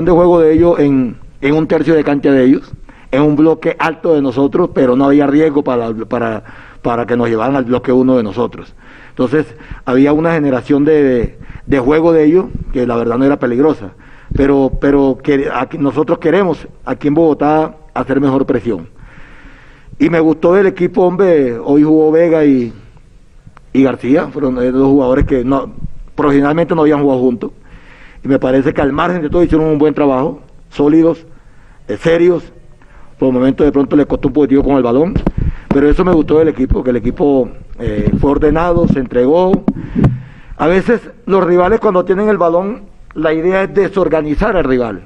de 0.00 0.12
juego 0.12 0.38
de 0.38 0.52
ellos 0.52 0.78
en, 0.78 1.16
en 1.40 1.54
un 1.56 1.66
tercio 1.66 1.92
de 1.92 2.04
cancha 2.04 2.30
de 2.30 2.44
ellos, 2.44 2.72
en 3.10 3.20
un 3.20 3.34
bloque 3.34 3.74
alto 3.80 4.14
de 4.14 4.22
nosotros, 4.22 4.70
pero 4.72 4.94
no 4.94 5.06
había 5.06 5.26
riesgo 5.26 5.64
para, 5.64 5.92
para, 5.92 6.44
para 6.82 7.04
que 7.04 7.16
nos 7.16 7.28
llevaran 7.28 7.56
al 7.56 7.64
bloque 7.64 7.90
uno 7.90 8.16
de 8.16 8.22
nosotros. 8.22 8.76
Entonces 9.08 9.46
había 9.84 10.12
una 10.12 10.34
generación 10.34 10.84
de, 10.84 11.36
de, 11.66 11.78
juego 11.80 12.12
de 12.12 12.26
ellos 12.26 12.44
que 12.72 12.86
la 12.86 12.94
verdad 12.94 13.18
no 13.18 13.24
era 13.24 13.40
peligrosa, 13.40 13.94
pero, 14.36 14.70
pero 14.80 15.18
que 15.20 15.50
nosotros 15.80 16.18
queremos 16.18 16.68
aquí 16.84 17.08
en 17.08 17.14
Bogotá 17.14 17.74
hacer 17.92 18.20
mejor 18.20 18.46
presión. 18.46 18.88
Y 19.98 20.10
me 20.10 20.20
gustó 20.20 20.54
del 20.54 20.68
equipo, 20.68 21.02
hombre, 21.02 21.58
hoy 21.58 21.82
jugó 21.82 22.12
Vega 22.12 22.44
y, 22.44 22.72
y 23.72 23.82
García, 23.82 24.28
fueron 24.28 24.54
dos 24.54 24.86
jugadores 24.86 25.26
que 25.26 25.44
no, 25.44 25.72
originalmente 26.14 26.72
no 26.76 26.82
habían 26.82 27.02
jugado 27.02 27.18
juntos 27.20 27.50
me 28.28 28.38
parece 28.38 28.74
que 28.74 28.82
al 28.82 28.92
margen 28.92 29.22
de 29.22 29.30
todo 29.30 29.42
hicieron 29.42 29.66
un 29.66 29.78
buen 29.78 29.94
trabajo, 29.94 30.40
sólidos, 30.68 31.26
eh, 31.88 31.96
serios. 31.96 32.52
Por 33.18 33.28
el 33.28 33.34
momento 33.34 33.64
de 33.64 33.72
pronto 33.72 33.96
le 33.96 34.04
costó 34.04 34.28
un 34.28 34.34
poquito 34.34 34.62
con 34.62 34.76
el 34.76 34.82
balón, 34.82 35.14
pero 35.68 35.88
eso 35.88 36.04
me 36.04 36.12
gustó 36.12 36.38
del 36.38 36.48
equipo, 36.48 36.84
que 36.84 36.90
el 36.90 36.96
equipo 36.96 37.48
eh, 37.78 38.12
fue 38.20 38.32
ordenado, 38.32 38.86
se 38.86 39.00
entregó. 39.00 39.64
A 40.58 40.66
veces 40.66 41.00
los 41.24 41.42
rivales 41.42 41.80
cuando 41.80 42.04
tienen 42.04 42.28
el 42.28 42.36
balón, 42.36 42.82
la 43.14 43.32
idea 43.32 43.62
es 43.62 43.74
desorganizar 43.74 44.56
al 44.56 44.64
rival. 44.64 45.04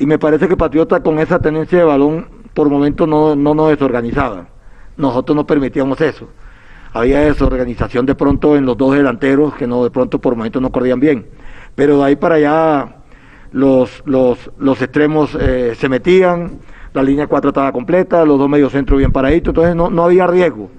Y 0.00 0.06
me 0.06 0.18
parece 0.18 0.48
que 0.48 0.56
Patriota 0.56 1.00
con 1.00 1.20
esa 1.20 1.38
tenencia 1.38 1.78
de 1.78 1.84
balón 1.84 2.26
por 2.54 2.68
momento 2.68 3.06
no, 3.06 3.36
no 3.36 3.54
nos 3.54 3.70
desorganizaba. 3.70 4.48
Nosotros 4.96 5.36
no 5.36 5.46
permitíamos 5.46 6.00
eso. 6.00 6.28
Había 6.92 7.20
desorganización 7.20 8.04
de 8.04 8.16
pronto 8.16 8.56
en 8.56 8.66
los 8.66 8.76
dos 8.76 8.94
delanteros 8.94 9.54
que 9.54 9.66
no 9.66 9.84
de 9.84 9.90
pronto 9.90 10.18
por 10.20 10.34
momentos 10.34 10.60
no 10.60 10.70
corrían 10.70 10.98
bien 10.98 11.26
pero 11.74 11.98
de 11.98 12.04
ahí 12.04 12.16
para 12.16 12.36
allá 12.36 12.96
los, 13.52 14.02
los, 14.06 14.50
los 14.58 14.80
extremos 14.82 15.36
eh, 15.38 15.74
se 15.76 15.88
metían, 15.88 16.58
la 16.94 17.02
línea 17.02 17.26
4 17.26 17.50
estaba 17.50 17.72
completa, 17.72 18.24
los 18.24 18.38
dos 18.38 18.48
mediocentros 18.48 18.98
bien 18.98 19.12
paraditos, 19.12 19.52
entonces 19.52 19.76
no, 19.76 19.90
no 19.90 20.04
había 20.04 20.26
riesgo. 20.26 20.70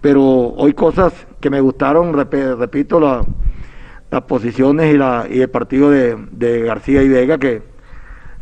Pero 0.00 0.22
hoy 0.22 0.72
cosas 0.72 1.12
que 1.40 1.48
me 1.50 1.60
gustaron, 1.60 2.12
repito, 2.12 2.98
las 3.00 4.22
posiciones 4.22 4.92
y, 4.92 4.98
la, 4.98 5.26
y 5.30 5.40
el 5.40 5.48
partido 5.48 5.90
de, 5.90 6.16
de 6.32 6.62
García 6.62 7.02
y 7.02 7.08
Vega 7.08 7.38
que 7.38 7.62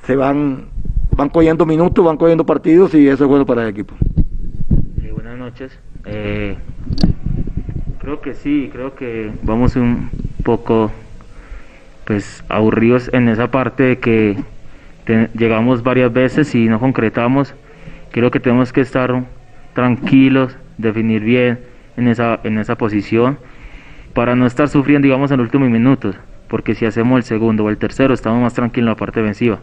se 0.05 0.17
van, 0.17 0.69
van 1.15 1.29
cogiendo 1.29 1.67
minutos, 1.67 2.05
van 2.05 2.17
cogiendo 2.17 2.47
partidos 2.47 2.95
y 2.95 3.07
eso 3.09 3.25
es 3.25 3.29
bueno 3.29 3.45
para 3.45 3.63
el 3.63 3.69
equipo. 3.69 3.95
buenas 5.13 5.39
noches. 5.39 5.79
Eh, 6.07 6.57
creo 7.99 8.23
que 8.23 8.33
sí, 8.33 8.71
creo 8.73 8.95
que 8.95 9.31
vamos 9.43 9.77
un 9.77 10.11
poco 10.43 10.91
pues 12.11 12.43
aburridos 12.49 13.09
en 13.13 13.29
esa 13.29 13.53
parte 13.53 13.85
de 13.85 13.99
que 14.01 14.37
llegamos 15.33 15.85
varias 15.85 16.13
veces 16.13 16.53
y 16.57 16.67
no 16.67 16.81
concretamos. 16.81 17.55
Creo 18.11 18.33
que 18.33 18.41
tenemos 18.41 18.73
que 18.73 18.81
estar 18.81 19.23
tranquilos, 19.75 20.57
definir 20.77 21.23
bien 21.23 21.61
en 21.97 22.09
esa, 22.09 22.41
en 22.43 22.59
esa 22.59 22.75
posición 22.75 23.39
para 24.13 24.35
no 24.35 24.45
estar 24.45 24.69
sufriendo, 24.69 25.07
digamos, 25.07 25.31
en 25.31 25.37
los 25.37 25.45
últimos 25.45 25.71
minutos, 25.71 26.17
porque 26.49 26.75
si 26.75 26.85
hacemos 26.85 27.17
el 27.17 27.23
segundo 27.23 27.63
o 27.67 27.71
el 27.71 27.79
tercero 27.79 28.13
estamos 28.13 28.43
más 28.43 28.55
tranquilos 28.55 28.89
en 28.89 28.91
la 28.91 28.97
parte 28.97 29.21
defensiva. 29.21 29.61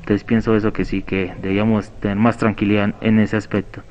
Entonces 0.00 0.24
pienso 0.24 0.56
eso 0.56 0.72
que 0.72 0.84
sí, 0.84 1.02
que 1.02 1.32
debíamos 1.42 1.92
tener 2.00 2.16
más 2.16 2.38
tranquilidad 2.38 2.92
en 3.02 3.20
ese 3.20 3.36
aspecto. 3.36 3.82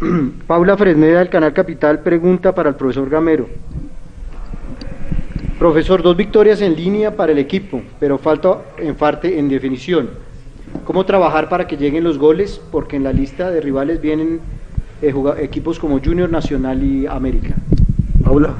Paula 0.46 0.78
Fresneda 0.78 1.18
del 1.18 1.28
Canal 1.28 1.52
Capital 1.52 1.98
pregunta 1.98 2.54
para 2.54 2.70
el 2.70 2.76
profesor 2.76 3.10
Gamero. 3.10 3.50
Profesor, 5.62 6.02
dos 6.02 6.16
victorias 6.16 6.60
en 6.60 6.74
línea 6.74 7.14
para 7.14 7.30
el 7.30 7.38
equipo, 7.38 7.82
pero 8.00 8.18
falta 8.18 8.62
en 8.78 8.96
parte 8.96 9.38
en 9.38 9.48
definición. 9.48 10.10
¿Cómo 10.84 11.06
trabajar 11.06 11.48
para 11.48 11.68
que 11.68 11.76
lleguen 11.76 12.02
los 12.02 12.18
goles? 12.18 12.60
Porque 12.72 12.96
en 12.96 13.04
la 13.04 13.12
lista 13.12 13.48
de 13.48 13.60
rivales 13.60 14.00
vienen 14.00 14.40
eh, 15.02 15.14
equipos 15.38 15.78
como 15.78 16.00
Junior 16.00 16.28
Nacional 16.28 16.82
y 16.82 17.06
América. 17.06 17.54
Paula. 18.24 18.54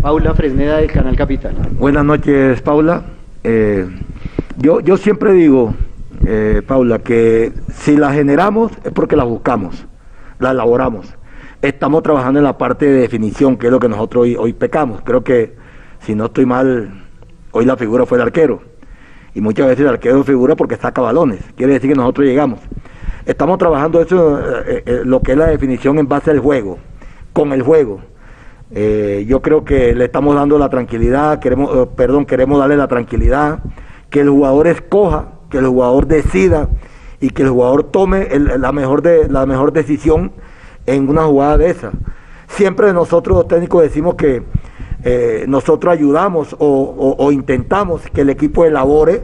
Paula 0.00 0.32
Fresneda 0.32 0.78
del 0.78 0.90
Canal 0.90 1.14
Capital. 1.14 1.54
Buenas 1.72 2.06
noches, 2.06 2.62
Paula. 2.62 3.04
Eh, 3.44 3.86
yo, 4.56 4.80
yo 4.80 4.96
siempre 4.96 5.34
digo, 5.34 5.74
eh, 6.24 6.62
Paula, 6.66 7.00
que 7.00 7.52
si 7.70 7.98
la 7.98 8.14
generamos 8.14 8.72
es 8.82 8.92
porque 8.92 9.14
la 9.14 9.24
buscamos, 9.24 9.84
la 10.38 10.52
elaboramos. 10.52 11.06
Estamos 11.60 12.02
trabajando 12.02 12.40
en 12.40 12.44
la 12.44 12.56
parte 12.56 12.86
de 12.86 12.98
definición, 12.98 13.58
que 13.58 13.66
es 13.66 13.70
lo 13.70 13.78
que 13.78 13.90
nosotros 13.90 14.22
hoy, 14.22 14.36
hoy 14.36 14.54
pecamos. 14.54 15.02
Creo 15.04 15.22
que 15.22 15.55
si 16.06 16.14
no 16.14 16.26
estoy 16.26 16.46
mal, 16.46 17.02
hoy 17.50 17.64
la 17.64 17.76
figura 17.76 18.06
fue 18.06 18.18
el 18.18 18.22
arquero. 18.22 18.60
Y 19.34 19.40
muchas 19.40 19.66
veces 19.66 19.80
el 19.80 19.88
arquero 19.88 20.22
figura 20.22 20.54
porque 20.54 20.76
saca 20.76 21.02
balones. 21.02 21.40
Quiere 21.56 21.72
decir 21.74 21.90
que 21.90 21.96
nosotros 21.96 22.26
llegamos. 22.28 22.60
Estamos 23.26 23.58
trabajando 23.58 24.00
eso, 24.00 24.38
eh, 24.38 24.84
eh, 24.86 25.00
lo 25.04 25.20
que 25.20 25.32
es 25.32 25.38
la 25.38 25.48
definición 25.48 25.98
en 25.98 26.06
base 26.06 26.30
al 26.30 26.38
juego, 26.38 26.78
con 27.32 27.52
el 27.52 27.62
juego. 27.62 28.00
Eh, 28.70 29.24
yo 29.28 29.42
creo 29.42 29.64
que 29.64 29.96
le 29.96 30.04
estamos 30.04 30.36
dando 30.36 30.58
la 30.60 30.68
tranquilidad, 30.68 31.40
queremos, 31.40 31.88
perdón, 31.96 32.24
queremos 32.24 32.60
darle 32.60 32.76
la 32.76 32.86
tranquilidad, 32.86 33.58
que 34.08 34.20
el 34.20 34.28
jugador 34.28 34.68
escoja, 34.68 35.32
que 35.50 35.58
el 35.58 35.66
jugador 35.66 36.06
decida 36.06 36.68
y 37.20 37.30
que 37.30 37.42
el 37.42 37.48
jugador 37.48 37.82
tome 37.82 38.28
la, 38.38 38.70
mejor 38.70 39.02
de, 39.02 39.28
la 39.28 39.44
mejor 39.44 39.72
decisión 39.72 40.30
en 40.86 41.08
una 41.08 41.24
jugada 41.24 41.58
de 41.58 41.70
esa. 41.70 41.90
Siempre 42.46 42.92
nosotros 42.92 43.36
los 43.36 43.48
técnicos 43.48 43.82
decimos 43.82 44.14
que 44.14 44.44
eh, 45.08 45.44
nosotros 45.46 45.92
ayudamos 45.92 46.56
o, 46.58 47.30
intentamos 47.30 48.02
que 48.12 48.22
el 48.22 48.30
equipo 48.30 48.64
elabore 48.64 49.22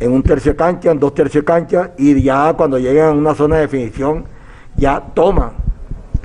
en 0.00 0.10
un 0.10 0.24
tercio 0.24 0.56
cancha, 0.56 0.90
en 0.90 0.98
dos 0.98 1.14
tercios 1.14 1.42
de 1.42 1.46
cancha, 1.46 1.92
y 1.96 2.20
ya 2.20 2.52
cuando 2.54 2.80
llegan 2.80 3.10
a 3.10 3.12
una 3.12 3.32
zona 3.36 3.54
de 3.54 3.62
definición, 3.62 4.24
ya 4.74 5.00
toma, 5.14 5.52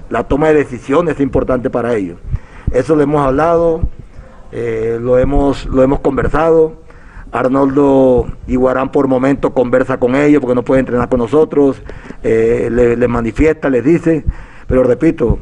la 0.10 0.24
toma 0.24 0.48
de 0.48 0.56
decisiones 0.56 1.14
es 1.14 1.22
importante 1.22 1.70
para 1.70 1.94
ellos. 1.94 2.18
Eso 2.72 2.96
lo 2.96 3.04
hemos 3.04 3.22
hablado, 3.24 3.82
eh, 4.52 4.98
lo, 5.00 5.20
hemos, 5.20 5.68
lo 5.68 5.84
hemos 5.84 6.00
conversado. 6.00 6.78
Arnoldo 7.32 8.26
Iguarán 8.48 8.92
por 8.92 9.08
momento 9.08 9.54
conversa 9.54 10.00
con 10.00 10.16
ellos 10.16 10.42
porque 10.42 10.56
no 10.56 10.64
puede 10.64 10.80
entrenar 10.80 11.10
con 11.10 11.20
nosotros, 11.20 11.80
eh, 12.24 12.70
les 12.72 13.08
manifiesta, 13.10 13.70
les 13.70 13.84
dice, 13.84 14.26
pero 14.66 14.82
repito, 14.82 15.38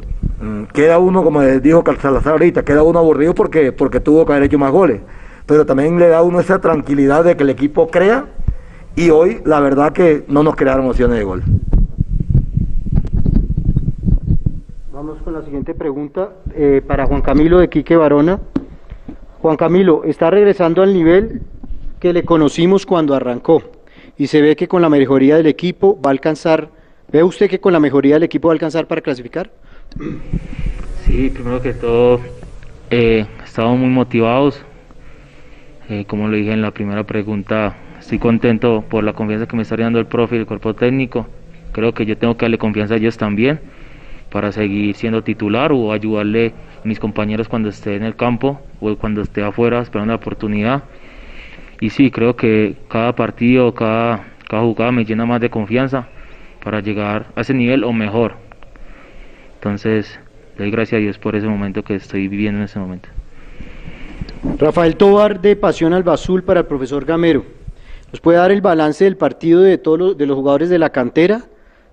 queda 0.73 0.99
uno, 0.99 1.23
como 1.23 1.41
dijo 1.41 1.83
Salazar 1.99 2.33
ahorita, 2.33 2.63
queda 2.63 2.83
uno 2.83 2.99
aburrido 2.99 3.33
porque, 3.33 3.71
porque 3.71 3.99
tuvo 3.99 4.25
que 4.25 4.33
haber 4.33 4.43
hecho 4.43 4.59
más 4.59 4.71
goles. 4.71 5.01
Pero 5.45 5.65
también 5.65 5.97
le 5.97 6.07
da 6.07 6.21
uno 6.21 6.39
esa 6.39 6.59
tranquilidad 6.59 7.23
de 7.23 7.35
que 7.37 7.43
el 7.43 7.49
equipo 7.49 7.87
crea 7.87 8.25
y 8.95 9.09
hoy 9.09 9.41
la 9.45 9.59
verdad 9.59 9.93
que 9.93 10.25
no 10.27 10.43
nos 10.43 10.55
crearon 10.55 10.87
opciones 10.87 11.17
de 11.17 11.23
gol. 11.23 11.43
Vamos 14.91 15.21
con 15.23 15.33
la 15.33 15.43
siguiente 15.43 15.73
pregunta 15.73 16.31
eh, 16.55 16.81
para 16.85 17.05
Juan 17.05 17.21
Camilo 17.21 17.59
de 17.59 17.69
Quique 17.69 17.95
Barona. 17.95 18.39
Juan 19.41 19.55
Camilo, 19.55 20.03
está 20.03 20.29
regresando 20.29 20.81
al 20.81 20.93
nivel 20.93 21.41
que 21.99 22.13
le 22.13 22.25
conocimos 22.25 22.85
cuando 22.85 23.13
arrancó 23.13 23.61
y 24.17 24.27
se 24.27 24.41
ve 24.41 24.55
que 24.55 24.67
con 24.67 24.81
la 24.81 24.89
mejoría 24.89 25.37
del 25.37 25.47
equipo 25.47 25.99
va 26.01 26.09
a 26.09 26.11
alcanzar, 26.11 26.69
¿ve 27.11 27.23
usted 27.23 27.49
que 27.49 27.59
con 27.59 27.73
la 27.73 27.79
mejoría 27.79 28.15
del 28.15 28.23
equipo 28.23 28.47
va 28.47 28.53
a 28.53 28.55
alcanzar 28.55 28.87
para 28.87 29.01
clasificar? 29.01 29.51
Sí, 31.05 31.29
primero 31.29 31.61
que 31.61 31.73
todo, 31.73 32.19
eh, 32.89 33.25
estamos 33.43 33.79
muy 33.79 33.89
motivados. 33.89 34.63
Eh, 35.89 36.05
como 36.05 36.27
lo 36.27 36.35
dije 36.35 36.51
en 36.51 36.61
la 36.61 36.71
primera 36.71 37.03
pregunta, 37.05 37.75
estoy 37.99 38.19
contento 38.19 38.83
por 38.89 39.03
la 39.03 39.13
confianza 39.13 39.47
que 39.47 39.55
me 39.55 39.61
está 39.63 39.77
dando 39.77 39.99
el 39.99 40.05
profe 40.05 40.35
y 40.35 40.39
el 40.39 40.45
cuerpo 40.45 40.73
técnico. 40.73 41.27
Creo 41.71 41.93
que 41.93 42.05
yo 42.05 42.17
tengo 42.17 42.37
que 42.37 42.45
darle 42.45 42.57
confianza 42.57 42.95
a 42.95 42.97
ellos 42.97 43.17
también 43.17 43.59
para 44.29 44.51
seguir 44.51 44.95
siendo 44.95 45.23
titular 45.23 45.71
o 45.71 45.91
ayudarle 45.91 46.53
a 46.83 46.87
mis 46.87 46.99
compañeros 46.99 47.47
cuando 47.47 47.69
esté 47.69 47.95
en 47.95 48.03
el 48.03 48.15
campo 48.15 48.61
o 48.81 48.95
cuando 48.97 49.21
esté 49.21 49.43
afuera 49.43 49.81
esperando 49.81 50.11
la 50.11 50.17
oportunidad. 50.17 50.83
Y 51.79 51.89
sí, 51.89 52.11
creo 52.11 52.35
que 52.35 52.75
cada 52.89 53.15
partido, 53.15 53.73
cada, 53.73 54.25
cada 54.47 54.63
jugada 54.63 54.91
me 54.91 55.05
llena 55.05 55.25
más 55.25 55.39
de 55.39 55.49
confianza 55.49 56.07
para 56.63 56.81
llegar 56.81 57.27
a 57.35 57.41
ese 57.41 57.53
nivel 57.53 57.83
o 57.83 57.93
mejor. 57.93 58.46
Entonces, 59.57 60.19
doy 60.57 60.69
gracias 60.69 60.99
a 60.99 61.01
Dios 61.01 61.17
por 61.17 61.35
ese 61.35 61.47
momento 61.47 61.83
que 61.83 61.95
estoy 61.95 62.27
viviendo 62.27 62.59
en 62.59 62.65
ese 62.65 62.77
momento. 62.77 63.09
Rafael 64.59 64.95
Tobar 64.95 65.41
de 65.41 65.55
Pasión 65.55 65.93
al 65.93 66.07
Azul 66.07 66.43
para 66.43 66.59
el 66.59 66.65
profesor 66.67 67.05
Gamero. 67.05 67.43
¿Nos 68.11 68.21
puede 68.21 68.37
dar 68.37 68.51
el 68.51 68.61
balance 68.61 69.03
del 69.03 69.17
partido 69.17 69.61
de 69.61 69.79
todos 69.79 69.99
los, 69.99 70.17
de 70.17 70.27
los 70.27 70.35
jugadores 70.35 70.69
de 70.69 70.77
la 70.77 70.91
cantera, 70.91 71.41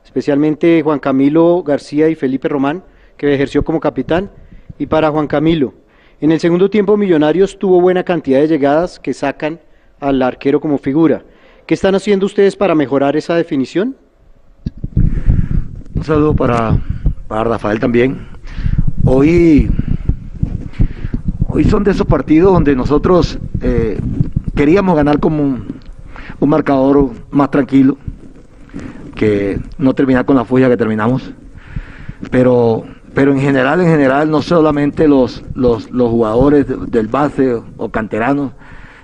especialmente 0.04 0.82
Juan 0.82 0.98
Camilo 0.98 1.62
García 1.62 2.08
y 2.08 2.14
Felipe 2.14 2.48
Román, 2.48 2.84
que 3.16 3.32
ejerció 3.34 3.64
como 3.64 3.80
capitán? 3.80 4.30
Y 4.78 4.86
para 4.86 5.10
Juan 5.10 5.26
Camilo, 5.26 5.72
en 6.20 6.32
el 6.32 6.40
segundo 6.40 6.68
tiempo 6.68 6.98
Millonarios 6.98 7.58
tuvo 7.58 7.80
buena 7.80 8.04
cantidad 8.04 8.40
de 8.40 8.48
llegadas 8.48 9.00
que 9.00 9.14
sacan 9.14 9.58
al 10.00 10.20
arquero 10.20 10.60
como 10.60 10.76
figura. 10.76 11.24
¿Qué 11.66 11.72
están 11.72 11.94
haciendo 11.94 12.26
ustedes 12.26 12.56
para 12.56 12.74
mejorar 12.74 13.16
esa 13.16 13.34
definición? 13.34 13.96
Un 15.94 16.04
saludo 16.04 16.36
para 16.36 16.78
para 17.28 17.44
Rafael 17.44 17.80
también. 17.80 18.26
Hoy, 19.04 19.70
hoy 21.48 21.64
son 21.64 21.84
de 21.84 21.92
esos 21.92 22.06
partidos 22.06 22.52
donde 22.52 22.76
nosotros 22.76 23.38
eh, 23.60 23.98
queríamos 24.54 24.96
ganar 24.96 25.20
como, 25.20 25.58
un 26.40 26.48
marcador 26.48 27.10
más 27.30 27.50
tranquilo, 27.50 27.96
que 29.14 29.60
no 29.78 29.94
terminar 29.94 30.24
con 30.24 30.36
la 30.36 30.44
furia 30.44 30.68
que 30.68 30.76
terminamos. 30.76 31.32
Pero, 32.30 32.84
pero 33.14 33.32
en 33.32 33.40
general, 33.40 33.80
en 33.80 33.86
general, 33.86 34.30
no 34.30 34.42
solamente 34.42 35.06
los, 35.08 35.44
los, 35.54 35.86
jugadores 35.90 36.66
del 36.90 37.08
base 37.08 37.60
o 37.76 37.88
canteranos, 37.90 38.52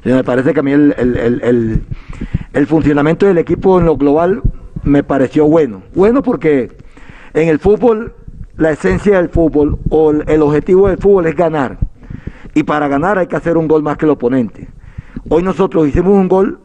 me 0.04 0.24
parece 0.24 0.54
que 0.54 0.60
a 0.60 0.62
mí 0.62 0.72
el, 0.72 0.94
el, 0.98 1.82
el, 2.54 2.66
funcionamiento 2.66 3.26
del 3.26 3.36
equipo 3.36 3.78
en 3.78 3.86
lo 3.86 3.96
global 3.96 4.40
me 4.82 5.02
pareció 5.02 5.46
bueno. 5.46 5.82
Bueno 5.94 6.22
porque 6.22 6.79
en 7.34 7.48
el 7.48 7.58
fútbol, 7.58 8.14
la 8.56 8.72
esencia 8.72 9.16
del 9.16 9.28
fútbol 9.28 9.78
o 9.88 10.10
el 10.12 10.42
objetivo 10.42 10.88
del 10.88 10.98
fútbol 10.98 11.26
es 11.26 11.36
ganar. 11.36 11.78
Y 12.54 12.62
para 12.64 12.88
ganar 12.88 13.18
hay 13.18 13.26
que 13.26 13.36
hacer 13.36 13.56
un 13.56 13.68
gol 13.68 13.82
más 13.82 13.96
que 13.96 14.06
el 14.06 14.10
oponente. 14.10 14.68
Hoy 15.28 15.42
nosotros 15.42 15.86
hicimos 15.86 16.12
un 16.12 16.28
gol 16.28 16.58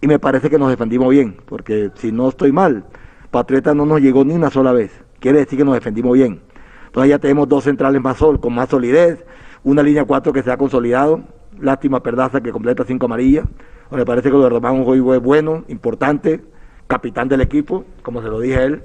y 0.00 0.06
me 0.06 0.18
parece 0.18 0.50
que 0.50 0.58
nos 0.58 0.68
defendimos 0.68 1.10
bien, 1.10 1.36
porque 1.46 1.90
si 1.94 2.12
no 2.12 2.28
estoy 2.28 2.52
mal, 2.52 2.84
Patriota 3.30 3.74
no 3.74 3.86
nos 3.86 4.00
llegó 4.00 4.24
ni 4.24 4.34
una 4.34 4.50
sola 4.50 4.72
vez. 4.72 4.92
Quiere 5.20 5.38
decir 5.38 5.58
que 5.58 5.64
nos 5.64 5.74
defendimos 5.74 6.12
bien. 6.14 6.40
Entonces 6.86 7.10
ya 7.10 7.18
tenemos 7.18 7.48
dos 7.48 7.64
centrales 7.64 8.02
más 8.02 8.18
sol, 8.18 8.38
con 8.40 8.54
más 8.54 8.68
solidez, 8.68 9.24
una 9.64 9.82
línea 9.82 10.04
4 10.04 10.32
que 10.32 10.42
se 10.42 10.50
ha 10.50 10.56
consolidado, 10.56 11.22
lástima 11.58 12.02
Perdaza 12.02 12.40
que 12.40 12.52
completa 12.52 12.84
cinco 12.84 13.06
amarillas. 13.06 13.46
Me 13.90 14.04
parece 14.04 14.30
que 14.30 14.36
lo 14.36 14.42
de 14.42 14.48
Román 14.48 14.82
hoy 14.86 15.00
fue 15.00 15.18
bueno, 15.18 15.64
importante, 15.68 16.42
capitán 16.86 17.28
del 17.28 17.40
equipo, 17.40 17.84
como 18.02 18.22
se 18.22 18.28
lo 18.28 18.40
dije 18.40 18.56
a 18.56 18.64
él. 18.64 18.82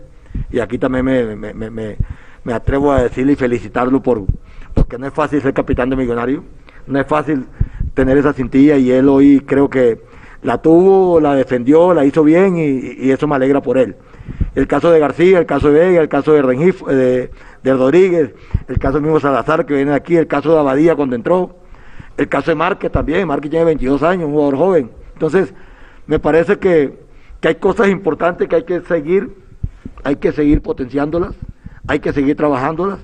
Y 0.52 0.60
aquí 0.60 0.78
también 0.78 1.06
me, 1.06 1.36
me, 1.36 2.54
atrevo 2.54 2.92
a 2.92 3.04
decirle 3.04 3.34
y 3.34 3.36
felicitarlo 3.36 4.02
por, 4.02 4.24
porque 4.74 4.98
no 4.98 5.08
es 5.08 5.14
fácil 5.14 5.42
ser 5.42 5.54
capitán 5.54 5.90
de 5.90 5.96
millonario, 5.96 6.44
no 6.86 7.00
es 7.00 7.06
fácil 7.06 7.46
tener 7.94 8.18
esa 8.18 8.34
cintilla 8.34 8.78
y 8.78 8.92
él 8.92 9.10
hoy 9.10 9.42
creo 9.42 9.70
que 9.70 10.02
la 10.44 10.62
tuvo, 10.62 11.20
la 11.20 11.36
defendió, 11.36 11.94
la 11.94 12.06
hizo 12.06 12.24
bien 12.24 12.58
y, 12.58 13.12
eso 13.12 13.28
me 13.28 13.36
alegra 13.36 13.62
por 13.62 13.78
él. 13.78 13.96
El 14.56 14.68
caso 14.68 14.92
de 14.92 15.00
García, 15.00 15.40
el 15.40 15.46
caso 15.46 15.72
de 15.72 15.80
Vega, 15.80 16.02
el 16.02 16.10
caso 16.10 16.34
de 16.34 16.42
Rengif, 16.42 16.86
de, 16.86 17.30
Rodríguez, 17.64 18.34
el 18.68 18.80
caso 18.80 19.02
mismo 19.02 19.20
Salazar 19.20 19.66
que 19.66 19.74
viene 19.74 19.94
aquí, 19.94 20.16
el 20.16 20.28
caso 20.28 20.54
de 20.54 20.60
Abadía 20.60 20.96
cuando 20.96 21.16
entró, 21.16 21.58
el 22.16 22.30
caso 22.30 22.52
de 22.52 22.56
Márquez 22.56 22.92
también, 22.92 23.28
Márquez 23.28 23.52
tiene 23.52 23.66
22 23.66 24.04
años, 24.04 24.28
un 24.28 24.32
jugador 24.32 24.58
joven. 24.58 24.92
Entonces, 25.14 25.54
me 26.08 26.20
parece 26.20 26.58
que, 26.58 27.06
hay 27.44 27.56
cosas 27.56 27.90
importantes 27.90 28.48
que 28.48 28.56
hay 28.56 28.64
que 28.64 28.82
seguir, 28.82 29.32
hay 30.04 30.16
que 30.18 30.32
seguir 30.32 30.62
potenciándolas, 30.62 31.36
hay 31.88 32.00
que 32.00 32.14
seguir 32.14 32.36
trabajándolas 32.36 33.00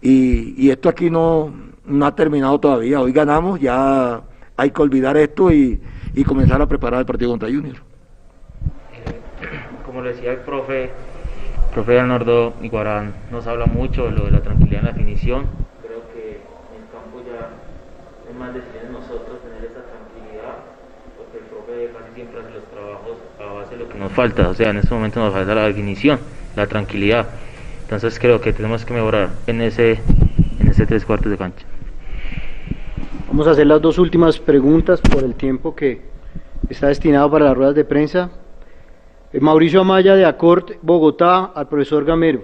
y, 0.00 0.70
esto 0.70 0.88
aquí 0.88 1.10
no, 1.10 1.52
no 1.84 2.06
ha 2.06 2.14
terminado 2.14 2.60
todavía. 2.60 3.00
Hoy 3.00 3.12
ganamos, 3.12 3.60
ya 3.60 4.22
hay 4.56 4.70
que 4.70 4.82
olvidar 4.82 5.16
esto 5.16 5.50
y, 5.50 5.80
y 6.14 6.24
comenzar 6.24 6.60
a 6.62 6.66
preparar 6.66 7.00
el 7.00 7.06
partido 7.06 7.30
contra 7.30 7.48
Junior. 7.48 7.76
Como 9.84 10.02
le 10.02 10.10
decía 10.10 10.32
el 10.32 10.38
profe, 10.38 10.84
el 10.84 11.74
profe 11.74 11.92
Leonardo 11.92 12.54
Iguarán 12.62 13.14
nos 13.30 13.46
habla 13.46 13.66
mucho 13.66 14.04
de 14.04 14.12
lo 14.12 14.24
de 14.26 14.30
la 14.30 14.42
tranquilidad 14.42 14.80
en 14.80 14.86
la 14.86 14.92
definición. 14.92 15.46
Creo 15.82 16.02
que 16.12 16.40
el 16.76 16.84
campo 16.92 17.22
ya 17.26 17.50
es 18.30 18.36
más 18.36 18.54
decisión 18.54 18.92
nosotros 18.92 19.40
tener 19.42 19.64
esa 19.64 19.82
tranquilidad, 19.84 20.56
porque 21.16 21.38
el 21.38 21.44
profe 21.44 21.90
casi 21.98 22.14
siempre 22.14 22.40
hace 22.40 22.50
los 22.50 22.64
trabajos 22.70 23.16
a 23.40 23.52
base 23.52 23.76
de 23.76 23.84
lo 23.84 23.88
que 23.88 23.95
nos 24.06 24.12
falta, 24.12 24.48
o 24.48 24.54
sea, 24.54 24.70
en 24.70 24.76
este 24.76 24.94
momento 24.94 25.18
nos 25.18 25.32
falta 25.32 25.52
la 25.52 25.64
definición, 25.64 26.20
la 26.54 26.68
tranquilidad. 26.68 27.26
Entonces 27.82 28.20
creo 28.20 28.40
que 28.40 28.52
tenemos 28.52 28.84
que 28.84 28.94
mejorar 28.94 29.30
en 29.48 29.60
ese, 29.60 29.98
en 30.60 30.68
ese 30.68 30.86
tres 30.86 31.04
cuartos 31.04 31.28
de 31.28 31.36
cancha. 31.36 31.66
Vamos 33.26 33.48
a 33.48 33.50
hacer 33.50 33.66
las 33.66 33.82
dos 33.82 33.98
últimas 33.98 34.38
preguntas 34.38 35.00
por 35.00 35.24
el 35.24 35.34
tiempo 35.34 35.74
que 35.74 36.02
está 36.68 36.86
destinado 36.86 37.28
para 37.32 37.46
las 37.46 37.56
ruedas 37.56 37.74
de 37.74 37.84
prensa. 37.84 38.30
Eh, 39.32 39.40
Mauricio 39.40 39.80
Amaya 39.80 40.14
de 40.14 40.24
Acort, 40.24 40.74
Bogotá, 40.82 41.46
al 41.46 41.66
profesor 41.68 42.04
Gamero. 42.04 42.42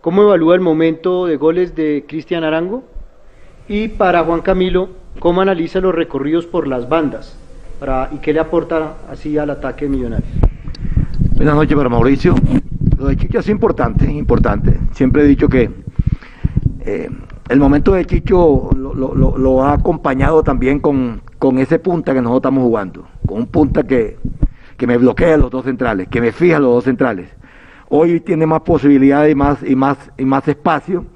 ¿Cómo 0.00 0.22
evalúa 0.22 0.54
el 0.54 0.62
momento 0.62 1.26
de 1.26 1.36
goles 1.36 1.74
de 1.74 2.06
Cristian 2.08 2.42
Arango? 2.42 2.84
Y 3.68 3.88
para 3.88 4.24
Juan 4.24 4.40
Camilo, 4.40 4.88
¿cómo 5.18 5.42
analiza 5.42 5.78
los 5.80 5.94
recorridos 5.94 6.46
por 6.46 6.66
las 6.66 6.88
bandas? 6.88 7.38
Para, 7.78 8.08
¿Y 8.12 8.16
qué 8.16 8.32
le 8.32 8.40
aporta 8.40 8.94
así 9.10 9.36
al 9.36 9.50
ataque 9.50 9.86
millonario? 9.86 10.49
Buenas 11.40 11.54
noches 11.54 11.74
para 11.74 11.88
Mauricio. 11.88 12.34
Lo 12.98 13.06
de 13.06 13.16
Chicha 13.16 13.38
es 13.38 13.48
importante, 13.48 14.04
importante. 14.12 14.78
Siempre 14.92 15.22
he 15.22 15.24
dicho 15.24 15.48
que 15.48 15.70
eh, 16.80 17.08
el 17.48 17.58
momento 17.58 17.92
de 17.92 18.04
Chicho 18.04 18.68
lo, 18.74 19.64
ha 19.64 19.72
acompañado 19.72 20.42
también 20.42 20.80
con, 20.80 21.22
ese 21.56 21.78
punta 21.78 22.12
que 22.12 22.20
nosotros 22.20 22.40
estamos 22.40 22.64
jugando, 22.64 23.06
con 23.26 23.38
un 23.38 23.46
punta 23.46 23.84
que, 23.84 24.18
me 24.86 24.98
bloquea 24.98 25.38
los 25.38 25.50
dos 25.50 25.64
centrales, 25.64 26.08
que 26.08 26.20
me 26.20 26.30
fija 26.30 26.58
los 26.58 26.74
dos 26.74 26.84
centrales. 26.84 27.30
Hoy 27.88 28.20
tiene 28.20 28.44
más 28.44 28.60
posibilidades 28.60 29.32
y 29.32 29.34
más, 29.34 29.62
y 29.66 29.74
más, 29.74 29.96
y 30.18 30.26
más 30.26 30.46
espacio, 30.46 31.06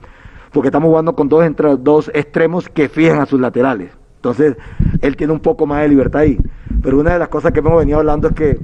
porque 0.52 0.68
estamos 0.68 0.88
jugando 0.88 1.14
con 1.14 1.28
dos, 1.28 1.44
dos 1.80 2.10
extremos 2.14 2.70
que 2.70 2.88
fijan 2.88 3.20
a 3.20 3.26
sus 3.26 3.38
laterales. 3.38 3.90
Entonces, 4.16 4.56
él 5.02 5.18
tiene 5.18 5.34
un 5.34 5.40
poco 5.40 5.66
más 5.66 5.82
de 5.82 5.90
libertad 5.90 6.22
ahí. 6.22 6.38
Pero 6.82 6.98
una 6.98 7.12
de 7.12 7.18
las 7.18 7.28
cosas 7.28 7.52
que 7.52 7.58
hemos 7.58 7.76
venido 7.76 7.98
hablando 7.98 8.28
es 8.28 8.34
que 8.34 8.58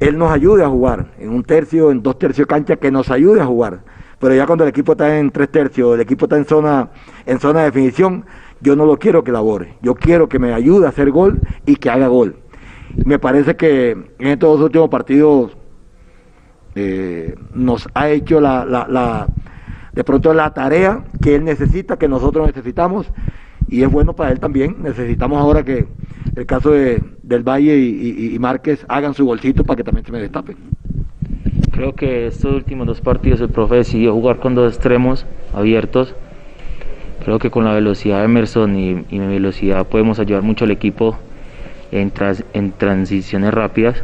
él 0.00 0.18
nos 0.18 0.30
ayude 0.30 0.64
a 0.64 0.68
jugar 0.68 1.12
en 1.18 1.30
un 1.30 1.42
tercio, 1.42 1.90
en 1.90 2.02
dos 2.02 2.18
tercios 2.18 2.46
cancha, 2.46 2.76
que 2.76 2.90
nos 2.90 3.10
ayude 3.10 3.40
a 3.40 3.46
jugar 3.46 3.80
pero 4.18 4.34
ya 4.34 4.46
cuando 4.46 4.64
el 4.64 4.70
equipo 4.70 4.92
está 4.92 5.18
en 5.18 5.30
tres 5.30 5.50
tercios, 5.50 5.94
el 5.94 6.00
equipo 6.00 6.24
está 6.24 6.36
en 6.36 6.46
zona, 6.46 6.90
en 7.26 7.38
zona 7.38 7.60
de 7.60 7.66
definición, 7.66 8.24
yo 8.60 8.74
no 8.74 8.86
lo 8.86 8.98
quiero 8.98 9.22
que 9.22 9.32
labore, 9.32 9.74
yo 9.82 9.94
quiero 9.94 10.28
que 10.28 10.38
me 10.38 10.54
ayude 10.54 10.86
a 10.86 10.88
hacer 10.88 11.10
gol 11.10 11.40
y 11.66 11.76
que 11.76 11.90
haga 11.90 12.08
gol. 12.08 12.36
Me 13.04 13.18
parece 13.18 13.56
que 13.56 13.90
en 13.90 14.28
estos 14.28 14.58
dos 14.58 14.66
últimos 14.66 14.88
partidos 14.88 15.56
eh, 16.74 17.34
nos 17.52 17.88
ha 17.92 18.08
hecho 18.08 18.40
la, 18.40 18.64
la, 18.64 19.26
de 19.92 20.04
pronto 20.04 20.32
la 20.32 20.54
tarea 20.54 21.04
que 21.20 21.34
él 21.34 21.44
necesita, 21.44 21.98
que 21.98 22.08
nosotros 22.08 22.46
necesitamos, 22.46 23.06
y 23.68 23.82
es 23.82 23.90
bueno 23.90 24.14
para 24.14 24.30
él 24.30 24.40
también. 24.40 24.76
Necesitamos 24.82 25.38
ahora 25.38 25.62
que 25.62 25.86
el 26.36 26.46
caso 26.46 26.70
de, 26.70 27.02
del 27.22 27.42
Valle 27.42 27.78
y, 27.78 28.34
y 28.34 28.38
Márquez 28.38 28.84
hagan 28.88 29.14
su 29.14 29.24
golcito 29.24 29.64
para 29.64 29.78
que 29.78 29.84
también 29.84 30.04
se 30.04 30.12
me 30.12 30.20
destapen. 30.20 30.56
Creo 31.72 31.94
que 31.94 32.26
estos 32.26 32.54
últimos 32.54 32.86
dos 32.86 33.00
partidos 33.00 33.40
el 33.40 33.48
profe 33.48 33.76
decidió 33.76 34.12
jugar 34.12 34.38
con 34.38 34.54
dos 34.54 34.74
extremos 34.74 35.26
abiertos. 35.54 36.14
Creo 37.24 37.38
que 37.38 37.50
con 37.50 37.64
la 37.64 37.72
velocidad 37.72 38.18
de 38.18 38.24
Emerson 38.26 38.78
y, 38.78 38.94
mi 39.10 39.26
velocidad 39.26 39.86
podemos 39.86 40.18
ayudar 40.18 40.42
mucho 40.42 40.64
al 40.64 40.70
equipo 40.70 41.18
en, 41.90 42.12
en 42.52 42.72
transiciones 42.72 43.52
rápidas. 43.52 44.02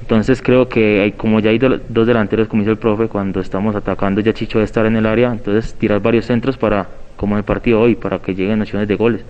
Entonces 0.00 0.42
creo 0.42 0.68
que 0.68 1.00
hay, 1.00 1.12
como 1.12 1.40
ya 1.40 1.50
hay 1.50 1.58
dos 1.58 2.06
delanteros, 2.06 2.48
como 2.48 2.60
dice 2.60 2.72
el 2.72 2.78
profe, 2.78 3.08
cuando 3.08 3.40
estamos 3.40 3.74
atacando 3.74 4.20
ya 4.20 4.34
Chicho 4.34 4.58
debe 4.58 4.66
estar 4.66 4.84
en 4.84 4.96
el 4.96 5.06
área, 5.06 5.32
entonces 5.32 5.74
tirar 5.74 6.00
varios 6.00 6.26
centros 6.26 6.58
para, 6.58 6.88
como 7.16 7.34
en 7.34 7.38
el 7.38 7.44
partido 7.44 7.80
hoy, 7.80 7.94
para 7.94 8.18
que 8.18 8.34
lleguen 8.34 8.60
opciones 8.60 8.88
de 8.88 8.96
goles. 8.96 9.24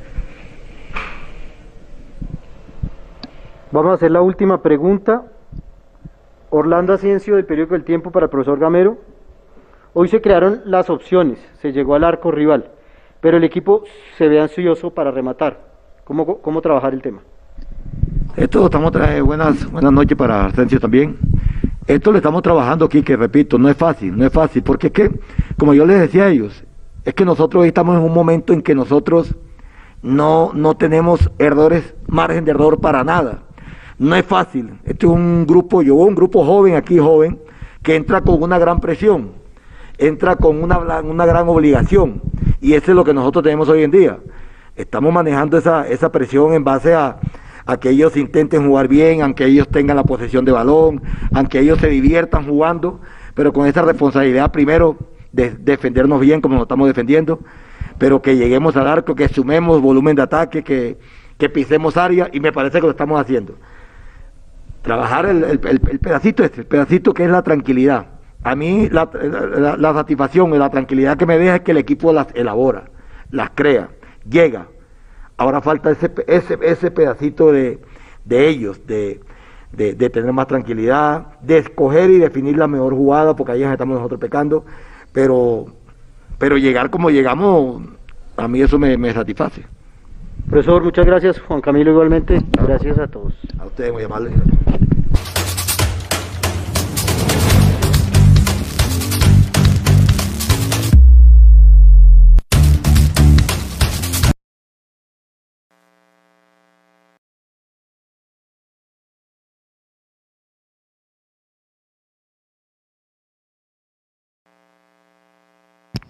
Vamos 3.75 3.91
a 3.91 3.95
hacer 3.95 4.13
la 4.13 4.23
última 4.23 4.63
pregunta. 4.63 5.25
Orlando 6.51 6.93
Asensio 6.93 7.35
del 7.35 7.45
periódico 7.45 7.75
El 7.75 7.83
Tiempo 7.83 8.13
para 8.13 8.27
el 8.27 8.31
profesor 8.31 8.57
Gamero. 8.57 8.99
Hoy 9.95 10.07
se 10.07 10.21
crearon 10.21 10.61
las 10.65 10.89
opciones, 10.91 11.41
se 11.61 11.73
llegó 11.73 11.97
al 11.97 12.05
arco 12.05 12.31
rival, 12.31 12.71
pero 13.21 13.37
el 13.37 13.43
equipo 13.43 13.83
se 14.17 14.29
ve 14.29 14.41
ansioso 14.41 14.95
para 14.95 15.11
rematar. 15.11 15.59
¿Cómo, 16.05 16.39
cómo 16.39 16.63
trabajar 16.63 16.95
el 16.95 17.03
tema? 17.03 17.23
Esto 18.37 18.65
estamos 18.65 18.93
trayendo 18.93 19.27
buenas, 19.27 19.69
buenas 19.69 19.91
noches 19.91 20.17
para 20.17 20.47
Asensio 20.47 20.79
también. 20.79 21.19
Esto 21.89 22.13
lo 22.13 22.19
estamos 22.19 22.43
trabajando 22.43 22.85
aquí, 22.85 23.03
que 23.03 23.17
repito, 23.17 23.59
no 23.59 23.69
es 23.69 23.77
fácil, 23.77 24.17
no 24.17 24.25
es 24.25 24.33
fácil, 24.33 24.63
porque 24.63 24.87
es 24.87 24.93
que, 24.93 25.11
como 25.59 25.75
yo 25.75 25.85
les 25.85 25.99
decía 25.99 26.27
a 26.27 26.29
ellos, 26.29 26.65
es 27.05 27.13
que 27.13 27.25
nosotros 27.25 27.67
estamos 27.67 27.97
en 27.97 28.05
un 28.05 28.15
momento 28.15 28.53
en 28.53 28.63
que 28.63 28.77
nosotros 28.77 29.35
no, 30.01 30.53
no 30.55 30.77
tenemos 30.77 31.29
errores, 31.41 31.97
margen 32.07 32.45
de 32.45 32.53
error 32.53 32.81
para 32.81 33.03
nada. 33.03 33.41
No 33.99 34.17
es 34.17 34.25
fácil. 34.25 34.79
Este 34.85 35.07
es 35.07 35.13
un 35.13 35.47
grupo, 35.47 35.83
yo 35.83 35.95
un 35.95 36.15
grupo 36.15 36.45
joven 36.45 36.75
aquí, 36.75 36.99
joven, 36.99 37.39
que 37.83 37.95
entra 37.95 38.21
con 38.23 38.43
una 38.43 38.59
gran 38.59 38.81
presión, 38.81 39.31
entra 39.99 40.37
con 40.37 40.63
una, 40.63 40.79
una 41.01 41.27
gran 41.27 41.49
obligación. 41.49 42.21
Y 42.61 42.75
eso 42.75 42.91
es 42.91 42.97
lo 42.97 43.05
que 43.05 43.15
nosotros 43.15 43.45
tenemos 43.45 43.69
hoy 43.69 43.85
en 43.85 43.91
día. 43.91 44.19
Estamos 44.75 45.13
manejando 45.13 45.57
esa, 45.57 45.87
esa 45.87 46.11
presión 46.11 46.55
en 46.55 46.65
base 46.65 46.95
a, 46.95 47.19
que 47.81 47.91
ellos 47.91 48.17
intenten 48.17 48.67
jugar 48.67 48.89
bien, 48.89 49.23
aunque 49.23 49.47
ellos 49.47 49.69
tengan 49.69 49.97
la 49.97 50.05
posesión 50.05 50.45
de 50.45 50.53
balón, 50.53 51.01
aunque 51.33 51.61
ellos 51.61 51.79
se 51.79 51.89
diviertan 51.89 52.47
jugando, 52.47 53.01
pero 53.35 53.53
con 53.53 53.67
esa 53.67 53.83
responsabilidad 53.83 54.51
primero 54.51 54.97
de 55.33 55.51
defendernos 55.51 56.21
bien 56.21 56.41
como 56.41 56.57
nos 56.57 56.65
estamos 56.65 56.89
defendiendo, 56.89 57.41
pero 57.97 58.21
que 58.21 58.37
lleguemos 58.37 58.77
al 58.77 58.87
arco, 58.87 59.15
que 59.15 59.29
sumemos 59.29 59.81
volumen 59.81 60.15
de 60.15 60.23
ataque, 60.23 60.63
que, 60.63 60.99
que 61.39 61.49
pisemos 61.49 61.97
área 61.97 62.29
y 62.33 62.41
me 62.41 62.53
parece 62.53 62.81
que 62.81 62.87
lo 62.87 62.91
estamos 62.91 63.19
haciendo 63.19 63.55
trabajar 64.85 65.25
el, 65.25 65.43
el, 65.45 65.59
pedacito 65.99 66.45
este, 66.45 66.61
el 66.61 66.67
pedacito 66.67 67.15
que 67.15 67.25
es 67.25 67.31
la 67.31 67.43
tranquilidad. 67.43 68.07
A 68.43 68.55
mí 68.55 68.91
la, 68.91 69.09
satisfacción 69.95 70.55
y 70.55 70.59
la 70.59 70.69
tranquilidad 70.69 71.17
que 71.17 71.25
me 71.25 71.39
deja 71.39 71.57
es 71.57 71.61
que 71.63 71.71
el 71.71 71.79
equipo 71.79 72.13
las 72.13 72.29
elabora, 72.35 72.91
las 73.31 73.51
crea, 73.55 73.89
llega. 74.29 74.67
Ahora 75.39 75.63
falta 75.63 75.91
ese, 75.91 76.13
ese, 76.27 76.59
ese 76.61 76.91
pedacito 76.91 77.51
de, 77.51 77.81
ellos, 78.29 78.87
de 78.87 79.23
de, 79.73 80.11
tener 80.11 80.33
más 80.33 80.47
tranquilidad, 80.47 81.41
de 81.41 81.59
escoger 81.59 82.11
y 82.11 82.19
definir 82.19 82.57
la 82.57 82.69
mejor 82.69 82.95
jugada, 82.95 83.35
porque 83.35 83.53
ahí 83.53 83.63
estamos 83.63 83.97
nosotros 83.97 84.21
pecando, 84.21 84.65
pero, 85.13 85.67
pero 86.39 86.59
llegar 86.59 86.91
como 86.91 87.11
llegamos, 87.11 87.83
a 88.37 88.47
mí 88.47 88.61
eso 88.61 88.79
me, 88.79 88.97
me 88.97 89.13
satisface. 89.13 89.65
Profesor, 90.49 90.85
muchas 90.85 91.07
gracias. 91.07 91.41
Juan 91.41 91.61
Camilo, 91.61 91.91
igualmente. 91.91 92.41
Gracias 92.53 92.99
a 92.99 93.09
todos. 93.09 93.35
A 93.59 93.67
ustedes, 93.67 93.93
muy 93.93 94.05
amables. 94.05 94.33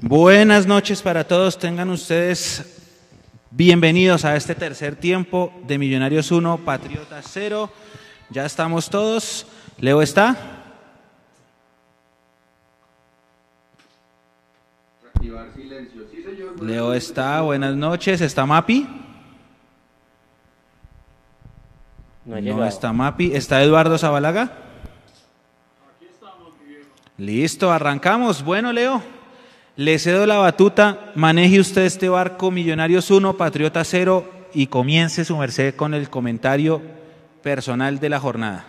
Buenas 0.06 0.66
noches 0.66 1.00
para 1.00 1.24
todos. 1.24 1.58
Tengan 1.58 1.88
ustedes 1.88 2.73
bienvenidos 3.56 4.24
a 4.24 4.34
este 4.34 4.56
tercer 4.56 4.96
tiempo 4.96 5.52
de 5.64 5.78
Millonarios 5.78 6.32
1, 6.32 6.58
Patriotas 6.64 7.26
0. 7.28 7.70
Ya 8.30 8.44
estamos 8.44 8.90
todos. 8.90 9.46
Leo 9.78 10.02
está. 10.02 10.36
Leo 16.60 16.94
está. 16.94 17.42
Buenas 17.42 17.76
noches. 17.76 18.20
¿Está 18.20 18.44
Mapi? 18.44 18.88
No, 22.24 22.40
no 22.40 22.64
está 22.64 22.92
Mapi. 22.92 23.34
¿Está 23.34 23.62
Eduardo 23.62 23.98
Zabalaga? 23.98 24.42
Aquí 25.94 26.06
estamos, 26.10 26.52
Listo, 27.18 27.70
arrancamos. 27.70 28.42
Bueno, 28.42 28.72
Leo. 28.72 29.23
Le 29.76 29.98
cedo 29.98 30.24
la 30.24 30.36
batuta, 30.38 31.10
maneje 31.16 31.58
usted 31.58 31.82
este 31.82 32.08
barco 32.08 32.52
Millonarios 32.52 33.10
1, 33.10 33.36
Patriota 33.36 33.82
0 33.82 34.46
y 34.54 34.68
comience 34.68 35.24
su 35.24 35.36
merced 35.36 35.74
con 35.74 35.94
el 35.94 36.08
comentario 36.10 36.80
personal 37.42 37.98
de 37.98 38.08
la 38.08 38.20
jornada. 38.20 38.66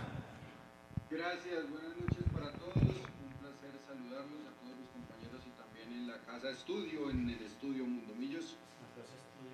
Gracias, 1.11 1.69
buenas 1.69 1.93
noches 2.01 2.25
para 2.33 2.49
todos. 2.53 2.75
Un 2.75 3.37
placer 3.37 3.77
saludarlos 3.85 4.49
a 4.49 4.57
todos 4.57 4.73
mis 4.81 4.89
compañeros 4.89 5.41
y 5.45 5.51
también 5.53 5.93
en 5.93 6.07
la 6.07 6.17
casa 6.25 6.49
estudio, 6.49 7.11
en 7.11 7.29
el 7.29 7.41
estudio 7.45 7.85
Mundo 7.85 8.15
Millos. 8.17 8.57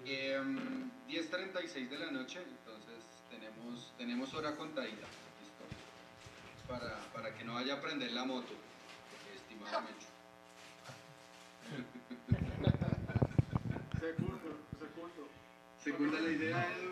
10.36 0.08 1.76
em, 1.76 1.90
de 1.90 2.00
la 2.00 2.12
noche, 2.12 2.40
entonces 2.48 3.04
tenemos, 3.30 3.92
tenemos 3.98 4.34
hora 4.34 4.56
contadita. 4.56 5.06
Para, 6.70 6.96
para 7.12 7.36
que 7.36 7.44
no 7.44 7.56
vaya 7.56 7.74
a 7.74 7.82
prender 7.82 8.14
la 8.14 8.24
moto, 8.24 8.54
estimado 9.36 9.84
Segunda 15.84 16.20
la 16.20 16.30
idea, 16.30 16.68
Edu. 16.78 16.92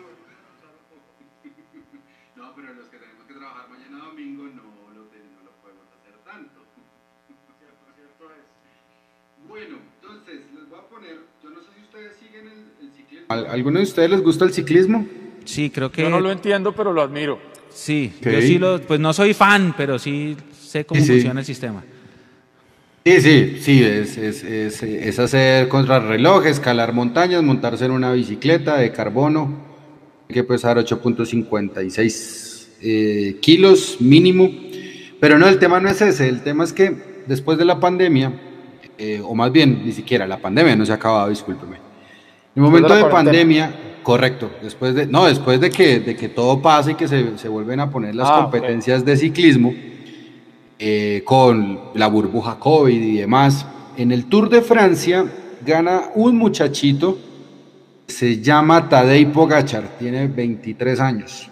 No, 2.36 2.54
pero 2.56 2.72
los 2.74 2.88
que 2.88 2.96
tenemos 2.96 3.24
que 3.26 3.34
trabajar 3.34 3.68
mañana 3.68 4.04
domingo 4.06 4.44
no 4.44 4.62
lo, 4.94 5.02
no 5.04 5.42
lo 5.44 5.50
podemos 5.60 5.86
hacer 6.00 6.14
tanto. 6.24 6.64
Cierto, 7.58 7.84
cierto 7.94 8.24
es. 8.32 9.48
Bueno, 9.48 9.76
entonces 10.00 10.40
les 10.54 10.68
voy 10.68 10.78
a 10.78 10.82
poner, 10.88 11.18
yo 11.42 11.50
no 11.50 11.60
sé 11.60 11.68
si 11.76 11.82
ustedes 11.84 12.16
siguen 12.16 12.46
el, 12.48 12.86
el 12.86 12.92
ciclismo. 12.92 13.26
¿Alguno 13.28 13.78
de 13.78 13.84
ustedes 13.84 14.10
les 14.10 14.22
gusta 14.22 14.44
el 14.46 14.52
ciclismo? 14.52 15.06
Sí, 15.44 15.70
creo 15.70 15.92
que... 15.92 16.02
Yo 16.02 16.10
no 16.10 16.20
lo 16.20 16.30
entiendo, 16.30 16.74
pero 16.74 16.92
lo 16.92 17.02
admiro. 17.02 17.38
Sí, 17.68 18.12
yo 18.22 18.40
sí 18.40 18.58
lo, 18.58 18.80
pues 18.80 18.98
no 18.98 19.12
soy 19.12 19.34
fan, 19.34 19.74
pero 19.76 19.98
sí 19.98 20.36
sé 20.58 20.84
cómo 20.84 21.04
funciona 21.04 21.40
el 21.40 21.46
sistema. 21.46 21.84
Sí, 23.02 23.20
sí, 23.22 23.56
sí, 23.60 23.82
es, 23.82 24.18
es, 24.18 24.44
es, 24.44 24.82
es 24.82 25.18
hacer 25.18 25.68
contrarreloj, 25.68 26.44
escalar 26.46 26.92
montañas, 26.92 27.42
montarse 27.42 27.86
en 27.86 27.92
una 27.92 28.12
bicicleta 28.12 28.76
de 28.76 28.92
carbono, 28.92 29.54
hay 30.28 30.34
que 30.34 30.44
pesar 30.44 30.76
8.56 30.76 32.68
eh, 32.82 33.38
kilos 33.40 33.96
mínimo, 34.00 34.50
pero 35.18 35.38
no, 35.38 35.48
el 35.48 35.58
tema 35.58 35.80
no 35.80 35.88
es 35.88 36.02
ese, 36.02 36.28
el 36.28 36.42
tema 36.42 36.62
es 36.64 36.74
que 36.74 37.22
después 37.26 37.56
de 37.56 37.64
la 37.64 37.80
pandemia, 37.80 38.38
eh, 38.98 39.22
o 39.24 39.34
más 39.34 39.50
bien, 39.50 39.82
ni 39.82 39.92
siquiera, 39.92 40.26
la 40.26 40.36
pandemia 40.36 40.76
no 40.76 40.84
se 40.84 40.92
ha 40.92 40.96
acabado, 40.96 41.30
discúlpeme. 41.30 41.76
En 41.76 41.82
el 42.56 42.62
momento 42.62 42.94
de, 42.94 43.06
pandemia, 43.06 43.98
correcto, 44.02 44.50
después 44.62 44.94
de, 44.94 45.06
no, 45.06 45.24
después 45.24 45.58
de 45.58 45.70
que, 45.70 46.00
de 46.00 46.16
que 46.16 46.28
todo 46.28 46.60
pase 46.60 46.92
y 46.92 46.94
que 46.96 47.08
se, 47.08 47.38
se 47.38 47.48
vuelven 47.48 47.80
a 47.80 47.90
poner 47.90 48.14
las 48.14 48.28
ah, 48.30 48.42
competencias 48.42 49.06
de 49.06 49.16
ciclismo, 49.16 49.72
eh, 50.82 51.20
con 51.26 51.78
la 51.94 52.06
burbuja 52.06 52.58
COVID 52.58 53.02
y 53.02 53.18
demás. 53.18 53.66
En 53.98 54.12
el 54.12 54.24
Tour 54.24 54.48
de 54.48 54.62
Francia 54.62 55.26
gana 55.64 56.04
un 56.14 56.38
muchachito, 56.38 57.18
se 58.06 58.40
llama 58.40 58.88
Tadej 58.88 59.30
Pogachar, 59.30 59.98
tiene 59.98 60.26
23 60.26 60.98
años. 61.00 61.50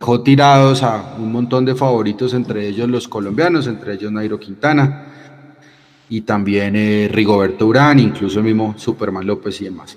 Dejó 0.00 0.22
tirados 0.22 0.82
a 0.82 1.14
un 1.18 1.30
montón 1.30 1.64
de 1.64 1.76
favoritos, 1.76 2.34
entre 2.34 2.66
ellos 2.66 2.88
los 2.88 3.06
colombianos, 3.06 3.68
entre 3.68 3.94
ellos 3.94 4.10
Nairo 4.10 4.40
Quintana 4.40 5.06
y 6.08 6.22
también 6.22 6.74
eh, 6.74 7.08
Rigoberto 7.12 7.64
Urán, 7.64 8.00
incluso 8.00 8.40
el 8.40 8.44
mismo 8.44 8.74
Superman 8.76 9.24
López 9.24 9.60
y 9.60 9.66
demás. 9.66 9.96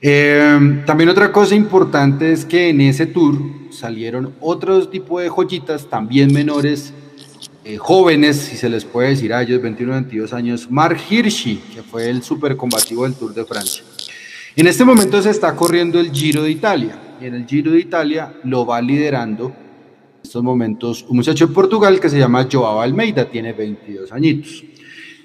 Eh, 0.00 0.82
también 0.84 1.10
otra 1.10 1.30
cosa 1.30 1.54
importante 1.54 2.32
es 2.32 2.44
que 2.44 2.70
en 2.70 2.80
ese 2.80 3.06
tour 3.06 3.38
salieron 3.70 4.34
otros 4.40 4.90
tipos 4.90 5.22
de 5.22 5.28
joyitas, 5.28 5.88
también 5.88 6.32
menores, 6.32 6.92
eh, 7.64 7.78
jóvenes, 7.78 8.36
si 8.36 8.56
se 8.56 8.68
les 8.68 8.84
puede 8.84 9.10
decir 9.10 9.32
a 9.32 9.42
ellos, 9.42 9.62
21, 9.62 9.92
22 9.92 10.32
años, 10.34 10.70
Mark 10.70 10.98
Hirschi, 11.08 11.56
que 11.74 11.82
fue 11.82 12.10
el 12.10 12.22
super 12.22 12.56
combativo 12.56 13.04
del 13.04 13.14
Tour 13.14 13.32
de 13.32 13.44
Francia. 13.46 13.82
En 14.54 14.66
este 14.66 14.84
momento 14.84 15.20
se 15.22 15.30
está 15.30 15.56
corriendo 15.56 15.98
el 15.98 16.12
Giro 16.12 16.42
de 16.42 16.50
Italia, 16.50 17.16
y 17.20 17.24
en 17.24 17.34
el 17.34 17.46
Giro 17.46 17.72
de 17.72 17.80
Italia 17.80 18.34
lo 18.44 18.66
va 18.66 18.82
liderando 18.82 19.46
en 19.46 20.20
estos 20.22 20.42
momentos 20.42 21.06
un 21.08 21.16
muchacho 21.16 21.46
de 21.46 21.54
Portugal 21.54 21.98
que 21.98 22.10
se 22.10 22.18
llama 22.18 22.46
Joao 22.50 22.80
Almeida, 22.82 23.30
tiene 23.30 23.54
22 23.54 24.12
añitos. 24.12 24.62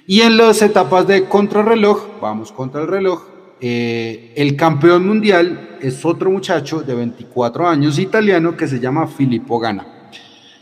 Y 0.07 0.21
en 0.21 0.37
las 0.37 0.61
etapas 0.61 1.05
de 1.07 1.25
contrarreloj, 1.25 2.21
vamos 2.21 2.53
contra 2.53 2.81
el 2.81 2.87
reloj, 2.87 3.21
eh, 3.59 4.31
el 4.37 4.55
campeón 4.55 5.05
mundial 5.05 5.77
es 5.81 6.05
otro 6.05 6.31
muchacho 6.31 6.81
de 6.81 6.95
24 6.95 7.67
años 7.67 7.99
italiano 7.99 8.55
que 8.55 8.67
se 8.67 8.79
llama 8.79 9.07
Filippo 9.07 9.59
Gana. 9.59 9.98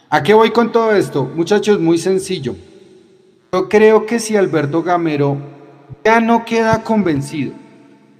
¿A 0.09 0.23
qué 0.23 0.33
voy 0.33 0.51
con 0.51 0.71
todo 0.71 0.95
esto? 0.95 1.25
Muchachos, 1.25 1.81
muy 1.81 1.97
sencillo. 1.97 2.55
Yo 3.51 3.67
creo 3.67 4.05
que 4.05 4.19
si 4.19 4.37
Alberto 4.37 4.81
Gamero 4.81 5.37
ya 6.01 6.21
no 6.21 6.45
queda 6.45 6.81
convencido 6.81 7.51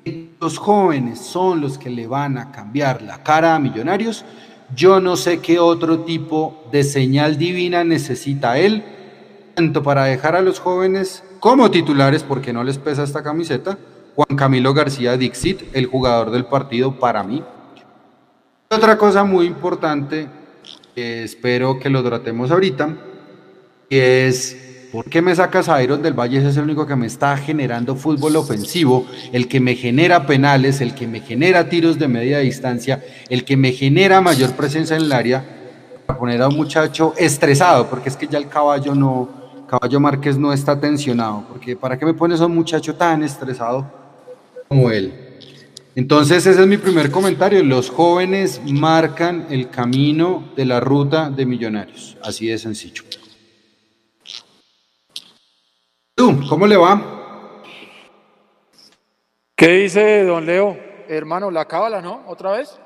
que 0.04 0.32
los 0.42 0.58
jóvenes 0.58 1.20
son 1.20 1.62
los 1.62 1.78
que 1.78 1.90
le 1.90 2.06
van 2.06 2.38
a 2.38 2.52
cambiar 2.52 3.02
la 3.02 3.24
cara 3.24 3.56
a 3.56 3.60
Millonarios, 3.60 4.26
yo 4.76 5.00
no 5.00 5.16
sé 5.16 5.40
qué 5.40 5.60
otro 5.60 6.02
tipo 6.02 6.66
de 6.74 6.84
señal 6.84 7.38
divina 7.38 7.86
necesita 7.86 8.58
él, 8.58 8.84
tanto 9.56 9.82
para 9.82 10.04
dejar 10.04 10.36
a 10.36 10.42
los 10.42 10.60
jóvenes 10.60 11.24
como 11.40 11.72
titulares, 11.72 12.22
porque 12.22 12.52
no 12.52 12.66
les 12.66 12.78
pesa 12.78 13.04
esta 13.04 13.24
camiseta, 13.24 13.78
Juan 14.14 14.36
Camilo 14.38 14.74
García 14.74 15.16
Dixit, 15.16 15.64
el 15.74 15.86
jugador 15.86 16.32
del 16.32 16.44
partido 16.48 17.00
para 17.00 17.24
mí. 17.24 17.42
Otra 18.70 18.98
cosa 18.98 19.24
muy 19.24 19.46
importante 19.46 20.28
espero 20.98 21.80
que 21.80 21.90
lo 21.90 22.04
tratemos 22.04 22.50
ahorita, 22.50 22.96
es 23.90 24.90
¿por 24.92 25.06
qué 25.06 25.22
me 25.22 25.36
sacas 25.36 25.70
a 25.70 25.82
Iron 25.84 26.02
del 26.02 26.14
Valle? 26.14 26.40
Ese 26.40 26.50
es 26.50 26.58
el 26.58 26.64
único 26.64 26.88
que 26.88 26.96
me 26.96 27.06
está 27.06 27.38
generando 27.38 27.96
fútbol 27.96 28.36
ofensivo, 28.36 29.06
el 29.32 29.48
que 29.48 29.60
me 29.60 29.76
genera 29.76 30.26
penales, 30.26 30.82
el 30.82 30.96
que 30.96 31.08
me 31.08 31.20
genera 31.20 31.70
tiros 31.70 32.00
de 32.00 32.08
media 32.08 32.40
distancia, 32.40 33.04
el 33.30 33.46
que 33.46 33.56
me 33.56 33.74
genera 33.74 34.22
mayor 34.22 34.54
presencia 34.54 34.96
en 34.96 35.04
el 35.04 35.12
área, 35.12 35.46
para 36.08 36.18
poner 36.18 36.42
a 36.42 36.48
un 36.48 36.56
muchacho 36.56 37.14
estresado, 37.18 37.88
porque 37.90 38.10
es 38.10 38.18
que 38.18 38.28
ya 38.28 38.40
el 38.40 38.48
caballo 38.48 38.96
no, 38.96 39.30
caballo 39.68 40.00
Márquez 40.00 40.38
no 40.38 40.52
está 40.52 40.80
tensionado, 40.80 41.46
porque 41.50 41.76
¿para 41.76 41.98
qué 42.00 42.06
me 42.06 42.14
pones 42.14 42.42
a 42.42 42.48
un 42.48 42.56
muchacho 42.56 42.96
tan 42.96 43.22
estresado 43.22 43.86
como 44.68 44.90
él? 44.90 45.27
Entonces 45.98 46.46
ese 46.46 46.62
es 46.62 46.68
mi 46.68 46.78
primer 46.78 47.10
comentario. 47.10 47.64
Los 47.64 47.90
jóvenes 47.90 48.62
marcan 48.64 49.48
el 49.50 49.72
camino 49.72 50.44
de 50.56 50.64
la 50.64 50.80
ruta 50.80 51.32
de 51.32 51.44
millonarios. 51.48 52.16
Así 52.22 52.46
de 52.46 52.60
sencillo. 52.60 53.02
¿Tú, 56.14 56.46
cómo 56.48 56.68
le 56.68 56.78
va? 56.78 57.02
¿Qué 59.56 59.70
dice 59.70 60.24
don 60.24 60.46
Leo? 60.46 60.78
Hermano, 61.08 61.50
la 61.50 61.66
cábala, 61.66 62.00
¿no? 62.00 62.26
¿Otra 62.28 62.52
vez? 62.52 62.80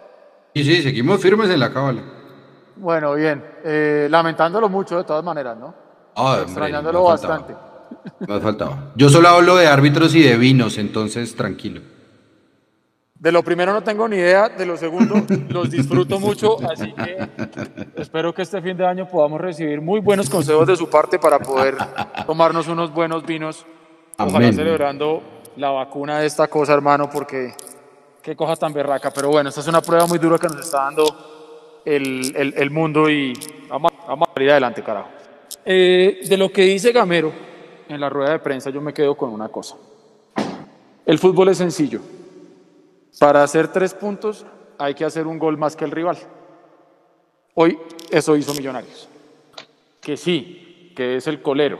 Sí, 0.56 0.64
sí, 0.64 0.82
seguimos 0.82 1.22
firmes 1.22 1.50
en 1.50 1.60
la 1.60 1.74
cábala. 1.74 2.04
Bueno, 2.78 3.16
bien. 3.16 3.44
Eh, 3.66 4.08
lamentándolo 4.10 4.70
mucho 4.70 4.96
de 5.00 5.04
todas 5.04 5.24
maneras, 5.26 5.58
¿no? 5.58 5.76
Ah, 6.16 6.40
Extrañándolo 6.44 7.04
bastante. 7.04 7.56
Me 8.26 8.36
ha 8.36 8.40
faltado. 8.40 8.94
Yo 8.96 9.10
solo 9.10 9.28
hablo 9.28 9.58
de 9.58 9.68
árbitros 9.68 10.16
y 10.16 10.22
de 10.24 10.38
vinos, 10.38 10.78
entonces 10.78 11.36
tranquilo. 11.36 11.82
De 13.22 13.32
lo 13.32 13.44
primero 13.44 13.72
no 13.72 13.84
tengo 13.84 14.08
ni 14.08 14.16
idea, 14.16 14.50
de 14.50 14.66
lo 14.66 14.76
segundo 14.76 15.14
los 15.50 15.70
disfruto 15.70 16.20
mucho, 16.20 16.58
así 16.68 16.92
que 16.92 17.30
espero 17.96 18.34
que 18.34 18.42
este 18.42 18.60
fin 18.64 18.76
de 18.76 18.84
año 18.84 19.08
podamos 19.08 19.40
recibir 19.40 19.80
muy 19.80 20.00
buenos 20.00 20.28
consejos 20.28 20.66
de 20.66 20.76
su 20.76 20.90
parte 20.90 21.20
para 21.20 21.38
poder 21.38 21.78
tomarnos 22.26 22.68
unos 22.68 22.92
buenos 22.92 23.24
vinos, 23.24 23.64
ojalá 24.18 24.52
celebrando 24.52 25.22
la 25.56 25.70
vacuna 25.70 26.18
de 26.20 26.26
esta 26.26 26.48
cosa, 26.48 26.74
hermano, 26.74 27.12
porque 27.12 27.54
qué 28.24 28.36
cosa 28.36 28.56
tan 28.56 28.74
berraca. 28.74 29.12
Pero 29.12 29.30
bueno, 29.30 29.50
esta 29.50 29.62
es 29.62 29.68
una 29.68 29.84
prueba 29.84 30.08
muy 30.08 30.18
dura 30.18 30.40
que 30.40 30.48
nos 30.48 30.62
está 30.62 30.86
dando 30.86 31.82
el, 31.86 32.36
el, 32.36 32.56
el 32.58 32.72
mundo 32.72 33.08
y 33.08 33.34
vamos, 33.70 33.92
vamos, 34.08 34.30
a 34.34 34.42
ir 34.42 34.50
adelante, 34.50 34.82
carajo. 34.82 35.10
Eh, 35.64 36.22
de 36.28 36.38
lo 36.38 36.52
que 36.52 36.64
dice 36.64 36.92
Gamero 36.92 37.32
en 37.88 38.02
la 38.02 38.10
rueda 38.10 38.32
de 38.32 38.40
prensa, 38.40 38.72
yo 38.72 38.82
me 38.82 38.96
quedo 38.96 39.14
con 39.14 39.30
una 39.30 39.48
cosa. 39.50 39.76
El 41.06 41.20
fútbol 41.20 41.50
es 41.50 41.60
sencillo 41.60 42.02
para 43.22 43.44
hacer 43.44 43.68
tres 43.68 43.94
puntos 43.94 44.48
hay 44.80 44.96
que 44.96 45.06
hacer 45.06 45.28
un 45.28 45.38
gol 45.38 45.56
más 45.56 45.76
que 45.76 45.86
el 45.86 45.92
rival. 45.92 46.18
Hoy 47.54 47.78
eso 48.10 48.36
hizo 48.36 48.52
Millonarios. 48.56 49.08
Que 50.02 50.18
sí, 50.18 50.92
que 50.96 51.18
es 51.18 51.28
el 51.28 51.40
colero. 51.40 51.78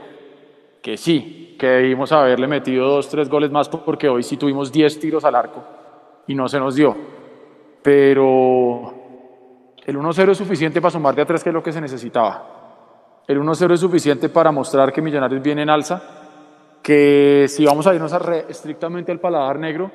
Que 0.84 0.98
sí, 0.98 1.56
que 1.60 1.66
debimos 1.66 2.12
haberle 2.12 2.46
metido 2.48 2.88
dos, 2.88 3.10
tres 3.10 3.28
goles 3.28 3.50
más 3.50 3.70
porque 3.70 4.08
hoy 4.08 4.22
sí 4.22 4.38
tuvimos 4.38 4.72
diez 4.72 5.00
tiros 5.00 5.26
al 5.26 5.34
arco 5.34 5.64
y 6.28 6.36
no 6.36 6.48
se 6.48 6.60
nos 6.60 6.76
dio. 6.76 6.96
Pero 7.82 8.94
el 9.84 9.98
1-0 9.98 10.30
es 10.30 10.38
suficiente 10.38 10.80
para 10.80 10.92
sumar 10.92 11.16
de 11.16 11.24
a 11.24 11.26
tres, 11.26 11.44
que 11.44 11.50
es 11.50 11.56
lo 11.56 11.64
que 11.64 11.74
se 11.74 11.82
necesitaba. 11.82 13.24
El 13.28 13.42
1-0 13.42 13.74
es 13.74 13.80
suficiente 13.80 14.30
para 14.30 14.52
mostrar 14.52 14.94
que 14.94 15.02
Millonarios 15.02 15.42
viene 15.42 15.64
en 15.64 15.72
alza, 15.72 16.04
que 16.84 17.48
si 17.50 17.66
vamos 17.66 17.88
a 17.88 17.96
irnos 17.96 18.14
estrictamente 18.48 19.12
al 19.12 19.20
paladar 19.20 19.58
negro, 19.58 19.90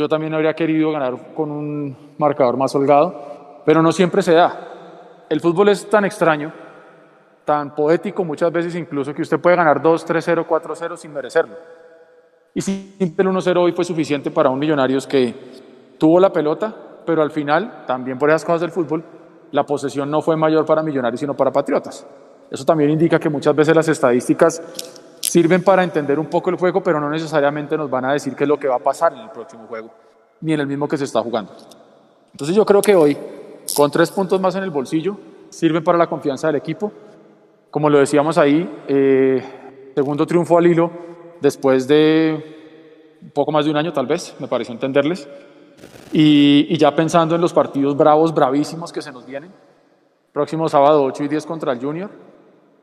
yo 0.00 0.08
también 0.08 0.32
habría 0.32 0.54
querido 0.54 0.90
ganar 0.92 1.34
con 1.34 1.50
un 1.50 2.14
marcador 2.16 2.56
más 2.56 2.74
holgado, 2.74 3.62
pero 3.66 3.82
no 3.82 3.92
siempre 3.92 4.22
se 4.22 4.32
da. 4.32 5.26
El 5.28 5.40
fútbol 5.40 5.68
es 5.68 5.90
tan 5.90 6.06
extraño, 6.06 6.50
tan 7.44 7.74
poético 7.74 8.24
muchas 8.24 8.50
veces 8.50 8.74
incluso 8.76 9.12
que 9.12 9.20
usted 9.20 9.38
puede 9.38 9.56
ganar 9.56 9.82
2, 9.82 10.06
3-0, 10.06 10.46
4-0 10.46 10.96
sin 10.96 11.12
merecerlo. 11.12 11.54
Y 12.54 12.62
simple 12.62 13.28
el 13.28 13.28
1-0 13.28 13.62
hoy 13.62 13.72
fue 13.72 13.84
suficiente 13.84 14.30
para 14.30 14.48
un 14.48 14.58
Millonarios 14.58 15.06
que 15.06 15.34
tuvo 15.98 16.18
la 16.18 16.30
pelota, 16.30 16.74
pero 17.04 17.20
al 17.20 17.30
final, 17.30 17.84
también 17.86 18.16
por 18.16 18.30
esas 18.30 18.44
cosas 18.44 18.62
del 18.62 18.70
fútbol, 18.70 19.04
la 19.52 19.64
posesión 19.64 20.10
no 20.10 20.22
fue 20.22 20.34
mayor 20.34 20.64
para 20.64 20.82
Millonarios 20.82 21.20
sino 21.20 21.34
para 21.34 21.50
Patriotas. 21.50 22.06
Eso 22.50 22.64
también 22.64 22.88
indica 22.88 23.18
que 23.18 23.28
muchas 23.28 23.54
veces 23.54 23.76
las 23.76 23.88
estadísticas 23.88 24.99
sirven 25.30 25.62
para 25.62 25.84
entender 25.84 26.18
un 26.18 26.26
poco 26.26 26.50
el 26.50 26.56
juego, 26.56 26.82
pero 26.82 26.98
no 26.98 27.08
necesariamente 27.08 27.76
nos 27.76 27.88
van 27.88 28.04
a 28.04 28.12
decir 28.12 28.34
qué 28.34 28.42
es 28.42 28.48
lo 28.48 28.58
que 28.58 28.66
va 28.66 28.74
a 28.74 28.80
pasar 28.80 29.12
en 29.12 29.20
el 29.20 29.30
próximo 29.30 29.68
juego, 29.68 29.88
ni 30.40 30.52
en 30.54 30.58
el 30.58 30.66
mismo 30.66 30.88
que 30.88 30.96
se 30.96 31.04
está 31.04 31.22
jugando. 31.22 31.52
Entonces 32.32 32.56
yo 32.56 32.66
creo 32.66 32.82
que 32.82 32.96
hoy, 32.96 33.16
con 33.76 33.92
tres 33.92 34.10
puntos 34.10 34.40
más 34.40 34.56
en 34.56 34.64
el 34.64 34.70
bolsillo, 34.70 35.16
sirven 35.48 35.84
para 35.84 35.96
la 35.96 36.08
confianza 36.08 36.48
del 36.48 36.56
equipo. 36.56 36.90
Como 37.70 37.88
lo 37.88 38.00
decíamos 38.00 38.38
ahí, 38.38 38.68
eh, 38.88 39.92
segundo 39.94 40.26
triunfo 40.26 40.58
al 40.58 40.66
hilo, 40.66 40.90
después 41.40 41.86
de 41.86 43.18
un 43.22 43.30
poco 43.30 43.52
más 43.52 43.64
de 43.64 43.70
un 43.70 43.76
año 43.76 43.92
tal 43.92 44.08
vez, 44.08 44.34
me 44.40 44.48
pareció 44.48 44.74
entenderles, 44.74 45.28
y, 46.12 46.66
y 46.68 46.76
ya 46.76 46.96
pensando 46.96 47.36
en 47.36 47.40
los 47.40 47.52
partidos 47.52 47.96
bravos, 47.96 48.34
bravísimos 48.34 48.92
que 48.92 49.00
se 49.00 49.12
nos 49.12 49.24
vienen, 49.26 49.52
próximo 50.32 50.68
sábado 50.68 51.04
8 51.04 51.22
y 51.22 51.28
10 51.28 51.46
contra 51.46 51.72
el 51.72 51.78
Junior, 51.78 52.10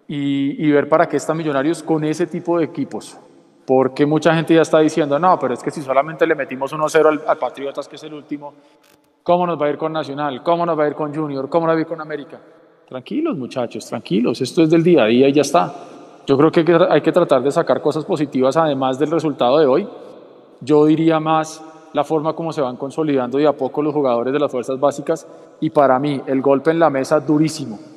y, 0.07 0.71
ver 0.71 0.87
para 0.87 1.07
qué 1.07 1.17
están 1.17 1.37
Millonarios 1.37 1.83
con 1.83 2.03
ese 2.03 2.27
tipo 2.27 2.57
de 2.57 2.65
equipos. 2.65 3.17
Porque 3.65 4.05
mucha 4.05 4.33
gente 4.33 4.55
ya 4.55 4.61
está 4.61 4.79
diciendo, 4.79 5.19
no, 5.19 5.37
pero 5.37 5.53
es 5.53 5.61
que 5.61 5.71
si 5.71 5.81
solamente 5.81 6.25
le 6.25 6.35
metimos 6.35 6.73
1-0 6.73 7.21
al, 7.27 7.37
Patriotas, 7.37 7.87
que 7.87 7.97
es 7.97 8.03
el 8.03 8.13
último, 8.13 8.53
¿cómo 9.23 9.45
nos 9.45 9.61
va 9.61 9.65
a 9.65 9.69
ir 9.69 9.77
con 9.77 9.91
Nacional? 9.91 10.41
¿Cómo 10.41 10.65
nos 10.65 10.79
va 10.79 10.85
a 10.85 10.87
ir 10.87 10.95
con 10.95 11.13
Junior? 11.13 11.49
¿Cómo 11.49 11.67
nos 11.67 11.75
va 11.75 11.79
a 11.79 11.81
ir 11.81 11.87
con 11.87 11.99
América? 11.99 12.39
Tranquilos, 12.87 13.37
muchachos, 13.37 13.85
tranquilos. 13.85 14.39
Esto 14.39 14.63
es 14.63 14.69
del 14.69 14.83
día 14.83 15.03
a 15.03 15.07
día 15.07 15.27
y 15.27 15.33
ya 15.33 15.41
está. 15.41 15.73
Yo 16.25 16.37
creo 16.37 16.51
que 16.51 16.65
hay 16.89 17.01
que 17.01 17.11
tratar 17.11 17.41
de 17.41 17.51
sacar 17.51 17.81
cosas 17.81 18.05
positivas 18.05 18.55
además 18.55 18.97
del 18.97 19.11
resultado 19.11 19.59
de 19.59 19.65
hoy. 19.65 19.87
Yo 20.61 20.85
diría 20.85 21.19
más 21.19 21.61
la 21.91 22.05
forma 22.05 22.33
como 22.33 22.53
se 22.53 22.61
van 22.61 22.77
consolidando 22.77 23.39
y 23.39 23.45
a 23.45 23.51
poco 23.51 23.81
los 23.81 23.93
jugadores 23.93 24.31
de 24.31 24.39
las 24.39 24.49
fuerzas 24.49 24.79
básicas 24.79 25.27
y 25.59 25.69
para 25.69 25.99
mí 25.99 26.21
el 26.25 26.41
golpe 26.41 26.71
en 26.71 26.79
la 26.79 26.89
mesa 26.89 27.19
durísimo 27.19 27.96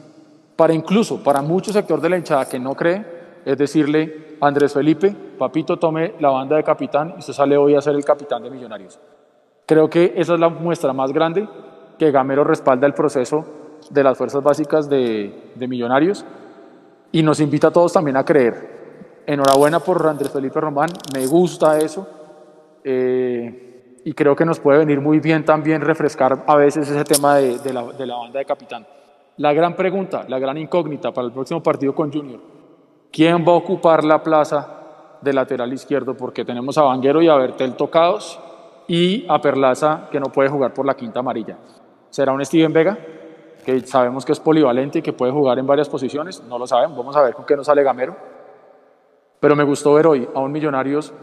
para 0.61 0.75
incluso 0.75 1.23
para 1.23 1.41
mucho 1.41 1.73
sector 1.73 2.03
de 2.03 2.11
la 2.11 2.19
hinchada 2.19 2.47
que 2.47 2.59
no 2.59 2.75
cree, 2.75 3.03
es 3.47 3.57
decirle, 3.57 4.37
Andrés 4.43 4.75
Felipe, 4.75 5.17
papito, 5.39 5.79
tome 5.79 6.13
la 6.21 6.29
banda 6.29 6.57
de 6.57 6.63
capitán 6.63 7.15
y 7.17 7.21
usted 7.21 7.33
sale 7.33 7.57
hoy 7.57 7.77
a 7.77 7.81
ser 7.81 7.95
el 7.95 8.05
capitán 8.05 8.43
de 8.43 8.51
Millonarios. 8.51 9.01
Creo 9.65 9.89
que 9.89 10.13
esa 10.17 10.35
es 10.35 10.39
la 10.39 10.51
muestra 10.51 10.93
más 10.93 11.15
grande 11.15 11.49
que 11.99 12.11
Gamero 12.11 12.45
respalda 12.45 12.87
el 12.87 12.93
proceso 12.93 13.43
de 13.89 14.05
las 14.05 14.19
fuerzas 14.19 14.43
básicas 14.43 14.91
de, 14.91 15.51
Millonarios 15.57 16.27
y 17.11 17.23
nos 17.23 17.41
invita 17.41 17.69
a 17.69 17.71
todos 17.71 17.95
también 17.95 18.19
a 18.19 18.25
creer. 18.27 19.23
Enhorabuena 19.27 19.81
por 19.81 20.07
Andrés 20.07 20.31
Felipe 20.31 20.61
Román, 20.61 20.91
me 21.15 21.27
gusta 21.27 21.79
eso 21.79 22.07
eh, 22.85 24.03
y 24.05 24.13
creo 24.13 24.37
que 24.37 24.45
nos 24.45 24.61
puede 24.61 24.81
venir 24.81 25.01
muy 25.01 25.21
bien 25.21 25.43
también 25.43 25.81
refrescar 25.81 26.45
a 26.47 26.55
veces 26.57 26.87
ese 26.87 27.05
tema 27.05 27.37
de 27.37 27.73
la 27.73 28.17
banda 28.17 28.41
de 28.41 28.45
capitán. 28.45 28.87
La 29.41 29.55
gran 29.55 29.75
pregunta, 29.75 30.27
la 30.29 30.39
gran 30.39 30.59
incógnita 30.59 31.13
para 31.13 31.27
el 31.27 31.33
próximo 31.33 31.63
partido 31.63 31.95
con 31.95 32.13
Junior, 32.13 32.41
¿quién 33.11 33.43
va 33.43 33.53
a 33.53 33.57
ocupar 33.57 34.05
la 34.05 34.23
plaza 34.23 35.17
de 35.23 35.33
lateral 35.33 35.73
izquierdo? 35.73 36.15
Porque 36.15 36.45
tenemos 36.45 36.77
a 36.77 36.83
Vanguero 36.83 37.23
y 37.23 37.29
a 37.29 37.37
Bertel 37.37 37.75
tocados 37.75 38.39
y 38.87 39.25
a 39.31 39.41
Perlaza 39.41 40.09
que 40.13 40.21
no 40.21 40.27
puede 40.27 40.51
jugar 40.51 40.75
por 40.75 40.85
la 40.85 40.95
quinta 40.95 41.21
amarilla. 41.21 41.57
¿Será 42.11 42.33
un 42.33 42.45
Steven 42.45 42.71
Vega? 42.71 42.99
Que 43.65 43.81
sabemos 43.81 44.27
que 44.27 44.33
es 44.33 44.41
polivalente 44.41 44.99
y 44.99 45.03
que 45.03 45.15
puede 45.15 45.33
jugar 45.33 45.59
en 45.59 45.67
varias 45.67 45.89
posiciones, 45.89 46.43
no 46.43 46.59
lo 46.59 46.67
sabemos, 46.67 46.99
vamos 46.99 47.17
a 47.17 47.23
ver 47.23 47.33
con 47.33 47.47
qué 47.47 47.57
nos 47.57 47.65
sale 47.65 47.83
Gamero. 47.83 48.15
Pero 49.41 49.57
me 49.57 49.65
gustó 49.65 49.95
ver 49.95 50.07
hoy 50.07 50.29
a 50.35 50.41
un 50.41 50.53
Millonarios 50.53 51.15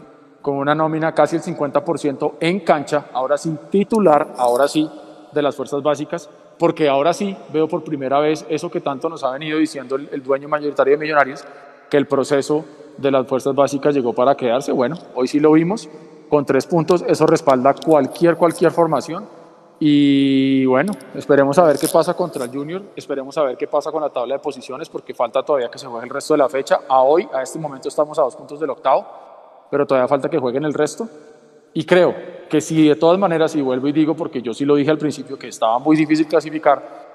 con 0.42 0.56
una 0.56 0.74
nómina 0.74 1.14
casi 1.14 1.36
el 1.36 1.42
50% 1.42 2.32
en 2.40 2.64
cancha, 2.64 3.10
ahora 3.12 3.38
sin 3.38 3.58
titular, 3.70 4.34
ahora 4.38 4.66
sí, 4.66 4.90
de 5.30 5.40
las 5.40 5.54
fuerzas 5.54 5.84
básicas, 5.84 6.28
porque 6.58 6.88
ahora 6.88 7.12
sí 7.12 7.36
veo 7.52 7.68
por 7.68 7.84
primera 7.84 8.18
vez 8.18 8.44
eso 8.48 8.70
que 8.70 8.80
tanto 8.80 9.08
nos 9.08 9.22
ha 9.24 9.30
venido 9.30 9.58
diciendo 9.58 9.96
el, 9.96 10.22
dueño 10.22 10.48
mayoritario 10.48 10.94
de 10.94 10.98
Millonarios, 10.98 11.44
que 11.88 11.96
el 11.96 12.06
proceso 12.06 12.64
de 12.96 13.10
las 13.10 13.26
fuerzas 13.26 13.54
básicas 13.54 13.94
llegó 13.94 14.12
para 14.12 14.34
quedarse. 14.34 14.72
Bueno, 14.72 14.96
hoy 15.14 15.28
sí 15.28 15.38
lo 15.38 15.52
vimos, 15.52 15.88
con 16.28 16.44
tres 16.44 16.66
puntos, 16.66 17.04
eso 17.06 17.26
respalda 17.26 17.74
cualquier, 17.74 18.36
cualquier 18.36 18.72
formación. 18.72 19.26
Y 19.80 20.66
bueno, 20.66 20.92
esperemos 21.14 21.56
a 21.58 21.64
ver 21.64 21.78
qué 21.78 21.86
pasa 21.86 22.14
contra 22.14 22.44
el 22.44 22.50
Junior, 22.50 22.82
esperemos 22.96 23.38
a 23.38 23.44
ver 23.44 23.56
qué 23.56 23.68
pasa 23.68 23.92
con 23.92 24.02
la 24.02 24.10
tabla 24.10 24.34
de 24.34 24.40
posiciones, 24.40 24.88
porque 24.88 25.14
falta 25.14 25.44
todavía 25.44 25.70
que 25.70 25.78
se 25.78 25.86
juegue 25.86 26.04
el 26.04 26.10
resto 26.10 26.34
de 26.34 26.38
la 26.38 26.48
fecha. 26.48 26.80
A 26.88 27.02
hoy, 27.02 27.28
a 27.32 27.42
este 27.42 27.60
momento, 27.60 27.88
estamos 27.88 28.18
a 28.18 28.22
dos 28.22 28.34
puntos 28.34 28.58
del 28.58 28.70
octavo, 28.70 29.06
pero 29.70 29.86
todavía 29.86 30.08
falta 30.08 30.28
que 30.28 30.38
jueguen 30.38 30.64
el 30.64 30.74
resto. 30.74 31.08
Y 31.72 31.84
creo 31.84 32.37
que 32.48 32.60
si 32.60 32.88
de 32.88 32.96
todas 32.96 33.18
maneras, 33.18 33.54
y 33.54 33.60
vuelvo 33.60 33.88
y 33.88 33.92
digo, 33.92 34.14
porque 34.14 34.42
yo 34.42 34.54
sí 34.54 34.64
lo 34.64 34.76
dije 34.76 34.90
al 34.90 34.98
principio, 34.98 35.38
que 35.38 35.48
estaba 35.48 35.78
muy 35.78 35.96
difícil 35.96 36.26
clasificar, 36.26 37.06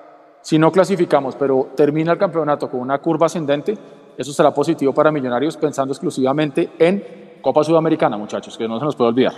si 0.42 0.60
no 0.60 0.72
clasificamos, 0.72 1.36
pero 1.36 1.70
termina 1.76 2.12
el 2.12 2.18
campeonato 2.18 2.70
con 2.70 2.82
una 2.82 3.00
curva 3.00 3.28
ascendente, 3.28 3.78
eso 4.18 4.32
será 4.32 4.54
positivo 4.54 4.94
para 4.94 5.12
Millonarios 5.12 5.58
pensando 5.58 5.94
exclusivamente 5.94 6.70
en 6.78 7.04
Copa 7.42 7.64
Sudamericana, 7.64 8.18
muchachos, 8.18 8.58
que 8.58 8.68
no 8.68 8.80
se 8.80 8.86
nos 8.86 8.96
puede 8.96 9.10
olvidar. 9.10 9.34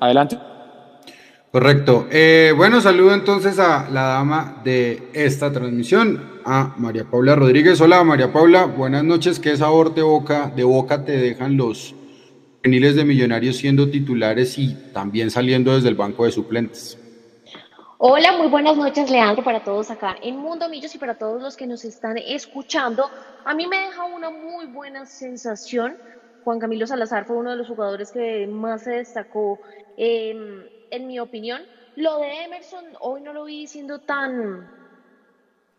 Adelante. 0.00 0.38
Correcto. 1.52 2.06
Eh, 2.10 2.54
bueno, 2.56 2.80
saludo 2.80 3.12
entonces 3.12 3.58
a 3.58 3.88
la 3.90 4.02
dama 4.02 4.60
de 4.62 5.08
esta 5.12 5.50
transmisión, 5.50 6.22
a 6.44 6.74
María 6.78 7.04
Paula 7.04 7.34
Rodríguez. 7.34 7.80
Hola 7.80 8.04
María 8.04 8.32
Paula, 8.32 8.66
buenas 8.66 9.02
noches. 9.02 9.40
¿Qué 9.40 9.56
sabor 9.56 9.92
de 9.94 10.02
boca, 10.02 10.52
de 10.54 10.62
boca 10.62 11.04
te 11.04 11.16
dejan 11.16 11.56
los 11.56 11.94
juveniles 12.62 12.94
de 12.94 13.04
Millonarios 13.06 13.56
siendo 13.56 13.88
titulares 13.88 14.58
y 14.58 14.74
también 14.92 15.30
saliendo 15.30 15.74
desde 15.74 15.88
el 15.88 15.94
banco 15.94 16.26
de 16.26 16.30
suplentes. 16.30 16.98
Hola, 17.96 18.36
muy 18.36 18.48
buenas 18.48 18.76
noches, 18.76 19.10
Leandro, 19.10 19.42
para 19.42 19.64
todos 19.64 19.90
acá 19.90 20.16
en 20.22 20.36
Mundo 20.36 20.68
Millos 20.68 20.94
y 20.94 20.98
para 20.98 21.16
todos 21.16 21.40
los 21.40 21.56
que 21.56 21.66
nos 21.66 21.84
están 21.84 22.18
escuchando. 22.18 23.10
A 23.44 23.54
mí 23.54 23.66
me 23.66 23.78
deja 23.78 24.04
una 24.04 24.30
muy 24.30 24.66
buena 24.66 25.06
sensación. 25.06 25.96
Juan 26.44 26.58
Camilo 26.58 26.86
Salazar 26.86 27.24
fue 27.24 27.36
uno 27.36 27.50
de 27.50 27.56
los 27.56 27.68
jugadores 27.68 28.10
que 28.10 28.46
más 28.46 28.84
se 28.84 28.92
destacó, 28.92 29.58
em, 29.96 30.64
en 30.90 31.06
mi 31.06 31.18
opinión. 31.18 31.62
Lo 31.96 32.18
de 32.18 32.44
Emerson, 32.44 32.84
hoy 33.00 33.22
no 33.22 33.32
lo 33.32 33.44
vi 33.44 33.66
siendo 33.66 34.00
tan, 34.00 34.68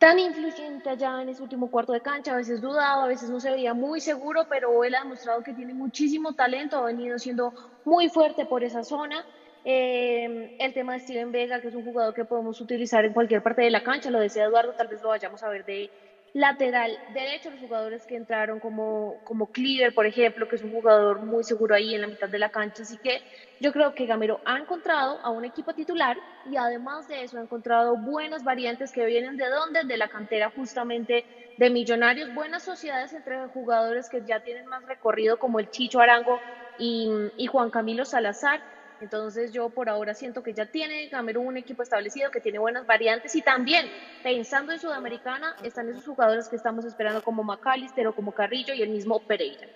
tan 0.02 0.18
influyente 0.18 0.90
allá 0.90 1.22
en 1.22 1.30
ese 1.30 1.44
último 1.44 1.70
cuarto 1.70 1.94
de 1.94 2.02
cancha, 2.02 2.34
a 2.34 2.38
veces 2.38 2.60
dudado, 2.60 3.04
a 3.04 3.08
veces 3.08 3.30
no 3.30 3.40
se 3.40 3.52
veía 3.52 3.76
muy 3.76 4.02
seguro, 4.02 4.48
pero 4.50 4.84
él 4.84 4.96
ha 4.96 5.04
demostrado 5.04 5.44
que 5.44 5.54
tiene 5.54 5.76
muchísimo 5.76 6.34
talento, 6.34 6.78
ha 6.78 6.86
venido 6.86 7.20
siendo 7.20 7.54
muy 7.86 8.10
fuerte 8.10 8.48
por 8.48 8.64
esa 8.64 8.84
zona. 8.84 9.24
Eh, 9.64 10.58
el 10.58 10.74
tema 10.74 10.94
de 10.94 11.02
Steven 11.02 11.32
Vega, 11.32 11.62
que 11.62 11.68
es 11.68 11.76
un 11.76 11.86
jugador 11.86 12.16
que 12.16 12.26
podemos 12.26 12.60
utilizar 12.60 13.06
en 13.06 13.14
cualquier 13.14 13.44
parte 13.44 13.62
de 13.62 13.70
la 13.70 13.84
cancha, 13.84 14.10
lo 14.10 14.20
decía 14.20 14.46
Eduardo, 14.46 14.74
tal 14.74 14.88
vez 14.88 15.04
lo 15.04 15.10
vayamos 15.10 15.44
a 15.44 15.50
ver 15.50 15.66
de 15.66 15.92
lateral 16.34 17.00
derecho, 17.08 17.50
los 17.52 17.60
jugadores 17.60 18.06
que 18.06 18.16
entraron 18.16 18.60
como, 18.60 19.20
como 19.24 19.48
Cleaver, 19.48 19.94
por 19.94 20.06
ejemplo, 20.06 20.48
que 20.48 20.56
es 20.56 20.64
un 20.64 20.72
jugador 20.72 21.20
muy 21.20 21.44
seguro 21.44 21.76
ahí 21.76 21.94
en 21.94 22.02
la 22.02 22.08
mitad 22.08 22.30
de 22.30 22.40
la 22.40 22.50
cancha. 22.50 22.84
Así 22.84 22.98
que 23.00 23.22
yo 23.60 23.72
creo 23.72 23.94
que 23.94 24.06
Gamero 24.06 24.42
ha 24.46 24.58
encontrado 24.58 25.20
a 25.24 25.32
un 25.32 25.46
equipo 25.46 25.74
titular 25.74 26.22
y 26.44 26.56
además 26.58 27.08
de 27.08 27.24
eso 27.24 27.38
ha 27.38 27.42
encontrado 27.42 27.98
buenas 27.98 28.44
variantes 28.44 28.92
que 28.92 29.06
vienen 29.06 29.36
de 29.38 29.50
dónde, 29.50 29.84
de 29.86 29.98
la 29.98 30.08
cantera 30.08 30.50
justamente 30.50 31.26
de 31.58 31.70
Millonarios, 31.70 32.32
buenas 32.32 32.64
sociedades 32.64 33.14
entre 33.14 33.46
jugadores 33.48 34.10
que 34.10 34.24
ya 34.24 34.40
tienen 34.40 34.66
más 34.68 34.86
recorrido 34.86 35.38
como 35.38 35.60
el 35.60 35.70
Chicho 35.70 36.00
Arango 36.00 36.44
y, 36.78 37.10
y 37.36 37.48
Juan 37.48 37.70
Camilo 37.70 38.06
Salazar 38.06 38.64
entonces 39.02 39.52
yo 39.52 39.70
por 39.70 39.90
ahora 39.90 40.14
siento 40.14 40.44
que 40.44 40.54
ya 40.54 40.68
tiene 40.68 41.10
Camerún 41.10 41.48
un 41.48 41.58
equipo 41.58 41.84
establecido, 41.84 42.32
que 42.32 42.40
tiene 42.40 42.60
buenas 42.60 42.86
variantes 42.86 43.36
y 43.36 43.42
también 43.42 43.88
pensando 44.24 44.72
en 44.72 44.80
Sudamericana 44.80 45.56
están 45.64 45.90
esos 45.90 46.06
jugadores 46.06 46.48
que 46.48 46.56
estamos 46.56 46.86
esperando 46.86 47.22
como 47.24 47.44
McAllister 47.44 48.08
o 48.08 48.16
como 48.16 48.32
Carrillo 48.32 48.74
y 48.74 48.82
el 48.82 48.90
mismo 48.90 49.20
Pereira. 49.20 49.68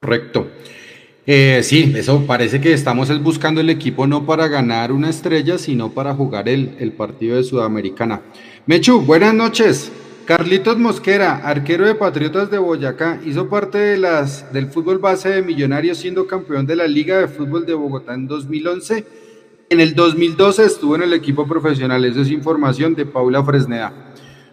Correcto. 0.00 0.50
Eh, 1.26 1.62
sí, 1.62 1.92
eso 1.96 2.26
parece 2.26 2.60
que 2.60 2.72
estamos 2.72 3.22
buscando 3.22 3.60
el 3.60 3.70
equipo 3.70 4.06
no 4.06 4.26
para 4.26 4.48
ganar 4.48 4.92
una 4.92 5.10
estrella, 5.10 5.58
sino 5.58 5.90
para 5.90 6.14
jugar 6.14 6.48
el, 6.48 6.76
el 6.78 6.92
partido 6.92 7.36
de 7.36 7.44
Sudamericana. 7.44 8.22
Mechu, 8.66 9.00
buenas 9.00 9.34
noches. 9.34 9.92
Carlitos 10.30 10.78
Mosquera, 10.78 11.38
arquero 11.38 11.84
de 11.84 11.96
Patriotas 11.96 12.52
de 12.52 12.58
Boyacá, 12.58 13.20
hizo 13.24 13.48
parte 13.48 13.78
de 13.78 13.98
las, 13.98 14.52
del 14.52 14.68
fútbol 14.68 14.98
base 14.98 15.28
de 15.28 15.42
Millonarios 15.42 15.98
siendo 15.98 16.28
campeón 16.28 16.66
de 16.66 16.76
la 16.76 16.86
Liga 16.86 17.18
de 17.18 17.26
Fútbol 17.26 17.66
de 17.66 17.74
Bogotá 17.74 18.14
en 18.14 18.28
2011. 18.28 19.04
En 19.70 19.80
el 19.80 19.92
2012 19.96 20.64
estuvo 20.64 20.94
en 20.94 21.02
el 21.02 21.14
equipo 21.14 21.48
profesional. 21.48 22.04
Esa 22.04 22.20
es 22.20 22.30
información 22.30 22.94
de 22.94 23.06
Paula 23.06 23.42
Fresneda. 23.42 23.92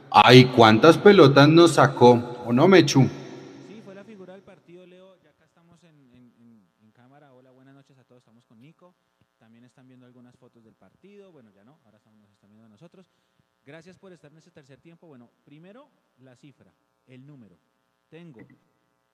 Ay, 0.09 0.45
¿cuántas 0.45 0.97
pelotas 0.97 1.47
nos 1.47 1.73
sacó? 1.73 2.13
¿O 2.47 2.51
no, 2.51 2.67
Mechu? 2.67 3.07
Sí, 3.67 3.79
fue 3.85 3.93
la 3.93 4.03
figura 4.03 4.33
del 4.33 4.41
partido, 4.41 4.83
Leo. 4.87 5.15
Ya 5.23 5.29
acá 5.29 5.45
estamos 5.45 5.83
en, 5.83 6.33
en 6.81 6.91
cámara. 6.91 7.33
Hola, 7.33 7.51
buenas 7.51 7.75
noches 7.75 7.99
a 7.99 8.03
todos. 8.03 8.21
Estamos 8.21 8.43
con 8.45 8.59
Nico. 8.59 8.95
También 9.37 9.63
están 9.63 9.87
viendo 9.87 10.07
algunas 10.07 10.35
fotos 10.37 10.63
del 10.63 10.73
partido. 10.73 11.31
Bueno, 11.31 11.51
ya 11.55 11.63
no, 11.63 11.77
ahora 11.85 11.97
estamos, 11.97 12.19
nos 12.19 12.31
están 12.31 12.49
viendo 12.49 12.65
a 12.65 12.69
nosotros. 12.69 13.11
Gracias 13.67 13.96
por 14.07 14.13
estar 14.13 14.31
en 14.31 14.37
este 14.37 14.51
tercer 14.51 14.79
tiempo. 14.79 15.05
Bueno, 15.05 15.29
primero 15.43 15.89
la 16.19 16.33
cifra, 16.37 16.73
el 17.07 17.25
número. 17.25 17.59
Tengo 18.07 18.39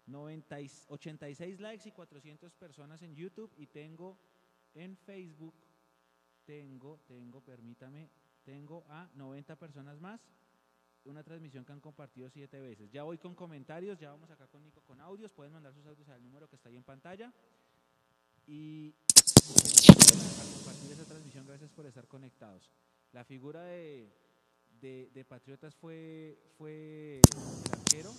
90, 0.06 0.56
86 0.88 1.60
likes 1.60 1.90
y 1.90 1.92
400 1.92 2.54
personas 2.54 3.02
en 3.02 3.16
YouTube 3.16 3.52
y 3.58 3.66
tengo 3.66 4.20
en 4.76 4.96
Facebook, 4.96 5.56
tengo, 6.46 7.00
tengo, 7.08 7.42
permítame, 7.42 8.08
tengo 8.46 8.86
a 8.88 9.10
90 9.16 9.56
personas 9.56 10.00
más. 10.00 10.22
Una 11.06 11.24
transmisión 11.24 11.66
que 11.66 11.72
han 11.72 11.82
compartido 11.82 12.30
siete 12.30 12.60
veces. 12.60 12.92
Ya 12.92 13.02
voy 13.02 13.18
con 13.18 13.34
comentarios, 13.34 14.00
ya 14.00 14.12
vamos 14.12 14.30
acá 14.30 14.46
con 14.46 14.62
Nico 14.62 14.82
con 14.82 15.02
audios. 15.02 15.34
Pueden 15.34 15.54
mandar 15.54 15.74
sus 15.74 15.88
audios 15.88 16.08
al 16.10 16.22
número 16.22 16.48
que 16.48 16.56
está 16.56 16.70
ahí 16.70 16.76
en 16.76 16.84
pantalla. 16.84 17.34
Y 18.46 18.94
a 19.10 20.54
compartir 20.54 20.92
esa 20.92 21.06
transmisión, 21.06 21.48
gracias 21.48 21.72
por 21.72 21.88
estar 21.88 22.08
conectados. 22.08 22.70
La 23.12 23.24
figura 23.24 23.64
de, 23.64 24.23
de, 24.84 25.26
Patriotas 25.28 25.74
fue, 25.76 26.38
fue 26.58 27.22
arquero. 27.72 28.12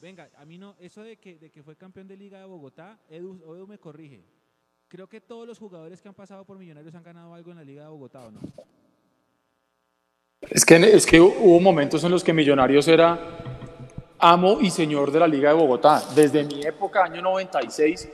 Venga, 0.00 0.30
a 0.36 0.44
mí 0.44 0.56
no, 0.56 0.74
eso 0.80 1.02
de 1.02 1.16
que, 1.16 1.38
de 1.38 1.50
que 1.50 1.62
fue 1.62 1.76
campeón 1.76 2.08
de 2.08 2.16
Liga 2.16 2.38
de 2.38 2.46
Bogotá, 2.46 2.98
Edu, 3.10 3.38
Edu 3.54 3.66
me 3.66 3.78
corrige. 3.78 4.24
Creo 4.88 5.08
que 5.08 5.20
todos 5.20 5.46
los 5.46 5.58
jugadores 5.58 6.00
que 6.00 6.08
han 6.08 6.14
pasado 6.14 6.44
por 6.44 6.58
Millonarios 6.58 6.94
han 6.94 7.02
ganado 7.02 7.34
algo 7.34 7.50
en 7.50 7.58
la 7.58 7.64
Liga 7.64 7.82
de 7.82 7.88
Bogotá, 7.88 8.24
¿o 8.26 8.30
no? 8.30 8.40
Es 10.48 10.64
que, 10.64 10.76
es 10.76 11.04
que 11.04 11.20
hubo 11.20 11.60
momentos 11.60 12.02
en 12.04 12.10
los 12.10 12.22
que 12.24 12.32
Millonarios 12.32 12.86
era 12.88 13.18
amo 14.18 14.58
y 14.60 14.70
señor 14.70 15.10
de 15.10 15.20
la 15.20 15.26
Liga 15.26 15.50
de 15.50 15.56
Bogotá. 15.56 16.02
Desde 16.14 16.44
mi 16.44 16.62
época, 16.64 17.04
año 17.04 17.20
96, 17.20 18.08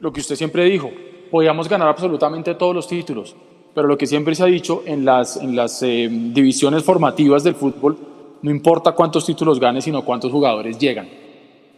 lo 0.00 0.12
que 0.12 0.20
usted 0.20 0.36
siempre 0.36 0.64
dijo, 0.64 0.90
podíamos 1.30 1.68
ganar 1.68 1.88
absolutamente 1.88 2.54
todos 2.54 2.74
los 2.74 2.86
títulos 2.86 3.34
pero 3.74 3.88
lo 3.88 3.96
que 3.96 4.06
siempre 4.06 4.34
se 4.34 4.42
ha 4.42 4.46
dicho 4.46 4.82
en 4.86 5.04
las, 5.04 5.36
en 5.36 5.56
las 5.56 5.82
eh, 5.82 6.08
divisiones 6.10 6.84
formativas 6.84 7.42
del 7.44 7.54
fútbol, 7.54 7.96
no 8.42 8.50
importa 8.50 8.92
cuántos 8.92 9.24
títulos 9.24 9.58
gane, 9.58 9.80
sino 9.80 10.04
cuántos 10.04 10.30
jugadores 10.30 10.78
llegan. 10.78 11.08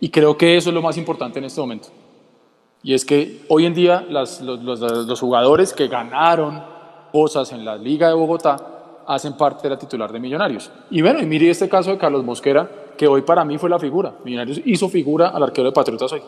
Y 0.01 0.09
creo 0.09 0.37
que 0.37 0.57
eso 0.57 0.71
es 0.71 0.75
lo 0.75 0.83
más 0.83 0.97
importante 0.97 1.39
en 1.39 1.45
este 1.45 1.61
momento. 1.61 1.89
Y 2.83 2.95
es 2.95 3.05
que 3.05 3.43
hoy 3.49 3.65
en 3.65 3.75
día 3.75 4.05
las, 4.09 4.41
los, 4.41 4.63
los, 4.63 4.81
los, 4.81 5.21
jugadores 5.21 5.73
que 5.73 5.89
ganaron 5.89 6.63
cosas 7.13 7.53
en 7.53 7.65
la 7.65 7.77
Liga 7.77 8.09
de 8.09 8.15
Bogotá 8.15 8.57
hacen 9.07 9.35
parte 9.35 9.63
de 9.63 9.71
la 9.71 9.79
titular 9.79 10.13
de 10.13 10.21
Millonarios. 10.21 10.71
Y 10.91 11.01
bueno, 11.01 11.21
y 11.21 11.27
mire 11.27 11.49
este 11.49 11.69
caso 11.69 11.91
de 11.91 11.99
Carlos 11.99 12.25
Mosquera, 12.25 12.69
que 12.99 13.07
hoy 13.07 13.23
para 13.23 13.45
mí 13.45 13.57
fue 13.57 13.71
la 13.71 13.79
figura. 13.79 14.15
Millonarios 14.25 14.61
hizo 14.65 14.89
figura 14.89 15.29
al 15.29 15.43
arquero 15.43 15.69
de 15.69 15.73
Patriotas 15.73 16.13
hoy. 16.13 16.23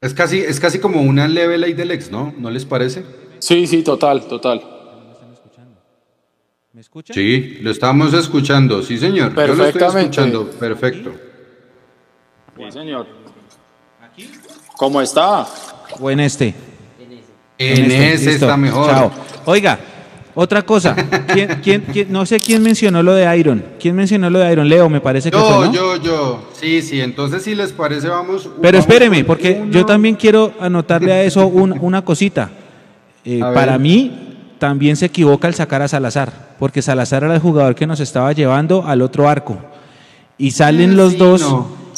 Es 0.00 0.14
casi, 0.14 0.40
es 0.40 0.58
casi 0.58 0.80
como 0.80 1.02
una 1.02 1.28
leve 1.28 1.58
ley 1.58 1.74
del 1.74 1.90
ex, 1.90 2.10
¿no? 2.10 2.32
¿No 2.38 2.50
les 2.50 2.64
parece? 2.64 3.04
Sí, 3.40 3.66
sí, 3.66 3.82
total, 3.82 4.26
total. 4.26 4.62
¿Me 6.72 6.80
escuchan? 6.82 7.14
Sí, 7.14 7.58
lo 7.62 7.70
estamos 7.70 8.14
escuchando, 8.14 8.82
sí, 8.82 8.96
señor. 8.96 9.34
Yo 9.34 9.54
lo 9.54 9.66
estoy 9.66 9.82
escuchando, 9.82 10.48
perfecto. 10.50 11.12
Sí, 12.56 12.70
señor. 12.70 13.06
¿Aquí? 14.02 14.30
¿Cómo 14.76 15.00
está? 15.00 15.46
O 15.98 16.10
en 16.10 16.20
este. 16.20 16.54
En, 17.58 17.90
este, 17.90 18.12
ese 18.14 18.32
está 18.32 18.56
mejor. 18.56 18.90
Chao. 18.90 19.10
Oiga, 19.46 19.78
otra 20.34 20.62
cosa, 20.62 20.94
¿Quién, 21.32 21.60
quién, 21.62 21.84
no 22.08 22.24
sé 22.24 22.40
quién 22.40 22.62
mencionó 22.62 23.02
lo 23.02 23.14
de 23.14 23.36
Iron. 23.36 23.64
¿Quién 23.80 23.96
mencionó 23.96 24.30
lo 24.30 24.38
de 24.38 24.52
Iron? 24.52 24.68
Leo, 24.68 24.88
me 24.88 25.00
parece 25.00 25.30
que 25.30 25.36
yo, 25.36 25.56
fue, 25.56 25.66
¿no? 25.66 25.72
Yo, 25.72 25.96
yo, 25.96 26.48
Sí, 26.52 26.82
sí, 26.82 27.00
entonces 27.00 27.42
si 27.42 27.54
les 27.54 27.72
parece 27.72 28.08
vamos... 28.08 28.48
Pero 28.62 28.78
espéreme, 28.78 29.24
porque 29.24 29.64
yo 29.70 29.84
también 29.84 30.14
quiero 30.14 30.52
anotarle 30.60 31.12
a 31.12 31.24
eso 31.24 31.46
una 31.46 32.02
cosita. 32.02 32.50
Eh, 33.24 33.40
para 33.40 33.78
mí 33.78 34.30
también 34.58 34.96
se 34.96 35.06
equivoca 35.06 35.48
al 35.48 35.54
sacar 35.54 35.82
a 35.82 35.88
Salazar, 35.88 36.54
porque 36.58 36.82
Salazar 36.82 37.24
era 37.24 37.34
el 37.34 37.40
jugador 37.40 37.74
que 37.74 37.86
nos 37.86 38.00
estaba 38.00 38.32
llevando 38.32 38.84
al 38.86 39.02
otro 39.02 39.28
arco. 39.28 39.58
Y 40.38 40.52
salen 40.52 40.96
los 40.96 41.18
dos, 41.18 41.44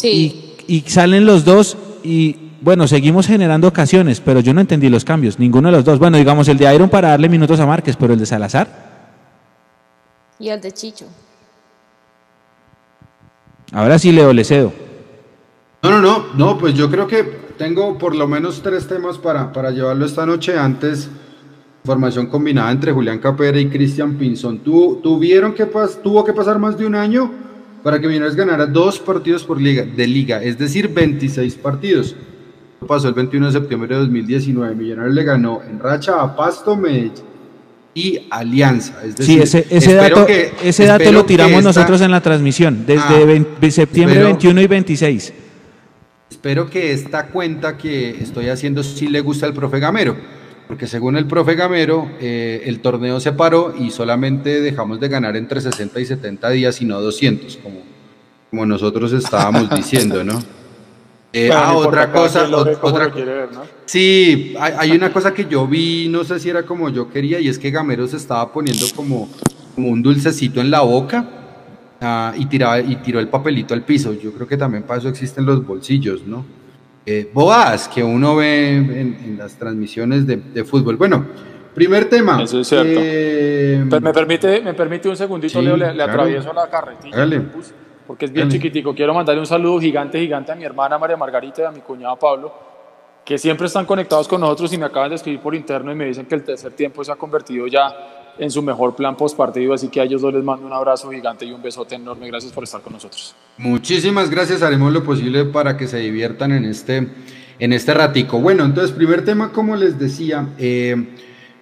y, 0.02 0.84
salen 0.86 1.26
los 1.26 1.44
dos, 1.44 1.76
y 2.02 2.36
bueno, 2.60 2.86
seguimos 2.86 3.26
generando 3.26 3.68
ocasiones, 3.68 4.20
pero 4.20 4.40
yo 4.40 4.54
no 4.54 4.60
entendí 4.60 4.88
los 4.88 5.04
cambios, 5.04 5.38
ninguno 5.38 5.68
de 5.68 5.76
los 5.76 5.84
dos. 5.84 5.98
Bueno, 5.98 6.16
digamos 6.16 6.48
el 6.48 6.58
de 6.58 6.72
Iron 6.74 6.88
para 6.88 7.08
darle 7.08 7.28
minutos 7.28 7.58
a 7.60 7.66
Márquez, 7.66 7.96
pero 7.96 8.12
el 8.12 8.18
de 8.18 8.26
Salazar. 8.26 8.68
Y 10.38 10.48
el 10.48 10.60
de 10.60 10.72
Chicho. 10.72 11.06
Ahora 13.72 13.98
sí, 13.98 14.12
Leo, 14.12 14.32
le 14.32 14.44
cedo. 14.44 14.72
No, 15.82 15.90
no, 15.90 16.00
no, 16.00 16.26
no, 16.34 16.58
pues 16.58 16.74
yo 16.74 16.90
creo 16.90 17.06
que 17.06 17.51
tengo 17.62 17.96
por 17.96 18.16
lo 18.16 18.26
menos 18.26 18.60
tres 18.60 18.88
temas 18.88 19.18
para, 19.18 19.52
para 19.52 19.70
llevarlo 19.70 20.04
esta 20.04 20.26
noche. 20.26 20.58
Antes, 20.58 21.08
formación 21.84 22.26
combinada 22.26 22.72
entre 22.72 22.90
Julián 22.90 23.20
Capera 23.20 23.60
y 23.60 23.68
Cristian 23.68 24.14
Pinzón. 24.14 24.58
¿Tu, 24.58 24.96
¿Tuvieron 25.00 25.54
que 25.54 25.64
tuvo 26.02 26.24
que 26.24 26.32
pasar 26.32 26.58
más 26.58 26.76
de 26.76 26.86
un 26.86 26.96
año 26.96 27.30
para 27.84 28.00
que 28.00 28.08
Millonarios 28.08 28.34
ganara 28.34 28.66
dos 28.66 28.98
partidos 28.98 29.44
por 29.44 29.60
liga, 29.60 29.84
de 29.84 30.06
liga, 30.08 30.42
es 30.42 30.58
decir, 30.58 30.88
26 30.88 31.54
partidos. 31.54 32.16
Pasó 32.84 33.06
el 33.06 33.14
21 33.14 33.46
de 33.46 33.52
septiembre 33.52 33.94
de 33.94 34.00
2019. 34.00 34.74
Millonarios 34.74 35.14
le 35.14 35.22
ganó 35.22 35.62
en 35.62 35.78
racha 35.78 36.20
a 36.20 36.34
Pasto, 36.34 36.74
Medellín 36.76 37.12
y 37.94 38.26
Alianza. 38.28 39.04
Es 39.04 39.14
decir, 39.14 39.46
sí, 39.46 39.62
ese, 39.70 39.94
dato, 39.94 40.26
ese 40.64 40.84
dato 40.84 41.12
lo 41.12 41.24
tiramos 41.24 41.62
nosotros 41.62 42.00
en 42.00 42.10
la 42.10 42.20
transmisión, 42.20 42.84
desde 42.84 43.46
ah, 43.62 43.70
septiembre 43.70 44.20
21 44.20 44.62
y 44.62 44.66
26. 44.66 45.32
Espero 46.42 46.68
que 46.68 46.90
esta 46.90 47.28
cuenta 47.28 47.78
que 47.78 48.10
estoy 48.20 48.48
haciendo 48.48 48.82
sí 48.82 49.06
le 49.06 49.20
gusta 49.20 49.46
al 49.46 49.54
profe 49.54 49.78
Gamero, 49.78 50.16
porque 50.66 50.88
según 50.88 51.16
el 51.16 51.28
profe 51.28 51.54
Gamero, 51.54 52.10
eh, 52.20 52.64
el 52.64 52.80
torneo 52.80 53.20
se 53.20 53.30
paró 53.30 53.72
y 53.78 53.92
solamente 53.92 54.60
dejamos 54.60 54.98
de 54.98 55.06
ganar 55.06 55.36
entre 55.36 55.60
60 55.60 56.00
y 56.00 56.04
70 56.04 56.50
días 56.50 56.82
y 56.82 56.84
no 56.84 57.00
200, 57.00 57.58
como, 57.58 57.82
como 58.50 58.66
nosotros 58.66 59.12
estábamos 59.12 59.70
diciendo, 59.76 60.24
¿no? 60.24 60.42
Eh, 61.32 61.48
ah, 61.52 61.76
otra 61.76 62.10
cosa, 62.10 62.48
otra, 62.50 63.06
ver, 63.06 63.52
¿no? 63.52 63.62
sí, 63.84 64.56
hay, 64.58 64.72
hay, 64.78 64.90
una 64.90 65.12
cosa 65.12 65.32
que 65.32 65.44
yo 65.44 65.68
vi, 65.68 66.08
no 66.08 66.24
sé 66.24 66.40
si 66.40 66.50
era 66.50 66.64
como 66.64 66.88
yo 66.88 67.08
quería, 67.08 67.38
y 67.38 67.46
es 67.46 67.56
que 67.56 67.70
Gamero 67.70 68.08
se 68.08 68.16
estaba 68.16 68.52
poniendo 68.52 68.86
como, 68.96 69.30
como 69.76 69.90
un 69.90 70.02
dulcecito 70.02 70.60
en 70.60 70.72
la 70.72 70.80
boca, 70.80 71.41
Ah, 72.04 72.34
y, 72.36 72.46
tiraba, 72.46 72.80
y 72.80 72.96
tiró 72.96 73.20
el 73.20 73.28
papelito 73.28 73.74
al 73.74 73.82
piso. 73.82 74.12
Yo 74.12 74.32
creo 74.32 74.48
que 74.48 74.56
también 74.56 74.82
para 74.82 74.98
eso 74.98 75.08
existen 75.08 75.46
los 75.46 75.64
bolsillos, 75.64 76.26
¿no? 76.26 76.44
Eh, 77.06 77.30
boas 77.32 77.88
que 77.88 78.02
uno 78.02 78.36
ve 78.36 78.76
en, 78.76 79.36
las 79.38 79.56
transmisiones 79.56 80.26
de, 80.26 80.64
fútbol. 80.64 80.96
Bueno, 80.96 81.24
primer 81.74 82.08
tema. 82.08 82.42
Eso 82.42 82.60
es 82.60 82.68
cierto. 82.68 83.00
Eh, 83.02 83.84
me, 83.88 84.12
permite, 84.12 84.60
me 84.60 84.74
permite 84.74 85.08
un 85.08 85.16
segundito, 85.16 85.62
Leo, 85.62 85.76
le, 85.76 86.02
atravieso 86.02 86.52
la 86.52 86.68
carretilla. 86.68 87.44
Porque 88.04 88.24
es 88.24 88.32
bien 88.32 88.48
chiquitico. 88.48 88.94
Quiero 88.94 89.14
mandarle 89.14 89.40
un 89.40 89.46
saludo 89.46 89.80
gigante, 89.80 90.18
gigante 90.18 90.50
a 90.50 90.56
mi 90.56 90.64
hermana 90.64 90.98
María 90.98 91.16
Margarita 91.16 91.62
y 91.62 91.64
a 91.66 91.70
mi 91.70 91.80
cuñado 91.80 92.16
Pablo, 92.16 92.52
que 93.24 93.38
siempre 93.38 93.68
están 93.68 93.86
conectados 93.86 94.26
con 94.26 94.40
nosotros 94.40 94.72
y 94.72 94.78
me 94.78 94.86
acaban 94.86 95.08
de 95.08 95.16
escribir 95.16 95.40
por 95.40 95.54
interno 95.54 95.92
y 95.92 95.94
me 95.94 96.06
dicen 96.06 96.26
que 96.26 96.34
el 96.34 96.42
tercer 96.42 96.72
tiempo 96.72 97.04
se 97.04 97.12
ha 97.12 97.16
convertido 97.16 97.68
ya 97.68 98.21
en 98.38 98.50
su 98.50 98.62
mejor 98.62 98.94
plan 98.94 99.16
post 99.16 99.36
partido. 99.36 99.74
Así 99.74 99.88
que 99.88 100.00
a 100.00 100.04
ellos 100.04 100.22
dos 100.22 100.32
les 100.34 100.44
mando 100.44 100.66
un 100.66 100.72
abrazo 100.72 101.10
gigante 101.10 101.44
y 101.44 101.52
un 101.52 101.62
besote 101.62 101.94
enorme. 101.94 102.28
Gracias 102.28 102.52
por 102.52 102.64
estar 102.64 102.80
con 102.80 102.92
nosotros. 102.92 103.34
Muchísimas 103.58 104.30
gracias. 104.30 104.62
Haremos 104.62 104.92
lo 104.92 105.04
posible 105.04 105.44
para 105.44 105.76
que 105.76 105.86
se 105.86 105.98
diviertan 105.98 106.52
en 106.52 106.64
este, 106.64 107.08
en 107.58 107.72
este 107.72 107.94
ratico. 107.94 108.38
Bueno, 108.40 108.64
entonces, 108.64 108.92
primer 108.92 109.24
tema, 109.24 109.52
como 109.52 109.76
les 109.76 109.98
decía, 109.98 110.48
eh, 110.58 110.96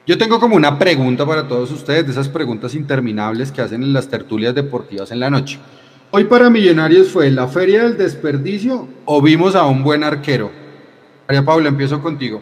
yo 0.07 0.19
tengo 0.19 0.41
como 0.41 0.57
una 0.57 0.79
pregunta 0.79 1.27
para 1.27 1.47
todos 1.47 1.71
ustedes, 1.71 2.07
de 2.07 2.13
esas 2.13 2.29
preguntas 2.29 2.75
interminables 2.75 3.53
que 3.53 3.61
hacen 3.61 3.83
en 3.83 3.93
las 3.93 4.09
tertulias 4.09 4.55
deportivas 4.55 5.11
en 5.13 5.21
la 5.21 5.31
noche. 5.31 5.59
Hoy 6.13 6.25
para 6.25 6.51
Millonarios 6.51 7.09
fue 7.09 7.31
la 7.31 7.47
feria 7.47 7.85
del 7.85 7.97
desperdicio 7.97 8.89
o 9.05 9.23
vimos 9.23 9.55
a 9.55 9.67
un 9.67 9.85
buen 9.85 10.03
arquero. 10.03 10.51
María 11.29 11.45
Paula, 11.45 11.69
empiezo 11.69 12.03
contigo. 12.03 12.41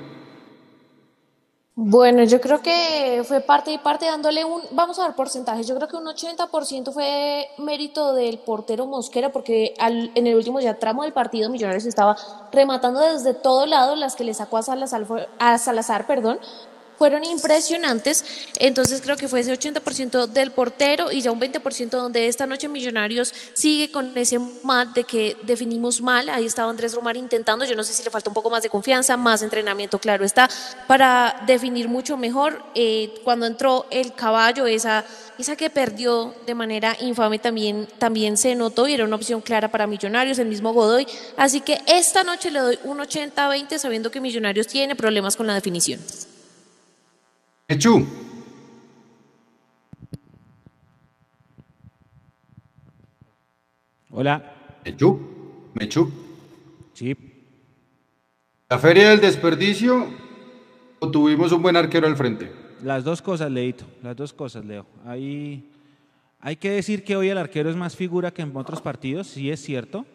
Bueno, 1.81 2.25
yo 2.25 2.41
creo 2.41 2.61
que 2.61 3.23
fue 3.25 3.41
parte 3.41 3.73
y 3.73 3.79
parte 3.79 4.05
dándole 4.07 4.45
un, 4.45 4.63
vamos 4.73 4.99
a 4.99 5.07
ver 5.07 5.15
porcentajes, 5.15 5.65
yo 5.69 5.77
creo 5.77 5.87
que 5.87 5.95
un 5.95 6.07
80% 6.07 6.91
fue 6.91 7.47
mérito 7.59 8.15
del 8.15 8.41
portero 8.41 8.85
Mosquera 8.89 9.31
porque 9.31 9.75
en 9.79 10.27
el 10.27 10.35
último 10.35 10.59
ya 10.59 10.75
tramo 10.75 11.05
del 11.05 11.13
partido 11.13 11.51
Millonarios 11.51 11.87
estaba 11.87 12.17
rematando 12.51 12.99
desde 12.99 13.33
todo 13.33 13.65
lado 13.67 13.95
las 13.95 14.17
que 14.17 14.25
le 14.25 14.35
sacó 14.35 14.57
a 14.57 14.65
Salazar, 14.65 15.07
a 15.39 15.57
Salazar 15.59 16.09
perdón, 16.09 16.41
fueron 16.99 17.25
impresionantes. 17.25 18.25
Entonces 18.59 19.01
creo 19.01 19.17
que 19.17 19.29
fue 19.29 19.41
ese 19.41 19.53
80% 19.53 20.27
del 20.27 20.51
portero 20.51 21.11
y 21.13 21.23
ya 21.23 21.31
un 21.31 21.41
20% 21.41 21.91
donde 21.91 22.27
esta 22.27 22.47
noche 22.47 22.69
Millonarios 22.69 23.33
sigue 23.55 23.91
con 23.91 24.17
ese 24.19 24.39
mal 24.63 24.93
de 24.93 25.05
que 25.05 25.37
definimos 25.45 26.03
mal. 26.03 26.29
Ahí 26.29 26.45
estaba 26.45 26.71
Andrés 26.71 26.95
Romar 26.95 27.17
intentando, 27.17 27.65
yo 27.65 27.77
no 27.77 27.85
sé 27.85 27.93
si 27.93 28.03
le 28.03 28.11
falta 28.11 28.29
un 28.29 28.35
poco 28.35 28.51
más 28.51 28.63
de 28.63 28.69
confianza, 28.69 29.17
más 29.17 29.43
entrenamiento, 29.43 29.99
claro 29.99 30.25
está, 30.25 30.51
para 30.87 31.43
definir 31.47 31.89
mucho 31.89 32.17
mejor. 32.17 32.63
Eh, 32.75 33.15
cuando 33.25 33.47
entró 33.47 33.87
el 33.91 34.15
caballo, 34.15 34.67
esa, 34.67 35.05
esa 35.39 35.57
que 35.57 35.71
perdió 35.71 36.35
de 36.47 36.55
manera 36.55 36.97
infame 37.01 37.39
también, 37.39 37.89
también 37.99 38.37
se 38.37 38.55
notó 38.55 38.89
y 38.89 38.95
era 38.95 39.05
una 39.05 39.17
opción 39.17 39.41
clara 39.41 39.71
para 39.71 39.87
Millonarios, 39.87 40.39
el 40.39 40.49
mismo 40.49 40.73
Godoy. 40.73 41.07
Así 41.37 41.61
que 41.61 41.81
esta 41.87 42.25
noche 42.25 42.51
le 42.51 42.59
doy 42.59 42.79
un 42.85 42.99
80-20 42.99 43.79
sabiendo 43.79 44.11
que 44.11 44.21
Millonarios 44.21 44.67
tiene 44.67 44.97
problemas 44.97 45.37
con 45.37 45.47
la 45.47 45.55
definición. 45.55 46.01
Mechu. 47.71 48.07
Hola. 54.11 54.43
Mechu. 54.87 55.21
Mechu. 55.75 56.11
Sí. 56.95 57.15
¿La 58.71 58.79
feria 58.79 59.11
del 59.11 59.21
desperdicio 59.21 60.07
o 60.99 61.11
tuvimos 61.11 61.53
un 61.53 61.61
buen 61.61 61.77
arquero 61.77 62.07
al 62.07 62.17
frente? 62.17 62.51
Las 62.83 63.05
dos 63.05 63.21
cosas, 63.21 63.51
Leito. 63.51 63.85
Las 64.03 64.17
dos 64.17 64.33
cosas, 64.33 64.65
Leo. 64.65 64.87
Hay, 65.05 65.71
hay 66.41 66.57
que 66.57 66.71
decir 66.71 67.05
que 67.05 67.17
hoy 67.17 67.29
el 67.29 67.37
arquero 67.37 67.69
es 67.69 67.77
más 67.77 67.95
figura 67.95 68.31
que 68.31 68.41
en 68.41 68.57
otros 68.57 68.81
partidos, 68.81 69.27
sí 69.27 69.51
es 69.51 69.61
cierto 69.61 70.07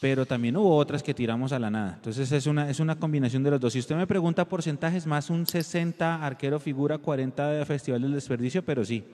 pero 0.00 0.24
también 0.24 0.56
hubo 0.56 0.76
otras 0.76 1.02
que 1.02 1.14
tiramos 1.14 1.52
a 1.52 1.58
la 1.58 1.70
nada. 1.70 1.94
Entonces 1.96 2.30
es 2.32 2.46
una, 2.46 2.70
es 2.70 2.80
una 2.80 2.98
combinación 2.98 3.42
de 3.42 3.50
los 3.50 3.60
dos. 3.60 3.72
Si 3.72 3.78
usted 3.78 3.96
me 3.96 4.06
pregunta 4.06 4.48
porcentajes, 4.48 5.06
más 5.06 5.30
un 5.30 5.46
60 5.46 6.24
arquero 6.24 6.58
figura, 6.58 6.98
40 6.98 7.48
de 7.50 7.66
Festival 7.66 8.02
del 8.02 8.14
Desperdicio, 8.14 8.64
pero 8.64 8.84
sí, 8.84 9.04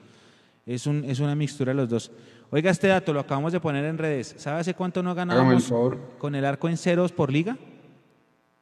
es, 0.65 0.87
un, 0.87 1.03
es 1.05 1.19
una 1.19 1.35
mixtura 1.35 1.71
de 1.71 1.75
los 1.75 1.89
dos. 1.89 2.11
Oiga, 2.51 2.71
este 2.71 2.87
dato 2.87 3.11
lo 3.11 3.19
acabamos 3.19 3.51
de 3.51 3.59
poner 3.59 3.83
en 3.85 3.97
redes. 3.97 4.35
¿Sabe 4.37 4.59
hace 4.59 4.73
cuánto 4.73 5.03
no 5.03 5.13
ganábamos 5.13 5.71
con 6.17 6.35
el 6.35 6.45
arco 6.45 6.69
en 6.69 6.77
ceros 6.77 7.11
por 7.11 7.31
liga? 7.31 7.57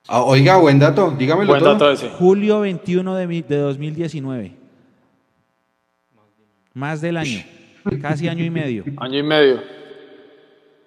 Ah, 0.07 0.21
oiga, 0.21 0.57
buen 0.57 0.79
dato, 0.79 1.11
dígamelo 1.11 1.47
buen 1.51 1.63
Dato 1.63 1.89
ese. 1.89 2.09
Julio 2.09 2.59
21 2.59 3.15
de, 3.15 3.43
de 3.47 3.57
2019. 3.57 4.55
Más 6.73 7.01
del 7.01 7.17
año, 7.17 7.39
casi 8.01 8.27
año 8.27 8.43
y 8.43 8.49
medio. 8.49 8.83
Año 8.97 9.19
y 9.19 9.23
medio. 9.23 9.82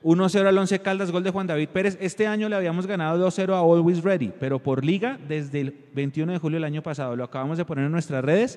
1-0 0.07 0.47
al 0.47 0.57
11 0.57 0.79
Caldas, 0.83 1.11
gol 1.11 1.25
de 1.25 1.33
Juan 1.33 1.49
David 1.49 1.69
Pérez. 1.71 1.99
Este 2.01 2.29
año 2.29 2.49
le 2.49 2.55
habíamos 2.55 2.87
ganado 2.87 3.29
2-0 3.29 3.55
a 3.55 3.59
Always 3.59 4.05
Ready, 4.05 4.33
pero 4.39 4.61
por 4.61 4.85
liga 4.85 5.19
desde 5.27 5.63
el 5.63 5.75
21 5.95 6.31
de 6.31 6.39
julio 6.39 6.59
del 6.59 6.65
año 6.65 6.81
pasado. 6.81 7.17
Lo 7.17 7.25
acabamos 7.25 7.59
de 7.59 7.65
poner 7.65 7.87
en 7.87 7.91
nuestras 7.91 8.25
redes 8.25 8.57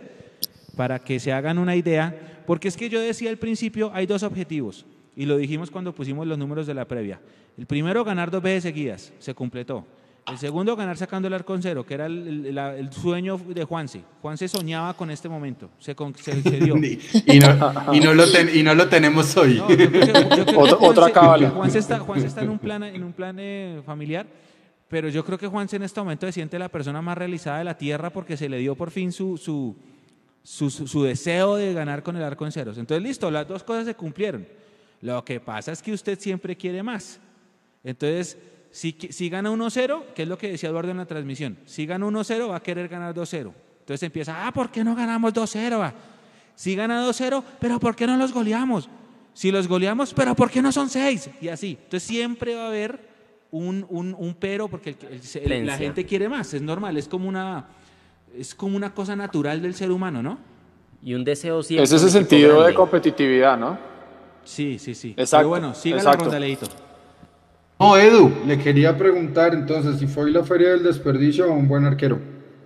para 0.77 0.99
que 0.99 1.19
se 1.19 1.33
hagan 1.33 1.57
una 1.57 1.75
idea, 1.75 2.43
porque 2.45 2.67
es 2.67 2.77
que 2.77 2.88
yo 2.88 3.01
decía 3.01 3.31
al 3.31 3.38
principio, 3.38 3.89
hay 3.95 4.05
dos 4.05 4.21
objetivos, 4.21 4.85
y 5.15 5.25
lo 5.25 5.38
dijimos 5.38 5.71
cuando 5.71 5.91
pusimos 5.95 6.27
los 6.27 6.38
números 6.38 6.67
de 6.67 6.75
la 6.75 6.85
previa. 6.85 7.19
El 7.57 7.65
primero, 7.65 8.03
ganar 8.03 8.29
dos 8.29 8.43
veces 8.43 8.62
seguidas, 8.62 9.12
se 9.17 9.33
completó. 9.33 9.88
El 10.27 10.38
segundo, 10.38 10.75
ganar 10.75 10.97
sacando 10.97 11.27
el 11.27 11.34
arco 11.34 11.55
en 11.55 11.62
cero, 11.62 11.86
que 11.86 11.93
era 11.95 12.05
el, 12.05 12.89
sueño 12.91 13.38
de 13.38 13.63
Juanse. 13.63 14.03
Juanse 14.21 14.47
soñaba 14.47 14.93
con 14.93 15.10
este 15.10 15.27
momento, 15.27 15.69
se, 15.79 15.95
dio. 16.60 16.75
y, 17.25 17.39
no, 18.63 18.75
lo 18.75 18.88
tenemos 18.88 19.36
hoy. 19.38 19.62
Otra 20.79 21.12
cábala. 21.12 21.49
Juanse 21.49 21.79
está, 21.79 22.03
está 22.17 22.41
en 22.41 22.49
un 22.49 22.60
plan, 22.60 22.84
en 22.84 23.03
un 23.03 23.13
plan 23.13 23.38
eh, 23.39 23.82
familiar, 23.86 24.27
pero 24.88 25.10
yo 25.10 25.25
creo 25.25 25.38
que 25.38 25.47
Juanse 25.47 25.77
en 25.77 25.84
este 25.84 25.99
momento 25.99 26.27
se 26.27 26.34
siente 26.34 26.60
la 26.60 26.69
persona 26.69 27.01
más 27.01 27.17
realizada 27.17 27.60
de 27.60 27.63
la 27.63 27.77
tierra 27.77 28.12
porque 28.12 28.38
se 28.38 28.49
le 28.49 28.58
dio 28.58 28.75
por 28.75 28.91
fin 28.91 29.12
su, 29.12 29.38
su, 29.38 29.75
su, 30.43 30.69
su 30.69 31.03
deseo 31.03 31.55
de 31.55 31.73
ganar 31.73 32.03
con 32.03 32.15
el 32.15 32.23
arco 32.23 32.45
en 32.45 32.51
ceros. 32.51 32.77
Entonces, 32.77 33.03
listo, 33.03 33.32
las 33.32 33.47
dos 33.47 33.63
cosas 33.63 33.86
se 33.86 33.95
cumplieron. 33.95 34.47
Lo 35.01 35.23
que 35.23 35.39
pasa 35.39 35.71
es 35.71 35.82
que 35.82 35.93
usted 35.93 36.19
siempre 36.19 36.55
quiere 36.55 36.84
más. 36.84 37.19
Entonces, 37.84 38.38
si, 38.71 38.95
si 39.10 39.29
gana 39.29 39.51
1-0, 39.51 40.13
que 40.13 40.23
es 40.23 40.27
lo 40.27 40.38
que 40.38 40.51
decía 40.51 40.69
Eduardo 40.69 40.91
en 40.91 40.97
la 40.97 41.05
transmisión, 41.05 41.58
si 41.65 41.86
gana 41.86 42.05
1-0 42.05 42.49
va 42.49 42.58
a 42.58 42.63
querer 42.63 42.88
ganar 42.88 43.13
2-0. 43.13 43.51
Entonces 43.79 44.03
empieza, 44.03 44.45
ah, 44.45 44.51
¿por 44.51 44.69
qué 44.69 44.84
no 44.84 44.95
ganamos 44.95 45.34
2-0? 45.34 45.93
Si 46.55 46.75
gana 46.75 47.08
2-0, 47.08 47.43
pero 47.60 47.79
¿por 47.79 47.95
qué 47.95 48.05
no 48.05 48.17
los 48.17 48.32
goleamos? 48.32 48.89
Si 49.34 49.51
los 49.51 49.67
goleamos, 49.67 50.13
pero 50.13 50.36
¿por 50.36 50.51
qué 50.51 50.62
no 50.62 50.71
son 50.71 50.89
6? 50.89 51.29
Y 51.41 51.47
así. 51.47 51.77
Entonces 51.82 52.03
siempre 52.03 52.55
va 52.55 52.65
a 52.65 52.67
haber 52.67 52.99
un, 53.51 53.86
un, 53.89 54.15
un 54.17 54.34
pero 54.36 54.67
porque 54.67 54.95
la 55.45 55.77
gente 55.77 56.05
quiere 56.05 56.29
más, 56.29 56.53
es 56.53 56.62
normal, 56.62 56.97
es 56.97 57.08
como, 57.08 57.27
una, 57.27 57.67
es 58.38 58.53
como 58.53 58.75
una 58.75 58.93
cosa 58.93 59.15
natural 59.15 59.62
del 59.62 59.73
ser 59.73 59.91
humano, 59.91 60.21
¿no? 60.21 60.38
Y 61.01 61.13
un 61.13 61.23
deseo 61.23 61.63
siempre. 61.63 61.86
Es 61.86 61.91
ese 61.91 62.10
sentido 62.10 62.63
de 62.63 62.73
competitividad, 62.73 63.58
¿no? 63.58 63.77
Sí, 64.43 64.77
sí, 64.77 64.93
sí. 64.93 65.12
Exacto. 65.12 65.38
Pero 65.38 65.49
bueno, 65.49 65.73
siga 65.73 66.03
la 66.03 66.13
ronda, 66.13 66.39
Leito. 66.39 66.67
No, 67.82 67.96
Edu, 67.96 68.30
le 68.46 68.60
quería 68.60 68.98
preguntar 68.98 69.54
entonces 69.54 70.00
si 70.00 70.08
fue 70.08 70.30
la 70.32 70.44
feria 70.44 70.72
del 70.72 70.84
desperdicio 70.84 71.48
o 71.50 71.54
un 71.54 71.65
buen 71.65 71.86
arquero. 71.86 72.20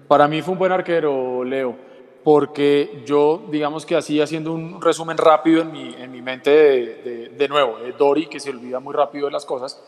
Para 0.08 0.28
mí 0.28 0.42
fue 0.42 0.54
un 0.54 0.58
buen 0.58 0.72
arquero, 0.72 1.44
Leo, 1.44 1.76
porque 2.24 3.04
yo, 3.06 3.44
digamos 3.52 3.86
que 3.86 3.96
así, 3.96 4.20
haciendo 4.20 4.52
un 4.52 4.82
resumen 4.82 5.16
rápido 5.16 5.62
en 5.62 5.72
mi, 5.72 5.94
en 5.94 6.12
mi 6.12 6.24
mente 6.24 6.50
de, 6.50 7.32
de, 7.38 7.48
nuevo, 7.48 7.78
de 7.78 7.92
Dori, 7.92 8.26
que 8.26 8.40
se 8.40 8.50
olvida 8.50 8.80
muy 8.80 8.96
rápido 8.96 9.28
de 9.28 9.34
las 9.34 9.46
cosas, 9.46 9.80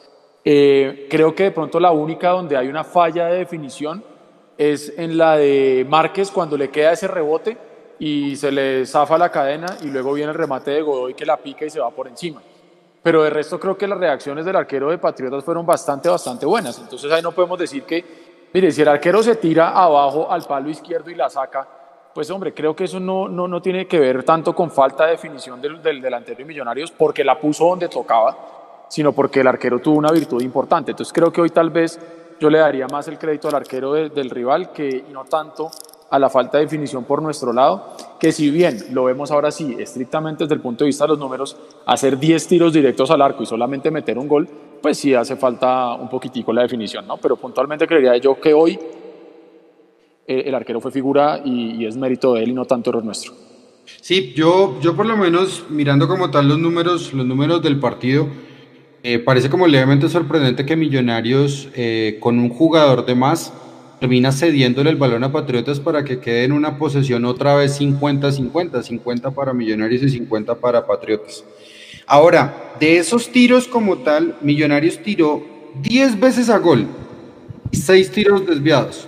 eh, 0.43 1.07
creo 1.09 1.33
que 1.33 1.45
de 1.45 1.51
pronto 1.51 1.79
la 1.79 1.89
única 1.89 2.29
donde 2.29 2.55
hay 2.55 2.67
una 2.67 2.83
falla 2.83 3.25
de 3.25 3.39
definición 3.39 4.03
es 4.59 4.93
en 4.95 5.17
la 5.17 5.37
de 5.37 5.87
Márquez 5.89 6.29
cuando 6.29 6.55
le 6.55 6.69
queda 6.69 6.91
ese 6.91 7.07
rebote 7.07 7.57
y 7.97 8.35
se 8.35 8.51
le 8.51 8.85
zafa 8.85 9.17
la 9.17 9.31
cadena 9.31 9.75
y 9.81 9.87
luego 9.87 10.13
viene 10.13 10.31
el 10.33 10.37
remate 10.37 10.69
de 10.69 10.83
Godoy 10.83 11.15
que 11.15 11.25
la 11.25 11.37
pica 11.37 11.65
y 11.65 11.71
se 11.71 11.79
va 11.79 11.89
por 11.89 12.07
encima 12.07 12.43
pero 13.05 13.21
de 13.21 13.29
resto 13.29 13.59
creo 13.59 13.77
que 13.77 13.87
las 13.87 13.99
reacciones 13.99 14.43
del 14.45 14.55
arquero 14.55 14.89
de 14.89 14.97
Patriotas 14.97 15.43
fueron 15.43 15.63
bastante, 15.63 16.09
bastante 16.09 16.43
buenas. 16.43 16.79
Entonces 16.79 17.11
ahí 17.11 17.21
no 17.21 17.33
podemos 17.33 17.59
decir 17.59 17.83
que, 17.83 18.03
mire, 18.51 18.71
si 18.71 18.81
el 18.81 18.87
arquero 18.87 19.21
se 19.21 19.35
tira 19.35 19.69
abajo 19.69 20.31
al 20.31 20.41
palo 20.41 20.71
izquierdo 20.71 21.11
y 21.11 21.13
la 21.13 21.29
saca, 21.29 21.67
pues 22.15 22.31
hombre, 22.31 22.51
creo 22.51 22.75
que 22.75 22.85
eso 22.85 22.99
no, 22.99 23.27
no, 23.27 23.47
no 23.47 23.61
tiene 23.61 23.85
que 23.85 23.99
ver 23.99 24.23
tanto 24.23 24.55
con 24.55 24.71
falta 24.71 25.05
de 25.05 25.11
definición 25.11 25.61
del, 25.61 25.83
del 25.83 26.01
delantero 26.01 26.39
de 26.39 26.45
Millonarios, 26.45 26.91
porque 26.91 27.23
la 27.23 27.39
puso 27.39 27.67
donde 27.67 27.89
tocaba, 27.89 28.87
sino 28.89 29.11
porque 29.11 29.41
el 29.41 29.47
arquero 29.49 29.77
tuvo 29.77 29.99
una 29.99 30.11
virtud 30.11 30.41
importante. 30.41 30.89
Entonces 30.89 31.13
creo 31.13 31.31
que 31.31 31.41
hoy 31.41 31.51
tal 31.51 31.69
vez 31.69 31.99
yo 32.39 32.49
le 32.49 32.57
daría 32.57 32.87
más 32.87 33.07
el 33.07 33.19
crédito 33.19 33.49
al 33.49 33.53
arquero 33.53 33.93
del 33.93 34.31
rival 34.31 34.71
que 34.71 35.05
no 35.11 35.25
tanto 35.25 35.69
a 36.09 36.19
la 36.19 36.29
falta 36.29 36.57
de 36.57 36.65
definición 36.65 37.03
por 37.03 37.21
nuestro 37.21 37.51
lado, 37.51 37.95
que 38.19 38.31
si 38.31 38.49
bien 38.49 38.77
lo 38.91 39.05
vemos 39.05 39.31
ahora 39.31 39.51
sí, 39.51 39.75
estrictamente 39.79 40.43
desde 40.43 40.55
el 40.55 40.61
punto 40.61 40.83
de 40.83 40.89
vista 40.89 41.05
de 41.05 41.09
los 41.09 41.19
números, 41.19 41.57
hacer 41.85 42.17
10 42.17 42.47
tiros 42.47 42.73
directos 42.73 43.09
al 43.11 43.21
arco 43.21 43.43
y 43.43 43.45
solamente 43.45 43.91
meter 43.91 44.17
un 44.17 44.27
gol, 44.27 44.47
pues 44.81 44.97
sí 44.97 45.13
hace 45.13 45.35
falta 45.35 45.95
un 45.95 46.09
poquitico 46.09 46.53
la 46.53 46.61
definición, 46.61 47.07
¿no? 47.07 47.17
Pero 47.17 47.35
puntualmente 47.37 47.87
creería 47.87 48.17
yo 48.17 48.39
que 48.39 48.53
hoy 48.53 48.79
eh, 50.27 50.43
el 50.45 50.55
arquero 50.55 50.79
fue 50.79 50.91
figura 50.91 51.41
y, 51.43 51.85
es 51.85 51.97
mérito 51.97 52.33
de 52.33 52.43
él 52.43 52.49
y 52.49 52.53
no 52.53 52.65
tanto 52.65 52.89
error 52.89 53.03
nuestro. 53.03 53.33
Sí, 54.01 54.33
yo, 54.35 54.79
yo 54.81 54.95
por 54.95 55.05
lo 55.05 55.17
menos 55.17 55.65
mirando 55.69 56.07
como 56.07 56.31
tal 56.31 56.47
los 56.47 56.57
números, 56.57 57.13
los 57.13 57.25
números 57.25 57.61
del 57.61 57.79
partido, 57.79 58.27
eh, 59.03 59.19
parece 59.19 59.49
como 59.49 59.67
levemente 59.67 60.09
sorprendente 60.09 60.65
que 60.65 60.75
Millonarios 60.75 61.69
eh, 61.75 62.17
con 62.19 62.39
un 62.39 62.49
jugador 62.49 63.05
de 63.05 63.13
más 63.13 63.53
termina 63.99 64.31
cediéndole 64.31 64.89
el 64.89 64.95
balón 64.95 65.23
a 65.23 65.31
Patriotas 65.31 65.79
para 65.79 66.03
que 66.03 66.19
quede 66.19 66.43
en 66.43 66.51
una 66.51 66.77
posesión 66.77 67.25
otra 67.25 67.55
vez 67.55 67.79
50-50, 67.79 68.83
50 68.83 69.31
para 69.31 69.53
Millonarios 69.53 70.03
y 70.03 70.09
50 70.09 70.55
para 70.55 70.85
Patriotas. 70.85 71.43
Ahora, 72.07 72.73
de 72.79 72.97
esos 72.97 73.31
tiros 73.31 73.67
como 73.67 73.97
tal, 73.99 74.35
Millonarios 74.41 74.99
tiró 74.99 75.43
10 75.81 76.19
veces 76.19 76.49
a 76.49 76.59
gol 76.59 76.87
y 77.71 77.77
6 77.77 78.11
tiros 78.11 78.45
desviados. 78.45 79.07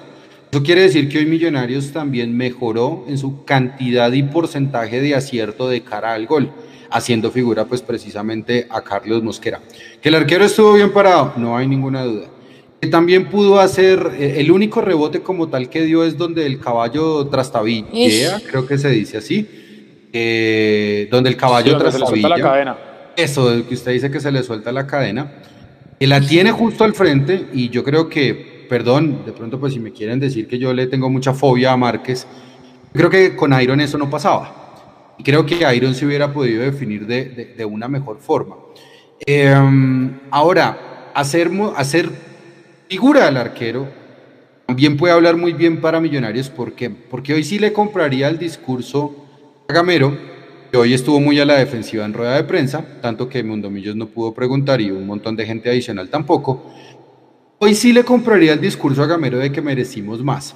Eso 0.51 0.63
quiere 0.63 0.81
decir 0.81 1.09
que 1.09 1.19
hoy 1.19 1.25
Millonarios 1.25 1.91
también 1.91 2.35
mejoró 2.35 3.05
en 3.07 3.17
su 3.17 3.43
cantidad 3.43 4.11
y 4.13 4.23
porcentaje 4.23 5.01
de 5.01 5.13
acierto 5.13 5.67
de 5.67 5.83
cara 5.83 6.13
al 6.13 6.25
gol, 6.25 6.51
haciendo 6.89 7.31
figura 7.31 7.65
pues 7.65 7.81
precisamente 7.81 8.65
a 8.69 8.81
Carlos 8.81 9.21
Mosquera. 9.21 9.59
Que 10.01 10.09
el 10.09 10.15
arquero 10.15 10.45
estuvo 10.45 10.73
bien 10.73 10.93
parado, 10.93 11.33
no 11.37 11.57
hay 11.57 11.67
ninguna 11.67 12.03
duda. 12.03 12.27
Que 12.81 12.87
también 12.87 13.29
pudo 13.29 13.59
hacer, 13.59 14.11
eh, 14.19 14.35
el 14.37 14.51
único 14.51 14.81
rebote 14.81 15.21
como 15.21 15.47
tal 15.49 15.69
que 15.69 15.83
dio 15.83 16.03
es 16.03 16.17
donde 16.17 16.45
el 16.45 16.59
caballo 16.59 17.27
trastabilla, 17.27 18.39
creo 18.49 18.67
que 18.67 18.77
se 18.77 18.89
dice 18.89 19.17
así, 19.17 19.47
eh, 20.13 21.07
donde 21.09 21.29
el 21.29 21.37
caballo 21.37 21.77
trastabilla. 21.77 22.29
la 22.29 22.39
cadena. 22.39 22.77
Eso, 23.15 23.67
que 23.67 23.73
usted 23.73 23.93
dice 23.93 24.11
que 24.11 24.19
se 24.19 24.31
le 24.31 24.43
suelta 24.43 24.71
la 24.71 24.85
cadena. 24.85 25.31
Que 25.99 26.05
la 26.05 26.21
tiene 26.21 26.51
justo 26.51 26.83
al 26.83 26.93
frente 26.93 27.47
y 27.51 27.69
yo 27.69 27.83
creo 27.83 28.07
que 28.07 28.57
perdón, 28.67 29.23
de 29.25 29.31
pronto 29.31 29.59
pues 29.59 29.73
si 29.73 29.79
me 29.79 29.91
quieren 29.91 30.19
decir 30.19 30.47
que 30.47 30.59
yo 30.59 30.73
le 30.73 30.87
tengo 30.87 31.09
mucha 31.09 31.33
fobia 31.33 31.71
a 31.71 31.77
Márquez, 31.77 32.27
creo 32.93 33.09
que 33.09 33.35
con 33.35 33.59
Iron 33.59 33.81
eso 33.81 33.97
no 33.97 34.09
pasaba. 34.09 35.15
Y 35.17 35.23
creo 35.23 35.45
que 35.45 35.65
Iron 35.75 35.95
se 35.95 36.05
hubiera 36.05 36.31
podido 36.31 36.61
definir 36.61 37.07
de, 37.07 37.65
una 37.65 37.87
mejor 37.87 38.19
forma. 38.19 38.55
Em, 39.25 40.19
ahora, 40.29 41.11
hacer, 41.15 41.49
hacer 41.75 42.09
figura 42.89 43.25
del 43.25 43.37
arquero 43.37 43.87
también 44.65 44.97
puede 44.97 45.13
hablar 45.13 45.37
muy 45.37 45.53
bien 45.53 45.79
para 45.81 45.99
Millonarios. 45.99 46.49
¿Por 46.49 46.73
qué? 46.73 46.89
Porque 46.89 47.33
hoy 47.33 47.43
sí 47.43 47.59
le 47.59 47.73
compraría 47.73 48.27
el 48.27 48.37
discurso 48.37 49.15
a 49.67 49.73
Gamero, 49.73 50.17
que 50.71 50.77
hoy 50.77 50.93
estuvo 50.93 51.19
muy 51.19 51.39
a 51.39 51.45
la 51.45 51.55
defensiva 51.55 52.05
en 52.05 52.13
rueda 52.13 52.35
de 52.35 52.43
prensa, 52.43 52.83
tanto 53.01 53.29
que 53.29 53.43
Mundomillos 53.43 53.95
no 53.95 54.07
pudo 54.07 54.33
preguntar 54.33 54.81
y 54.81 54.91
un 54.91 55.05
montón 55.05 55.35
de 55.35 55.45
gente 55.45 55.69
adicional 55.69 56.09
tampoco. 56.09 56.65
Hoy 57.59 57.75
sí 57.75 57.93
le 57.93 58.03
compraría 58.03 58.53
el 58.53 58.61
discurso 58.61 59.03
a 59.03 59.07
Gamero 59.07 59.37
de 59.37 59.51
que 59.51 59.61
merecimos 59.61 60.23
más. 60.23 60.55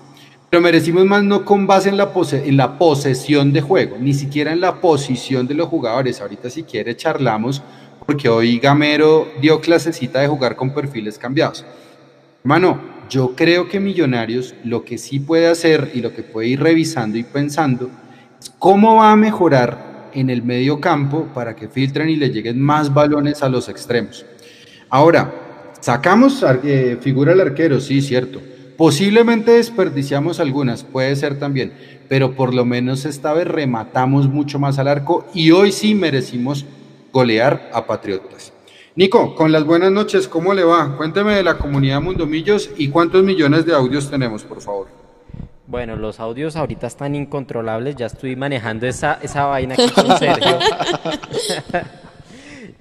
Pero 0.49 0.61
merecimos 0.61 1.05
más 1.05 1.23
no 1.23 1.45
con 1.45 1.65
base 1.65 1.87
en 1.87 1.95
la, 1.95 2.11
en 2.33 2.57
la 2.57 2.77
posesión 2.77 3.53
de 3.53 3.61
juego, 3.61 3.97
ni 3.97 4.13
siquiera 4.13 4.51
en 4.51 4.59
la 4.59 4.81
posición 4.81 5.47
de 5.47 5.53
los 5.53 5.69
jugadores. 5.69 6.19
Ahorita 6.19 6.49
si 6.49 6.63
quiere 6.63 6.97
charlamos, 6.97 7.63
porque 8.05 8.27
hoy 8.27 8.59
Gamero 8.59 9.29
dio 9.41 9.61
clasecita 9.61 10.19
de 10.19 10.27
jugar 10.27 10.57
con 10.57 10.73
perfiles 10.73 11.17
cambiados. 11.17 11.65
Hermano, 12.43 12.81
yo 13.09 13.35
creo 13.35 13.67
que 13.67 13.79
Millonarios 13.79 14.55
lo 14.63 14.83
que 14.83 14.97
sí 14.97 15.19
puede 15.19 15.47
hacer 15.47 15.91
y 15.93 16.01
lo 16.01 16.13
que 16.13 16.23
puede 16.23 16.47
ir 16.47 16.61
revisando 16.61 17.17
y 17.17 17.23
pensando 17.23 17.89
es 18.39 18.49
cómo 18.57 18.95
va 18.95 19.11
a 19.11 19.15
mejorar 19.15 20.09
en 20.13 20.29
el 20.29 20.43
medio 20.43 20.79
campo 20.79 21.27
para 21.33 21.55
que 21.55 21.69
filtren 21.69 22.09
y 22.09 22.15
le 22.15 22.29
lleguen 22.29 22.61
más 22.61 22.93
balones 22.93 23.43
a 23.43 23.49
los 23.49 23.69
extremos. 23.69 24.25
Ahora, 24.89 25.31
Sacamos 25.81 26.45
eh, 26.63 26.99
figura 27.01 27.31
del 27.31 27.41
arquero, 27.41 27.79
sí, 27.79 28.03
cierto. 28.03 28.39
Posiblemente 28.77 29.53
desperdiciamos 29.53 30.39
algunas, 30.39 30.83
puede 30.83 31.15
ser 31.15 31.39
también, 31.39 31.73
pero 32.07 32.35
por 32.35 32.53
lo 32.53 32.65
menos 32.65 33.05
esta 33.05 33.33
vez 33.33 33.47
rematamos 33.47 34.29
mucho 34.29 34.59
más 34.59 34.77
al 34.77 34.87
arco 34.87 35.27
y 35.33 35.49
hoy 35.49 35.71
sí 35.71 35.95
merecimos 35.95 36.67
golear 37.11 37.71
a 37.73 37.87
Patriotas. 37.87 38.50
Nico, 38.95 39.35
con 39.35 39.51
las 39.51 39.63
buenas 39.63 39.91
noches, 39.91 40.27
¿cómo 40.27 40.53
le 40.53 40.63
va? 40.63 40.97
Cuénteme 40.97 41.35
de 41.35 41.43
la 41.43 41.57
comunidad 41.57 42.01
Mundomillos 42.01 42.69
y 42.77 42.89
cuántos 42.89 43.23
millones 43.23 43.65
de 43.65 43.73
audios 43.73 44.09
tenemos, 44.09 44.43
por 44.43 44.61
favor. 44.61 44.87
Bueno, 45.67 45.95
los 45.95 46.19
audios 46.19 46.57
ahorita 46.57 46.87
están 46.87 47.15
incontrolables, 47.15 47.95
ya 47.95 48.07
estoy 48.07 48.35
manejando 48.35 48.87
esa, 48.87 49.19
esa 49.21 49.45
vaina 49.45 49.75
aquí 49.75 49.89
con 49.89 50.17
Sergio. 50.17 50.59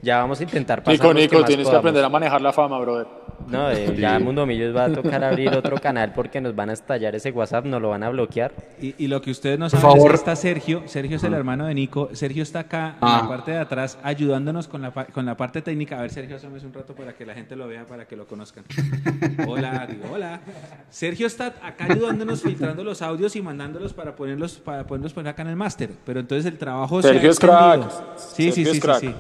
Ya 0.03 0.19
vamos 0.19 0.41
a 0.41 0.45
intentar 0.45 0.83
pasar. 0.83 0.99
Nico, 0.99 1.15
Nico, 1.15 1.45
tienes 1.45 1.69
que 1.69 1.77
aprender 1.77 2.03
a 2.03 2.09
manejar 2.09 2.41
la 2.41 2.53
fama, 2.53 2.79
brother. 2.79 3.07
No, 3.49 3.71
eh, 3.71 3.95
ya 3.99 4.19
Mundo 4.19 4.47
Millos 4.47 4.75
va 4.75 4.85
a 4.85 4.93
tocar 4.93 5.25
abrir 5.25 5.51
otro 5.51 5.77
canal 5.79 6.13
porque 6.13 6.41
nos 6.41 6.55
van 6.55 6.71
a 6.71 6.73
estallar 6.73 7.15
ese 7.15 7.31
WhatsApp, 7.31 7.65
nos 7.65 7.81
lo 7.83 7.89
van 7.91 8.03
a 8.03 8.11
bloquear. 8.11 8.53
Y, 8.81 9.09
lo 9.09 9.21
que 9.21 9.31
ustedes 9.31 9.59
no 9.59 9.69
saben 9.69 9.99
es 9.99 10.05
que 10.05 10.15
está 10.15 10.37
Sergio, 10.37 10.83
Sergio 10.87 11.17
es 11.17 11.25
el 11.25 11.35
hermano 11.35 11.67
de 11.67 11.75
Nico, 11.75 12.11
Sergio 12.13 12.43
está 12.43 12.61
acá 12.61 12.97
en 13.01 13.09
la 13.09 13.19
ah. 13.19 13.29
parte 13.29 13.51
de 13.51 13.59
atrás 13.59 13.99
ayudándonos 14.03 14.69
con 14.69 14.83
la, 14.83 14.91
con 14.91 15.27
la 15.27 15.37
parte 15.37 15.63
técnica. 15.63 15.99
A 15.99 16.03
ver, 16.03 16.11
Sergio, 16.11 16.37
asómese 16.37 16.67
un 16.67 16.73
rato 16.73 16.95
para 16.95 17.13
que 17.13 17.27
la 17.27 17.35
gente 17.35 17.57
lo 17.57 17.67
vea, 17.67 17.85
para 17.87 18.07
que 18.07 18.17
lo 18.17 18.27
conozcan. 18.27 18.65
hola, 19.47 19.87
digo, 19.91 20.05
hola. 20.13 20.41
Sergio 20.91 21.27
está 21.27 21.55
acá 21.63 21.87
ayudándonos, 21.91 22.43
filtrando 22.43 22.85
los 22.85 23.03
audios 23.03 23.35
y 23.37 23.43
mandándolos 23.43 23.93
para 23.93 24.15
ponerlos, 24.15 24.59
para 24.59 24.87
ponerlos 24.87 25.13
poner 25.13 25.33
acá 25.33 25.43
en 25.43 25.49
el 25.49 25.57
máster. 25.57 25.91
Pero 26.05 26.21
entonces 26.21 26.47
el 26.47 26.59
trabajo 26.59 27.03
Sergio 27.03 27.31
es 27.31 27.39
crack. 27.39 27.91
Sí, 28.17 28.53
sí, 28.53 28.65
sí, 28.65 28.81
sí, 28.81 28.89
sí. 29.01 29.15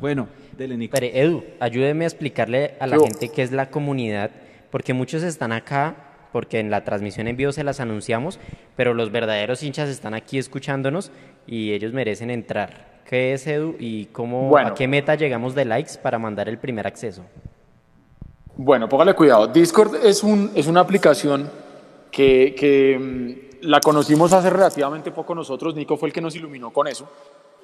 Bueno, 0.00 0.28
Pero 0.56 1.06
Edu, 1.06 1.44
ayúdeme 1.60 2.04
a 2.04 2.08
explicarle 2.08 2.74
a 2.80 2.86
la 2.86 2.98
gente 2.98 3.28
qué 3.28 3.42
es 3.42 3.52
la 3.52 3.70
comunidad, 3.70 4.30
porque 4.70 4.94
muchos 4.94 5.22
están 5.22 5.52
acá, 5.52 5.96
porque 6.32 6.58
en 6.58 6.70
la 6.70 6.84
transmisión 6.84 7.28
en 7.28 7.36
vivo 7.36 7.52
se 7.52 7.64
las 7.64 7.80
anunciamos, 7.80 8.38
pero 8.76 8.94
los 8.94 9.12
verdaderos 9.12 9.62
hinchas 9.62 9.88
están 9.88 10.14
aquí 10.14 10.38
escuchándonos 10.38 11.10
y 11.46 11.72
ellos 11.72 11.92
merecen 11.92 12.30
entrar. 12.30 13.02
¿Qué 13.04 13.34
es 13.34 13.46
Edu 13.46 13.76
y 13.78 14.06
cómo, 14.06 14.56
a 14.56 14.74
qué 14.74 14.88
meta 14.88 15.14
llegamos 15.14 15.54
de 15.54 15.64
likes 15.64 15.98
para 16.02 16.18
mandar 16.18 16.48
el 16.48 16.58
primer 16.58 16.86
acceso? 16.86 17.22
Bueno, 18.56 18.88
póngale 18.88 19.14
cuidado. 19.14 19.46
Discord 19.48 19.96
es, 20.04 20.22
un, 20.22 20.50
es 20.54 20.66
una 20.66 20.80
aplicación 20.80 21.50
que, 22.10 22.54
que 22.56 22.98
mm, 22.98 23.66
la 23.66 23.80
conocimos 23.80 24.32
hace 24.32 24.48
relativamente 24.48 25.10
poco 25.10 25.34
nosotros. 25.34 25.74
Nico 25.74 25.96
fue 25.96 26.08
el 26.08 26.12
que 26.12 26.20
nos 26.20 26.34
iluminó 26.36 26.72
con 26.72 26.86
eso. 26.86 27.08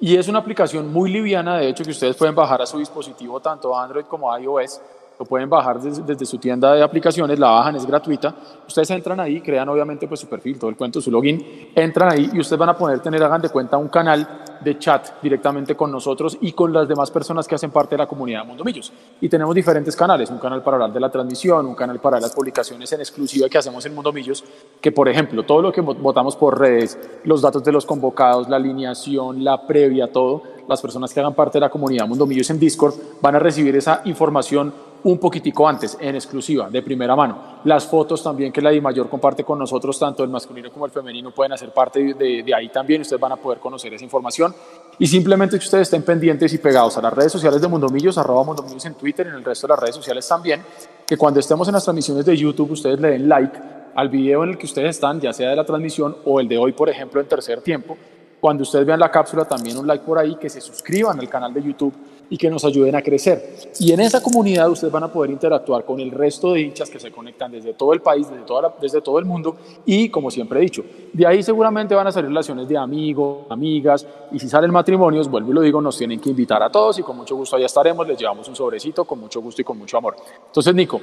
Y 0.03 0.17
es 0.17 0.27
una 0.27 0.39
aplicación 0.39 0.91
muy 0.91 1.11
liviana, 1.11 1.57
de 1.57 1.69
hecho, 1.69 1.83
que 1.83 1.91
ustedes 1.91 2.15
pueden 2.15 2.33
bajar 2.33 2.59
a 2.59 2.65
su 2.65 2.79
dispositivo, 2.79 3.39
tanto 3.39 3.77
Android 3.77 4.05
como 4.05 4.35
iOS. 4.35 4.81
Lo 5.19 5.25
pueden 5.27 5.47
bajar 5.47 5.79
desde, 5.79 6.25
su 6.25 6.39
tienda 6.39 6.73
de 6.73 6.81
aplicaciones, 6.81 7.37
la 7.37 7.51
bajan, 7.51 7.75
es 7.75 7.85
gratuita. 7.85 8.33
Ustedes 8.67 8.89
entran 8.89 9.19
ahí, 9.19 9.39
crean 9.41 9.69
obviamente 9.69 10.07
pues 10.07 10.19
su 10.19 10.27
perfil, 10.27 10.57
todo 10.57 10.71
el 10.71 10.75
cuento, 10.75 10.99
su 10.99 11.11
login, 11.11 11.69
entran 11.75 12.13
ahí 12.13 12.31
y 12.33 12.39
ustedes 12.39 12.57
van 12.57 12.69
a 12.69 12.75
poder 12.75 12.99
tener, 12.99 13.21
hagan 13.21 13.43
de 13.43 13.49
cuenta, 13.49 13.77
un 13.77 13.89
canal 13.89 14.27
de 14.63 14.77
chat 14.77 15.21
directamente 15.21 15.75
con 15.75 15.91
nosotros 15.91 16.37
y 16.41 16.51
con 16.53 16.71
las 16.71 16.87
demás 16.87 17.11
personas 17.11 17.47
que 17.47 17.55
hacen 17.55 17.71
parte 17.71 17.95
de 17.95 17.99
la 17.99 18.07
comunidad 18.07 18.45
Mundo 18.45 18.63
Millos. 18.63 18.91
Y 19.19 19.29
tenemos 19.29 19.55
diferentes 19.55 19.95
canales, 19.95 20.29
un 20.29 20.37
canal 20.37 20.61
para 20.61 20.75
hablar 20.75 20.93
de 20.93 20.99
la 20.99 21.09
transmisión, 21.09 21.65
un 21.65 21.75
canal 21.75 21.99
para 21.99 22.19
las 22.19 22.33
publicaciones 22.33 22.91
en 22.93 22.99
exclusiva 22.99 23.49
que 23.49 23.57
hacemos 23.57 23.85
en 23.85 23.95
Mundo 23.95 24.11
Millos, 24.13 24.43
que 24.79 24.91
por 24.91 25.09
ejemplo, 25.09 25.43
todo 25.43 25.61
lo 25.61 25.71
que 25.71 25.81
votamos 25.81 26.35
por 26.35 26.59
redes, 26.59 26.97
los 27.23 27.41
datos 27.41 27.63
de 27.63 27.71
los 27.71 27.85
convocados, 27.85 28.49
la 28.49 28.57
alineación, 28.57 29.43
la 29.43 29.65
previa, 29.65 30.11
todo, 30.11 30.43
las 30.67 30.81
personas 30.81 31.13
que 31.13 31.19
hagan 31.19 31.33
parte 31.33 31.57
de 31.57 31.61
la 31.61 31.69
comunidad 31.69 32.07
Mundo 32.07 32.25
Millos 32.25 32.49
en 32.49 32.59
Discord 32.59 32.95
van 33.21 33.35
a 33.35 33.39
recibir 33.39 33.75
esa 33.75 34.01
información 34.05 34.73
un 35.03 35.17
poquitico 35.17 35.67
antes, 35.67 35.97
en 35.99 36.15
exclusiva, 36.15 36.69
de 36.69 36.81
primera 36.81 37.15
mano. 37.15 37.59
Las 37.63 37.85
fotos 37.85 38.21
también 38.21 38.51
que 38.51 38.61
la 38.61 38.71
mayor 38.81 39.09
comparte 39.09 39.43
con 39.43 39.57
nosotros, 39.57 39.97
tanto 39.97 40.23
el 40.23 40.29
masculino 40.29 40.71
como 40.71 40.85
el 40.85 40.91
femenino, 40.91 41.31
pueden 41.31 41.53
hacer 41.53 41.73
parte 41.73 42.13
de, 42.13 42.53
ahí 42.53 42.69
también. 42.69 43.01
Ustedes 43.01 43.19
van 43.19 43.31
a 43.31 43.35
poder 43.35 43.59
conocer 43.59 43.93
esa 43.93 44.03
información. 44.03 44.53
Y 44.99 45.07
simplemente 45.07 45.57
que 45.57 45.65
ustedes 45.65 45.83
estén 45.83 46.03
pendientes 46.03 46.53
y 46.53 46.57
pegados 46.59 46.97
a 46.97 47.01
las 47.01 47.13
redes 47.13 47.31
sociales 47.31 47.61
de 47.61 47.67
Mundomillos, 47.67 48.17
arroba 48.17 48.43
Mundomillos 48.43 48.85
en 48.85 48.93
Twitter 48.93 49.27
en 49.27 49.35
el 49.35 49.43
resto 49.43 49.67
de 49.67 49.73
las 49.73 49.79
redes 49.79 49.95
sociales 49.95 50.27
también, 50.27 50.61
que 51.07 51.17
cuando 51.17 51.39
estemos 51.39 51.67
en 51.67 51.73
las 51.73 51.83
transmisiones 51.83 52.25
de 52.25 52.37
YouTube, 52.37 52.71
ustedes 52.71 52.99
le 52.99 53.09
den 53.09 53.27
like 53.27 53.59
al 53.95 54.09
video 54.09 54.43
en 54.43 54.51
el 54.51 54.57
que 54.57 54.65
ustedes 54.65 54.91
están, 54.91 55.19
ya 55.19 55.33
sea 55.33 55.49
de 55.49 55.55
la 55.55 55.65
transmisión 55.65 56.15
o 56.25 56.39
el 56.39 56.47
de 56.47 56.57
hoy, 56.57 56.71
por 56.73 56.89
ejemplo, 56.89 57.19
en 57.19 57.27
tercer 57.27 57.61
tiempo. 57.61 57.97
Cuando 58.39 58.63
ustedes 58.63 58.85
vean 58.85 58.99
la 58.99 59.11
cápsula, 59.11 59.45
también 59.45 59.77
un 59.77 59.85
like 59.85 60.03
por 60.05 60.17
ahí, 60.17 60.35
que 60.35 60.49
se 60.49 60.61
suscriban 60.61 61.19
al 61.19 61.29
canal 61.29 61.53
de 61.53 61.61
YouTube 61.61 61.93
y 62.31 62.37
que 62.37 62.49
nos 62.49 62.63
ayuden 62.63 62.95
a 62.95 63.01
crecer. 63.01 63.57
Y 63.77 63.91
en 63.91 63.99
esa 63.99 64.23
comunidad 64.23 64.69
ustedes 64.69 64.91
van 64.91 65.03
a 65.03 65.11
poder 65.11 65.31
interactuar 65.31 65.83
con 65.83 65.99
el 65.99 66.11
resto 66.11 66.53
de 66.53 66.61
hinchas 66.61 66.89
que 66.89 66.97
se 66.97 67.11
conectan 67.11 67.51
desde 67.51 67.73
todo 67.73 67.93
el 67.93 68.01
país, 68.01 68.29
desde, 68.29 68.43
toda 68.43 68.73
desde 68.81 69.01
todo 69.01 69.19
el 69.19 69.25
mundo 69.25 69.57
y 69.85 70.07
como 70.07 70.31
siempre 70.31 70.59
he 70.59 70.63
dicho, 70.63 70.81
de 71.11 71.27
ahí 71.27 71.43
seguramente 71.43 71.93
van 71.93 72.07
a 72.07 72.11
salir 72.11 72.29
relaciones 72.29 72.69
de 72.69 72.77
amigos, 72.77 73.39
amigas 73.49 74.07
y 74.31 74.39
si 74.39 74.47
salen 74.47 74.71
matrimonios, 74.71 75.29
vuelvo 75.29 75.51
y 75.51 75.53
lo 75.53 75.61
digo, 75.61 75.81
nos 75.81 75.97
tienen 75.97 76.21
que 76.21 76.29
invitar 76.29 76.63
a 76.63 76.71
todos 76.71 76.97
y 76.99 77.03
con 77.03 77.17
mucho 77.17 77.35
gusto 77.35 77.57
allá 77.57 77.65
estaremos, 77.65 78.07
les 78.07 78.17
llevamos 78.17 78.47
un 78.47 78.55
sobrecito 78.55 79.03
con 79.03 79.19
mucho 79.19 79.41
gusto 79.41 79.61
y 79.61 79.65
con 79.65 79.77
mucho 79.77 79.97
amor. 79.97 80.15
Entonces 80.47 80.73
Nico, 80.73 81.01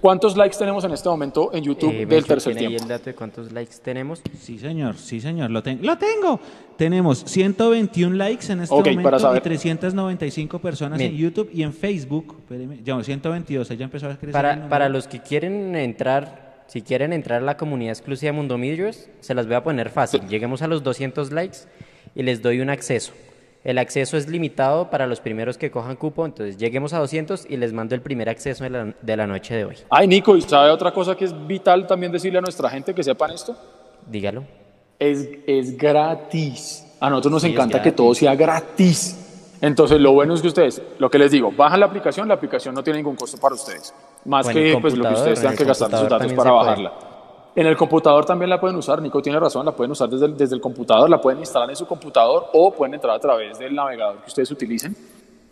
¿Cuántos 0.00 0.36
likes 0.36 0.56
tenemos 0.56 0.84
en 0.84 0.92
este 0.92 1.08
momento 1.08 1.50
en 1.52 1.64
YouTube 1.64 1.92
eh, 1.92 2.06
del 2.06 2.24
tercer 2.24 2.54
tiempo? 2.54 2.80
el 2.80 2.88
dato 2.88 3.04
de 3.06 3.14
cuántos 3.14 3.52
likes 3.52 3.76
tenemos? 3.82 4.22
Sí, 4.38 4.58
señor, 4.58 4.96
sí, 4.96 5.20
señor, 5.20 5.50
lo, 5.50 5.62
tengo. 5.62 5.82
¡Lo 5.84 5.98
tengo! 5.98 6.40
Tenemos 6.76 7.24
121 7.26 8.14
likes 8.14 8.52
en 8.52 8.60
este 8.60 8.74
momento 8.74 9.36
y 9.36 9.40
395 9.40 10.58
personas 10.60 11.00
en 11.00 11.16
YouTube 11.16 11.50
y 11.52 11.62
en 11.62 11.72
Facebook. 11.72 12.36
ya 12.84 13.02
122, 13.02 13.68
ya 13.70 13.84
empezó 13.84 14.06
a 14.06 14.16
crecer. 14.16 14.32
Para, 14.32 14.68
para 14.68 14.88
los 14.88 15.08
que 15.08 15.20
quieren 15.20 15.74
entrar, 15.74 16.62
si 16.66 16.82
quieren 16.82 17.12
entrar 17.12 17.42
a 17.42 17.44
la 17.44 17.56
comunidad 17.56 17.92
exclusiva 17.92 18.32
Mundo 18.32 18.58
Millos, 18.58 19.08
se 19.20 19.34
las 19.34 19.46
voy 19.46 19.56
a 19.56 19.64
poner 19.64 19.90
fácil. 19.90 20.22
Lleguemos 20.28 20.62
a 20.62 20.68
los 20.68 20.82
200 20.82 21.32
likes 21.32 21.58
y 22.14 22.22
les 22.22 22.42
doy 22.42 22.60
un 22.60 22.70
acceso. 22.70 23.12
El 23.64 23.78
acceso 23.78 24.16
es 24.16 24.28
limitado 24.28 24.88
para 24.88 25.06
los 25.06 25.20
primeros 25.20 25.58
que 25.58 25.70
cojan 25.70 25.96
cupo, 25.96 26.24
entonces 26.24 26.56
lleguemos 26.56 26.92
a 26.92 26.98
200 27.00 27.46
y 27.48 27.56
les 27.56 27.72
mando 27.72 27.94
el 27.94 28.00
primer 28.00 28.28
acceso 28.28 28.64
de 28.64 29.16
la, 29.16 29.26
noche 29.26 29.56
de 29.56 29.64
hoy. 29.64 29.76
Ay, 29.90 30.06
Nico, 30.06 30.36
¿y 30.36 30.42
sabe 30.42 30.70
otra 30.70 30.92
cosa 30.92 31.16
que 31.16 31.24
es 31.24 31.46
vital 31.46 31.86
también 31.86 32.12
decirle 32.12 32.38
a 32.38 32.42
nuestra 32.42 32.70
gente 32.70 32.94
que 32.94 33.02
sepan 33.02 33.32
esto? 33.32 33.56
Dígalo. 34.06 34.44
Es, 34.98 35.28
es 35.46 35.76
gratis. 35.76 36.86
A 37.00 37.10
nosotros 37.10 37.32
nos 37.32 37.44
encanta 37.44 37.82
que 37.82 37.92
todo 37.92 38.14
sea 38.14 38.34
gratis. 38.34 39.24
Entonces, 39.60 40.00
lo 40.00 40.12
bueno 40.12 40.34
es 40.34 40.40
que 40.40 40.48
ustedes, 40.48 40.80
lo 40.98 41.10
que 41.10 41.18
les 41.18 41.32
digo, 41.32 41.50
bajan 41.50 41.80
la 41.80 41.86
aplicación, 41.86 42.28
la 42.28 42.34
aplicación 42.34 42.74
no 42.74 42.82
tiene 42.82 42.98
ningún 42.98 43.16
costo 43.16 43.38
para 43.38 43.56
ustedes. 43.56 43.92
Más 44.24 44.48
que 44.48 44.78
pues, 44.80 44.96
lo 44.96 45.08
que 45.08 45.14
ustedes 45.14 45.40
tengan 45.40 45.56
que 45.56 45.64
gastar 45.64 45.90
sus 45.90 46.08
datos 46.08 46.32
para 46.32 46.52
bajarla. 46.52 47.07
En 47.58 47.66
el 47.66 47.76
computador 47.76 48.24
también 48.24 48.50
la 48.50 48.60
pueden 48.60 48.76
usar, 48.76 49.02
Nico 49.02 49.20
tiene 49.20 49.40
razón, 49.40 49.66
la 49.66 49.72
pueden 49.72 49.90
usar 49.90 50.08
desde 50.08 50.26
el, 50.26 50.36
desde 50.36 50.54
el 50.54 50.60
computador, 50.60 51.10
la 51.10 51.20
pueden 51.20 51.40
instalar 51.40 51.68
en 51.68 51.74
su 51.74 51.88
computador 51.88 52.46
o 52.52 52.72
pueden 52.72 52.94
entrar 52.94 53.16
a 53.16 53.18
través 53.18 53.58
del 53.58 53.74
navegador 53.74 54.18
que 54.18 54.28
ustedes 54.28 54.48
utilicen. 54.52 54.94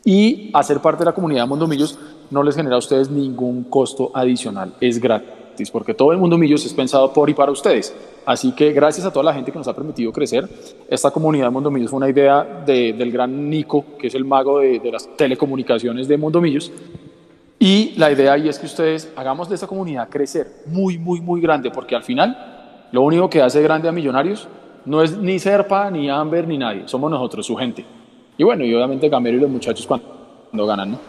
Y 0.05 0.53
hacer 0.55 0.79
parte 0.79 1.01
de 1.01 1.07
la 1.07 1.13
comunidad 1.13 1.43
de 1.43 1.49
Mondomillos 1.49 1.99
no 2.31 2.45
les 2.45 2.55
genera 2.55 2.77
a 2.77 2.79
ustedes 2.79 3.11
ningún 3.11 3.65
costo 3.65 4.13
adicional, 4.15 4.73
es 4.81 5.01
gratis, 5.01 5.69
porque 5.73 5.95
todo 5.95 6.13
el 6.13 6.19
Mundo 6.19 6.39
Millos 6.39 6.65
es 6.65 6.73
pensado 6.75 7.13
por 7.13 7.29
y 7.29 7.35
para 7.35 7.51
ustedes. 7.51 7.93
Así 8.25 8.53
que 8.53 8.71
gracias 8.71 9.05
a 9.05 9.13
toda 9.13 9.25
la 9.25 9.35
gente 9.35 9.51
que 9.51 9.59
nos 9.59 9.67
ha 9.67 9.75
permitido 9.75 10.13
crecer, 10.13 10.49
esta 10.89 11.11
comunidad 11.11 11.47
de 11.47 11.51
Mundo 11.51 11.73
Millos 11.73 11.91
fue 11.91 11.97
una 11.97 12.09
idea 12.09 12.63
del 12.65 13.11
gran 13.11 13.51
Nico, 13.51 13.85
que 13.99 14.07
es 14.07 14.15
el 14.15 14.25
mago 14.25 14.61
de, 14.61 14.79
de 14.79 14.93
las 14.93 15.09
telecomunicaciones 15.17 16.07
de 16.07 16.17
Mundo 16.17 16.41
Millos, 16.41 16.71
y 17.59 17.95
la 17.97 18.13
idea 18.13 18.35
ahí 18.35 18.49
es 18.49 18.59
que 18.59 18.67
ustedes 18.67 19.11
hagamos 19.17 19.49
de 19.49 19.55
esta 19.55 19.67
comunidad 19.67 20.09
crecer 20.09 20.47
muy, 20.67 20.99
muy, 20.99 21.21
muy 21.21 21.41
grande, 21.41 21.71
porque 21.71 21.97
al 21.97 22.03
final 22.03 22.89
lo 22.93 23.03
único 23.03 23.31
que 23.31 23.41
hace 23.41 23.63
grande 23.63 23.89
a 23.89 23.93
Millonarios 23.93 24.47
no 24.85 25.03
es 25.03 25.17
ni 25.17 25.39
Serpa, 25.39 25.91
ni 25.91 26.11
Amber, 26.11 26.47
ni 26.47 26.59
nadie, 26.59 26.83
somos 26.87 27.11
nosotros, 27.11 27.47
su 27.47 27.57
gente. 27.57 27.85
Y 28.37 28.45
bueno, 28.45 28.65
y 28.65 28.75
obviamente 28.75 29.09
Gamero 29.09 29.39
y 29.39 29.41
los 29.41 29.51
muchachos 29.51 29.87
cuando, 29.87 30.67
ganan, 30.67 30.93
¿no? 30.93 31.01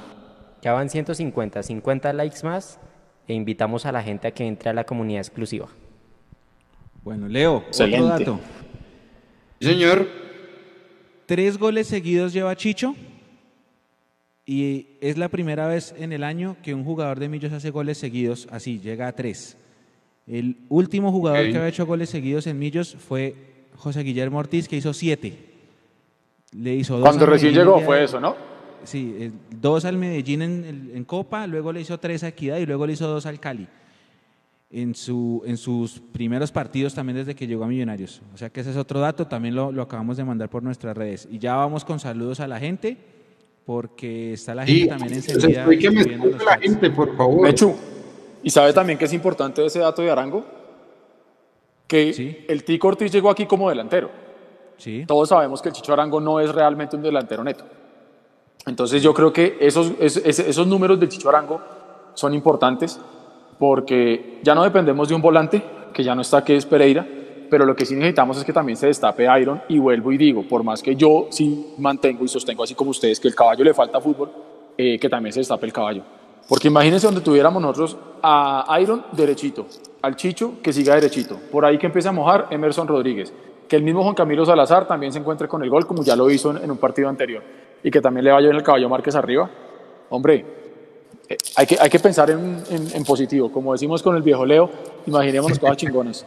Ya 0.61 0.73
van 0.73 0.89
150, 0.89 1.61
50 1.61 2.13
likes 2.13 2.43
más 2.43 2.79
e 3.27 3.33
invitamos 3.33 3.85
a 3.85 3.91
la 3.91 4.01
gente 4.01 4.27
a 4.27 4.31
que 4.31 4.47
entre 4.47 4.69
a 4.69 4.73
la 4.73 4.85
comunidad 4.85 5.19
exclusiva. 5.19 5.67
Bueno, 7.03 7.27
Leo, 7.27 7.63
otro 7.69 8.05
dato. 8.07 8.39
señor. 9.59 10.07
Tres 11.25 11.57
goles 11.57 11.87
seguidos 11.87 12.31
lleva 12.31 12.55
Chicho 12.55 12.95
y 14.49 14.87
es 15.01 15.17
la 15.17 15.27
primera 15.27 15.67
vez 15.67 15.93
en 15.97 16.13
el 16.13 16.23
año 16.23 16.55
que 16.63 16.73
un 16.73 16.85
jugador 16.85 17.19
de 17.19 17.27
Millos 17.27 17.51
hace 17.51 17.69
goles 17.69 17.97
seguidos, 17.97 18.47
así, 18.49 18.79
llega 18.79 19.09
a 19.09 19.11
tres. 19.11 19.57
El 20.25 20.55
último 20.69 21.11
jugador 21.11 21.51
que 21.51 21.57
había 21.57 21.67
hecho 21.67 21.85
goles 21.85 22.09
seguidos 22.09 22.47
en 22.47 22.57
Millos 22.57 22.95
fue 22.97 23.35
José 23.75 24.03
Guillermo 24.03 24.39
Ortiz, 24.39 24.69
que 24.69 24.77
hizo 24.77 24.93
siete. 24.93 25.37
Le 26.53 26.75
hizo 26.75 26.95
dos 26.95 27.03
Cuando 27.03 27.25
recién 27.25 27.53
llegó 27.53 27.81
fue 27.81 28.05
eso, 28.05 28.21
¿no? 28.21 28.35
Sí, 28.85 29.33
dos 29.49 29.83
al 29.83 29.97
Medellín 29.97 30.41
en, 30.41 30.91
en, 30.95 31.03
Copa, 31.03 31.45
luego 31.45 31.73
le 31.73 31.81
hizo 31.81 31.99
tres 31.99 32.23
a 32.23 32.29
Equidad 32.29 32.57
y 32.57 32.65
luego 32.65 32.87
le 32.87 32.93
hizo 32.93 33.05
dos 33.05 33.25
al 33.25 33.41
Cali. 33.41 33.67
En, 34.69 34.95
su, 34.95 35.43
en 35.45 35.57
sus 35.57 35.99
primeros 35.99 36.53
partidos 36.53 36.93
también 36.93 37.17
desde 37.17 37.35
que 37.35 37.47
llegó 37.47 37.65
a 37.65 37.67
Millonarios. 37.67 38.21
O 38.33 38.37
sea 38.37 38.49
que 38.49 38.61
ese 38.61 38.71
es 38.71 38.77
otro 38.77 39.01
dato, 39.01 39.27
también 39.27 39.55
lo, 39.55 39.73
lo 39.73 39.81
acabamos 39.81 40.15
de 40.15 40.23
mandar 40.23 40.49
por 40.49 40.63
nuestras 40.63 40.95
redes. 40.95 41.27
Y 41.29 41.37
ya 41.37 41.55
vamos 41.55 41.83
con 41.83 41.99
saludos 41.99 42.39
a 42.39 42.47
la 42.47 42.59
gente 42.59 43.16
porque 43.67 44.31
está 44.31 44.55
la 44.55 44.65
gente 44.65 44.87
también 44.87 45.13
encendida. 45.15 45.67
Que 45.67 45.91
la 46.45 46.57
gente, 46.57 46.89
por 46.89 47.17
favor. 47.17 47.41
Mechu, 47.41 47.75
¿y 48.41 48.49
sabe 48.49 48.71
también 48.71 48.97
que 48.97 49.03
es 49.03 49.11
importante 49.11 49.63
ese 49.65 49.79
dato 49.79 50.01
de 50.01 50.09
Arango? 50.09 50.45
Que 51.85 52.45
el 52.47 52.63
Tico 52.63 52.87
Ortiz 52.87 53.11
llegó 53.11 53.29
aquí 53.29 53.45
como 53.45 53.67
delantero. 53.67 54.09
Sí. 54.77 55.03
Todos 55.05 55.27
sabemos 55.27 55.61
que 55.61 55.67
el 55.67 55.75
Chicho 55.75 55.91
Arango 55.91 56.21
no 56.21 56.39
es 56.39 56.55
realmente 56.55 56.95
un 56.95 57.01
delantero 57.01 57.43
neto. 57.43 57.65
Entonces 58.65 59.03
yo 59.03 59.13
creo 59.13 59.33
que 59.33 59.57
esos, 59.59 59.91
esos, 59.99 60.23
esos 60.23 60.65
números 60.65 60.97
del 60.97 61.09
Chicho 61.09 61.27
Arango 61.27 61.59
son 62.13 62.33
importantes 62.33 62.97
porque 63.59 64.39
ya 64.43 64.55
no 64.55 64.63
dependemos 64.63 65.09
de 65.09 65.15
un 65.15 65.21
volante, 65.21 65.61
que 65.93 66.05
ya 66.05 66.15
no 66.15 66.21
está, 66.21 66.41
que 66.41 66.55
es 66.55 66.65
Pereira, 66.65 67.05
pero 67.49 67.65
lo 67.65 67.75
que 67.75 67.85
sí 67.85 67.95
necesitamos 67.95 68.37
es 68.37 68.43
que 68.43 68.53
también 68.53 68.77
se 68.77 68.87
destape 68.87 69.27
Iron 69.39 69.61
y 69.67 69.79
vuelvo 69.79 70.11
y 70.11 70.17
digo, 70.17 70.43
por 70.43 70.63
más 70.63 70.81
que 70.81 70.95
yo 70.95 71.27
sí 71.29 71.73
mantengo 71.77 72.23
y 72.23 72.27
sostengo 72.27 72.63
así 72.63 72.75
como 72.75 72.91
ustedes 72.91 73.19
que 73.19 73.27
el 73.27 73.35
caballo 73.35 73.63
le 73.63 73.73
falta 73.73 73.99
fútbol, 73.99 74.31
eh, 74.77 74.97
que 74.99 75.09
también 75.09 75.33
se 75.33 75.39
destape 75.39 75.65
el 75.65 75.73
caballo. 75.73 76.03
Porque 76.47 76.69
imagínense 76.69 77.07
donde 77.07 77.21
tuviéramos 77.21 77.61
nosotros 77.61 77.97
a 78.23 78.77
Iron 78.81 79.03
derechito, 79.11 79.67
al 80.01 80.15
Chicho 80.15 80.53
que 80.61 80.71
siga 80.71 80.95
derechito, 80.95 81.37
por 81.51 81.65
ahí 81.65 81.77
que 81.77 81.87
empiece 81.87 82.07
a 82.07 82.11
mojar 82.11 82.47
Emerson 82.51 82.87
Rodríguez, 82.87 83.33
que 83.67 83.75
el 83.75 83.83
mismo 83.83 84.03
Juan 84.03 84.15
Camilo 84.15 84.45
Salazar 84.45 84.87
también 84.87 85.11
se 85.11 85.19
encuentre 85.19 85.47
con 85.47 85.61
el 85.61 85.69
gol 85.69 85.85
como 85.85 86.03
ya 86.03 86.15
lo 86.15 86.29
hizo 86.29 86.55
en, 86.55 86.71
un 86.71 86.77
partido 86.77 87.09
anterior 87.09 87.43
y 87.83 87.91
que 87.91 88.01
también 88.01 88.23
le 88.23 88.31
vaya 88.31 88.49
el 88.49 88.63
caballo 88.63 88.87
Márquez 88.87 89.15
arriba. 89.15 89.49
Hombre, 90.09 90.45
eh, 91.27 91.37
hay, 91.57 91.65
que, 91.65 91.77
hay 91.79 91.89
que 91.89 91.99
pensar 91.99 92.29
en, 92.29 92.63
en, 92.69 93.03
positivo, 93.03 93.51
como 93.51 93.73
decimos 93.73 94.01
con 94.01 94.15
el 94.15 94.21
viejo 94.21 94.45
Leo, 94.45 94.69
imaginémonos 95.05 95.59
cosas 95.59 95.77
chingonas. 95.77 96.25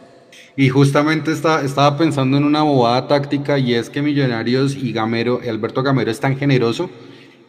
Y 0.55 0.69
justamente 0.69 1.31
está, 1.31 1.63
estaba 1.63 1.97
pensando 1.97 2.37
en 2.37 2.43
una 2.43 2.63
bobada 2.63 3.07
táctica 3.07 3.57
y 3.57 3.73
es 3.73 3.89
que 3.89 4.01
Millonarios 4.01 4.75
y 4.75 4.91
Gamero, 4.91 5.39
Alberto 5.47 5.83
Gamero 5.83 6.11
es 6.11 6.19
tan 6.19 6.37
generoso 6.37 6.89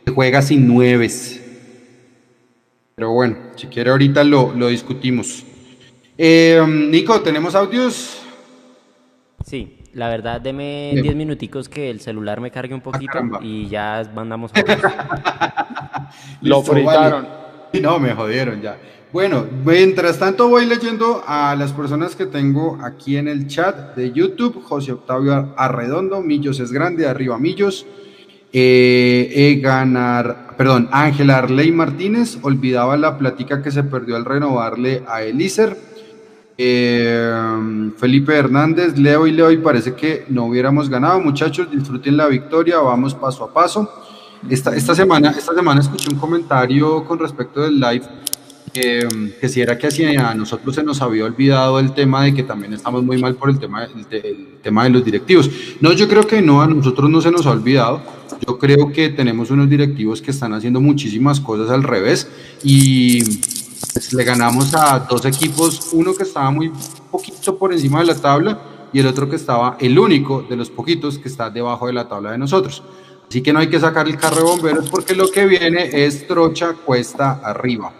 que 0.04 0.12
juega 0.12 0.42
sin 0.42 0.66
nueves. 0.66 1.42
Pero 2.94 3.12
bueno, 3.12 3.36
si 3.56 3.66
quiere 3.66 3.90
ahorita 3.90 4.24
lo, 4.24 4.52
lo 4.54 4.68
discutimos. 4.68 5.44
Eh, 6.18 6.62
Nico, 6.68 7.20
¿tenemos 7.20 7.54
audios? 7.54 8.20
Sí, 9.44 9.78
la 9.94 10.08
verdad, 10.08 10.40
deme 10.40 10.92
10 10.94 11.14
minuticos 11.16 11.68
que 11.68 11.90
el 11.90 12.00
celular 12.00 12.40
me 12.40 12.50
cargue 12.50 12.74
un 12.74 12.80
ah, 12.80 12.84
poquito 12.84 13.18
y 13.42 13.68
ya 13.68 14.10
mandamos 14.14 14.52
Lo 16.40 16.62
fritaron. 16.62 17.26
No, 17.80 17.98
me 17.98 18.12
jodieron 18.12 18.60
ya. 18.60 18.78
Bueno, 19.12 19.44
mientras 19.66 20.18
tanto 20.18 20.48
voy 20.48 20.64
leyendo 20.64 21.22
a 21.26 21.54
las 21.54 21.74
personas 21.74 22.16
que 22.16 22.24
tengo 22.24 22.78
aquí 22.82 23.18
en 23.18 23.28
el 23.28 23.46
chat 23.46 23.94
de 23.94 24.10
YouTube. 24.10 24.62
José 24.62 24.92
Octavio 24.92 25.52
Arredondo, 25.54 26.22
Millos 26.22 26.60
es 26.60 26.72
grande, 26.72 27.06
arriba 27.06 27.38
Millos. 27.38 27.84
Eh, 28.54 29.62
perdón, 30.56 30.88
Ángela 30.90 31.36
Arley 31.36 31.70
Martínez, 31.72 32.38
olvidaba 32.40 32.96
la 32.96 33.18
plática 33.18 33.62
que 33.62 33.70
se 33.70 33.84
perdió 33.84 34.16
al 34.16 34.24
renovarle 34.24 35.02
a 35.06 35.22
Elíser. 35.22 35.76
Eh, 36.56 37.90
Felipe 37.98 38.34
Hernández, 38.34 38.96
Leo 38.96 39.26
y 39.26 39.32
Leo, 39.32 39.50
y 39.50 39.58
parece 39.58 39.92
que 39.92 40.24
no 40.30 40.46
hubiéramos 40.46 40.88
ganado. 40.88 41.20
Muchachos, 41.20 41.70
disfruten 41.70 42.16
la 42.16 42.28
victoria, 42.28 42.78
vamos 42.78 43.14
paso 43.14 43.44
a 43.44 43.52
paso. 43.52 43.92
Esta, 44.48 44.74
esta, 44.74 44.94
semana, 44.94 45.32
esta 45.36 45.52
semana 45.54 45.82
escuché 45.82 46.08
un 46.10 46.18
comentario 46.18 47.04
con 47.04 47.18
respecto 47.18 47.60
del 47.60 47.78
live 47.78 48.06
que 48.72 49.48
si 49.48 49.60
era 49.60 49.76
que 49.76 50.16
a 50.16 50.34
nosotros 50.34 50.74
se 50.74 50.82
nos 50.82 51.02
había 51.02 51.24
olvidado 51.24 51.78
el 51.78 51.92
tema 51.92 52.24
de 52.24 52.34
que 52.34 52.42
también 52.42 52.72
estamos 52.72 53.02
muy 53.02 53.20
mal 53.20 53.34
por 53.34 53.50
el 53.50 53.58
tema, 53.58 53.84
el, 53.84 54.58
tema 54.62 54.84
de 54.84 54.90
los 54.90 55.04
directivos. 55.04 55.50
No, 55.80 55.92
yo 55.92 56.08
creo 56.08 56.26
que 56.26 56.40
no, 56.40 56.62
a 56.62 56.66
nosotros 56.66 57.10
no 57.10 57.20
se 57.20 57.30
nos 57.30 57.46
ha 57.46 57.50
olvidado. 57.50 58.00
Yo 58.46 58.58
creo 58.58 58.90
que 58.92 59.10
tenemos 59.10 59.50
unos 59.50 59.68
directivos 59.68 60.22
que 60.22 60.30
están 60.30 60.52
haciendo 60.54 60.80
muchísimas 60.80 61.40
cosas 61.40 61.70
al 61.70 61.82
revés 61.82 62.28
y 62.64 63.22
pues, 63.92 64.12
le 64.12 64.24
ganamos 64.24 64.74
a 64.74 65.00
dos 65.00 65.24
equipos, 65.26 65.90
uno 65.92 66.14
que 66.14 66.22
estaba 66.22 66.50
muy 66.50 66.72
poquito 67.10 67.56
por 67.58 67.72
encima 67.72 68.00
de 68.00 68.06
la 68.06 68.14
tabla 68.14 68.58
y 68.92 69.00
el 69.00 69.06
otro 69.06 69.28
que 69.28 69.36
estaba, 69.36 69.76
el 69.80 69.98
único 69.98 70.42
de 70.42 70.56
los 70.56 70.70
poquitos 70.70 71.18
que 71.18 71.28
está 71.28 71.50
debajo 71.50 71.86
de 71.86 71.92
la 71.92 72.08
tabla 72.08 72.32
de 72.32 72.38
nosotros. 72.38 72.82
Así 73.28 73.42
que 73.42 73.52
no 73.52 73.60
hay 73.60 73.68
que 73.68 73.80
sacar 73.80 74.08
el 74.08 74.16
carro 74.16 74.36
de 74.36 74.42
bomberos 74.42 74.90
porque 74.90 75.14
lo 75.14 75.30
que 75.30 75.46
viene 75.46 75.88
es 76.04 76.26
trocha 76.26 76.74
cuesta 76.74 77.40
arriba. 77.42 77.92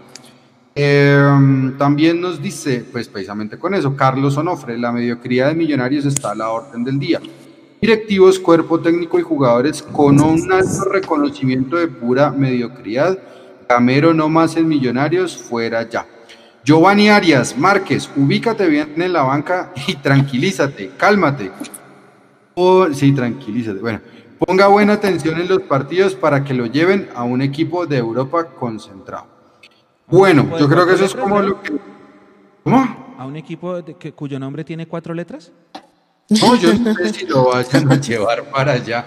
Em, 0.75 1.77
también 1.77 2.21
nos 2.21 2.41
dice, 2.41 2.85
pues 2.91 3.07
precisamente 3.07 3.59
con 3.59 3.75
eso, 3.75 3.95
Carlos 3.95 4.37
Onofre, 4.39 4.79
la 4.79 4.91
mediocridad 4.91 5.49
de 5.49 5.55
Millonarios 5.55 6.07
está 6.07 6.31
a 6.31 6.35
la 6.35 6.49
orden 6.49 6.83
del 6.83 6.99
día. 6.99 7.21
Directivos, 7.81 8.39
cuerpo 8.39 8.81
técnico 8.81 9.19
y 9.19 9.23
jugadores 9.23 9.83
con 9.83 10.21
un 10.21 10.51
alto 10.51 10.85
reconocimiento 10.91 11.77
de 11.77 11.89
pura 11.89 12.31
mediocridad. 12.31 13.19
Camero 13.69 14.15
no 14.15 14.29
más 14.29 14.57
en 14.57 14.69
Millonarios, 14.69 15.37
fuera 15.37 15.87
ya. 15.89 16.07
Giovanni 16.65 17.11
Arias, 17.11 17.59
Márquez, 17.59 18.09
ubícate 18.15 18.69
bien 18.69 18.95
en 18.97 19.13
la 19.13 19.25
banca 19.25 19.73
y 19.89 19.97
tranquilízate, 19.97 20.93
cálmate. 20.97 21.51
sí, 22.95 23.13
tranquilízate. 23.13 23.81
Bueno, 23.81 24.01
ponga 24.39 24.69
buena 24.69 24.95
atención 24.95 25.41
en 25.41 25.49
los 25.49 25.63
partidos 25.63 26.15
para 26.15 26.45
que 26.45 26.55
lo 26.55 26.67
lleven 26.67 27.09
a 27.15 27.25
un 27.25 27.43
equipo 27.43 27.85
de 27.85 27.99
Europa 27.99 28.47
concentrado. 28.47 29.32
Bueno, 30.13 30.59
yo 30.59 30.69
creo 30.69 30.87
que 30.87 30.93
eso 30.93 31.07
es 31.07 31.15
como 31.15 31.41
lo 31.41 31.63
que... 31.63 31.73
¿Cómo? 32.65 33.15
¿A 33.19 33.25
un 33.25 33.35
equipo 33.37 33.83
cuyo 34.15 34.39
nombre 34.39 34.63
tiene 34.63 34.87
cuatro 34.87 35.15
letras? 35.15 35.51
No, 36.29 36.55
yo 36.57 36.75
no 36.75 36.95
sé 36.95 37.15
si 37.15 37.27
lo 37.27 37.47
vayan 37.47 37.91
a 37.91 37.97
llevar 37.99 38.45
para 38.45 38.73
allá, 38.73 39.05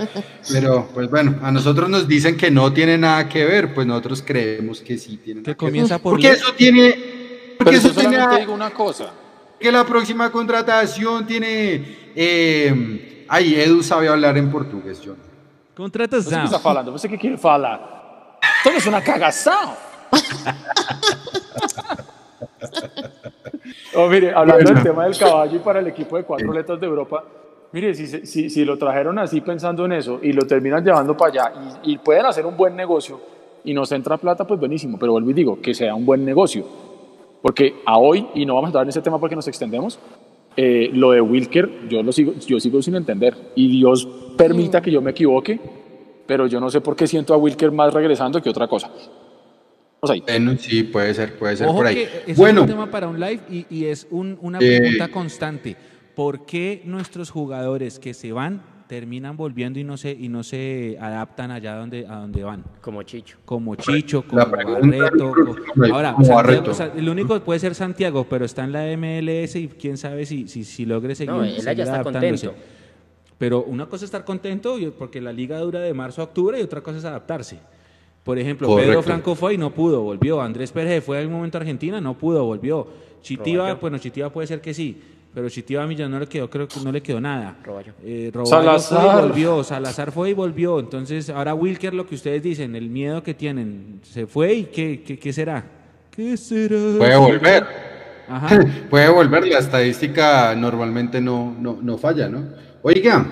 pero 0.51 0.89
pues 0.93 1.09
bueno, 1.09 1.39
a 1.43 1.51
nosotros 1.51 1.89
nos 1.89 2.07
dicen 2.07 2.35
que 2.35 2.49
no 2.49 2.73
tiene 2.73 2.97
nada 2.97 3.29
que 3.29 3.45
ver, 3.45 3.73
pues 3.73 3.85
nosotros 3.85 4.23
creemos 4.25 4.81
que 4.81 4.97
sí 4.97 5.17
tiene. 5.17 5.43
Que 5.43 5.55
comienza 5.55 5.99
por. 5.99 6.13
Porque 6.13 6.29
eso 6.29 6.53
tiene. 6.53 7.55
Porque 7.57 7.77
eso 7.77 7.91
tiene. 7.91 8.17
digo 8.39 8.53
una 8.53 8.71
cosa. 8.71 9.11
Que 9.59 9.71
la 9.71 9.85
próxima 9.85 10.31
contratación 10.31 11.25
tiene. 11.25 12.11
Eh, 12.15 13.25
ay, 13.27 13.55
Edu 13.55 13.81
sabe 13.81 14.07
hablar 14.07 14.37
en 14.37 14.51
portugués, 14.51 15.01
John. 15.03 15.17
Contratación. 15.75 16.41
¿Qué 16.41 16.55
está 16.55 16.69
hablando? 16.69 16.91
¿Você 16.91 17.07
que 17.07 17.17
quiere 17.17 17.37
falar? 17.37 18.37
Esto 18.63 18.77
es 18.77 18.85
una 18.85 19.01
cagação. 19.01 19.94
Oh, 23.95 24.07
mire, 24.07 24.33
hablando 24.33 24.73
del 24.73 24.83
tema 24.83 25.05
del 25.05 25.17
caballo 25.17 25.55
y 25.55 25.59
para 25.59 25.79
el 25.79 25.87
equipo 25.87 26.17
de 26.17 26.23
cuatro 26.23 26.53
letras 26.53 26.79
de 26.79 26.85
Europa, 26.85 27.23
mire, 27.71 27.93
si, 27.93 28.07
si, 28.25 28.49
si, 28.49 28.65
lo 28.65 28.77
trajeron 28.77 29.17
así 29.19 29.41
pensando 29.41 29.85
en 29.85 29.93
eso 29.93 30.19
y 30.21 30.33
lo 30.33 30.45
terminan 30.45 30.83
llevando 30.83 31.15
para 31.15 31.31
allá 31.31 31.53
y, 31.83 31.97
pueden 31.97 32.25
hacer 32.25 32.45
un 32.45 32.55
buen 32.55 32.75
negocio 32.75 33.19
y 33.63 33.73
nos 33.73 33.91
entra 33.91 34.17
plata, 34.17 34.45
pues 34.45 34.59
buenísimo, 34.59 34.97
pero 34.99 35.13
vuelvo 35.13 35.31
y 35.31 35.33
digo, 35.33 35.59
que 35.61 35.73
sea 35.73 35.95
un 35.95 36.05
buen 36.05 36.23
negocio. 36.23 36.65
Porque 37.41 37.75
a 37.85 37.97
hoy, 37.97 38.27
y 38.33 38.45
no 38.45 38.55
vamos 38.55 38.67
a 38.67 38.69
entrar 38.69 38.83
en 38.83 38.89
ese 38.89 39.01
tema 39.01 39.19
porque 39.19 39.35
nos 39.35 39.47
extendemos, 39.47 39.99
eh, 40.57 40.89
lo 40.93 41.11
de 41.11 41.21
Wilker, 41.21 41.87
yo 41.89 42.01
lo 42.01 42.11
sigo, 42.11 42.33
yo 42.33 42.59
sigo 42.59 42.81
sin 42.81 42.95
entender. 42.95 43.35
Y 43.55 43.67
Dios 43.67 44.07
permita 44.37 44.81
que 44.81 44.91
yo 44.91 45.01
me 45.01 45.11
equivoque, 45.11 45.59
pero 46.25 46.47
yo 46.47 46.59
no 46.59 46.69
sé 46.69 46.81
por 46.81 46.95
qué 46.95 47.07
siento 47.07 47.33
a 47.33 47.37
Wilker 47.37 47.71
más 47.71 47.93
regresando 47.93 48.41
que 48.41 48.49
otra 48.49 48.67
cosa. 48.67 48.89
Bueno, 50.05 50.55
sí, 50.57 50.83
puede 50.83 51.13
ser, 51.13 51.37
puede 51.37 51.57
ser 51.57 51.67
por 51.67 51.85
ahí. 51.85 52.07
bueno. 52.35 52.61
Es 52.61 52.63
un 52.63 52.69
tema 52.69 52.91
para 52.91 53.07
un 53.07 53.19
live 53.19 53.41
y, 53.49 53.85
es 53.85 54.07
una 54.09 54.59
eh, 54.59 54.77
pregunta 54.77 55.07
constante. 55.09 55.75
¿Por 56.15 56.45
qué 56.45 56.81
nuestros 56.85 57.29
jugadores 57.29 57.99
que 57.99 58.13
se 58.13 58.31
van 58.31 58.61
terminan 58.87 59.35
volviendo 59.35 59.79
y 59.79 59.83
no 59.83 59.97
se 59.97 60.11
y 60.11 60.29
no 60.29 60.43
se 60.43 60.95
adaptan 60.99 61.51
allá 61.51 61.75
donde 61.75 62.05
a 62.07 62.15
donde 62.17 62.43
van? 62.43 62.63
Como 62.81 63.03
Chicho. 63.03 63.37
Como 63.43 63.75
Chicho, 63.75 64.23
como 64.23 64.45
Barreto. 64.45 65.33
ahora, 65.91 66.15
Santiago, 66.23 66.93
el 66.95 67.09
único 67.09 67.39
puede 67.41 67.59
ser 67.59 67.75
Santiago, 67.75 68.25
pero 68.29 68.45
está 68.45 68.63
en 68.63 68.71
la 68.71 68.85
MLS 68.95 69.55
y 69.55 69.67
quién 69.67 69.97
sabe 69.97 70.25
si 70.25 70.47
si, 70.47 70.63
si 70.63 70.85
logre 70.85 71.15
seguir, 71.15 71.33
no, 71.33 71.43
él 71.43 71.55
ya 71.57 71.71
está 71.83 72.03
Contento. 72.03 72.53
Pero 73.37 73.63
una 73.63 73.85
cosa 73.87 74.05
es 74.05 74.09
estar 74.09 74.23
contento 74.23 74.77
porque 74.97 75.19
la 75.19 75.33
liga 75.33 75.59
dura 75.59 75.81
de 75.81 75.93
marzo 75.93 76.21
a 76.21 76.25
octubre 76.25 76.59
y 76.59 76.63
otra 76.63 76.81
cosa 76.81 76.99
es 76.99 77.05
adaptarse. 77.05 77.59
Por 78.25 78.39
ejemplo, 78.39 78.75
Pedro 78.75 79.03
Franco 79.03 79.35
fue 79.35 79.53
y 79.53 79.57
no 79.59 79.69
pudo, 79.69 80.01
volvió. 80.01 80.41
Andrés 80.41 80.71
Pérez 80.71 81.03
fue 81.03 81.21
en 81.21 81.27
un 81.27 81.33
momento 81.33 81.59
a 81.59 81.61
Argentina, 81.61 82.01
no 82.01 82.17
pudo, 82.17 82.43
volvió. 82.43 82.87
Chitiva, 83.21 83.75
bueno, 83.75 83.99
Chitiva 83.99 84.31
puede 84.31 84.47
ser 84.47 84.61
que 84.61 84.73
sí, 84.73 84.99
pero 85.31 85.47
Chitiva 85.47 85.83
a 85.83 85.87
Millán 85.87 86.09
no 86.09 86.19
le 86.19 86.25
quedó, 86.25 86.49
creo 86.49 86.67
que 86.67 86.79
no 86.79 86.91
le 86.91 87.03
quedó 87.03 87.21
nada. 87.21 87.55
Eh, 88.03 88.31
Salazar. 88.45 88.99
Fue 88.99 89.05
y 89.05 89.21
volvió, 89.21 89.63
Salazar 89.63 90.11
fue 90.11 90.29
y 90.31 90.33
volvió. 90.33 90.79
Entonces, 90.79 91.29
ahora 91.29 91.53
Wilker, 91.53 91.93
lo 91.93 92.07
que 92.07 92.15
ustedes 92.15 92.41
dicen, 92.41 92.75
el 92.75 92.89
miedo 92.89 93.21
que 93.21 93.35
tienen, 93.35 93.99
se 94.01 94.25
fue 94.25 94.53
y 94.55 94.63
qué, 94.65 95.03
qué, 95.03 95.31
será. 95.31 95.63
¿Qué 96.09 96.35
será? 96.35 96.97
Puede 96.97 97.17
volver. 97.17 97.67
Puede 98.89 99.07
volver, 99.09 99.47
la 99.47 99.59
estadística 99.59 100.55
normalmente 100.55 101.21
no, 101.21 101.55
no, 101.59 101.77
no 101.79 101.99
falla, 101.99 102.27
¿no? 102.27 102.43
Oiga, 102.81 103.23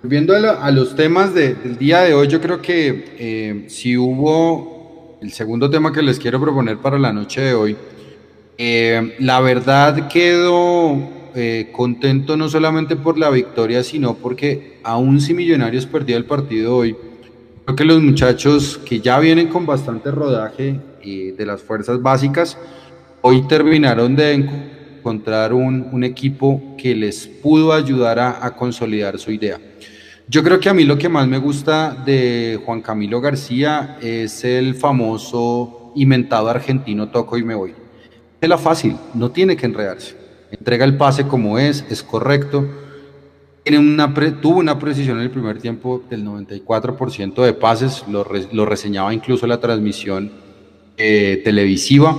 Volviendo 0.00 0.32
a, 0.36 0.70
los 0.70 0.94
temas 0.94 1.34
del 1.34 1.76
día 1.76 2.02
de 2.02 2.14
hoy, 2.14 2.28
yo 2.28 2.40
creo 2.40 2.62
que 2.62 3.16
eh, 3.18 3.64
si 3.66 3.96
hubo 3.96 5.18
el 5.20 5.32
segundo 5.32 5.68
tema 5.68 5.92
que 5.92 6.02
les 6.02 6.20
quiero 6.20 6.40
proponer 6.40 6.78
para 6.78 7.00
la 7.00 7.12
noche 7.12 7.40
de 7.40 7.54
hoy, 7.54 7.76
eh, 8.58 9.16
la 9.18 9.40
verdad 9.40 10.06
quedo 10.06 10.96
eh, 11.34 11.70
contento 11.72 12.36
no 12.36 12.48
solamente 12.48 12.94
por 12.94 13.18
la 13.18 13.28
victoria, 13.28 13.82
sino 13.82 14.14
porque 14.14 14.78
aún 14.84 15.20
si 15.20 15.34
Millonarios 15.34 15.84
perdió 15.84 16.16
el 16.16 16.26
partido 16.26 16.76
hoy, 16.76 16.96
creo 17.64 17.74
que 17.74 17.84
los 17.84 18.00
muchachos 18.00 18.78
que 18.84 19.00
ya 19.00 19.18
vienen 19.18 19.48
con 19.48 19.66
bastante 19.66 20.12
rodaje 20.12 20.78
de 21.02 21.44
las 21.44 21.60
fuerzas 21.60 22.00
básicas, 22.00 22.56
hoy 23.20 23.48
terminaron 23.48 24.14
de 24.14 24.77
encontrar 25.08 25.52
un, 25.52 26.04
equipo 26.04 26.76
que 26.76 26.94
les 26.94 27.26
pudo 27.26 27.72
ayudar 27.72 28.18
a 28.18 28.54
consolidar 28.54 29.18
su 29.18 29.30
idea. 29.30 29.58
Yo 30.30 30.42
creo 30.42 30.60
que 30.60 30.68
a 30.68 30.74
mí 30.74 30.84
lo 30.84 30.98
que 30.98 31.08
más 31.08 31.26
me 31.26 31.38
gusta 31.38 31.96
de 32.04 32.60
Juan 32.66 32.82
Camilo 32.82 33.18
García 33.18 33.96
es 34.02 34.44
el 34.44 34.74
famoso 34.74 35.90
inventado 35.94 36.50
argentino 36.50 37.08
toco 37.08 37.38
y 37.38 37.42
me 37.42 37.54
voy. 37.54 37.72
Es 38.38 38.46
la 38.46 38.58
fácil, 38.58 38.94
no 39.14 39.30
tiene 39.30 39.56
que 39.56 39.64
enredarse. 39.64 40.14
Entrega 40.50 40.84
el 40.84 40.98
pase 40.98 41.26
como 41.26 41.58
es, 41.58 41.82
es 41.88 42.02
correcto. 42.02 42.68
Tiene 43.62 43.78
una 43.78 44.12
tuvo 44.38 44.58
una 44.58 44.78
precisión 44.78 45.16
en 45.16 45.24
el 45.24 45.30
primer 45.30 45.62
tiempo 45.62 46.02
del 46.10 46.26
94% 46.26 47.42
de 47.42 47.54
pases, 47.54 48.04
lo, 48.06 48.26
lo, 48.52 48.66
reseñaba 48.66 49.14
incluso 49.14 49.46
la 49.46 49.60
transmisión 49.60 50.30
eh, 50.98 51.40
televisiva. 51.42 52.18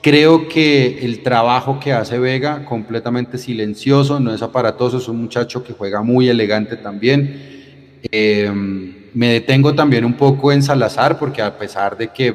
Creo 0.00 0.48
que 0.48 1.04
el 1.04 1.24
trabajo 1.24 1.80
que 1.80 1.92
hace 1.92 2.20
Vega, 2.20 2.64
completamente 2.64 3.36
silencioso, 3.36 4.20
no 4.20 4.32
es 4.32 4.42
aparatoso, 4.42 4.98
es 4.98 5.08
un 5.08 5.20
muchacho 5.20 5.64
que 5.64 5.72
juega 5.72 6.02
muy 6.02 6.28
elegante 6.28 6.76
también. 6.76 7.98
Eh, 8.12 8.48
me 9.12 9.32
detengo 9.32 9.74
también 9.74 10.04
un 10.04 10.14
poco 10.14 10.52
en 10.52 10.62
Salazar, 10.62 11.18
porque 11.18 11.42
a 11.42 11.58
pesar 11.58 11.96
de 11.96 12.08
que 12.08 12.34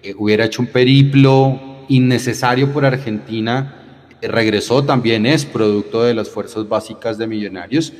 eh, 0.00 0.14
hubiera 0.16 0.44
hecho 0.44 0.62
un 0.62 0.68
periplo 0.68 1.58
innecesario 1.88 2.72
por 2.72 2.84
Argentina, 2.84 3.82
eh, 4.20 4.28
regresó 4.28 4.84
también, 4.84 5.26
es 5.26 5.44
producto 5.44 6.04
de 6.04 6.14
las 6.14 6.30
fuerzas 6.30 6.68
básicas 6.68 7.18
de 7.18 7.26
Millonarios. 7.26 7.92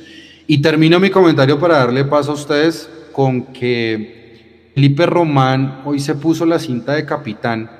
Y 0.47 0.59
termino 0.61 0.97
mi 1.01 1.09
comentario 1.09 1.59
para 1.59 1.79
darle 1.79 2.05
paso 2.05 2.31
a 2.31 2.35
ustedes 2.35 2.89
con 3.11 3.47
que 3.47 4.71
Felipe 4.73 5.05
Román 5.05 5.81
hoy 5.83 5.99
se 5.99 6.15
puso 6.15 6.45
la 6.45 6.57
cinta 6.57 6.93
de 6.93 7.05
capitán 7.05 7.76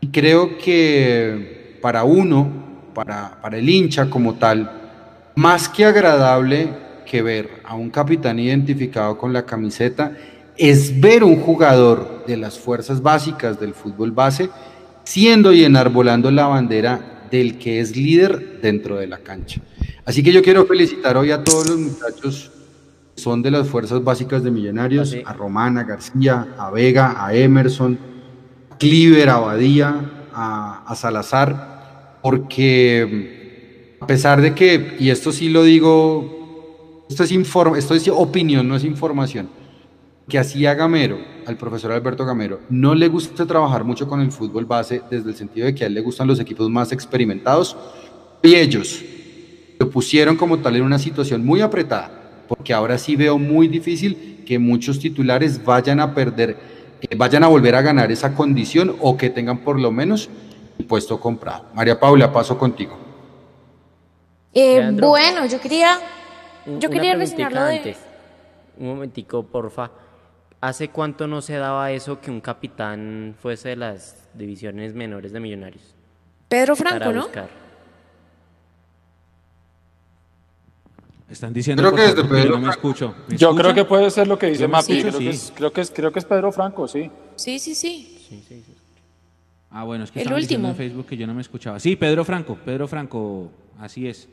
y 0.00 0.08
creo 0.08 0.58
que 0.58 1.78
para 1.80 2.04
uno, 2.04 2.90
para, 2.94 3.40
para 3.40 3.58
el 3.58 3.68
hincha 3.68 4.08
como 4.10 4.34
tal, 4.34 4.70
más 5.34 5.68
que 5.68 5.84
agradable 5.84 6.68
que 7.04 7.22
ver 7.22 7.50
a 7.64 7.74
un 7.74 7.90
capitán 7.90 8.38
identificado 8.38 9.16
con 9.16 9.32
la 9.32 9.46
camiseta, 9.46 10.16
es 10.56 10.98
ver 11.00 11.22
un 11.22 11.40
jugador 11.40 12.24
de 12.26 12.36
las 12.36 12.58
fuerzas 12.58 13.02
básicas 13.02 13.60
del 13.60 13.74
fútbol 13.74 14.12
base 14.12 14.50
siendo 15.04 15.52
y 15.52 15.64
enarbolando 15.64 16.30
la 16.30 16.46
bandera 16.48 17.28
del 17.30 17.58
que 17.58 17.80
es 17.80 17.96
líder 17.96 18.60
dentro 18.60 18.96
de 18.96 19.06
la 19.06 19.18
cancha. 19.18 19.60
Así 20.04 20.22
que 20.22 20.32
yo 20.32 20.42
quiero 20.42 20.66
felicitar 20.66 21.16
hoy 21.16 21.30
a 21.30 21.44
todos 21.44 21.68
los 21.68 21.78
muchachos 21.78 22.50
que 23.14 23.22
son 23.22 23.42
de 23.42 23.50
las 23.50 23.68
fuerzas 23.68 24.02
básicas 24.02 24.42
de 24.42 24.50
Millonarios, 24.50 25.16
a 25.24 25.32
Romana, 25.32 25.84
García, 25.84 26.48
a 26.58 26.70
Vega, 26.70 27.24
a 27.24 27.34
Emerson, 27.34 27.98
Cliver, 28.78 29.30
Abadía, 29.30 30.28
a, 30.32 30.94
Salazar, 30.94 32.18
porque 32.22 33.96
a 34.00 34.06
pesar 34.06 34.40
de 34.40 34.54
que, 34.54 34.96
y 34.98 35.10
esto 35.10 35.32
sí 35.32 35.48
lo 35.48 35.62
digo, 35.62 37.04
esto 37.08 37.24
es, 37.24 37.32
esto 37.32 37.94
es 37.94 38.08
opinión, 38.08 38.68
no 38.68 38.76
es 38.76 38.84
información, 38.84 39.48
que 40.28 40.38
así 40.38 40.66
a 40.66 40.74
Gamero, 40.74 41.18
al 41.46 41.56
profesor 41.56 41.92
Alberto 41.92 42.26
Gamero, 42.26 42.60
no 42.68 42.94
le 42.94 43.08
gusta 43.08 43.46
trabajar 43.46 43.84
mucho 43.84 44.06
con 44.06 44.20
el 44.20 44.30
fútbol 44.32 44.66
base 44.66 45.02
desde 45.10 45.30
el 45.30 45.36
sentido 45.36 45.66
de 45.66 45.74
que 45.74 45.84
a 45.84 45.86
él 45.86 45.94
le 45.94 46.00
gustan 46.00 46.26
los 46.26 46.40
equipos 46.40 46.68
más 46.68 46.92
experimentados, 46.92 47.76
y 48.42 48.54
ellos 48.54 49.02
lo 49.78 49.88
pusieron 49.90 50.36
como 50.36 50.58
tal 50.58 50.76
en 50.76 50.82
una 50.82 50.98
situación 50.98 51.44
muy 51.44 51.62
apretada, 51.62 52.44
porque 52.48 52.74
ahora 52.74 52.98
sí 52.98 53.16
veo 53.16 53.38
muy 53.38 53.68
difícil 53.68 54.42
que 54.46 54.58
muchos 54.58 54.98
titulares 54.98 55.64
vayan 55.64 56.00
a 56.00 56.14
perder 56.14 56.75
vayan 57.16 57.44
a 57.44 57.48
volver 57.48 57.74
a 57.74 57.82
ganar 57.82 58.10
esa 58.10 58.34
condición 58.34 58.96
o 59.00 59.16
que 59.16 59.30
tengan 59.30 59.58
por 59.58 59.80
lo 59.80 59.90
menos 59.90 60.28
el 60.78 60.86
puesto 60.86 61.20
comprado. 61.20 61.66
María 61.74 61.98
Paula, 61.98 62.32
paso 62.32 62.58
contigo. 62.58 62.98
Eh, 64.52 64.90
bueno, 64.92 65.46
yo 65.46 65.60
quería, 65.60 65.98
yo 66.78 66.88
quería 66.88 67.14
reseñarlo 67.14 67.64
de... 67.64 67.96
Un 68.78 68.88
momentico, 68.88 69.42
porfa. 69.42 69.90
¿Hace 70.60 70.88
cuánto 70.88 71.26
no 71.26 71.42
se 71.42 71.56
daba 71.56 71.92
eso 71.92 72.20
que 72.20 72.30
un 72.30 72.40
capitán 72.40 73.34
fuese 73.40 73.70
de 73.70 73.76
las 73.76 74.28
divisiones 74.34 74.94
menores 74.94 75.32
de 75.32 75.40
Millonarios? 75.40 75.94
Pedro 76.48 76.76
Franco, 76.76 77.12
¿no? 77.12 77.28
Están 81.28 81.52
diciendo 81.52 81.82
creo 81.82 82.14
que, 82.14 82.22
Pedro 82.22 82.52
no 82.52 82.66
me 82.66 82.70
escucho. 82.70 83.14
Yo 83.28 83.54
creo 83.54 83.74
que 83.74 83.84
puede 83.84 84.10
ser 84.10 84.28
lo 84.28 84.38
que 84.38 84.46
dice 84.46 84.68
Mapi. 84.68 85.02
creo, 85.02 85.18
que 85.18 85.28
es, 85.30 85.52
creo, 85.54 85.72
que 85.72 85.80
es, 85.80 85.90
creo 85.90 86.12
que 86.12 86.18
es 86.20 86.24
Pedro 86.24 86.52
Franco, 86.52 86.86
sí. 86.86 87.10
Sí, 87.34 87.58
sí, 87.58 87.74
sí. 87.74 88.64
ah, 89.70 89.82
bueno, 89.84 90.04
es 90.04 90.12
que 90.12 90.22
El 90.22 90.32
último. 90.32 90.68
en 90.68 90.76
Facebook 90.76 91.06
que 91.06 91.16
yo 91.16 91.26
no 91.26 91.34
me 91.34 91.42
escuchaba. 91.42 91.80
Sí, 91.80 91.96
Pedro 91.96 92.24
Franco, 92.24 92.56
Pedro 92.64 92.86
Franco, 92.86 93.50
así 93.80 94.06
es. 94.06 94.28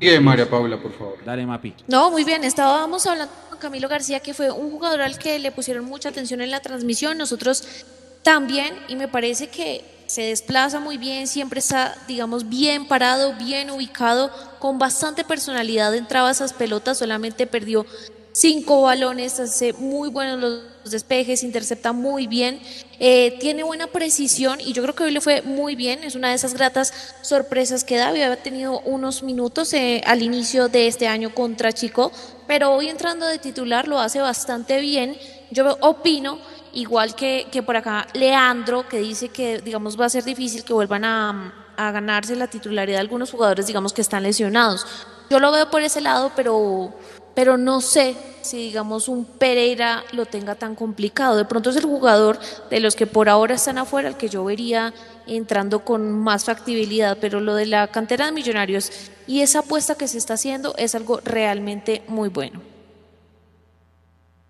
Y 0.00 0.18
María 0.18 0.50
Paula, 0.50 0.82
por 0.82 0.92
favor. 0.92 1.18
Dale, 1.24 1.46
Mapi. 1.46 1.74
No, 1.86 2.10
muy 2.10 2.24
bien. 2.24 2.42
Estábamos 2.42 3.06
hablando 3.06 3.32
con 3.48 3.60
Camilo 3.60 3.88
García, 3.88 4.18
que 4.18 4.34
fue 4.34 4.50
un 4.50 4.72
jugador 4.72 5.02
al 5.02 5.16
que 5.16 5.38
le 5.38 5.52
pusieron 5.52 5.84
mucha 5.84 6.08
atención 6.08 6.40
en 6.40 6.50
la 6.50 6.58
transmisión. 6.58 7.16
Nosotros 7.16 7.86
también, 8.24 8.74
y 8.88 8.96
me 8.96 9.06
parece 9.06 9.48
que 9.48 9.84
se 10.06 10.22
desplaza 10.22 10.80
muy 10.80 10.98
bien, 10.98 11.26
siempre 11.26 11.60
está, 11.60 11.96
digamos, 12.06 12.48
bien 12.48 12.86
parado, 12.86 13.34
bien 13.34 13.70
ubicado, 13.70 14.30
con 14.58 14.78
bastante 14.78 15.24
personalidad 15.24 15.94
entraba 15.94 16.30
esas 16.30 16.52
pelotas, 16.52 16.98
solamente 16.98 17.46
perdió 17.46 17.86
cinco 18.32 18.82
balones, 18.82 19.38
hace 19.40 19.72
muy 19.74 20.08
buenos 20.08 20.40
los 20.40 20.90
despejes, 20.90 21.42
intercepta 21.42 21.92
muy 21.92 22.26
bien, 22.26 22.60
eh, 22.98 23.36
tiene 23.40 23.62
buena 23.62 23.86
precisión 23.86 24.60
y 24.60 24.72
yo 24.72 24.82
creo 24.82 24.94
que 24.94 25.04
hoy 25.04 25.10
le 25.10 25.20
fue 25.20 25.42
muy 25.42 25.76
bien, 25.76 26.02
es 26.02 26.14
una 26.14 26.30
de 26.30 26.34
esas 26.34 26.54
gratas 26.54 26.92
sorpresas 27.20 27.84
que 27.84 27.96
da, 27.96 28.08
había 28.08 28.34
tenido 28.42 28.80
unos 28.80 29.22
minutos 29.22 29.72
eh, 29.74 30.02
al 30.06 30.22
inicio 30.22 30.68
de 30.68 30.86
este 30.86 31.08
año 31.08 31.34
contra 31.34 31.72
Chico, 31.72 32.10
pero 32.46 32.72
hoy 32.72 32.88
entrando 32.88 33.26
de 33.26 33.38
titular 33.38 33.86
lo 33.86 34.00
hace 34.00 34.20
bastante 34.20 34.80
bien, 34.80 35.16
yo 35.50 35.76
opino 35.80 36.38
igual 36.72 37.14
que, 37.14 37.46
que 37.50 37.62
por 37.62 37.76
acá 37.76 38.06
Leandro, 38.14 38.88
que 38.88 38.98
dice 38.98 39.28
que, 39.28 39.60
digamos, 39.60 39.98
va 40.00 40.06
a 40.06 40.10
ser 40.10 40.24
difícil 40.24 40.64
que 40.64 40.72
vuelvan 40.72 41.04
a, 41.04 41.54
a 41.76 41.90
ganarse 41.90 42.36
la 42.36 42.46
titularidad 42.46 42.96
de 42.96 43.00
algunos 43.00 43.30
jugadores, 43.30 43.66
digamos, 43.66 43.92
que 43.92 44.00
están 44.00 44.22
lesionados. 44.22 44.86
Yo 45.30 45.40
lo 45.40 45.50
veo 45.52 45.70
por 45.70 45.82
ese 45.82 46.00
lado, 46.00 46.32
pero 46.36 46.92
pero 47.34 47.56
no 47.56 47.80
sé 47.80 48.14
si 48.42 48.58
digamos 48.58 49.08
un 49.08 49.24
Pereira 49.24 50.04
lo 50.12 50.26
tenga 50.26 50.54
tan 50.54 50.74
complicado. 50.74 51.36
De 51.36 51.44
pronto 51.44 51.70
es 51.70 51.76
el 51.76 51.84
jugador 51.84 52.38
de 52.70 52.80
los 52.80 52.96
que 52.96 53.06
por 53.06 53.28
ahora 53.28 53.54
están 53.54 53.78
afuera 53.78 54.08
el 54.08 54.16
que 54.16 54.28
yo 54.28 54.44
vería 54.44 54.92
entrando 55.26 55.84
con 55.84 56.12
más 56.12 56.44
factibilidad, 56.44 57.16
pero 57.20 57.40
lo 57.40 57.54
de 57.54 57.66
la 57.66 57.88
cantera 57.88 58.26
de 58.26 58.32
millonarios 58.32 58.90
y 59.26 59.40
esa 59.40 59.60
apuesta 59.60 59.94
que 59.94 60.08
se 60.08 60.18
está 60.18 60.34
haciendo 60.34 60.74
es 60.76 60.94
algo 60.94 61.20
realmente 61.24 62.02
muy 62.08 62.28
bueno. 62.28 62.71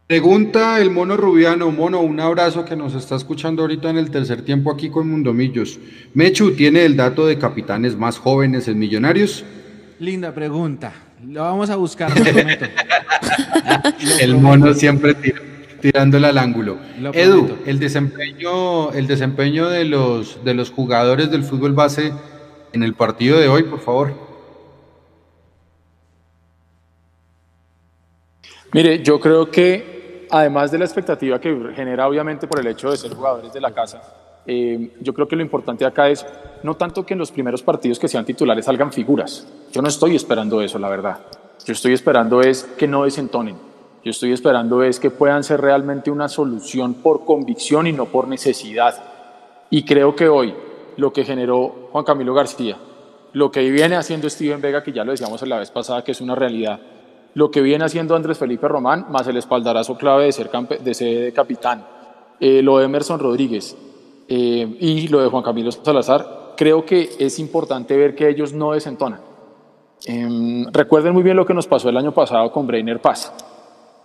Pregunta 0.07 0.81
el 0.81 0.91
mono 0.91 1.17
Rubiano, 1.17 1.71
mono, 1.71 2.01
un 2.01 2.21
abrazo 2.21 2.65
que 2.65 2.77
nos 2.77 2.95
está 2.95 3.17
escuchando 3.17 3.63
ahorita 3.63 3.89
en 3.89 3.97
el 3.97 4.11
tercer 4.11 4.43
tiempo 4.43 4.71
aquí 4.71 4.91
con 4.91 5.09
Mundomillos. 5.09 5.79
Mechu, 6.13 6.53
¿tiene 6.53 6.85
el 6.85 6.97
dato 6.97 7.27
de 7.27 7.39
capitanes 7.39 7.97
más 7.97 8.19
jóvenes 8.19 8.69
en 8.69 8.79
Millonarios? 8.79 9.45
Linda 10.01 10.35
pregunta. 10.35 10.93
Lo 11.25 11.43
vamos 11.43 11.71
a 11.71 11.77
buscar, 11.77 12.17
lo 12.19 12.25
prometo. 12.25 12.67
el 14.21 14.37
mono 14.37 14.75
siempre 14.75 15.15
tirándole 15.81 16.27
al 16.27 16.39
ángulo. 16.39 16.79
Edu, 17.13 17.59
el 17.65 17.79
desempeño, 17.79 18.93
el 18.93 19.07
desempeño 19.07 19.69
de 19.69 19.85
los, 19.85 20.45
de 20.45 20.55
los 20.55 20.71
jugadores 20.71 21.31
del 21.31 21.45
fútbol 21.45 21.73
base 21.73 22.13
en 22.73 22.83
el 22.83 22.95
partido 22.95 23.39
de 23.39 23.49
hoy, 23.49 23.63
por 23.63 23.81
favor. 23.81 24.32
Mire, 28.73 29.03
yo 29.03 29.21
creo 29.21 29.51
que 29.51 30.27
además 30.31 30.71
de 30.71 30.79
la 30.79 30.87
expectativa 30.87 31.39
que 31.39 31.73
genera 31.77 32.09
obviamente 32.09 32.47
por 32.47 32.59
el 32.59 32.67
hecho 32.67 32.91
de 32.91 32.97
ser 32.97 33.15
jugadores 33.15 33.53
de 33.53 33.61
la 33.61 33.73
casa, 33.73 34.01
eh, 34.47 34.93
yo 35.01 35.13
creo 35.13 35.29
que 35.29 35.37
lo 35.37 35.43
importante 35.43 35.85
acá 35.85 36.09
es 36.09 36.25
no 36.63 36.75
tanto 36.75 37.05
que 37.05 37.13
en 37.13 37.19
los 37.19 37.31
primeros 37.31 37.63
partidos 37.63 37.99
que 37.99 38.09
sean 38.09 38.25
titulares 38.25 38.65
salgan 38.65 38.91
figuras. 38.91 39.47
Yo 39.73 39.83
no 39.83 39.89
estoy 39.89 40.17
esperando 40.17 40.63
eso, 40.63 40.79
la 40.79 40.89
verdad. 40.89 41.19
Yo 41.67 41.75
estoy 41.75 41.93
esperando 41.93 42.41
es 42.41 42.65
que 42.79 42.89
no 42.89 43.05
desentonen. 43.05 43.57
Yo 44.03 44.11
estoy 44.11 44.33
esperando 44.33 44.83
es 44.83 44.99
que 44.99 45.11
puedan 45.11 45.45
ser 45.45 45.61
realmente 45.61 46.11
una 46.11 46.29
solución 46.29 46.95
por 46.95 47.27
convicción 47.27 47.87
y 47.87 47.93
no 47.93 48.07
por 48.07 48.27
necesidad. 48.27 48.95
Y 49.69 49.85
creo 49.85 50.17
que 50.17 50.29
hoy 50.29 50.55
lo 50.97 51.13
que 51.13 51.25
generó 51.25 51.89
Juan 51.93 52.05
Camilo 52.05 52.33
García, 52.33 52.79
lo 53.35 53.51
que 53.51 53.71
viene 53.71 53.97
haciendo 53.97 54.31
Steven 54.31 54.61
Vega, 54.61 54.83
que 54.83 54.93
ya 54.93 55.05
lo 55.05 55.13
decíamos 55.13 55.47
la 55.47 55.59
vez 55.59 55.71
pasada, 55.71 56.03
que 56.03 56.13
es 56.13 56.21
una 56.21 56.35
realidad, 56.35 56.81
lo 57.35 57.51
que 57.51 57.61
viene 57.61 57.85
haciendo 57.85 58.15
Andrés 58.15 58.39
Felipe 58.39 58.69
Román, 58.69 59.07
más 59.11 59.27
el 59.27 59.37
espaldarazo 59.37 59.97
clave 59.97 60.25
de 60.25 60.33
ser, 60.33 60.51
de 60.51 60.95
ser 60.95 61.33
capitán, 61.33 61.87
eh, 62.41 62.63
lo 62.63 62.79
de 62.79 62.85
Emerson 62.85 63.19
Rodríguez 63.19 63.77
eh, 64.29 64.77
y 64.81 65.09
lo 65.09 65.21
de 65.21 65.29
Juan 65.29 65.43
Camilo 65.43 65.73
Salazar, 65.73 66.55
creo 66.57 66.85
que 66.85 67.11
es 67.19 67.39
importante 67.39 67.97
ver 67.97 68.15
que 68.15 68.29
ellos 68.29 68.53
no 68.53 68.73
desentonan. 68.73 69.21
Em, 70.05 70.67
recuerden 70.73 71.13
muy 71.13 71.23
bien 71.23 71.37
lo 71.37 71.47
que 71.47 71.55
nos 71.55 71.67
pasó 71.67 71.89
el 71.89 71.97
año 71.97 72.13
pasado 72.13 72.51
con 72.51 72.67
Brainer 72.67 73.01
Paz, 73.01 73.33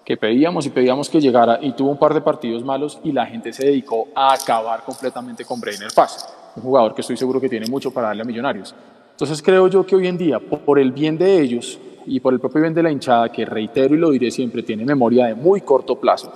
que 0.06 0.16
pedíamos 0.16 0.66
y 0.66 0.70
pedíamos 0.70 1.10
que 1.10 1.20
llegara 1.20 1.60
y 1.62 1.74
tuvo 1.74 1.90
un 1.90 1.98
par 1.98 2.14
de 2.14 2.22
partidos 2.22 2.64
malos 2.64 3.00
y 3.04 3.12
la 3.12 3.26
gente 3.26 3.52
se 3.52 3.66
dedicó 3.66 4.08
a 4.16 4.34
acabar 4.34 4.84
completamente 4.84 5.44
con 5.44 5.60
Brainer 5.60 5.92
Paz, 5.94 6.34
un 6.56 6.64
jugador 6.64 6.94
que 6.94 7.02
estoy 7.02 7.18
seguro 7.18 7.42
que 7.42 7.50
tiene 7.50 7.66
mucho 7.68 7.92
para 7.92 8.08
darle 8.08 8.22
a 8.22 8.26
Millonarios. 8.26 8.74
Entonces 9.12 9.42
creo 9.42 9.68
yo 9.68 9.84
que 9.84 9.96
hoy 9.96 10.06
en 10.06 10.18
día, 10.18 10.40
por 10.40 10.78
el 10.78 10.92
bien 10.92 11.18
de 11.18 11.42
ellos 11.42 11.80
y 12.08 12.20
por 12.20 12.34
el 12.34 12.40
propio 12.40 12.62
bien 12.62 12.74
de 12.74 12.84
la 12.84 12.92
hinchada, 12.92 13.32
que 13.32 13.46
reitero 13.46 13.94
y 13.94 13.98
lo 13.98 14.10
diré 14.10 14.32
siempre, 14.32 14.64
tiene 14.64 14.86
memoria 14.86 15.28
de 15.28 15.36
muy 15.36 15.62
corto 15.62 16.00
plazo, 16.00 16.32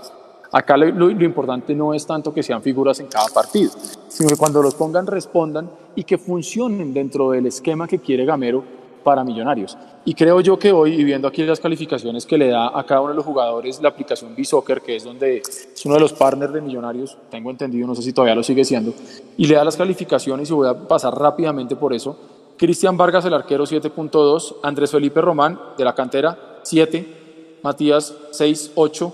Acá 0.53 0.75
lo, 0.75 1.09
importante 1.09 1.73
no 1.73 1.93
es 1.93 2.05
tanto 2.05 2.33
que 2.33 2.43
sean 2.43 2.61
figuras 2.61 2.99
en 2.99 3.07
cada 3.07 3.27
partido, 3.27 3.71
sino 4.09 4.27
que 4.27 4.35
cuando 4.35 4.61
los 4.61 4.75
pongan 4.75 5.07
respondan 5.07 5.69
y 5.95 6.03
que 6.03 6.17
funcionen 6.17 6.93
dentro 6.93 7.31
del 7.31 7.45
esquema 7.45 7.87
que 7.87 7.99
quiere 7.99 8.25
Gamero 8.25 8.61
para 9.01 9.23
Millonarios. 9.23 9.77
Y 10.03 10.13
creo 10.13 10.41
yo 10.41 10.59
que 10.59 10.73
hoy, 10.73 10.95
y 10.95 11.05
viendo 11.05 11.29
aquí 11.29 11.43
las 11.43 11.61
calificaciones 11.61 12.25
que 12.25 12.37
le 12.37 12.49
da 12.49 12.77
a 12.77 12.85
cada 12.85 12.99
uno 12.99 13.11
de 13.11 13.15
los 13.15 13.25
jugadores 13.25 13.81
la 13.81 13.89
aplicación 13.89 14.35
B-Soccer, 14.35 14.81
que 14.81 14.97
es 14.97 15.05
donde 15.05 15.37
es 15.37 15.85
uno 15.85 15.95
de 15.95 16.01
los 16.01 16.11
partners 16.11 16.51
de 16.51 16.59
Millonarios, 16.59 17.17
tengo 17.29 17.49
entendido, 17.49 17.87
no 17.87 17.95
sé 17.95 18.01
si 18.01 18.11
todavía 18.11 18.35
lo 18.35 18.43
sigue 18.43 18.65
siendo, 18.65 18.93
y 19.37 19.47
le 19.47 19.55
da 19.55 19.63
las 19.63 19.77
calificaciones 19.77 20.49
y 20.49 20.53
voy 20.53 20.67
a 20.67 20.73
pasar 20.73 21.17
rápidamente 21.17 21.77
por 21.77 21.93
eso. 21.93 22.17
Cristian 22.61 22.95
Vargas, 22.95 23.25
el 23.25 23.33
arquero 23.33 23.63
7.2, 23.63 24.57
Andrés 24.61 24.91
Felipe 24.91 25.19
Román, 25.19 25.59
de 25.79 25.83
la 25.83 25.95
cantera 25.95 26.59
7, 26.61 27.57
Matías 27.63 28.13
6.8, 28.33 29.11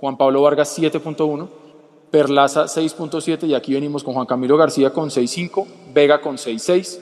Juan 0.00 0.18
Pablo 0.18 0.42
Vargas 0.42 0.78
7.1, 0.78 1.48
Perlaza 2.10 2.64
6.7 2.64 3.44
y 3.46 3.54
aquí 3.54 3.72
venimos 3.72 4.04
con 4.04 4.12
Juan 4.12 4.26
Camilo 4.26 4.58
García 4.58 4.92
con 4.92 5.08
6.5, 5.08 5.66
Vega 5.94 6.20
con 6.20 6.36
6.6, 6.36 7.00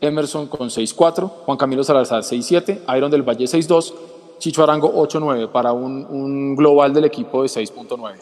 Emerson 0.00 0.48
con 0.48 0.68
6.4, 0.68 1.30
Juan 1.46 1.56
Camilo 1.56 1.84
Salazar 1.84 2.22
6.7, 2.22 2.96
Iron 2.96 3.08
del 3.08 3.22
Valle 3.22 3.44
6.2, 3.44 3.94
Chicho 4.38 4.64
Arango 4.64 4.92
8.9 4.92 5.52
para 5.52 5.72
un, 5.72 6.56
global 6.56 6.92
del 6.92 7.04
equipo 7.04 7.42
de 7.42 7.48
6.9. 7.48 8.16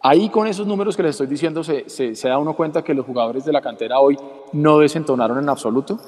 Ahí 0.00 0.28
con 0.28 0.48
esos 0.48 0.66
números 0.66 0.96
que 0.96 1.04
les 1.04 1.10
estoy 1.10 1.28
diciendo 1.28 1.62
se, 1.62 1.88
se, 1.88 2.28
da 2.28 2.36
uno 2.36 2.56
cuenta 2.56 2.82
que 2.82 2.94
los 2.94 3.06
jugadores 3.06 3.44
de 3.44 3.52
la 3.52 3.60
cantera 3.60 4.00
hoy 4.00 4.18
no 4.52 4.80
desentonaron 4.80 5.38
en 5.38 5.48
absoluto 5.48 6.00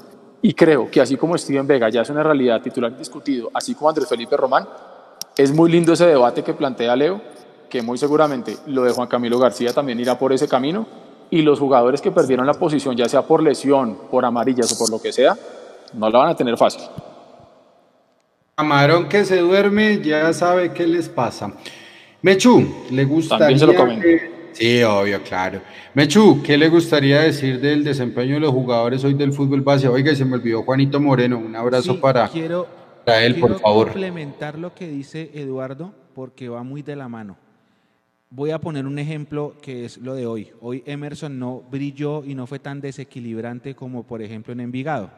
y 0.47 0.53
creo 0.53 0.91
que 0.91 1.01
así 1.01 1.17
como 1.17 1.39
Steven 1.39 1.67
Vega 1.67 1.89
ya 1.89 2.03
es 2.03 2.11
una 2.11 2.23
realidad 2.23 2.61
titular 2.61 2.95
discutido, 2.95 3.51
así 3.55 3.75
como 3.75 3.89
Andrés 3.89 4.07
Felipe 4.07 4.37
Román, 4.37 4.69
es 5.39 5.51
muy 5.55 5.73
lindo 5.73 5.95
ese 5.95 6.05
debate 6.05 6.43
que 6.43 6.53
plantea 6.53 6.95
Leo 6.95 7.19
que 7.71 7.81
muy 7.81 7.97
seguramente 7.97 8.55
lo 8.67 8.85
de 8.85 8.93
Juan 8.93 9.09
Camilo 9.09 9.39
García 9.39 9.73
también 9.73 9.99
irá 10.01 10.19
por 10.19 10.35
ese 10.35 10.47
camino 10.47 10.87
y 11.31 11.41
los 11.41 11.59
jugadores 11.59 12.03
que 12.03 12.11
perdieron 12.11 12.47
la 12.47 12.53
posición, 12.53 12.95
ya 12.95 13.09
sea 13.09 13.23
por 13.23 13.43
lesión, 13.43 13.97
por 14.11 14.27
amarillas 14.27 14.71
o 14.75 14.79
por 14.79 14.91
lo 14.91 15.01
que 15.01 15.15
sea, 15.15 15.35
no 15.95 16.11
la 16.11 16.19
van 16.19 16.29
a 16.29 16.37
tener 16.37 16.59
fácil. 16.59 16.83
Camarón 18.55 19.09
que 19.09 19.25
se 19.25 19.39
duerme 19.39 20.03
ya 20.03 20.31
sabe 20.35 20.75
qué 20.75 20.87
les 20.87 21.09
pasa. 21.09 21.55
Mechu, 22.21 22.85
¿le 22.91 23.07
gustaría 23.07 23.39
También 23.39 23.59
se 23.59 23.67
lo 23.67 24.34
Sí, 24.55 24.83
obvio, 24.85 25.21
claro. 25.23 25.61
Mechu, 25.95 26.41
¿qué 26.43 26.57
le 26.57 26.69
gustaría 26.69 27.21
decir 27.21 27.61
del 27.61 27.83
desempeño 27.83 28.35
de 28.35 28.41
los 28.41 28.53
jugadores 28.53 29.03
hoy 29.03 29.15
del 29.15 29.33
fútbol 29.33 29.63
base? 29.63 29.89
Oiga, 29.89 30.13
y 30.13 30.17
se 30.17 30.25
me 30.25 30.35
olvidó 30.35 30.63
Juanito 30.63 31.01
Moreno. 31.01 31.39
Un 31.39 31.57
abrazo 31.57 32.01
para, 32.01 32.29
quiero, 32.29 32.69
él, 33.05 33.41
por 33.41 33.59
favor. 33.59 33.89
complementar 33.89 34.57
lo 34.57 34.73
que 34.73 34.87
dice 34.87 35.33
Eduardo 35.35 35.93
porque 36.15 36.49
va 36.49 36.63
muy 36.63 36.83
de 36.83 36.95
la 36.95 37.09
mano. 37.09 37.37
Voy 38.31 38.53
a 38.53 38.61
poner 38.61 38.87
un 38.87 38.99
ejemplo 38.99 39.57
que 39.61 39.85
es 39.85 39.99
lo 39.99 40.15
de 40.15 40.27
hoy. 40.27 40.51
Hoy 40.61 40.85
Emerson 40.87 41.39
no 41.39 41.61
brilló 41.69 42.25
y 42.25 42.35
no 42.35 42.47
fue 42.47 42.61
tan 42.61 42.81
desequilibrante 42.81 43.75
como 43.75 44.05
por 44.05 44.23
ejemplo 44.23 44.53
en 44.53 44.61
Envigado. 44.61 45.11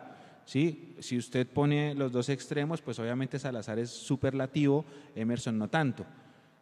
¿sí? 0.47 0.95
Si 1.01 1.19
usted 1.19 1.47
pone 1.47 1.95
los 1.95 2.11
dos 2.11 2.31
extremos, 2.31 2.81
pues 2.81 2.99
obviamente 2.99 3.39
Salazar 3.39 3.79
es 3.79 3.91
superlativo, 3.91 4.87
Emerson 5.15 5.59
no 5.59 5.69
tanto. 5.69 6.07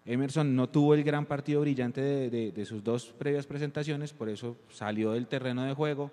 Emerson 0.07 0.55
no 0.55 0.69
tuvo 0.69 0.95
el 0.95 1.03
gran 1.03 1.25
partido 1.25 1.63
brillante 1.63 2.01
de, 2.01 2.65
sus 2.67 2.85
dos 2.85 3.07
previas 3.07 3.47
presentaciones, 3.47 4.13
por 4.13 4.29
eso 4.29 4.57
salió 4.71 5.13
del 5.13 5.27
terreno 5.27 5.65
de 5.65 5.73
juego. 5.73 6.11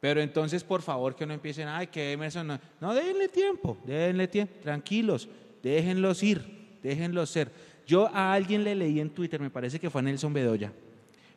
Pero 0.00 0.20
entonces, 0.20 0.64
por 0.64 0.82
favor, 0.82 1.14
que 1.14 1.26
no 1.26 1.34
empiecen, 1.34 1.68
ay, 1.68 1.86
que 1.86 2.12
Emerson 2.12 2.46
no. 2.46 2.60
No, 2.80 2.94
déjenle 2.94 3.28
tiempo, 3.28 3.78
déjenle 3.84 4.28
tiempo, 4.28 4.54
tranquilos, 4.62 5.28
déjenlos 5.62 6.22
ir, 6.22 6.42
déjenlos 6.82 7.30
ser. 7.30 7.50
Yo 7.86 8.08
a 8.14 8.32
alguien 8.32 8.64
le 8.64 8.74
leí 8.74 9.00
en 9.00 9.10
Twitter, 9.10 9.40
me 9.40 9.50
parece 9.50 9.78
que 9.78 9.90
fue 9.90 10.00
a 10.00 10.04
Nelson 10.04 10.32
Bedoya, 10.32 10.72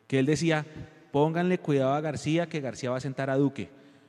que 0.06 0.18
él 0.18 0.26
decía, 0.26 0.64
pónganle 1.10 1.58
cuidado 1.58 1.92
a 1.92 2.00
García, 2.00 2.48
que 2.48 2.60
García 2.60 2.90
va 2.90 2.96
a 2.96 3.00
sentar 3.00 3.30
a 3.30 3.36
Duque. 3.36 3.68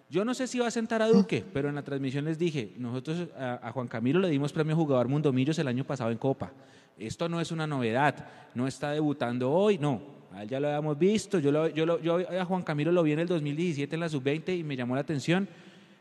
Yo 0.10 0.24
no 0.24 0.34
sé 0.34 0.48
si 0.48 0.60
va 0.60 0.68
a 0.68 0.72
sentar 0.72 1.02
a 1.02 1.08
Duque, 1.08 1.44
pero 1.52 1.70
en 1.70 1.76
la 1.76 1.84
transmisión 1.84 2.26
les 2.26 2.38
dije, 2.38 2.74
nosotros 2.78 3.28
a, 3.38 3.72
Juan 3.72 3.88
Camilo 3.88 4.20
le 4.20 4.30
dimos 4.30 4.54
premio 4.54 4.76
jugador 4.76 5.08
Mundo 5.08 5.34
Millos 5.34 5.58
el 5.60 5.68
año 5.68 5.84
pasado 5.84 6.12
en 6.12 6.18
Copa. 6.18 6.52
Esto 6.98 7.28
no 7.30 7.42
es 7.42 7.52
una 7.52 7.68
novedad, 7.68 8.28
no 8.54 8.68
está 8.68 8.92
debutando 8.92 9.52
hoy, 9.52 9.78
no. 9.78 10.02
A 10.32 10.44
él 10.44 10.50
ya 10.50 10.60
lo 10.60 10.68
habíamos 10.68 10.98
visto, 10.98 11.40
yo, 11.40 11.68
yo, 11.70 12.00
yo 12.00 12.18
a 12.40 12.46
Juan 12.46 12.64
Camilo 12.64 12.92
lo 12.92 13.04
vi 13.04 13.14
en 13.14 13.20
el 13.20 13.28
2017 13.28 13.96
en 13.96 14.00
la 14.00 14.10
sub-20 14.10 14.60
y 14.60 14.64
me 14.64 14.76
llamó 14.76 14.96
la 14.96 15.02
atención. 15.02 15.48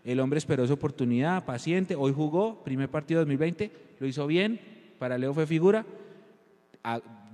El 0.05 0.20
hombre 0.20 0.38
esperó 0.38 0.66
su 0.66 0.72
oportunidad, 0.72 1.45
paciente, 1.45 1.95
hoy 1.95 2.12
jugó, 2.12 2.62
primer 2.62 2.88
partido 2.88 3.20
2020, 3.20 3.70
lo 4.01 4.07
hizo 4.07 4.26
bien, 4.26 4.61
para 4.99 5.16
Leo 5.18 5.32
fue 5.32 5.47
figura 5.47 5.84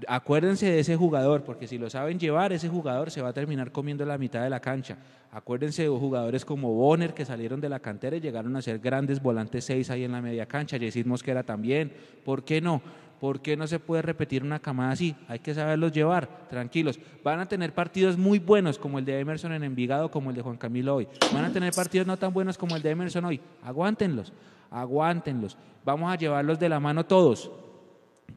acuérdense 0.09 0.67
de 0.67 0.81
ese 0.81 0.97
jugador, 0.97 1.43
porque 1.43 1.67
si 1.67 1.79
lo 1.79 1.91
saben 1.91 2.19
llevar, 2.19 2.53
ese 2.53 2.69
jugador 2.69 3.11
se 3.11 3.23
va 3.23 3.31
a 3.31 3.33
terminar 3.33 3.73
comiendo 3.73 4.05
la 4.05 4.19
mitad 4.19 4.43
de 4.43 4.51
la 4.51 4.61
cancha. 4.61 4.97
Acuérdense 5.33 5.83
de 5.83 5.89
jugadores 5.89 6.45
como 6.45 6.73
Bonner, 6.75 7.15
que 7.15 7.25
salieron 7.25 7.61
de 7.61 7.69
la 7.69 7.81
cantera 7.81 8.17
y 8.17 8.21
llegaron 8.21 8.57
a 8.57 8.63
ser 8.63 8.79
grandes 8.79 9.23
volantes 9.23 9.65
seis 9.65 9.91
ahí 9.91 10.05
en 10.05 10.13
la 10.13 10.23
media 10.23 10.47
cancha. 10.47 10.77
Yesid 10.77 11.07
Mosquera 11.07 11.43
también. 11.43 11.93
¿Por 12.25 12.45
qué 12.45 12.61
no? 12.61 12.83
¿Por 13.21 13.41
qué 13.41 13.57
no 13.57 13.67
se 13.67 13.79
puede 13.79 14.03
repetir 14.03 14.43
una 14.43 14.59
camada 14.59 14.93
así? 14.93 15.15
Hay 15.29 15.41
que 15.41 15.55
saberlos 15.55 15.93
llevar, 15.93 16.47
tranquilos. 16.49 16.99
Van 17.23 17.39
a 17.39 17.47
tener 17.47 17.75
partidos 17.75 18.17
muy 18.17 18.39
buenos 18.39 18.79
como 18.79 18.99
el 18.99 19.05
de 19.05 19.21
Emerson 19.21 19.53
en 19.53 19.63
Envigado, 19.63 20.11
como 20.11 20.31
el 20.31 20.37
de 20.37 20.43
Juan 20.43 20.57
Camilo 20.57 20.97
hoy. 20.97 21.09
Van 21.33 21.45
a 21.45 21.53
tener 21.53 21.75
partidos 21.75 22.07
no 22.07 22.17
tan 22.17 22.33
buenos 22.33 22.57
como 22.57 22.77
el 22.77 22.83
de 22.83 22.91
Emerson 22.91 23.25
hoy. 23.27 23.41
Aguántenlos, 23.63 24.33
aguántenlos. 24.71 25.59
Vamos 25.85 26.11
a 26.11 26.17
llevarlos 26.17 26.59
de 26.59 26.69
la 26.69 26.81
mano 26.81 27.05
todos 27.05 27.51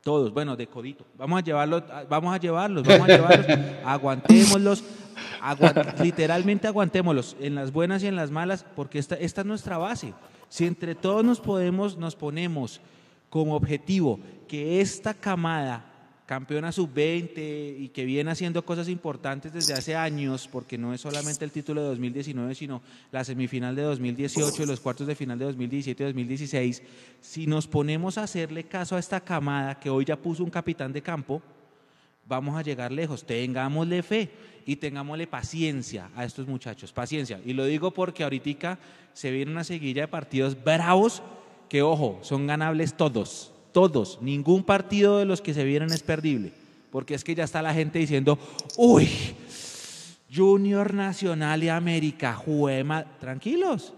todos, 0.01 0.33
bueno, 0.33 0.55
de 0.55 0.67
codito. 0.67 1.05
Vamos 1.17 1.39
a 1.39 1.43
llevarlos, 1.43 1.83
vamos 2.09 2.33
a 2.35 2.37
llevarlos, 2.37 2.83
vamos 2.85 3.09
a 3.09 3.11
llevarlos, 3.11 3.47
aguantémoslos, 3.85 4.83
literalmente 6.01 6.67
aguantémoslos, 6.67 7.37
en 7.39 7.55
las 7.55 7.71
buenas 7.71 8.03
y 8.03 8.07
en 8.07 8.15
las 8.15 8.29
malas, 8.29 8.65
porque 8.75 8.99
esta, 8.99 9.15
esta 9.15 9.41
es 9.41 9.47
nuestra 9.47 9.77
base. 9.77 10.13
Si 10.49 10.65
entre 10.65 10.93
todos 10.95 11.23
nos 11.23 11.39
podemos, 11.39 11.97
nos 11.97 12.15
ponemos 12.15 12.81
como 13.33 13.55
objetivo 13.55 14.19
que 14.47 14.79
esta 14.79 15.11
camada 15.11 15.83
campeona 16.27 16.71
sub-20 16.71 17.79
y 17.79 17.89
que 17.89 18.05
viene 18.05 18.29
haciendo 18.29 18.63
cosas 18.63 18.87
importantes 18.87 19.51
desde 19.51 19.73
hace 19.73 19.95
años, 19.95 20.47
porque 20.47 20.77
no 20.77 20.93
es 20.93 21.01
solamente 21.01 21.43
el 21.43 21.51
título 21.51 21.81
de 21.81 21.87
2019, 21.87 22.53
sino 22.53 22.83
la 23.11 23.23
semifinal 23.23 23.75
de 23.75 23.81
2018 23.81 24.61
y 24.61 24.65
los 24.67 24.79
cuartos 24.79 25.07
de 25.07 25.15
final 25.15 25.39
de 25.39 25.45
2017 25.45 26.03
y 26.03 26.05
2016, 26.05 26.83
si 27.21 27.47
nos 27.47 27.65
ponemos 27.65 28.19
a 28.19 28.23
hacerle 28.25 28.65
caso 28.65 28.97
a 28.97 28.99
esta 28.99 29.19
camada 29.19 29.79
que 29.79 29.89
hoy 29.89 30.05
ya 30.05 30.15
puso 30.15 30.43
un 30.43 30.51
capitán 30.51 30.93
de 30.93 31.01
campo, 31.01 31.41
vamos 32.27 32.55
a 32.55 32.61
llegar 32.61 32.91
lejos. 32.91 33.25
Tengámosle 33.25 34.03
fe 34.03 34.29
y 34.63 34.75
tengámosle 34.75 35.25
paciencia 35.25 36.11
a 36.15 36.23
estos 36.23 36.47
muchachos, 36.47 36.93
paciencia. 36.93 37.41
Y 37.43 37.53
lo 37.53 37.65
digo 37.65 37.89
porque 37.89 38.21
ahorita 38.21 38.77
se 39.13 39.31
viene 39.31 39.51
una 39.51 39.63
seguilla 39.63 40.03
de 40.03 40.07
partidos 40.07 40.63
bravos 40.63 41.23
que, 41.73 41.81
ojo, 41.81 42.19
son 42.21 42.45
ganables 42.45 42.93
todos 42.93 43.49
todos, 43.73 44.19
ningún 44.21 44.63
partido 44.63 45.17
de 45.17 45.25
los 45.25 45.41
que 45.41 45.53
se 45.53 45.63
vienen 45.63 45.91
es 45.91 46.03
perdible, 46.03 46.53
porque 46.91 47.15
es 47.15 47.23
que 47.23 47.33
ya 47.35 47.43
está 47.43 47.61
la 47.61 47.73
gente 47.73 47.99
diciendo, 47.99 48.37
uy, 48.77 49.09
Junior 50.33 50.93
Nacional 50.93 51.63
y 51.63 51.69
América, 51.69 52.35
juema, 52.35 53.03
tranquilos, 53.19 53.93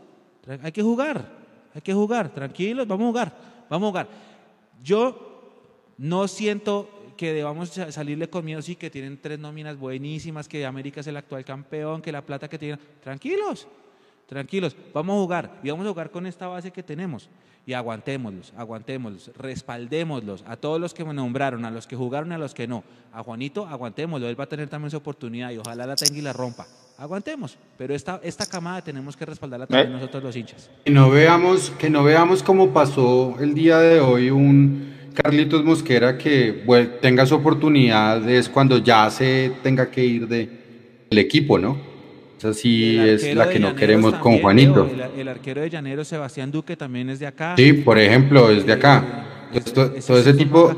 hay 0.63 0.71
que 0.71 0.81
jugar, 0.81 1.29
hay 1.73 1.81
que 1.81 1.93
jugar, 1.93 2.33
tranquilos, 2.33 2.87
vamos 2.87 3.03
a 3.03 3.07
jugar, 3.09 3.37
vamos 3.69 3.87
a 3.87 3.89
jugar. 3.89 4.07
Yo 4.81 5.51
no 5.97 6.27
siento 6.29 6.89
que 7.17 7.33
debamos 7.33 7.71
salirle 7.89 8.29
con 8.29 8.45
miedo, 8.45 8.61
sí, 8.61 8.77
que 8.77 8.89
tienen 8.89 9.19
tres 9.21 9.39
nóminas 9.39 9.77
buenísimas, 9.77 10.47
que 10.47 10.65
América 10.65 11.01
es 11.01 11.07
el 11.07 11.17
actual 11.17 11.43
campeón, 11.43 12.01
que 12.01 12.13
la 12.13 12.25
plata 12.25 12.47
que 12.47 12.57
tienen, 12.57 12.79
tranquilos, 13.03 13.67
tranquilos, 14.25 14.75
vamos 14.93 15.15
a 15.15 15.19
jugar 15.19 15.59
y 15.63 15.69
vamos 15.69 15.85
a 15.85 15.89
jugar 15.89 16.11
con 16.11 16.25
esta 16.25 16.47
base 16.47 16.71
que 16.71 16.83
tenemos 16.83 17.29
y 17.67 17.73
aguantémoslos, 17.73 18.53
aguantémoslos, 18.55 19.31
respaldémoslos 19.37 20.43
a 20.47 20.55
todos 20.55 20.79
los 20.79 20.93
que 20.93 21.03
me 21.03 21.13
nombraron, 21.13 21.65
a 21.65 21.71
los 21.71 21.87
que 21.87 21.95
jugaron 21.95 22.31
y 22.31 22.35
a 22.35 22.37
los 22.37 22.53
que 22.53 22.67
no. 22.67 22.83
A 23.11 23.23
Juanito, 23.23 23.65
aguantémoslo, 23.65 24.29
él 24.29 24.39
va 24.39 24.43
a 24.43 24.49
tener 24.49 24.69
también 24.69 24.91
su 24.91 24.97
oportunidad 24.97 25.51
y 25.51 25.57
ojalá 25.57 25.87
la 25.87 25.95
tenga 25.95 26.17
y 26.17 26.21
la 26.21 26.33
rompa. 26.33 26.67
Aguantemos, 26.97 27.57
pero 27.77 27.93
esta, 27.93 28.21
esta 28.23 28.45
camada 28.45 28.81
tenemos 28.81 29.17
que 29.17 29.25
respaldarla 29.25 29.67
también 29.67 29.89
eh, 29.89 29.95
nosotros 29.95 30.23
los 30.23 30.35
hinchas. 30.35 30.69
Que 30.85 30.91
no 30.91 31.09
veamos, 31.09 31.71
que 31.71 31.89
no 31.89 32.03
veamos 32.03 32.43
cómo 32.43 32.71
pasó 32.71 33.35
el 33.39 33.53
día 33.53 33.79
de 33.79 33.99
hoy 33.99 34.29
un 34.29 34.95
Carlitos 35.13 35.63
Mosquera 35.63 36.17
que 36.17 36.63
tenga 37.01 37.25
su 37.25 37.35
oportunidad 37.35 38.29
es 38.29 38.47
cuando 38.49 38.77
ya 38.77 39.09
se 39.09 39.53
tenga 39.63 39.89
que 39.89 40.05
ir 40.05 40.27
de, 40.27 40.49
del 41.09 41.19
equipo, 41.19 41.57
¿no? 41.57 41.94
Esa 42.45 42.53
sí 42.53 42.97
es 42.99 43.35
la 43.35 43.49
que 43.49 43.59
no 43.59 43.75
queremos 43.75 44.13
con 44.15 44.39
Juanito. 44.39 44.87
El, 45.17 45.27
arquero 45.27 45.61
de 45.61 45.69
Llanero, 45.69 46.05
Sebastián 46.05 46.51
Duque, 46.51 46.77
también 46.77 47.09
es 47.09 47.19
de 47.19 47.25
acá. 47.25 47.55
Sí, 47.57 47.73
por 47.73 47.97
ejemplo, 47.97 48.51
es 48.51 48.65
de 48.65 48.73
acá. 48.73 49.03
todo 49.73 50.19
ese 50.19 50.33
tipo... 50.33 50.75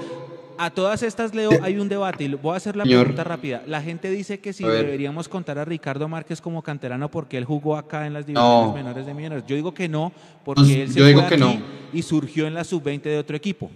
A 0.59 0.71
todas 0.71 1.03
estas, 1.03 1.35
Leo, 1.35 1.51
hay 1.61 1.77
un 1.77 1.87
debate 1.87 2.23
y 2.23 2.33
voy 2.33 2.53
a 2.53 2.57
hacer 2.57 2.75
la 2.75 2.83
pregunta 2.83 3.23
rápida. 3.23 3.61
La 3.67 3.79
gente 3.79 4.09
dice 4.09 4.39
que 4.39 4.53
si 4.53 4.63
deberíamos 4.63 5.29
contar 5.29 5.59
a 5.59 5.65
Ricardo 5.65 6.07
Márquez 6.07 6.41
como 6.41 6.63
canterano 6.63 7.11
porque 7.11 7.37
él 7.37 7.45
jugó 7.45 7.77
acá 7.77 8.07
en 8.07 8.13
las 8.13 8.25
divisiones 8.25 8.73
menores 8.73 9.05
de 9.05 9.13
Millonarios. 9.13 9.45
Yo 9.45 9.55
digo 9.55 9.73
que 9.73 9.87
no, 9.87 10.11
porque 10.43 10.83
él 10.83 10.91
se 10.91 10.99
yo 10.99 11.05
digo 11.05 11.27
que 11.27 11.37
no. 11.37 11.61
y 11.93 12.01
surgió 12.01 12.47
en 12.47 12.55
la 12.55 12.63
sub-20 12.63 13.03
de 13.03 13.19
otro 13.19 13.37
equipo. 13.37 13.69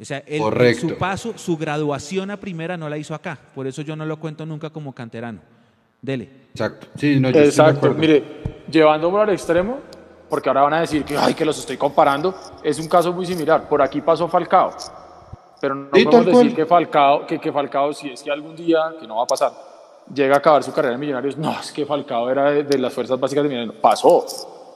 O 0.00 0.04
sea, 0.04 0.24
su 0.80 0.96
paso, 0.96 1.36
su 1.36 1.58
graduación 1.58 2.30
a 2.30 2.38
primera 2.38 2.78
no 2.78 2.88
la 2.88 2.96
hizo 2.96 3.14
acá. 3.14 3.38
Por 3.54 3.66
eso 3.66 3.82
yo 3.82 3.94
no 3.94 4.06
lo 4.06 4.18
cuento 4.18 4.46
nunca 4.46 4.70
como 4.70 4.94
canterano. 4.94 5.40
Dele. 6.04 6.28
Exacto. 6.50 6.86
Sí, 6.96 7.18
no, 7.18 7.30
Exacto. 7.30 7.94
Mire, 7.94 8.22
llevándolo 8.70 9.22
al 9.22 9.30
extremo, 9.30 9.78
porque 10.28 10.50
ahora 10.50 10.62
van 10.62 10.74
a 10.74 10.80
decir 10.80 11.02
que, 11.02 11.16
ay, 11.16 11.32
que 11.32 11.46
los 11.46 11.58
estoy 11.58 11.78
comparando, 11.78 12.34
es 12.62 12.78
un 12.78 12.88
caso 12.88 13.10
muy 13.12 13.24
similar. 13.24 13.66
Por 13.66 13.80
aquí 13.80 14.02
pasó 14.02 14.28
Falcao. 14.28 14.72
Pero 15.60 15.74
no 15.74 15.90
podemos 15.90 16.26
decir 16.26 16.54
que 16.54 16.66
Falcao, 16.66 17.26
que, 17.26 17.38
que 17.38 17.50
Falcao, 17.50 17.94
si 17.94 18.10
es 18.10 18.22
que 18.22 18.30
algún 18.30 18.54
día, 18.54 18.94
que 19.00 19.06
no 19.06 19.16
va 19.16 19.22
a 19.22 19.26
pasar, 19.26 19.52
llega 20.14 20.34
a 20.34 20.38
acabar 20.38 20.62
su 20.62 20.74
carrera 20.74 20.92
en 20.94 21.00
Millonarios, 21.00 21.38
no, 21.38 21.58
es 21.58 21.72
que 21.72 21.86
Falcao 21.86 22.28
era 22.28 22.50
de, 22.50 22.78
las 22.78 22.92
fuerzas 22.92 23.18
básicas 23.18 23.42
de 23.44 23.48
Millonarios. 23.48 23.80
Pasó, 23.80 24.26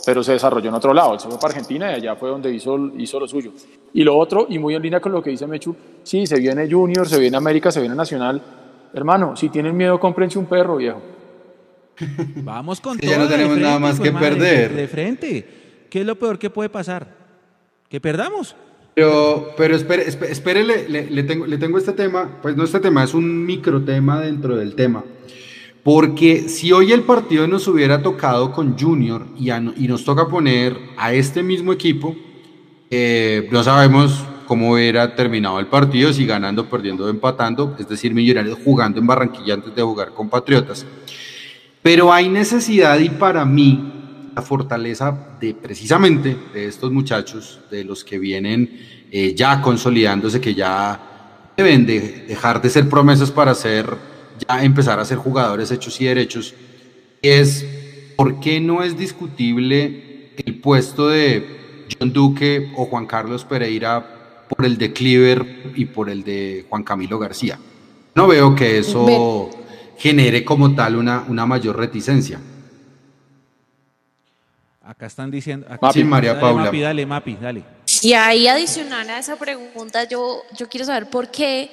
pero 0.07 0.23
se 0.23 0.33
desarrolló 0.33 0.71
en 0.71 0.77
otro 0.77 0.95
lado. 0.95 1.13
Él 1.13 1.21
se 1.21 1.29
fue 1.29 1.39
para 1.39 1.53
Argentina 1.53 1.93
y 1.93 1.97
allá 1.97 2.17
fue 2.17 2.31
donde 2.31 2.51
hizo, 2.51 2.79
hizo 2.97 3.21
lo 3.21 3.29
suyo. 3.29 3.53
Y 3.93 4.03
lo 4.03 4.17
otro, 4.17 4.47
y 4.49 4.59
muy 4.59 4.75
en 4.75 4.81
línea 4.81 4.99
con 4.99 5.13
lo 5.13 5.23
que 5.23 5.29
dice 5.29 5.47
Mechu, 5.47 5.77
sí, 6.03 6.27
se 6.27 6.39
viene 6.39 6.71
Junior, 6.71 7.07
se 7.07 7.19
viene 7.19 7.37
América, 7.37 7.71
se 7.71 7.81
viene 7.81 7.95
Nacional. 7.95 8.41
Hermano, 8.95 9.37
si 9.37 9.51
tienen 9.51 9.77
miedo, 9.77 10.01
cómprense 10.01 10.39
un 10.39 10.47
perro, 10.47 10.77
viejo. 10.77 11.18
Vamos 12.37 12.81
con 12.81 12.99
todo. 12.99 13.11
Ya 13.11 13.19
no 13.19 13.29
tenemos 13.29 13.59
nada 13.59 13.79
más 13.79 14.01
que 14.01 14.13
perder. 14.13 14.75
De 14.75 14.89
frente. 14.89 15.47
¿Qué 15.91 16.01
es 16.01 16.07
lo 16.07 16.19
peor 16.19 16.39
que 16.39 16.51
puede 16.51 16.69
pasar? 16.69 17.17
Que 17.89 18.01
perdamos. 18.01 18.55
Pero, 18.95 19.55
pero 19.57 19.77
espere, 19.77 20.09
espere, 20.09 20.65
le, 20.65 21.23
tengo, 21.23 21.47
le 21.47 21.57
tengo 21.57 21.79
este 21.79 21.93
tema, 21.93 22.39
pues 22.43 22.57
no 22.57 22.65
este 22.65 22.81
tema, 22.81 23.05
es 23.05 23.15
un 23.15 23.47
micro 23.47 23.81
tema 23.85 24.21
dentro 24.21 24.57
del 24.57 24.75
tema. 24.75 25.05
Porque 25.85 26.49
si 26.49 26.73
hoy 26.73 26.93
el 26.93 27.03
partido 27.03 27.47
nos 27.47 27.69
hubiera 27.69 28.03
tocado 28.03 28.51
con 28.51 28.77
Junior 28.77 29.25
y, 29.39 29.51
y 29.53 29.89
nos 29.89 30.05
toca 30.05 30.27
poner 30.27 30.77
a 30.97 31.15
este 31.15 31.45
mismo 31.45 31.73
equipo, 31.73 32.17
eh, 32.91 33.49
no 33.53 33.63
sabemos 33.63 34.25
cómo 34.47 34.73
hubiera 34.73 35.15
terminado 35.15 35.61
el 35.61 35.67
partido, 35.67 36.13
si 36.13 36.27
ganando, 36.27 36.69
perdiendo 36.69 37.05
o 37.05 37.09
empatando, 37.09 37.77
es 37.79 37.89
decir, 37.89 38.13
Millonarios 38.15 38.59
jugando 38.65 38.99
en 38.99 39.07
Barranquilla 39.07 39.55
antes 39.55 39.75
de 39.75 39.83
jugar 39.83 40.13
con 40.13 40.29
Patriotas. 40.29 40.85
Pero 41.83 42.13
hay 42.13 42.29
necesidad 42.29 42.99
y 42.99 43.09
para 43.09 43.45
mí 43.45 43.93
la 44.35 44.43
fortaleza 44.43 45.37
de 45.41 45.55
precisamente 45.55 46.37
de 46.53 46.67
estos 46.67 46.93
muchachos, 46.93 47.61
de 47.71 47.85
los 47.85 48.05
que 48.05 48.19
vienen 48.19 48.81
eh, 49.11 49.35
ya 49.35 49.61
consolidándose, 49.61 50.41
que 50.41 50.55
ya 50.55 51.01
deben 51.57 51.87
de 51.87 52.25
dejar 52.29 52.63
de 52.63 52.71
ser 52.71 52.89
promesas 52.89 53.31
para 53.31 53.55
ser, 53.55 53.97
ya 54.47 54.63
empezar 54.63 55.01
a 55.01 55.05
ser 55.05 55.19
jugadores 55.19 55.71
hechos 55.71 56.01
y 56.01 56.05
derechos, 56.05 56.55
es 57.21 57.67
por 58.17 58.39
qué 58.41 58.61
no 58.61 58.83
es 58.83 58.97
discutible 58.97 60.33
el 60.45 60.61
puesto 60.61 61.09
de 61.09 61.87
John 61.99 62.13
Duque 62.13 62.71
o 62.77 62.87
Juan 62.87 63.07
Carlos 63.07 63.45
Pereira 63.45 64.47
por 64.49 64.65
el 64.65 64.79
de 64.79 64.93
Cleaver 64.93 65.73
y 65.75 65.87
por 65.87 66.09
el 66.11 66.23
de 66.23 66.65
Juan 66.69 66.83
Camilo 66.83 67.19
García. 67.19 67.59
No 68.15 68.27
veo 68.29 68.55
que 68.55 68.79
eso 68.79 69.51
genere 69.99 70.45
como 70.45 70.75
tal 70.75 70.97
una, 70.97 71.25
una 71.29 71.45
mayor 71.45 71.77
reticencia. 71.77 72.41
Acá 74.83 75.05
están 75.07 75.31
diciendo. 75.31 75.67
sí, 75.93 76.03
María 76.03 76.31
dale, 76.31 76.41
Paula. 76.41 76.65
Mapi, 76.65 76.81
dale, 76.81 77.05
Mapi, 77.05 77.37
dale. 77.37 77.65
Y 78.01 78.15
ahí 78.15 78.47
adicional 78.47 79.11
a 79.11 79.19
esa 79.19 79.37
pregunta, 79.37 80.05
yo, 80.05 80.43
yo 80.57 80.69
quiero 80.69 80.87
saber 80.87 81.11
por 81.11 81.31
qué 81.31 81.71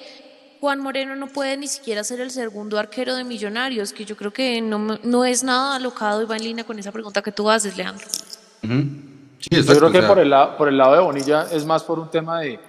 Juan 0.59 0.82
Moreno 0.82 1.15
no 1.15 1.28
puede 1.28 1.55
ni 1.55 1.67
siquiera 1.67 2.03
ser 2.03 2.19
el 2.19 2.32
segundo 2.32 2.78
arquero 2.78 3.15
de 3.15 3.23
Millonarios, 3.23 3.93
que 3.93 4.03
yo 4.03 4.17
creo 4.17 4.34
que 4.34 4.59
no, 4.61 4.99
no 5.01 5.23
es 5.23 5.43
nada 5.43 5.76
alocado 5.76 6.23
y 6.23 6.26
va 6.26 6.36
en 6.36 6.43
línea 6.43 6.63
con 6.65 6.78
esa 6.80 6.91
pregunta 6.91 7.21
que 7.21 7.32
tú 7.32 7.49
haces, 7.49 7.78
Leandro. 7.78 8.05
sí, 8.09 9.49
yo 9.49 9.65
creo 9.65 9.91
que 9.91 10.01
por, 10.01 10.19
el 10.19 10.30
lado, 10.32 10.57
por 10.57 10.67
el 10.67 10.78
lado 10.78 10.95
de 10.95 11.01
Bonilla 11.01 11.47
es 11.51 11.65
más 11.65 11.84
por 11.84 11.99
un 11.99 12.09
tema 12.09 12.41
de, 12.41 12.59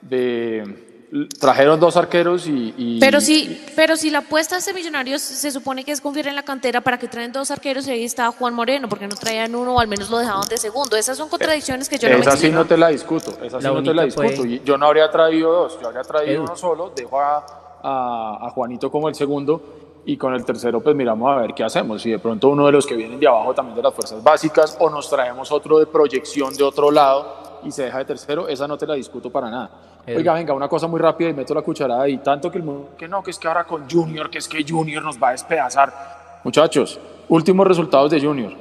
de 0.00 0.91
trajeron 1.38 1.78
dos 1.78 1.96
arqueros 1.98 2.46
y, 2.46 2.98
pero 2.98 3.20
sí 3.20 3.62
pero 3.76 3.96
si 3.96 4.08
la 4.10 4.18
apuesta 4.18 4.58
de 4.58 4.72
Millonarios 4.72 5.20
se 5.20 5.50
supone 5.50 5.84
que 5.84 5.92
es 5.92 6.00
confiar 6.00 6.28
en 6.28 6.34
la 6.34 6.42
cantera 6.42 6.80
para 6.80 6.98
que 6.98 7.06
traen 7.06 7.32
dos 7.32 7.50
arqueros 7.50 7.86
y 7.86 7.90
ahí 7.90 8.04
está 8.04 8.30
Juan 8.32 8.54
Moreno 8.54 8.88
porque 8.88 9.06
no 9.06 9.14
traían 9.14 9.54
uno 9.54 9.74
o 9.74 9.80
al 9.80 9.88
menos 9.88 10.08
lo 10.08 10.18
dejaban 10.18 10.48
de 10.48 10.56
segundo 10.56 10.96
esas 10.96 11.18
son 11.18 11.28
contradicciones 11.28 11.88
que 11.90 11.98
yo 11.98 12.08
no 12.08 12.16
esa 12.16 12.36
sí 12.36 12.50
no 12.50 12.64
te 12.64 12.78
la 12.78 12.88
discuto 12.88 13.32
esa 13.42 13.60
sí 13.60 13.66
no 13.66 13.82
te 13.82 13.92
la 13.92 14.04
discuto. 14.04 14.44
yo 14.44 14.78
no 14.78 14.86
habría 14.86 15.10
traído 15.10 15.52
dos 15.52 15.78
yo 15.80 15.88
habría 15.88 16.02
traído 16.02 16.44
uno 16.44 16.56
solo 16.56 16.92
dejo 16.96 17.20
a, 17.20 17.44
a, 17.82 18.50
Juanito 18.50 18.90
como 18.90 19.08
el 19.08 19.14
segundo 19.14 19.60
y 20.06 20.16
con 20.16 20.34
el 20.34 20.44
tercero 20.46 20.80
pues 20.80 20.96
miramos 20.96 21.30
a 21.30 21.40
ver 21.40 21.54
qué 21.54 21.62
hacemos. 21.62 22.02
Si 22.02 22.10
de 22.10 22.18
pronto 22.18 22.48
uno 22.48 22.66
de 22.66 22.72
los 22.72 22.86
que 22.86 22.96
vienen 22.96 23.20
de 23.20 23.28
abajo 23.28 23.54
también 23.54 23.76
de 23.76 23.82
las 23.82 23.94
fuerzas 23.94 24.22
básicas 24.22 24.76
o 24.80 24.90
nos 24.90 25.08
traemos 25.08 25.52
otro 25.52 25.78
de 25.78 25.86
proyección 25.86 26.54
de 26.56 26.64
otro 26.64 26.90
lado 26.90 27.41
y 27.64 27.70
se 27.70 27.84
deja 27.84 27.98
de 27.98 28.04
tercero, 28.04 28.48
esa 28.48 28.66
no 28.66 28.76
te 28.76 28.86
la 28.86 28.94
discuto 28.94 29.30
para 29.30 29.50
nada. 29.50 29.70
Oiga, 30.06 30.34
venga, 30.34 30.52
una 30.52 30.68
cosa 30.68 30.86
muy 30.88 30.98
rápida 30.98 31.28
y 31.28 31.34
meto 31.34 31.54
la 31.54 31.62
cucharada 31.62 32.08
y 32.08 32.18
tanto 32.18 32.50
que 32.50 32.58
el 32.58 32.64
mundo, 32.64 32.90
que 32.98 33.06
no, 33.06 33.22
que 33.22 33.30
es 33.30 33.38
que 33.38 33.48
ahora 33.48 33.64
con 33.64 33.88
Junior, 33.88 34.30
que 34.30 34.38
es 34.38 34.48
que 34.48 34.64
Junior 34.66 35.02
nos 35.02 35.22
va 35.22 35.28
a 35.28 35.32
despedazar. 35.32 36.40
Muchachos, 36.44 36.98
últimos 37.28 37.66
resultados 37.66 38.10
de 38.10 38.20
Junior. 38.20 38.52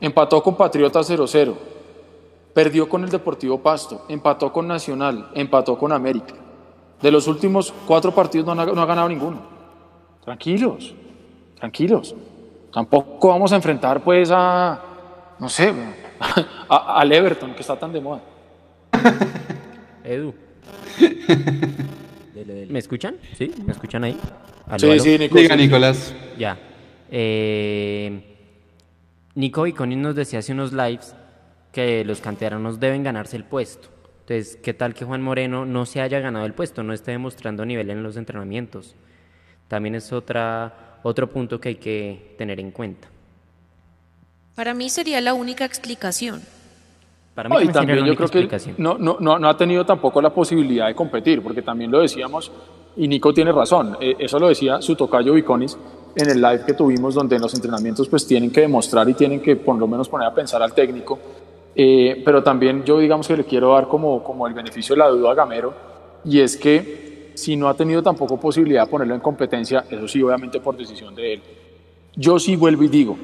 Empató 0.00 0.42
con 0.42 0.56
Patriota 0.56 1.00
0-0, 1.00 1.54
perdió 2.52 2.88
con 2.88 3.04
el 3.04 3.10
Deportivo 3.10 3.58
Pasto, 3.60 4.04
empató 4.08 4.52
con 4.52 4.66
Nacional, 4.66 5.30
empató 5.34 5.78
con 5.78 5.92
América. 5.92 6.34
De 7.00 7.10
los 7.10 7.28
últimos 7.28 7.72
cuatro 7.86 8.12
partidos 8.12 8.46
no 8.46 8.60
ha, 8.60 8.66
no 8.66 8.82
ha 8.82 8.86
ganado 8.86 9.08
ninguno. 9.08 9.40
Tranquilos, 10.24 10.94
tranquilos. 11.58 12.14
Tampoco 12.72 13.28
vamos 13.28 13.52
a 13.52 13.56
enfrentar 13.56 14.00
pues 14.00 14.30
a, 14.32 14.78
no 15.38 15.48
sé, 15.48 15.72
al 16.68 17.12
Everton 17.12 17.54
que 17.54 17.60
está 17.60 17.78
tan 17.78 17.92
de 17.92 18.00
moda. 18.00 18.20
Edu. 20.04 20.34
¿Me 22.68 22.78
escuchan? 22.78 23.16
¿Sí? 23.36 23.52
¿Me 23.64 23.72
escuchan 23.72 24.04
ahí? 24.04 24.18
sí, 24.78 25.00
sí, 25.00 25.18
Diga, 25.18 25.56
Nicolás. 25.56 26.14
Ya. 26.38 26.58
Eh, 27.10 28.22
Nico 29.34 29.66
Iconin 29.66 30.00
nos 30.02 30.14
decía 30.14 30.38
hace 30.38 30.52
unos 30.52 30.72
lives 30.72 31.14
que 31.72 32.04
los 32.04 32.20
canteranos 32.20 32.80
deben 32.80 33.02
ganarse 33.02 33.36
el 33.36 33.44
puesto. 33.44 33.88
Entonces, 34.20 34.56
¿qué 34.62 34.74
tal 34.74 34.94
que 34.94 35.04
Juan 35.04 35.22
Moreno 35.22 35.64
no 35.64 35.86
se 35.86 36.00
haya 36.00 36.20
ganado 36.20 36.46
el 36.46 36.54
puesto, 36.54 36.82
no 36.82 36.92
esté 36.92 37.12
demostrando 37.12 37.64
nivel 37.64 37.90
en 37.90 38.02
los 38.02 38.16
entrenamientos? 38.16 38.94
También 39.66 39.94
es 39.94 40.12
otra, 40.12 40.98
otro 41.02 41.28
punto 41.28 41.60
que 41.60 41.70
hay 41.70 41.74
que 41.76 42.34
tener 42.38 42.60
en 42.60 42.70
cuenta. 42.70 43.08
Para 44.54 44.74
mí 44.74 44.90
sería 44.90 45.20
la 45.20 45.34
única 45.34 45.64
explicación. 45.64 46.42
Para 47.48 47.64
mí 47.64 47.68
también 47.68 48.04
yo 48.04 48.14
creo 48.14 48.28
que 48.28 48.74
no, 48.78 48.98
no, 48.98 49.18
no, 49.20 49.48
ha 49.48 49.56
tenido 49.56 49.84
tampoco 49.84 50.20
la 50.20 50.30
posibilidad 50.30 50.86
de 50.86 50.94
competir, 50.94 51.42
porque 51.42 51.62
también 51.62 51.90
lo 51.90 52.00
decíamos, 52.00 52.50
y 52.96 53.08
Nico 53.08 53.32
tiene 53.32 53.52
razón, 53.52 53.96
eh, 54.00 54.16
eso 54.18 54.38
lo 54.38 54.48
decía 54.48 54.82
su 54.82 54.94
tocayo 54.94 55.32
Viconis 55.32 55.76
en 56.14 56.28
el 56.28 56.40
live 56.40 56.64
que 56.66 56.74
tuvimos, 56.74 57.14
donde 57.14 57.36
en 57.36 57.42
los 57.42 57.54
entrenamientos 57.54 58.08
pues 58.08 58.26
tienen 58.26 58.50
que 58.50 58.62
demostrar 58.62 59.08
y 59.08 59.14
tienen 59.14 59.40
que 59.40 59.56
por 59.56 59.78
lo 59.78 59.86
menos 59.86 60.08
poner 60.08 60.26
a 60.28 60.34
pensar 60.34 60.62
al 60.62 60.74
técnico, 60.74 61.18
eh, 61.74 62.20
pero 62.24 62.42
también 62.42 62.84
yo 62.84 62.98
digamos 62.98 63.26
que 63.26 63.36
le 63.36 63.44
quiero 63.44 63.72
dar 63.72 63.88
como, 63.88 64.22
como 64.22 64.46
el 64.46 64.54
beneficio 64.54 64.94
de 64.94 64.98
la 64.98 65.08
duda 65.08 65.30
a 65.30 65.34
Gamero, 65.34 65.72
y 66.24 66.40
es 66.40 66.56
que 66.56 67.32
si 67.34 67.56
no 67.56 67.68
ha 67.68 67.74
tenido 67.74 68.02
tampoco 68.02 68.38
posibilidad 68.38 68.84
de 68.84 68.90
ponerlo 68.90 69.14
en 69.14 69.20
competencia, 69.20 69.84
eso 69.88 70.06
sí 70.06 70.22
obviamente 70.22 70.60
por 70.60 70.76
decisión 70.76 71.14
de 71.14 71.34
él, 71.34 71.42
yo 72.16 72.38
sí 72.38 72.56
vuelvo 72.56 72.82
y 72.82 72.88
digo, 72.88 73.16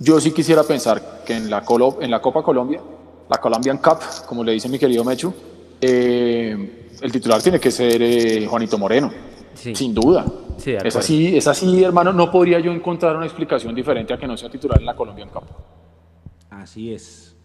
yo 0.00 0.20
sí 0.20 0.32
quisiera 0.32 0.62
pensar 0.64 1.22
que 1.24 1.34
en 1.34 1.48
la, 1.48 1.64
en 2.00 2.10
la 2.10 2.20
Copa 2.20 2.42
Colombia, 2.42 2.80
la 3.28 3.38
Colombian 3.38 3.78
Cup, 3.78 3.98
como 4.26 4.42
le 4.42 4.52
dice 4.52 4.68
mi 4.68 4.78
querido 4.78 5.04
Mechu, 5.04 5.32
eh, 5.80 6.86
el 7.00 7.12
titular 7.12 7.42
tiene 7.42 7.60
que 7.60 7.70
ser 7.70 8.00
eh, 8.00 8.46
Juanito 8.46 8.78
Moreno, 8.78 9.12
sin 9.54 9.94
duda. 9.94 10.24
es, 10.64 10.96
así, 10.96 11.36
es 11.36 11.46
así, 11.46 11.84
hermano, 11.84 12.12
no 12.12 12.30
podría 12.30 12.58
yo 12.58 12.72
encontrar 12.72 13.16
una 13.16 13.26
explicación 13.26 13.74
diferente 13.74 14.12
a 14.12 14.18
que 14.18 14.26
no 14.26 14.36
sea 14.36 14.50
titular 14.50 14.78
en 14.80 14.86
la 14.86 14.96
Colombian 14.96 15.28
Cup. 15.28 15.44
Así 16.50 16.92
es. 16.92 17.36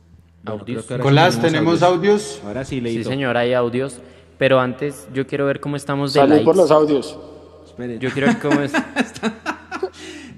Colás, 1.01 1.39
¿tenemos 1.39 1.81
audios? 1.83 2.41
Ahora 2.45 2.65
sí, 2.65 2.81
Sí, 2.81 3.03
señor, 3.03 3.37
hay 3.37 3.53
audios. 3.53 3.99
Pero 4.37 4.59
antes, 4.59 5.07
yo 5.13 5.25
quiero 5.25 5.45
ver 5.45 5.59
cómo 5.59 5.75
estamos 5.77 6.13
de 6.13 6.19
Salud 6.19 6.43
por 6.43 6.57
los 6.57 6.71
audios. 6.71 7.17
Yo 7.99 8.09
quiero 8.11 8.27
ver 8.27 8.39
cómo 8.39 8.61
es... 8.61 8.73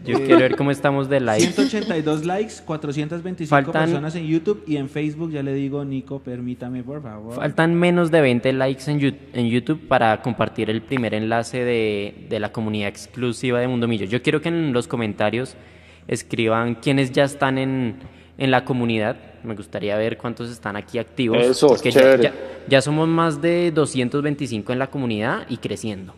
Yo 0.05 0.19
quiero 0.19 0.39
ver 0.39 0.55
cómo 0.55 0.71
estamos 0.71 1.09
de 1.09 1.19
likes. 1.19 1.51
182 1.51 2.25
likes, 2.25 2.53
425 2.65 3.71
personas 3.71 4.15
en 4.15 4.27
YouTube 4.27 4.63
y 4.67 4.77
en 4.77 4.89
Facebook 4.89 5.31
ya 5.31 5.43
le 5.43 5.53
digo, 5.53 5.83
Nico, 5.83 6.19
permítame 6.19 6.83
por 6.83 7.01
favor. 7.01 7.35
Faltan 7.35 7.75
menos 7.75 8.11
de 8.11 8.21
20 8.21 8.53
likes 8.53 8.83
en, 8.89 9.49
YouTube 9.49 9.87
para 9.87 10.21
compartir 10.21 10.69
el 10.69 10.81
primer 10.81 11.13
enlace 11.13 11.63
de, 11.63 12.27
de 12.29 12.39
la 12.39 12.51
comunidad 12.51 12.89
exclusiva 12.89 13.59
de 13.59 13.67
Mundo 13.67 13.87
Millo. 13.87 14.05
Yo 14.05 14.21
quiero 14.21 14.41
que 14.41 14.49
en 14.49 14.73
los 14.73 14.87
comentarios 14.87 15.55
escriban 16.07 16.75
quiénes 16.75 17.11
ya 17.11 17.23
están 17.23 17.57
en, 17.57 17.97
en 18.37 18.51
la 18.51 18.65
comunidad. 18.65 19.17
Me 19.43 19.55
gustaría 19.55 19.95
ver 19.97 20.17
cuántos 20.17 20.49
están 20.49 20.75
aquí 20.75 20.97
activos. 20.97 21.37
Eso, 21.37 21.67
porque 21.67 21.91
ya, 21.91 22.33
ya, 22.67 22.81
somos 22.81 23.07
más 23.07 23.41
de 23.41 23.71
225 23.71 24.73
en 24.73 24.79
la 24.79 24.87
comunidad 24.87 25.45
y 25.49 25.57
creciendo. 25.57 26.13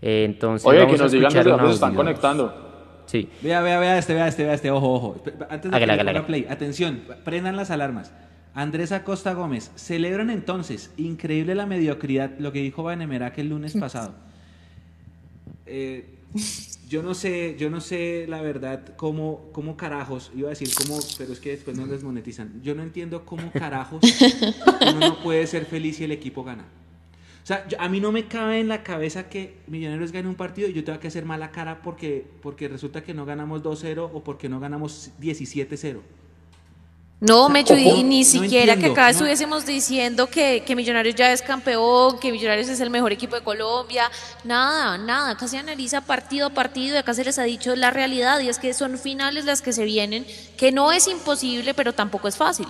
Eh, 0.00 0.24
entonces, 0.24 0.66
Oye, 0.66 0.86
que 0.86 0.96
nos 0.96 1.10
digan 1.10 1.32
desde 1.32 1.50
dónde 1.50 1.68
se 1.68 1.74
están 1.74 1.94
conectando. 1.94 2.67
Sí. 3.08 3.28
Vea, 3.42 3.62
vea, 3.62 3.80
vea 3.80 3.98
este, 3.98 4.14
vea 4.14 4.28
este, 4.28 4.44
vea 4.44 4.54
este, 4.54 4.70
ojo, 4.70 4.92
ojo. 4.92 5.22
Antes 5.48 5.70
de 5.70 5.80
que 5.80 6.22
play, 6.26 6.46
atención, 6.48 7.02
prendan 7.24 7.56
las 7.56 7.70
alarmas. 7.70 8.12
Andrés 8.54 8.92
Acosta 8.92 9.32
Gómez, 9.32 9.70
celebran 9.76 10.30
entonces, 10.30 10.90
increíble 10.96 11.54
la 11.54 11.66
mediocridad, 11.66 12.32
lo 12.38 12.52
que 12.52 12.60
dijo 12.60 12.86
que 12.86 13.40
el 13.40 13.48
lunes 13.48 13.76
pasado. 13.76 14.14
Eh, 15.66 16.18
yo 16.88 17.02
no 17.02 17.14
sé, 17.14 17.56
yo 17.58 17.70
no 17.70 17.80
sé 17.80 18.26
la 18.28 18.42
verdad 18.42 18.94
cómo, 18.96 19.48
cómo 19.52 19.76
carajos, 19.76 20.30
iba 20.34 20.48
a 20.48 20.50
decir 20.50 20.68
cómo, 20.74 20.98
pero 21.16 21.32
es 21.32 21.40
que 21.40 21.50
después 21.50 21.76
nos 21.76 21.88
desmonetizan. 21.88 22.60
Yo 22.62 22.74
no 22.74 22.82
entiendo 22.82 23.24
cómo 23.24 23.50
carajos 23.52 24.02
uno 24.80 25.00
no 25.00 25.22
puede 25.22 25.46
ser 25.46 25.64
feliz 25.64 25.96
si 25.96 26.04
el 26.04 26.12
equipo 26.12 26.44
gana. 26.44 26.64
O 27.42 27.46
sea, 27.48 27.66
a 27.78 27.88
mí 27.88 28.00
no 28.00 28.12
me 28.12 28.26
cabe 28.26 28.60
en 28.60 28.68
la 28.68 28.82
cabeza 28.82 29.28
que 29.28 29.56
Millonarios 29.66 30.12
gane 30.12 30.28
un 30.28 30.34
partido 30.34 30.68
y 30.68 30.74
yo 30.74 30.84
tenga 30.84 31.00
que 31.00 31.08
hacer 31.08 31.24
mala 31.24 31.50
cara 31.50 31.80
porque, 31.82 32.26
porque 32.42 32.68
resulta 32.68 33.02
que 33.02 33.14
no 33.14 33.24
ganamos 33.24 33.62
2-0 33.62 34.10
o 34.12 34.22
porque 34.22 34.48
no 34.48 34.60
ganamos 34.60 35.10
17-0. 35.20 36.00
No, 37.20 37.48
Mecho, 37.48 37.76
y 37.76 38.04
ni 38.04 38.22
siquiera 38.24 38.76
que 38.76 38.86
acá 38.86 39.10
estuviésemos 39.10 39.66
diciendo 39.66 40.28
que, 40.28 40.62
que, 40.64 40.76
Millonarios 40.76 41.16
ya 41.16 41.32
es 41.32 41.42
campeón, 41.42 42.20
que 42.20 42.30
Millonarios 42.30 42.68
es 42.68 42.78
el 42.78 42.90
mejor 42.90 43.10
equipo 43.10 43.34
de 43.34 43.42
Colombia. 43.42 44.08
Nada, 44.44 44.96
nada. 44.98 45.30
Acá 45.30 45.48
se 45.48 45.58
analiza 45.58 46.02
partido 46.02 46.46
a 46.46 46.50
partido 46.50 46.94
y 46.94 46.98
acá 46.98 47.14
se 47.14 47.24
les 47.24 47.40
ha 47.40 47.42
dicho 47.42 47.74
la 47.74 47.90
realidad 47.90 48.38
y 48.38 48.48
es 48.48 48.60
que 48.60 48.72
son 48.72 48.98
finales 48.98 49.46
las 49.46 49.62
que 49.62 49.72
se 49.72 49.84
vienen, 49.84 50.24
que 50.56 50.70
no 50.70 50.92
es 50.92 51.08
imposible, 51.08 51.74
pero 51.74 51.92
tampoco 51.92 52.28
es 52.28 52.36
fácil. 52.36 52.68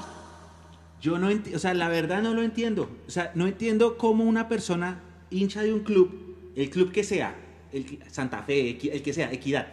Yo 1.00 1.18
no 1.18 1.30
entiendo, 1.30 1.56
o 1.56 1.60
sea, 1.60 1.74
la 1.74 1.88
verdad 1.88 2.22
no 2.22 2.34
lo 2.34 2.42
entiendo. 2.42 2.90
O 3.06 3.10
sea, 3.10 3.32
no 3.34 3.46
entiendo 3.46 3.96
cómo 3.96 4.24
una 4.24 4.48
persona 4.48 5.00
hincha 5.30 5.62
de 5.62 5.72
un 5.72 5.80
club, 5.80 6.36
el 6.56 6.70
club 6.70 6.92
que 6.92 7.04
sea, 7.04 7.36
el 7.72 7.98
Santa 8.10 8.42
Fe, 8.42 8.78
el 8.92 9.02
que 9.02 9.12
sea, 9.12 9.32
Equidad, 9.32 9.68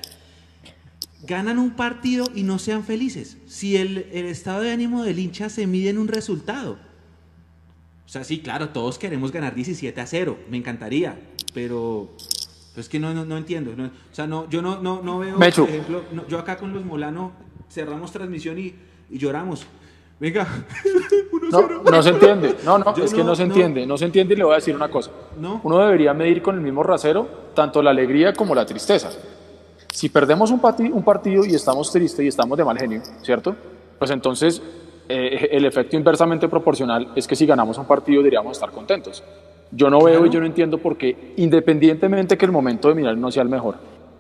ganan 1.26 1.58
un 1.58 1.72
partido 1.72 2.30
y 2.34 2.44
no 2.44 2.60
sean 2.60 2.84
felices. 2.84 3.38
Si 3.48 3.78
el, 3.78 3.98
estado 3.98 4.62
de 4.62 4.72
ánimo 4.72 5.04
del 5.04 5.20
hincha 5.20 5.50
se 5.50 5.68
mide 5.68 5.90
en 5.90 5.98
un 5.98 6.08
resultado. 6.08 6.78
O 8.06 8.10
sea, 8.10 8.24
sí, 8.24 8.40
claro, 8.40 8.70
todos 8.70 9.00
queremos 9.00 9.32
ganar 9.32 9.56
17 9.56 10.00
a 10.00 10.06
0, 10.06 10.38
me 10.50 10.58
encantaría, 10.58 11.20
pero 11.54 12.16
es 12.76 12.88
que 12.88 13.00
no, 13.00 13.14
no, 13.26 13.38
entiendo. 13.38 13.72
o 13.72 14.16
sea, 14.16 14.28
no, 14.28 14.48
yo 14.50 14.62
no, 14.62 14.80
no, 14.82 15.02
no 15.02 15.20
veo, 15.20 15.38
por 15.38 15.46
ejemplo, 15.48 16.04
yo 16.30 16.38
acá 16.38 16.58
con 16.58 16.72
los 16.72 16.86
Molano 16.86 17.32
cerramos 17.72 18.12
transmisión 18.12 18.60
y, 18.60 18.76
y 19.10 19.18
lloramos. 19.18 19.66
Venga. 20.20 20.48
no, 21.52 21.68
no 21.84 22.04
se 22.04 22.10
entiende. 22.10 22.56
No, 22.64 22.78
no, 22.78 22.96
es 22.96 23.14
que 23.14 23.24
no, 23.24 23.36
se 23.36 23.44
entiende. 23.44 23.86
No 23.86 23.98
se 23.98 24.06
entiende 24.06 24.34
y 24.34 24.38
le 24.38 24.44
voy 24.44 24.54
a 24.54 24.56
decir 24.56 24.76
una 24.76 24.90
cosa. 24.90 25.12
Uno 25.64 25.80
debería 25.80 26.14
medir 26.14 26.42
con 26.42 26.56
el 26.56 26.62
mismo 26.62 26.84
rasero 26.84 27.28
tanto 27.54 27.82
la 27.82 27.92
alegría 27.92 28.34
como 28.34 28.56
la 28.56 28.66
tristeza. 28.66 29.10
Si 29.90 30.10
perdemos 30.10 30.52
un, 30.52 30.62
un 30.92 31.04
partido 31.04 31.46
y 31.46 31.56
estamos 31.56 31.92
tristes 31.92 32.26
y 32.26 32.28
estamos 32.28 32.58
de 32.58 32.66
mal 32.66 32.78
genio, 32.78 33.02
¿cierto? 33.22 33.56
Pues 33.98 34.12
entonces 34.12 34.62
eh, 35.08 35.50
el 35.52 35.66
efecto 35.66 35.96
inversamente 35.96 36.48
proporcional 36.48 37.10
es 37.16 37.28
que 37.28 37.36
si 37.36 37.46
ganamos 37.46 37.78
un 37.78 37.86
partido 37.86 38.20
deberíamos 38.20 38.54
estar 38.54 38.72
contentos. 38.72 39.24
Yo 39.72 39.90
no 39.90 40.02
veo 40.02 40.26
y 40.26 40.30
yo 40.30 40.40
no 40.40 40.46
entiendo 40.46 40.78
por 40.78 40.98
qué, 40.98 41.34
independientemente 41.38 42.38
que 42.38 42.46
el 42.46 42.52
momento 42.52 42.88
de 42.88 42.96
mirar 42.96 43.18
no 43.18 43.32
sea 43.32 43.44
el 43.44 43.50
mejor, 43.50 43.76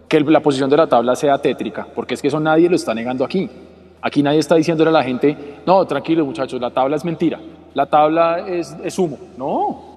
que 0.08 0.20
la 0.20 0.42
posición 0.42 0.70
de 0.70 0.78
la 0.78 0.88
tabla 0.88 1.16
sea 1.16 1.38
tétrica, 1.38 1.88
porque 1.96 2.14
es 2.14 2.22
que 2.22 2.28
eso 2.28 2.40
nadie 2.40 2.70
lo 2.70 2.76
está 2.76 2.94
negando 2.94 3.24
aquí. 3.24 3.50
Aquí 4.02 4.22
nadie 4.22 4.40
está 4.40 4.56
diciéndole 4.56 4.90
a 4.90 4.94
la 4.94 5.04
gente, 5.04 5.62
no, 5.66 5.86
tranquilo 5.86 6.26
muchachos, 6.26 6.62
la 6.62 6.72
tabla 6.72 6.96
es 6.96 7.06
mentira, 7.06 7.40
la 7.74 7.86
tabla 7.88 8.48
es, 8.48 8.76
es 8.84 9.00
humo. 9.00 9.18
No, 9.38 9.96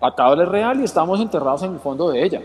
la 0.00 0.14
tabla 0.14 0.44
es 0.44 0.48
real 0.48 0.80
y 0.80 0.84
estamos 0.84 1.20
enterrados 1.20 1.62
en 1.62 1.74
el 1.74 1.78
fondo 1.80 2.10
de 2.10 2.24
ella. 2.24 2.42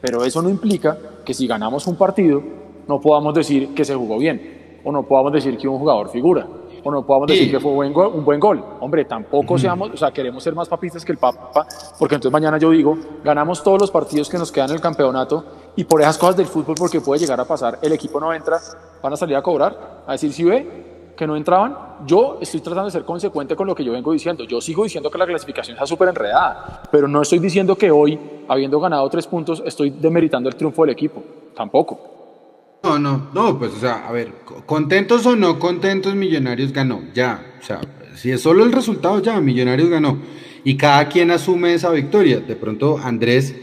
Pero 0.00 0.24
eso 0.24 0.42
no 0.42 0.50
implica 0.50 0.98
que 1.24 1.32
si 1.32 1.46
ganamos 1.46 1.86
un 1.86 1.96
partido 1.96 2.42
no 2.88 3.00
podamos 3.00 3.34
decir 3.34 3.72
que 3.74 3.84
se 3.84 3.94
jugó 3.94 4.18
bien 4.18 4.80
o 4.84 4.90
no 4.90 5.04
podamos 5.04 5.32
decir 5.32 5.56
que 5.56 5.68
un 5.68 5.78
jugador 5.78 6.08
figura 6.08 6.46
o 6.84 6.90
no 6.90 7.06
podamos 7.06 7.28
decir 7.28 7.50
que 7.50 7.60
fue 7.60 7.70
un 7.70 8.24
buen, 8.24 8.40
gol, 8.40 8.64
Hombre, 8.80 9.04
tampoco 9.04 9.56
seamos, 9.56 9.90
o 9.92 9.96
sea, 9.96 10.10
queremos 10.10 10.42
ser 10.42 10.54
más 10.54 10.68
papistas 10.68 11.04
que 11.04 11.12
el 11.12 11.18
Papa, 11.18 11.64
porque 11.98 12.16
entonces 12.16 12.32
mañana 12.32 12.58
yo 12.58 12.70
digo, 12.70 12.98
ganamos 13.22 13.62
todos 13.62 13.80
los 13.80 13.90
partidos 13.90 14.28
que 14.28 14.36
nos 14.36 14.50
quedan 14.50 14.70
en 14.70 14.76
el 14.76 14.80
campeonato 14.80 15.44
y 15.76 15.84
por 15.84 16.00
esas 16.00 16.18
cosas 16.18 16.36
del 16.36 16.46
fútbol, 16.46 16.74
porque 16.78 17.00
puede 17.00 17.20
llegar 17.20 17.40
a 17.40 17.44
pasar, 17.44 17.78
el 17.82 17.92
equipo 17.92 18.20
no 18.20 18.32
entra, 18.32 18.60
van 19.02 19.12
a 19.12 19.16
salir 19.16 19.36
a 19.36 19.42
cobrar, 19.42 20.02
a 20.06 20.12
decir 20.12 20.32
si 20.32 20.44
ve 20.44 21.12
que 21.16 21.26
no 21.26 21.36
entraban. 21.36 21.76
Yo 22.06 22.38
estoy 22.40 22.60
tratando 22.60 22.86
de 22.86 22.92
ser 22.92 23.04
consecuente 23.04 23.54
con 23.54 23.66
lo 23.66 23.74
que 23.74 23.84
yo 23.84 23.92
vengo 23.92 24.12
diciendo. 24.12 24.44
Yo 24.44 24.60
sigo 24.60 24.84
diciendo 24.84 25.10
que 25.10 25.18
la 25.18 25.26
clasificación 25.26 25.76
está 25.76 25.86
súper 25.86 26.08
enredada, 26.08 26.82
pero 26.90 27.06
no 27.06 27.22
estoy 27.22 27.38
diciendo 27.38 27.76
que 27.76 27.90
hoy, 27.90 28.18
habiendo 28.48 28.80
ganado 28.80 29.08
tres 29.08 29.26
puntos, 29.26 29.62
estoy 29.64 29.90
demeritando 29.90 30.48
el 30.48 30.56
triunfo 30.56 30.82
del 30.82 30.92
equipo. 30.92 31.22
Tampoco. 31.54 32.80
No, 32.82 32.98
no, 32.98 33.28
no, 33.32 33.58
pues 33.58 33.72
o 33.74 33.78
sea, 33.78 34.08
a 34.08 34.12
ver, 34.12 34.32
contentos 34.66 35.24
o 35.26 35.36
no 35.36 35.58
contentos, 35.60 36.16
Millonarios 36.16 36.72
ganó, 36.72 37.00
ya, 37.14 37.40
o 37.60 37.64
sea, 37.64 37.80
si 38.16 38.32
es 38.32 38.42
solo 38.42 38.64
el 38.64 38.72
resultado, 38.72 39.20
ya, 39.20 39.40
Millonarios 39.40 39.88
ganó. 39.88 40.18
Y 40.64 40.76
cada 40.76 41.08
quien 41.08 41.30
asume 41.30 41.74
esa 41.74 41.90
victoria. 41.90 42.40
De 42.40 42.56
pronto 42.56 42.98
Andrés 42.98 43.54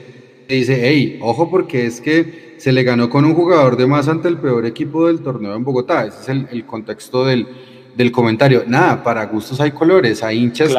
dice, 0.55 0.79
hey, 0.81 1.19
ojo 1.21 1.49
porque 1.49 1.85
es 1.85 2.01
que 2.01 2.55
se 2.57 2.71
le 2.71 2.83
ganó 2.83 3.09
con 3.09 3.25
un 3.25 3.33
jugador 3.33 3.77
de 3.77 3.87
más 3.87 4.07
ante 4.07 4.27
el 4.27 4.37
peor 4.37 4.65
equipo 4.65 5.07
del 5.07 5.21
torneo 5.21 5.55
en 5.55 5.63
Bogotá. 5.63 6.05
Ese 6.05 6.31
es 6.31 6.45
el 6.51 6.65
contexto 6.65 7.25
del, 7.25 7.47
del 7.99 8.11
comentario. 8.13 8.63
Nada, 8.65 9.03
para 9.03 9.25
gustos 9.25 9.59
hay 9.59 9.71
colores, 9.71 10.23
hay 10.23 10.37
hinchas 10.37 10.73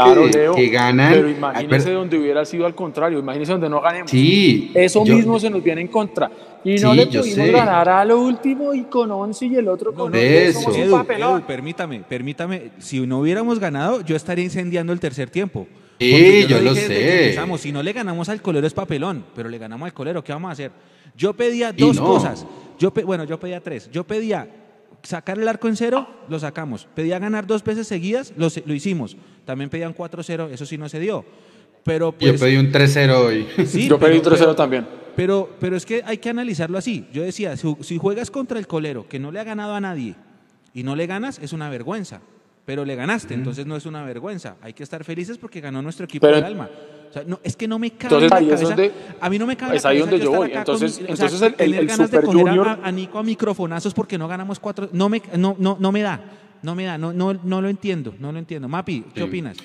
que, 0.56 0.68
ganan. 0.68 1.12
Pero 1.12 1.28
imagínese 1.28 1.92
donde 1.92 2.18
hubiera 2.18 2.46
sido 2.46 2.64
al 2.64 2.74
contrario, 2.74 3.18
imagínese 3.18 3.52
donde 3.52 3.68
no 3.68 3.80
ganemos. 3.80 4.10
Sí. 4.10 4.70
Eso 4.74 5.04
mismo 5.04 5.38
se 5.38 5.50
nos 5.50 5.62
viene 5.62 5.82
en 5.82 5.88
contra. 5.88 6.30
Y 6.64 6.76
no 6.76 6.94
le 6.94 7.06
pudimos 7.06 7.50
ganar 7.50 7.88
a 7.88 8.04
lo 8.06 8.20
último 8.20 8.72
y 8.72 8.84
con 8.84 9.10
11 9.10 9.46
y 9.46 9.56
el 9.56 9.68
otro 9.68 9.94
con 9.94 10.14
eso. 10.14 10.72
permítame, 11.46 12.02
permítame. 12.08 12.70
Si 12.78 13.06
no 13.06 13.20
hubiéramos 13.20 13.58
ganado, 13.58 14.00
yo 14.00 14.16
estaría 14.16 14.44
incendiando 14.44 14.92
el 14.92 15.00
tercer 15.00 15.28
tiempo. 15.28 15.66
Sí, 16.00 16.46
yo, 16.48 16.60
lo, 16.60 16.74
sé. 16.74 17.36
Si 17.58 17.72
no 17.72 17.82
le 17.82 17.92
ganamos 17.92 18.28
al 18.28 18.40
colero 18.40 18.66
es 18.66 18.72
papelón, 18.72 19.24
pero 19.34 19.48
le 19.48 19.58
ganamos 19.58 19.86
al 19.86 19.92
colero, 19.92 20.24
¿qué 20.24 20.32
vamos 20.32 20.48
a 20.48 20.52
hacer? 20.52 20.72
Yo 21.16 21.34
pedía 21.34 21.72
dos 21.72 22.00
cosas. 22.00 22.46
Yo 22.78 22.90
bueno, 23.04 23.24
yo 23.24 23.38
pedía 23.38 23.60
tres. 23.60 23.90
Yo 23.92 24.04
pedía 24.06 24.48
sacar 25.02 25.38
el 25.38 25.46
arco 25.46 25.68
en 25.68 25.76
cero, 25.76 26.08
lo 26.28 26.38
sacamos. 26.38 26.88
Pedía 26.94 27.18
ganar 27.18 27.46
dos 27.46 27.62
veces 27.62 27.86
seguidas, 27.86 28.32
lo, 28.36 28.48
lo 28.64 28.74
hicimos. 28.74 29.16
También 29.44 29.68
pedían 29.68 29.94
4-0, 29.94 30.50
eso 30.50 30.66
sí 30.66 30.78
no 30.78 30.88
se 30.88 31.00
dio. 31.00 31.24
Pero 31.82 32.14
Yo 32.18 32.30
pues 32.30 32.40
pedí 32.40 32.56
un 32.56 32.70
3-0 32.70 33.10
hoy. 33.14 33.46
Sí, 33.66 33.88
Yo 33.88 33.98
pedí 33.98 34.18
un 34.18 34.24
3-0 34.24 34.54
también. 34.54 34.86
Pero, 35.16 35.50
pero 35.58 35.76
es 35.76 35.84
que 35.84 36.02
hay 36.04 36.18
que 36.18 36.30
analizarlo 36.30 36.78
así. 36.78 37.06
Yo 37.12 37.22
decía, 37.22 37.56
si, 37.56 37.98
juegas 37.98 38.30
contra 38.30 38.58
el 38.58 38.66
colero, 38.66 39.08
que 39.08 39.18
no 39.18 39.32
le 39.32 39.40
ha 39.40 39.44
ganado 39.44 39.74
a 39.74 39.80
nadie, 39.80 40.14
y 40.72 40.82
no 40.82 40.96
le 40.96 41.06
ganas, 41.06 41.38
es 41.40 41.52
una 41.52 41.68
vergüenza. 41.68 42.20
Pero 42.64 42.84
le 42.84 42.94
ganaste, 42.94 43.34
entonces 43.34 43.66
no 43.66 43.76
es 43.76 43.86
una 43.86 44.04
vergüenza. 44.04 44.56
Hay 44.60 44.72
que 44.72 44.82
estar 44.82 45.02
felices 45.02 45.38
porque 45.38 45.60
ganó 45.60 45.82
nuestro 45.82 46.04
equipo 46.04 46.26
de 46.26 46.36
alma. 46.36 46.68
O 47.08 47.12
sea, 47.12 47.24
no, 47.26 47.40
es 47.42 47.56
que 47.56 47.66
no 47.66 47.78
me 47.78 47.90
cabe 47.90 48.24
entonces, 48.24 48.32
ahí 48.32 48.50
es 48.50 48.60
donde, 48.60 48.92
a 49.20 49.28
mí 49.28 49.38
no 49.38 49.46
me 49.46 49.56
cabe 49.56 49.76
es 49.76 49.84
ahí 49.84 49.98
donde 49.98 50.20
yo 50.20 50.30
voy. 50.30 50.52
Entonces, 50.52 51.00
entonces 51.04 51.42
el, 51.42 51.54
el, 51.58 51.74
el 51.74 51.86
ganas 51.88 52.08
Super 52.08 52.20
de 52.20 52.26
Junior 52.26 52.68
a, 52.68 52.78
a, 52.84 52.92
Nico 52.92 53.18
a 53.18 53.24
microfonazos 53.24 53.92
porque 53.92 54.16
no 54.16 54.28
ganamos 54.28 54.60
cuatro, 54.60 54.88
no 54.92 55.08
me, 55.08 55.20
no, 55.36 55.56
no, 55.58 55.76
no 55.80 55.90
me 55.90 56.02
da, 56.02 56.20
no 56.62 56.76
me 56.76 56.84
da, 56.84 56.98
no, 56.98 57.12
no, 57.12 57.34
no 57.34 57.60
lo 57.60 57.68
entiendo, 57.68 58.14
no 58.20 58.30
lo 58.30 58.38
entiendo. 58.38 58.68
Mapi, 58.68 59.02
¿qué 59.12 59.22
sí. 59.22 59.26
opinas? 59.26 59.56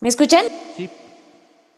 ¿Me 0.00 0.08
escuchan? 0.08 0.46
Sí. 0.76 0.88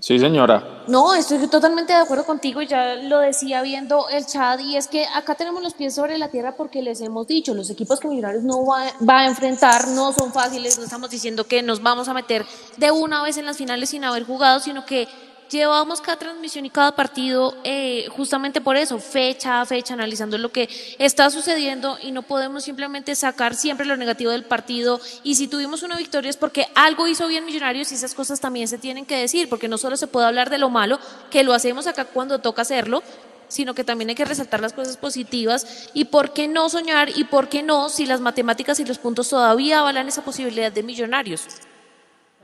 Sí, 0.06 0.20
señora. 0.20 0.84
No, 0.86 1.16
estoy 1.16 1.44
totalmente 1.48 1.92
de 1.92 1.98
acuerdo 1.98 2.24
contigo, 2.24 2.62
ya 2.62 2.94
lo 2.94 3.18
decía 3.18 3.60
viendo 3.62 4.08
el 4.08 4.24
chat, 4.24 4.60
y 4.60 4.76
es 4.76 4.86
que 4.86 5.04
acá 5.04 5.34
tenemos 5.34 5.60
los 5.64 5.74
pies 5.74 5.96
sobre 5.96 6.16
la 6.16 6.28
tierra 6.28 6.54
porque 6.56 6.80
les 6.80 7.00
hemos 7.00 7.26
dicho, 7.26 7.54
los 7.54 7.70
equipos 7.70 7.98
que 7.98 8.06
Millonarios 8.06 8.44
no 8.44 8.64
va, 8.64 8.84
va, 9.02 9.22
a 9.22 9.26
enfrentar 9.26 9.88
no 9.88 10.12
son 10.12 10.32
fáciles, 10.32 10.78
no 10.78 10.84
estamos 10.84 11.10
diciendo 11.10 11.42
que 11.42 11.60
nos 11.60 11.82
vamos 11.82 12.06
a 12.06 12.14
meter 12.14 12.46
de 12.76 12.92
una 12.92 13.20
vez 13.24 13.36
en 13.36 13.46
las 13.46 13.56
finales 13.56 13.90
sin 13.90 14.04
haber 14.04 14.22
jugado, 14.22 14.60
sino 14.60 14.86
que 14.86 15.08
llevamos 15.50 16.00
cada 16.00 16.18
transmisión 16.18 16.66
y 16.66 16.70
cada 16.70 16.94
partido 16.94 17.56
eh, 17.64 18.06
justamente 18.10 18.60
por 18.60 18.76
eso, 18.76 18.98
fecha 18.98 19.60
a 19.60 19.66
fecha, 19.66 19.94
analizando 19.94 20.38
lo 20.38 20.50
que 20.50 20.68
está 20.98 21.30
sucediendo 21.30 21.98
y 22.02 22.12
no 22.12 22.22
podemos 22.22 22.64
simplemente 22.64 23.14
sacar 23.14 23.54
siempre 23.54 23.86
lo 23.86 23.96
negativo 23.96 24.30
del 24.30 24.44
partido. 24.44 25.00
Y 25.22 25.36
si 25.36 25.48
tuvimos 25.48 25.82
una 25.82 25.96
victoria 25.96 26.30
es 26.30 26.36
porque 26.36 26.66
algo 26.74 27.06
hizo 27.06 27.26
bien 27.28 27.44
Millonarios 27.44 27.92
y 27.92 27.94
esas 27.94 28.14
cosas 28.14 28.40
también 28.40 28.68
se 28.68 28.78
tienen 28.78 29.06
que 29.06 29.16
decir, 29.16 29.48
porque 29.48 29.68
no 29.68 29.78
solo 29.78 29.96
se 29.96 30.06
puede 30.06 30.26
hablar 30.26 30.50
de 30.50 30.58
lo 30.58 30.70
malo, 30.70 30.98
que 31.30 31.44
lo 31.44 31.54
hacemos 31.54 31.86
acá 31.86 32.04
cuando 32.04 32.40
toca 32.40 32.62
hacerlo, 32.62 33.02
sino 33.48 33.74
que 33.74 33.84
también 33.84 34.08
hay 34.08 34.14
que 34.16 34.24
resaltar 34.24 34.60
las 34.60 34.72
cosas 34.72 34.96
positivas 34.96 35.88
y 35.94 36.06
por 36.06 36.32
qué 36.32 36.48
no 36.48 36.68
soñar 36.68 37.10
y 37.16 37.24
por 37.24 37.48
qué 37.48 37.62
no 37.62 37.88
si 37.88 38.06
las 38.06 38.20
matemáticas 38.20 38.80
y 38.80 38.84
los 38.84 38.98
puntos 38.98 39.28
todavía 39.28 39.78
avalan 39.78 40.08
esa 40.08 40.24
posibilidad 40.24 40.72
de 40.72 40.82
Millonarios. 40.82 41.42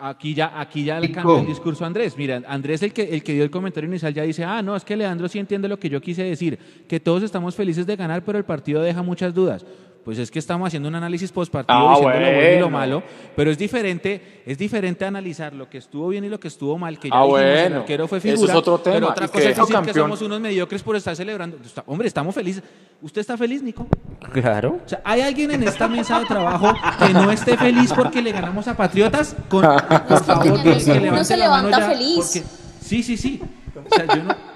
Aquí 0.04 0.34
ya, 0.34 0.60
aquí 0.60 0.82
ya 0.82 0.98
le 0.98 1.12
cambió 1.12 1.38
el 1.38 1.46
discurso 1.46 1.84
a 1.84 1.86
Andrés. 1.86 2.16
Mira, 2.18 2.42
Andrés, 2.48 2.82
el 2.82 2.92
que, 2.92 3.04
el 3.04 3.22
que 3.22 3.34
dio 3.34 3.44
el 3.44 3.52
comentario 3.52 3.88
inicial, 3.88 4.12
ya 4.12 4.24
dice, 4.24 4.42
ah, 4.42 4.60
no, 4.60 4.74
es 4.74 4.84
que 4.84 4.96
Leandro 4.96 5.28
sí 5.28 5.38
entiende 5.38 5.68
lo 5.68 5.78
que 5.78 5.88
yo 5.88 6.00
quise 6.00 6.24
decir, 6.24 6.58
que 6.88 6.98
todos 6.98 7.22
estamos 7.22 7.54
felices 7.54 7.86
de 7.86 7.94
ganar, 7.94 8.24
pero 8.24 8.36
el 8.36 8.44
partido 8.44 8.82
deja 8.82 9.00
muchas 9.02 9.32
dudas. 9.32 9.64
Pues 10.04 10.18
es 10.18 10.32
que 10.32 10.40
estamos 10.40 10.66
haciendo 10.66 10.88
un 10.88 10.96
análisis 10.96 11.30
postpartido 11.30 11.78
Ah, 11.78 11.94
diciendo 11.94 12.18
lo 12.18 12.32
bueno 12.34 12.56
y 12.56 12.58
lo 12.58 12.70
malo, 12.70 13.02
pero 13.36 13.52
es 13.52 13.58
diferente, 13.58 14.42
es 14.44 14.58
diferente 14.58 15.04
analizar 15.04 15.52
lo 15.54 15.70
que 15.70 15.78
estuvo 15.78 16.08
bien 16.08 16.24
y 16.24 16.28
lo 16.28 16.40
que 16.40 16.48
estuvo 16.48 16.76
mal, 16.76 16.98
que 16.98 17.08
ya 17.08 17.14
Ah, 17.14 17.22
dijimos, 17.22 17.40
el 17.40 17.60
bueno. 17.60 17.76
arquero 17.80 18.08
fue 18.08 18.18
Eso 18.18 18.28
es 18.28 18.34
figura, 18.34 18.56
otro 18.58 18.78
tema, 18.80 18.94
pero 18.96 19.08
otra 19.10 19.28
cosa 19.28 19.48
es 19.50 19.56
decir 19.56 19.76
que 19.82 19.94
somos 19.94 20.20
unos 20.22 20.40
mediocres 20.40 20.82
por 20.82 20.96
estar 20.96 21.14
celebrando. 21.14 21.56
Hombre, 21.86 22.08
estamos 22.08 22.34
felices. 22.34 22.64
¿Usted 23.00 23.20
está 23.20 23.36
feliz, 23.36 23.62
Nico? 23.62 23.86
Claro. 24.32 24.78
O 24.84 24.88
sea, 24.88 25.00
¿hay 25.04 25.20
alguien 25.20 25.52
en 25.52 25.62
esta 25.62 25.86
mesa 25.86 26.18
de 26.18 26.26
trabajo 26.26 26.72
que 27.06 27.12
no 27.12 27.30
esté 27.30 27.56
feliz 27.56 27.92
porque 27.92 28.20
le 28.22 28.32
ganamos 28.32 28.66
a 28.66 28.76
Patriotas? 28.76 29.36
Con, 29.48 29.62
por 30.08 30.24
favor, 30.24 30.62
que, 30.64 30.72
que 30.74 30.80
se 30.80 30.98
levante 31.00 31.36
la 31.36 31.48
mano 31.48 31.68
levanta 31.68 31.78
ya, 31.78 31.88
feliz. 31.96 32.16
porque- 32.16 32.42
sí, 32.80 33.02
sí, 33.04 33.16
sí. 33.16 33.40
O 33.76 33.94
sea, 33.94 34.04
yo 34.16 34.22
no... 34.24 34.51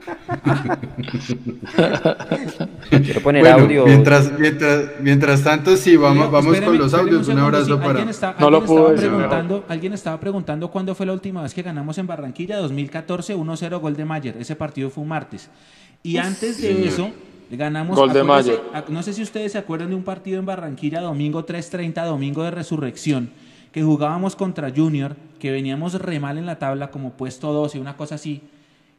Quiero 2.90 3.20
poner 3.20 3.42
Bueno, 3.42 3.58
audio. 3.64 3.86
mientras, 3.86 4.38
mientras, 4.38 4.84
mientras 5.00 5.42
tanto, 5.42 5.76
sí, 5.76 5.96
vamos, 5.96 6.30
vamos 6.30 6.56
con 6.60 6.78
los 6.78 6.94
audios. 6.94 7.18
Un, 7.18 7.24
segundo, 7.24 7.46
abrazo 7.46 7.64
sí, 7.66 7.72
para. 7.76 7.88
Alguien, 7.90 8.08
está- 8.08 8.34
No 8.38 8.46
alguien 8.46 8.52
lo 8.52 8.64
pudo 8.66 8.76
estaba 8.78 8.92
decir, 8.92 9.08
preguntando, 9.08 9.64
alguien 9.68 9.92
estaba 9.92 10.20
preguntando 10.20 10.70
cuándo 10.70 10.94
fue 10.94 11.06
la 11.06 11.12
última 11.12 11.42
vez 11.42 11.54
que 11.54 11.62
ganamos 11.62 11.98
en 11.98 12.06
Barranquilla, 12.06 12.58
2014, 12.58 13.36
1-0 13.36 13.80
gol 13.80 13.96
de 13.96 14.04
Mayer. 14.04 14.36
Ese 14.38 14.56
partido 14.56 14.90
fue 14.90 15.02
un 15.02 15.08
martes. 15.08 15.50
Y 16.02 16.16
antes 16.16 16.60
de 16.62 16.86
eso, 16.86 17.10
ganamos. 17.50 17.96
Gol 17.96 18.12
de 18.12 18.22
Mayer. 18.24 18.60
No 18.88 19.02
sé 19.02 19.12
si 19.12 19.22
ustedes 19.22 19.52
se 19.52 19.58
acuerdan 19.58 19.90
de 19.90 19.96
un 19.96 20.04
partido 20.04 20.38
en 20.38 20.46
Barranquilla, 20.46 21.00
domingo 21.00 21.44
3:30, 21.44 22.04
domingo 22.04 22.42
de 22.44 22.50
resurrección, 22.50 23.30
que 23.72 23.82
jugábamos 23.82 24.36
contra 24.36 24.70
Junior, 24.74 25.16
que 25.38 25.50
veníamos 25.50 25.94
re 25.94 26.20
mal 26.20 26.38
en 26.38 26.46
la 26.46 26.58
tabla, 26.58 26.90
como 26.90 27.12
puesto 27.12 27.52
12, 27.52 27.78
una 27.80 27.96
cosa 27.96 28.14
así. 28.16 28.42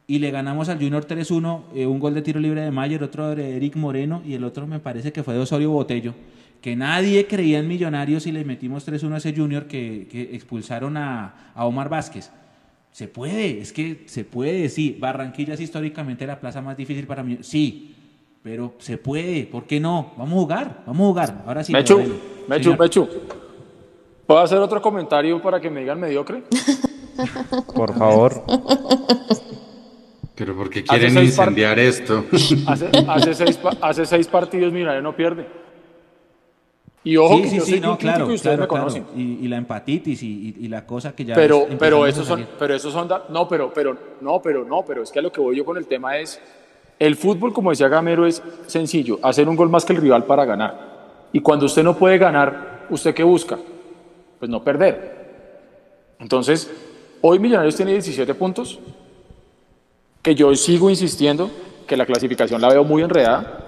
Y 0.06 0.18
le 0.18 0.30
ganamos 0.30 0.68
al 0.68 0.78
Junior 0.78 1.06
3-1, 1.06 1.62
eh, 1.74 1.86
un 1.86 2.00
gol 2.00 2.14
de 2.14 2.22
tiro 2.22 2.40
libre 2.40 2.60
de 2.60 2.70
Mayer, 2.70 3.02
otro 3.02 3.34
de 3.34 3.56
Eric 3.56 3.76
Moreno 3.76 4.22
y 4.24 4.34
el 4.34 4.44
otro 4.44 4.66
me 4.66 4.80
parece 4.80 5.12
que 5.12 5.22
fue 5.22 5.34
de 5.34 5.40
Osorio 5.40 5.70
Botello. 5.70 6.14
Que 6.60 6.76
nadie 6.76 7.26
creía 7.26 7.58
en 7.58 7.68
Millonarios 7.68 8.26
y 8.26 8.32
le 8.32 8.44
metimos 8.44 8.86
3-1 8.86 9.14
a 9.14 9.16
ese 9.18 9.34
Junior 9.34 9.66
que, 9.66 10.08
que 10.10 10.34
expulsaron 10.34 10.96
a, 10.96 11.52
a 11.54 11.66
Omar 11.66 11.88
Vázquez. 11.88 12.30
Se 12.92 13.08
puede, 13.08 13.60
es 13.60 13.72
que 13.72 14.02
se 14.06 14.24
puede, 14.24 14.68
sí. 14.68 14.96
Barranquilla 15.00 15.54
es 15.54 15.60
históricamente 15.60 16.26
la 16.26 16.38
plaza 16.38 16.60
más 16.60 16.76
difícil 16.76 17.06
para 17.06 17.22
mí. 17.22 17.38
Sí, 17.40 17.94
pero 18.42 18.74
se 18.78 18.98
puede, 18.98 19.46
¿por 19.46 19.64
qué 19.64 19.80
no? 19.80 20.12
Vamos 20.16 20.34
a 20.34 20.40
jugar, 20.40 20.82
vamos 20.86 21.04
a 21.04 21.08
jugar. 21.08 21.44
Ahora 21.46 21.64
sí. 21.64 21.72
Mechu. 21.72 22.00
Mechu. 22.48 22.76
Mechu. 22.76 23.08
¿Puedo 24.26 24.40
hacer 24.40 24.58
otro 24.58 24.82
comentario 24.82 25.40
para 25.40 25.60
que 25.60 25.70
me 25.70 25.80
digan 25.80 26.00
mediocre? 26.00 26.42
Por 27.74 27.96
favor. 27.96 28.44
Pero 30.34 30.56
porque 30.56 30.82
quieren 30.82 31.16
incendiar 31.18 31.78
esto. 31.78 32.24
Hace, 32.66 32.88
hace, 33.06 33.34
seis, 33.34 33.58
hace 33.80 34.06
seis 34.06 34.26
partidos 34.28 34.72
Millonarios 34.72 35.02
no 35.04 35.14
pierde. 35.14 35.46
Y 37.04 37.16
ojo 37.16 37.34
Sí, 37.36 37.42
que 37.42 37.48
sí, 37.48 37.56
yo 37.56 37.64
sí, 37.64 37.70
soy 37.72 37.80
no, 37.80 37.98
claro, 37.98 38.30
y 38.30 38.34
ustedes 38.34 38.56
claro, 38.56 38.62
me 38.62 38.68
claro. 38.68 38.84
conocen. 38.84 39.06
Y, 39.16 39.44
y 39.44 39.48
la 39.48 39.56
empatitis 39.56 40.22
y, 40.22 40.26
y- 40.28 40.64
y 40.64 40.68
la 40.68 40.86
cosa 40.86 41.14
que 41.14 41.24
ya 41.24 41.34
Pero, 41.34 41.66
pero 41.78 42.04
a 42.04 42.08
esos 42.08 42.26
son, 42.26 42.46
pero 42.58 42.74
esos 42.74 42.92
son, 42.92 43.08
da- 43.08 43.24
no, 43.28 43.48
pero, 43.48 43.72
pero, 43.74 43.96
no, 44.20 44.40
pero, 44.40 44.64
no, 44.64 44.84
pero 44.86 45.02
es 45.02 45.10
que 45.10 45.18
a 45.18 45.22
lo 45.22 45.32
que 45.32 45.40
voy 45.40 45.56
yo 45.56 45.64
con 45.64 45.76
el 45.76 45.86
tema 45.86 46.16
es, 46.18 46.40
el 47.00 47.16
fútbol, 47.16 47.52
como 47.52 47.70
decía 47.70 47.88
Gamero, 47.88 48.24
es 48.24 48.40
sencillo, 48.68 49.18
hacer 49.22 49.48
un 49.48 49.56
gol 49.56 49.68
más 49.68 49.84
que 49.84 49.92
el 49.92 50.00
rival 50.00 50.24
para 50.24 50.44
ganar. 50.44 51.28
Y 51.32 51.40
cuando 51.40 51.66
usted 51.66 51.82
no 51.82 51.96
puede 51.98 52.18
ganar, 52.18 52.86
¿usted 52.88 53.12
qué 53.12 53.24
busca? 53.24 53.58
Pues 54.38 54.48
no 54.48 54.62
perder. 54.62 55.22
Entonces, 56.20 56.70
hoy 57.20 57.40
Millonarios 57.40 57.74
tiene 57.74 57.92
17 57.92 58.32
puntos, 58.34 58.78
que 60.22 60.34
yo 60.34 60.54
sigo 60.54 60.88
insistiendo 60.90 61.50
que 61.86 61.96
la 61.96 62.06
clasificación 62.06 62.60
la 62.60 62.68
veo 62.68 62.84
muy 62.84 63.02
enredada, 63.02 63.66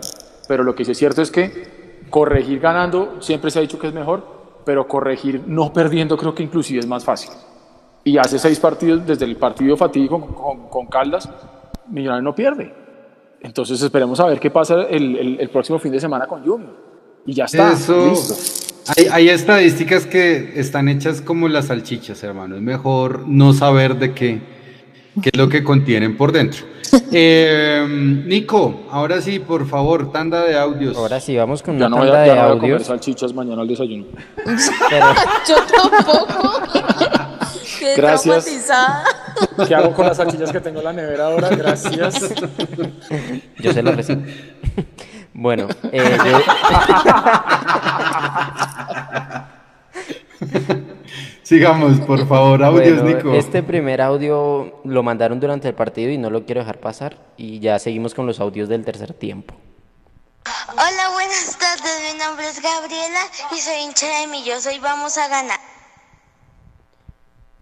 pero 0.48 0.62
lo 0.62 0.74
que 0.74 0.84
sí 0.84 0.92
es 0.92 0.98
cierto 0.98 1.20
es 1.22 1.30
que 1.30 2.04
corregir 2.10 2.60
ganando 2.60 3.16
siempre 3.20 3.50
se 3.50 3.58
ha 3.58 3.62
dicho 3.62 3.78
que 3.78 3.88
es 3.88 3.94
mejor, 3.94 4.62
pero 4.64 4.86
corregir 4.86 5.42
no 5.46 5.72
perdiendo 5.72 6.16
creo 6.16 6.34
que 6.34 6.42
inclusive 6.42 6.78
es 6.80 6.86
más 6.86 7.04
fácil. 7.04 7.30
Y 8.04 8.18
hace 8.18 8.38
seis 8.38 8.60
partidos, 8.60 9.06
desde 9.06 9.24
el 9.24 9.36
partido 9.36 9.76
fatídico 9.76 10.20
con, 10.20 10.34
con, 10.34 10.68
con 10.68 10.86
Caldas, 10.86 11.28
Millonarios 11.88 12.24
no 12.24 12.34
pierde. 12.34 12.72
Entonces 13.40 13.80
esperemos 13.82 14.20
a 14.20 14.26
ver 14.26 14.40
qué 14.40 14.50
pasa 14.50 14.82
el, 14.88 15.16
el- 15.18 15.40
el 15.40 15.50
próximo 15.50 15.78
fin 15.78 15.92
de 15.92 16.00
semana 16.00 16.26
con 16.26 16.42
Junior. 16.44 16.72
Y 17.26 17.34
ya 17.34 17.44
está, 17.44 17.72
Eso. 17.72 18.06
listo. 18.10 18.34
Hay, 18.96 19.06
hay 19.10 19.28
estadísticas 19.30 20.06
que 20.06 20.58
están 20.60 20.88
hechas 20.88 21.20
como 21.20 21.48
las 21.48 21.66
salchichas, 21.66 22.22
hermano. 22.22 22.56
Es 22.56 22.62
mejor 22.62 23.26
no 23.26 23.52
saber 23.54 23.96
de 23.98 24.14
qué, 24.14 24.40
qué 25.22 25.30
es 25.32 25.38
lo 25.38 25.48
que 25.48 25.62
contienen 25.64 26.16
por 26.16 26.32
dentro. 26.32 26.64
Eh, 27.16 27.84
Nico, 28.26 28.82
ahora 28.90 29.20
sí, 29.20 29.40
por 29.40 29.66
favor, 29.68 30.12
tanda 30.12 30.42
de 30.44 30.56
audios. 30.56 30.96
Ahora 30.96 31.18
sí, 31.20 31.36
vamos 31.36 31.60
con 31.62 31.74
una 31.76 31.88
no 31.88 31.96
voy 31.96 32.06
tanda 32.06 32.20
a, 32.20 32.22
de 32.22 32.28
no 32.28 32.34
voy 32.34 32.42
a 32.42 32.48
comer 32.60 32.72
audios. 32.72 32.86
salchichas 32.86 33.32
mañana 33.34 33.62
al 33.62 33.68
desayuno. 33.68 34.04
Pero 34.44 35.06
Yo 35.48 35.56
tampoco. 35.90 36.52
Quedé 37.80 37.96
Gracias. 37.96 38.44
traumatizada. 38.44 39.04
¿Qué 39.66 39.74
hago 39.74 39.92
con 39.92 40.06
las 40.06 40.16
salchichas 40.18 40.52
que 40.52 40.60
tengo 40.60 40.78
en 40.80 40.84
la 40.84 40.92
nevera 40.92 41.26
ahora? 41.26 41.48
Gracias. 41.50 42.32
yo 43.58 43.72
se 43.72 43.82
lo 43.82 43.90
recibo. 43.92 44.22
Bueno, 45.32 45.66
eh, 45.90 46.16
yo- 46.24 46.38
Sigamos, 51.44 52.00
por 52.00 52.26
favor, 52.26 52.64
audios, 52.64 53.02
bueno, 53.02 53.16
Nico. 53.18 53.34
este 53.34 53.62
primer 53.62 54.00
audio 54.00 54.80
lo 54.84 55.02
mandaron 55.02 55.38
durante 55.40 55.68
el 55.68 55.74
partido 55.74 56.10
y 56.10 56.16
no 56.16 56.30
lo 56.30 56.46
quiero 56.46 56.62
dejar 56.62 56.80
pasar. 56.80 57.18
Y 57.36 57.58
ya 57.60 57.78
seguimos 57.78 58.14
con 58.14 58.26
los 58.26 58.40
audios 58.40 58.68
del 58.68 58.82
tercer 58.84 59.12
tiempo. 59.12 59.54
Hola, 60.72 61.10
buenas 61.12 61.56
tardes. 61.58 62.12
Mi 62.12 62.18
nombre 62.18 62.48
es 62.48 62.62
Gabriela 62.62 63.20
y 63.54 63.60
soy 63.60 63.74
hincha 63.82 64.06
de 64.20 64.26
Millos. 64.26 64.64
Hoy 64.66 64.78
vamos 64.78 65.18
a 65.18 65.28
ganar. 65.28 65.60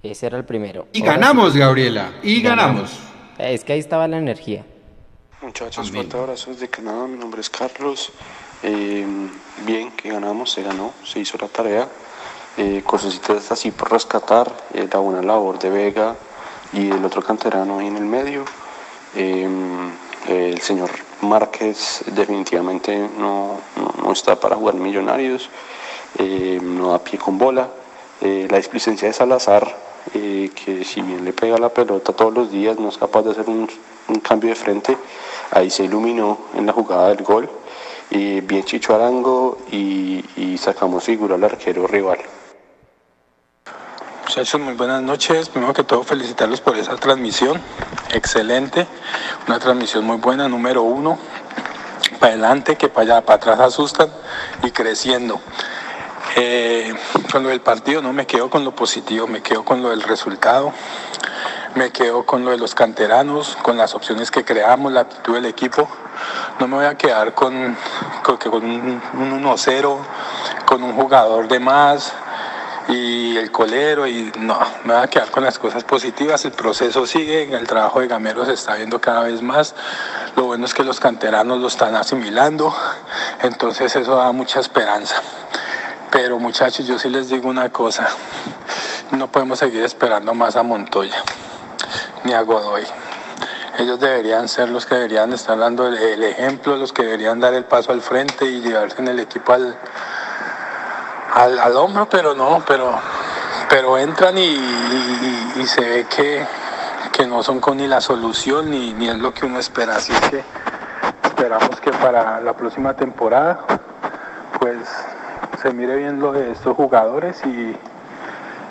Ese 0.02 0.26
era 0.26 0.38
el 0.38 0.44
primero. 0.44 0.86
Y 0.92 1.00
Ahora 1.00 1.12
ganamos, 1.14 1.56
Gabriela. 1.56 2.12
Y 2.22 2.40
ganamos. 2.40 2.90
sí. 2.90 2.98
Es 3.38 3.64
que 3.64 3.72
ahí 3.72 3.80
estaba 3.80 4.06
la 4.06 4.18
energía. 4.18 4.64
Muchachos, 5.40 5.90
fuerte 5.90 6.16
abrazo 6.16 6.52
desde 6.52 6.68
Canadá. 6.68 7.08
Mi 7.08 7.18
nombre 7.18 7.40
es 7.40 7.50
Carlos. 7.50 8.12
Eh, 8.62 9.04
bien, 9.66 9.90
que 9.92 10.08
ganamos, 10.10 10.52
se 10.52 10.62
ganó, 10.62 10.92
se 11.04 11.18
hizo 11.18 11.36
la 11.38 11.48
tarea. 11.48 11.88
Eh, 12.56 12.82
cosecitas 12.84 13.50
así 13.50 13.70
por 13.70 13.90
rescatar. 13.90 14.52
eh, 14.74 14.88
la 14.92 14.98
buena 14.98 15.22
labor 15.22 15.58
de 15.58 15.70
Vega 15.70 16.16
y 16.72 16.90
el 16.90 17.04
otro 17.04 17.22
canterano 17.22 17.78
ahí 17.78 17.86
en 17.86 17.96
el 17.96 18.04
medio. 18.04 18.44
Eh, 19.14 19.48
el 20.28 20.60
señor 20.60 20.90
Márquez 21.20 22.02
definitivamente 22.06 23.08
no, 23.18 23.58
está 24.12 24.38
para 24.38 24.56
jugar 24.56 24.74
Millonarios, 24.74 25.50
eh, 26.18 26.60
no 26.62 26.92
da 26.92 26.98
pie 26.98 27.18
con 27.18 27.38
bola. 27.38 27.68
Eh, 28.20 28.46
la 28.48 28.56
displicencia 28.56 29.08
de 29.08 29.14
Salazar, 29.14 29.92
que 30.12 30.84
si 30.84 31.00
bien 31.00 31.24
le 31.24 31.32
pega 31.32 31.58
la 31.58 31.68
pelota 31.68 32.12
todos 32.12 32.32
los 32.32 32.50
días, 32.50 32.78
no 32.78 32.88
es 32.88 32.98
capaz 32.98 33.22
de 33.22 33.32
hacer 33.32 33.48
un, 33.48 33.68
cambio 34.20 34.50
de 34.50 34.56
frente, 34.56 34.96
ahí 35.50 35.70
se 35.70 35.84
iluminó 35.84 36.38
en 36.54 36.66
la 36.66 36.72
jugada 36.72 37.08
del 37.08 37.22
gol. 37.22 37.48
bien 38.10 38.64
Chicho 38.64 38.94
Arango 38.94 39.58
y 39.70 40.56
sacamos 40.58 41.04
figura 41.04 41.34
al 41.34 41.44
arquero 41.44 41.86
rival. 41.86 42.18
Muchachos, 44.34 44.62
muy 44.62 44.72
buenas 44.72 45.02
noches. 45.02 45.50
Primero 45.50 45.74
que 45.74 45.84
todo, 45.84 46.04
felicitarlos 46.04 46.62
por 46.62 46.78
esa 46.78 46.96
transmisión. 46.96 47.60
Excelente. 48.14 48.86
Una 49.46 49.58
transmisión 49.58 50.06
muy 50.06 50.16
buena, 50.16 50.48
número 50.48 50.80
uno. 50.80 51.18
Para 52.18 52.32
adelante, 52.32 52.76
que 52.76 52.88
para 52.88 53.16
allá, 53.16 53.26
para 53.26 53.36
atrás 53.36 53.60
asustan 53.60 54.08
y 54.62 54.70
creciendo. 54.70 55.38
Eh, 56.36 56.94
con 57.30 57.42
lo 57.42 57.50
del 57.50 57.60
partido 57.60 58.00
no 58.00 58.14
me 58.14 58.26
quedo 58.26 58.48
con 58.48 58.64
lo 58.64 58.74
positivo, 58.74 59.26
me 59.26 59.42
quedo 59.42 59.66
con 59.66 59.82
lo 59.82 59.90
del 59.90 60.02
resultado, 60.02 60.72
me 61.74 61.90
quedo 61.90 62.24
con 62.24 62.42
lo 62.42 62.52
de 62.52 62.56
los 62.56 62.74
canteranos, 62.74 63.58
con 63.60 63.76
las 63.76 63.94
opciones 63.94 64.30
que 64.30 64.46
creamos, 64.46 64.92
la 64.92 65.00
actitud 65.00 65.34
del 65.34 65.44
equipo. 65.44 65.86
No 66.58 66.68
me 66.68 66.76
voy 66.76 66.86
a 66.86 66.96
quedar 66.96 67.34
con, 67.34 67.76
con 68.22 68.64
un 68.64 69.02
1-0, 69.44 69.98
con 70.64 70.82
un 70.82 70.94
jugador 70.94 71.48
de 71.48 71.60
más, 71.60 72.14
y 72.88 73.36
el 73.36 73.50
colero 73.50 74.06
y 74.06 74.32
no, 74.38 74.58
me 74.84 74.94
voy 74.94 75.02
a 75.02 75.06
quedar 75.08 75.30
con 75.30 75.44
las 75.44 75.58
cosas 75.58 75.84
positivas, 75.84 76.44
el 76.44 76.52
proceso 76.52 77.06
sigue, 77.06 77.54
el 77.54 77.66
trabajo 77.66 78.00
de 78.00 78.08
Gamero 78.08 78.44
se 78.44 78.54
está 78.54 78.74
viendo 78.74 79.00
cada 79.00 79.22
vez 79.22 79.42
más, 79.42 79.74
lo 80.36 80.44
bueno 80.44 80.66
es 80.66 80.74
que 80.74 80.84
los 80.84 81.00
canteranos 81.00 81.60
lo 81.60 81.68
están 81.68 81.94
asimilando, 81.94 82.74
entonces 83.42 83.94
eso 83.96 84.16
da 84.16 84.32
mucha 84.32 84.60
esperanza. 84.60 85.16
Pero 86.10 86.38
muchachos, 86.38 86.86
yo 86.86 86.98
sí 86.98 87.08
les 87.08 87.30
digo 87.30 87.48
una 87.48 87.70
cosa, 87.70 88.08
no 89.12 89.28
podemos 89.28 89.58
seguir 89.58 89.82
esperando 89.82 90.34
más 90.34 90.56
a 90.56 90.62
Montoya 90.62 91.22
ni 92.24 92.32
a 92.32 92.42
Godoy. 92.42 92.84
Ellos 93.78 93.98
deberían 93.98 94.48
ser 94.48 94.68
los 94.68 94.84
que 94.84 94.96
deberían 94.96 95.32
estar 95.32 95.58
dando 95.58 95.86
el, 95.86 96.22
ejemplo, 96.22 96.76
los 96.76 96.92
que 96.92 97.02
deberían 97.02 97.40
dar 97.40 97.54
el 97.54 97.64
paso 97.64 97.92
al 97.92 98.02
frente 98.02 98.44
y 98.44 98.60
llevarse 98.60 99.00
en 99.00 99.08
el 99.08 99.18
equipo 99.18 99.54
al, 99.54 99.76
al, 101.34 101.76
hombro, 101.76 102.08
pero 102.08 102.34
no, 102.34 102.62
pero, 102.66 102.92
pero 103.68 103.98
entran 103.98 104.36
y, 104.36 104.56
se 105.66 105.80
ve 105.80 106.06
que, 106.14 106.46
que, 107.12 107.26
no 107.26 107.42
son 107.42 107.60
con 107.60 107.78
ni 107.78 107.86
la 107.86 108.00
solución 108.00 108.70
ni, 108.70 108.92
ni 108.92 109.08
es 109.08 109.18
lo 109.18 109.32
que 109.32 109.46
uno 109.46 109.58
espera. 109.58 109.96
Así 109.96 110.12
que 110.30 110.42
esperamos 111.24 111.80
que 111.80 111.90
para 111.92 112.40
la 112.40 112.52
próxima 112.52 112.94
temporada 112.94 113.60
pues 114.58 114.78
se 115.60 115.72
mire 115.72 115.96
bien 115.96 116.20
lo 116.20 116.32
de 116.32 116.52
estos 116.52 116.76
jugadores 116.76 117.40
y, 117.44 117.76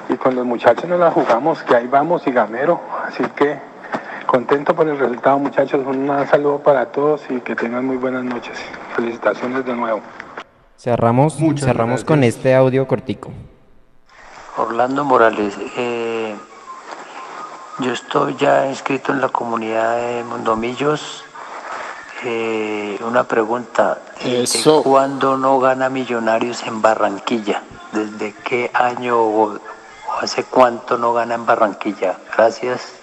y 0.10 0.18
con 0.18 0.36
los 0.36 0.46
muchachos 0.46 0.86
nos 0.86 1.00
la 1.00 1.12
jugamos, 1.12 1.64
que 1.64 1.76
ahí 1.76 1.88
vamos 1.88 2.28
y 2.28 2.32
gamero. 2.32 2.80
Así 3.08 3.24
que 3.36 3.60
contento 4.28 4.76
por 4.76 4.88
el 4.88 4.98
resultado 4.98 5.40
muchachos, 5.40 5.82
un 5.86 6.08
saludo 6.30 6.60
para 6.60 6.86
todos 6.88 7.24
y 7.30 7.42
que 7.42 7.56
tengan 7.56 7.86
muy 7.86 7.98
buenas 7.98 8.24
noches. 8.24 8.58
Felicitaciones 8.96 9.66
de 9.66 9.74
nuevo. 9.74 10.02
Cerramos, 10.82 11.38
cerramos 11.60 12.04
con 12.04 12.24
este 12.24 12.56
audio 12.56 12.88
cortico. 12.88 13.32
Orlando 14.58 15.06
Morales, 15.06 15.54
eh, 15.78 16.34
yo 17.78 17.94
estoy 17.94 18.36
ya 18.36 18.68
inscrito 18.68 19.12
en 19.12 19.22
la 19.22 19.30
comunidad 19.30 19.98
de 19.98 20.24
Mondomillos. 20.24 21.24
Eh, 22.26 22.98
una 23.08 23.26
pregunta, 23.26 24.02
¿desde 24.24 24.82
cuándo 24.82 25.38
no 25.38 25.60
gana 25.60 25.88
Millonarios 25.90 26.64
en 26.66 26.82
Barranquilla? 26.82 27.62
¿Desde 27.94 28.34
qué 28.44 28.72
año 28.74 29.22
o, 29.22 29.60
hace 30.20 30.46
cuánto 30.46 30.98
no 30.98 31.14
gana 31.14 31.36
en 31.36 31.46
Barranquilla? 31.46 32.18
Gracias. 32.36 32.96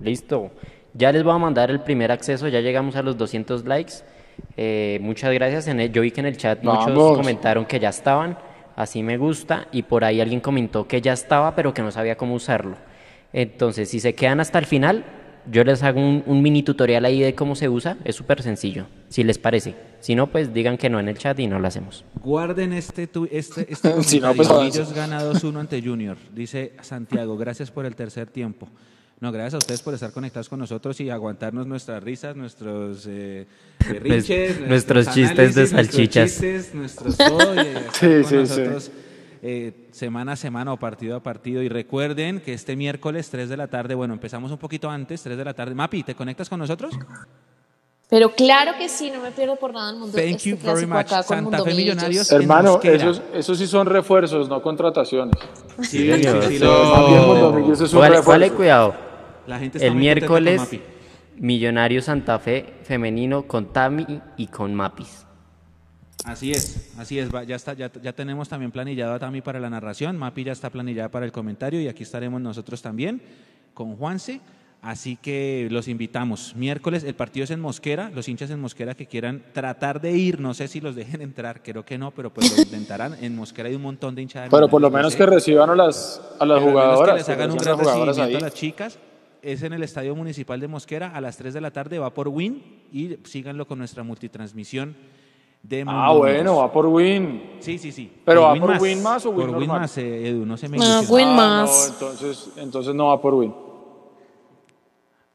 Listo. 0.00 0.50
Ya 0.94 1.12
les 1.12 1.22
voy 1.22 1.34
a 1.34 1.38
mandar 1.38 1.70
el 1.70 1.80
primer 1.80 2.10
acceso, 2.10 2.48
ya 2.48 2.60
llegamos 2.60 2.96
a 2.96 3.02
los 3.02 3.18
200 3.18 3.66
likes. 3.66 4.13
Eh, 4.56 4.98
muchas 5.00 5.32
gracias. 5.32 5.66
En 5.68 5.80
yo 5.92 6.02
vi 6.02 6.10
que 6.10 6.20
en 6.20 6.26
el 6.26 6.36
chat 6.36 6.62
muchos 6.62 7.16
comentaron 7.16 7.64
que 7.64 7.78
ya 7.78 7.88
estaban, 7.88 8.38
así 8.76 9.02
me 9.02 9.16
gusta, 9.16 9.66
y 9.72 9.82
por 9.82 10.04
ahí 10.04 10.20
alguien 10.20 10.40
comentó 10.40 10.86
que 10.86 11.00
ya 11.00 11.12
estaba, 11.12 11.54
pero 11.54 11.74
que 11.74 11.82
no 11.82 11.90
sabía 11.90 12.16
cómo 12.16 12.34
usarlo. 12.34 12.76
Entonces, 13.32 13.88
si 13.88 14.00
se 14.00 14.14
quedan 14.14 14.40
hasta 14.40 14.58
el 14.58 14.66
final, 14.66 15.04
yo 15.50 15.64
les 15.64 15.82
hago 15.82 16.00
un, 16.00 16.42
mini 16.42 16.62
tutorial 16.62 17.04
ahí 17.04 17.20
de 17.20 17.34
cómo 17.34 17.54
se 17.54 17.68
usa, 17.68 17.98
es 18.04 18.14
súper 18.14 18.42
sencillo, 18.42 18.86
si 19.08 19.24
les 19.24 19.38
parece. 19.38 19.74
Si 20.00 20.14
no, 20.14 20.28
pues 20.28 20.54
digan 20.54 20.78
que 20.78 20.88
no 20.88 21.00
en 21.00 21.08
el 21.08 21.18
chat 21.18 21.38
y 21.40 21.46
no 21.46 21.58
lo 21.58 21.66
hacemos. 21.66 22.04
Guarden 22.22 22.72
este, 22.72 23.08
este, 23.30 23.66
este 23.72 24.02
si 24.02 24.20
no, 24.20 24.34
pues, 24.34 24.48
Ellos 24.50 24.92
gana 24.92 25.20
2-1 25.22 25.60
ante 25.60 25.82
Junior, 25.82 26.16
dice 26.32 26.72
Santiago, 26.80 27.36
gracias 27.36 27.70
por 27.70 27.86
el 27.86 27.94
tercer 27.94 28.28
tiempo. 28.28 28.68
No, 29.20 29.32
gracias 29.32 29.54
a 29.54 29.58
ustedes 29.58 29.82
por 29.82 29.94
estar 29.94 30.12
conectados 30.12 30.48
con 30.48 30.58
nosotros 30.58 31.00
y 31.00 31.10
aguantarnos 31.10 31.66
nuestras 31.66 32.02
risas, 32.02 32.36
nuestros 32.36 33.06
eh, 33.08 33.46
nuestros, 34.68 35.10
chistes 35.12 35.54
de 35.54 35.66
salchichas. 35.66 36.40
Nuestros 36.74 37.16
chistes, 37.18 38.32
nuestros 38.32 38.90
eh, 39.42 39.72
semana 39.92 40.32
a 40.32 40.36
semana 40.36 40.72
o 40.72 40.78
partido 40.78 41.16
a 41.16 41.22
partido. 41.22 41.62
Y 41.62 41.68
recuerden 41.68 42.40
que 42.40 42.54
este 42.54 42.76
miércoles 42.76 43.30
3 43.30 43.48
de 43.48 43.56
la 43.56 43.68
tarde, 43.68 43.94
bueno, 43.94 44.14
empezamos 44.14 44.50
un 44.50 44.58
poquito 44.58 44.90
antes, 44.90 45.22
3 45.22 45.36
de 45.36 45.44
la 45.44 45.54
tarde. 45.54 45.74
Mapi, 45.74 46.02
¿te 46.02 46.14
conectas 46.14 46.48
con 46.48 46.58
nosotros? 46.58 46.94
Pero 48.10 48.30
claro 48.32 48.72
que 48.78 48.88
sí, 48.88 49.10
no 49.10 49.20
me 49.20 49.30
pierdo 49.30 49.56
por 49.56 49.72
nada 49.72 49.90
el 49.90 49.96
mundo. 49.96 50.16
Thank 50.16 50.36
este 50.36 50.50
you 50.50 50.56
very 50.56 50.86
much. 50.86 51.08
Santa 51.08 51.64
Fe 51.64 51.74
Millonarios. 51.74 52.30
Hermano, 52.30 52.80
esos, 52.82 53.22
esos, 53.32 53.58
sí 53.58 53.66
son 53.66 53.86
refuerzos, 53.86 54.48
no 54.48 54.62
contrataciones. 54.62 55.34
Sí, 55.82 56.12
sí, 56.12 56.22
sí, 56.48 57.86
sí, 57.88 57.96
Vale, 57.96 58.50
cuidado. 58.50 58.94
La 59.46 59.58
gente 59.58 59.78
está 59.78 59.88
el 59.88 59.94
miércoles, 59.94 60.62
Millonario 61.36 62.00
Santa 62.00 62.38
Fe 62.38 62.74
femenino 62.84 63.46
con 63.48 63.72
Tami 63.72 64.06
y 64.36 64.46
con 64.46 64.74
Mapis. 64.74 65.24
Así 66.24 66.52
es, 66.52 66.90
así 66.96 67.18
es. 67.18 67.28
Ya, 67.46 67.56
está, 67.56 67.74
ya, 67.74 67.90
ya, 67.92 68.12
tenemos 68.14 68.48
también 68.48 68.70
planillado 68.70 69.12
a 69.12 69.18
Tami 69.18 69.42
para 69.42 69.60
la 69.60 69.68
narración, 69.68 70.16
Mapi 70.16 70.44
ya 70.44 70.52
está 70.52 70.70
planillada 70.70 71.10
para 71.10 71.26
el 71.26 71.32
comentario 71.32 71.80
y 71.80 71.88
aquí 71.88 72.02
estaremos 72.02 72.40
nosotros 72.40 72.80
también 72.80 73.20
con 73.74 73.96
Juanse. 73.96 74.40
Así 74.84 75.16
que 75.16 75.66
los 75.70 75.88
invitamos. 75.88 76.54
Miércoles, 76.56 77.04
el 77.04 77.14
partido 77.14 77.44
es 77.44 77.50
en 77.50 77.58
Mosquera. 77.58 78.10
Los 78.14 78.28
hinchas 78.28 78.50
en 78.50 78.60
Mosquera 78.60 78.94
que 78.94 79.06
quieran 79.06 79.42
tratar 79.54 79.98
de 79.98 80.12
ir, 80.12 80.40
no 80.40 80.52
sé 80.52 80.68
si 80.68 80.82
los 80.82 80.94
dejen 80.94 81.22
entrar, 81.22 81.62
creo 81.62 81.86
que 81.86 81.96
no, 81.96 82.10
pero 82.10 82.28
pues 82.28 82.54
lo 82.54 82.62
intentarán. 82.62 83.16
En 83.24 83.34
Mosquera 83.34 83.70
hay 83.70 83.76
un 83.76 83.82
montón 83.82 84.14
de 84.14 84.20
hinchas. 84.20 84.48
Pero 84.50 84.68
por 84.68 84.82
lo 84.82 84.90
menos 84.90 85.16
que 85.16 85.24
reciban 85.24 85.70
a 85.70 85.74
las, 85.74 86.20
a 86.38 86.44
las 86.44 86.62
jugadoras. 86.62 87.12
Que 87.12 87.18
les 87.18 87.28
hagan 87.30 87.50
un 87.52 87.56
gran 87.56 87.78
recibimiento 87.78 88.36
a 88.36 88.40
las 88.40 88.54
chicas 88.54 88.98
es 89.40 89.62
en 89.62 89.74
el 89.74 89.82
Estadio 89.82 90.14
Municipal 90.14 90.58
de 90.58 90.68
Mosquera 90.68 91.08
a 91.14 91.20
las 91.20 91.36
3 91.36 91.52
de 91.54 91.60
la 91.60 91.70
tarde, 91.70 91.98
va 91.98 92.12
por 92.12 92.28
Win 92.28 92.62
y 92.92 93.18
síganlo 93.24 93.66
con 93.66 93.78
nuestra 93.78 94.02
multitransmisión 94.02 94.96
de 95.62 95.84
Ah, 95.86 96.12
bueno, 96.12 96.56
va 96.56 96.72
por 96.72 96.86
Win. 96.86 97.56
Sí, 97.60 97.78
sí, 97.78 97.90
sí. 97.90 98.10
¿Pero 98.24 98.42
va 98.42 98.54
por 98.54 98.80
Win 98.80 99.02
más 99.02 99.24
o 99.24 99.30
Win 99.30 99.48
Por 99.48 99.56
Win 99.58 99.68
más, 99.68 99.98
eh, 99.98 100.28
Edu, 100.28 100.44
no 100.44 100.56
se 100.56 100.68
me 100.68 100.78
No, 100.78 101.00
Win 101.02 101.28
ah, 101.28 101.34
más. 101.34 101.88
No, 102.00 102.08
entonces, 102.08 102.50
entonces 102.56 102.94
no 102.94 103.08
va 103.08 103.20
por 103.20 103.34
Win. 103.34 103.63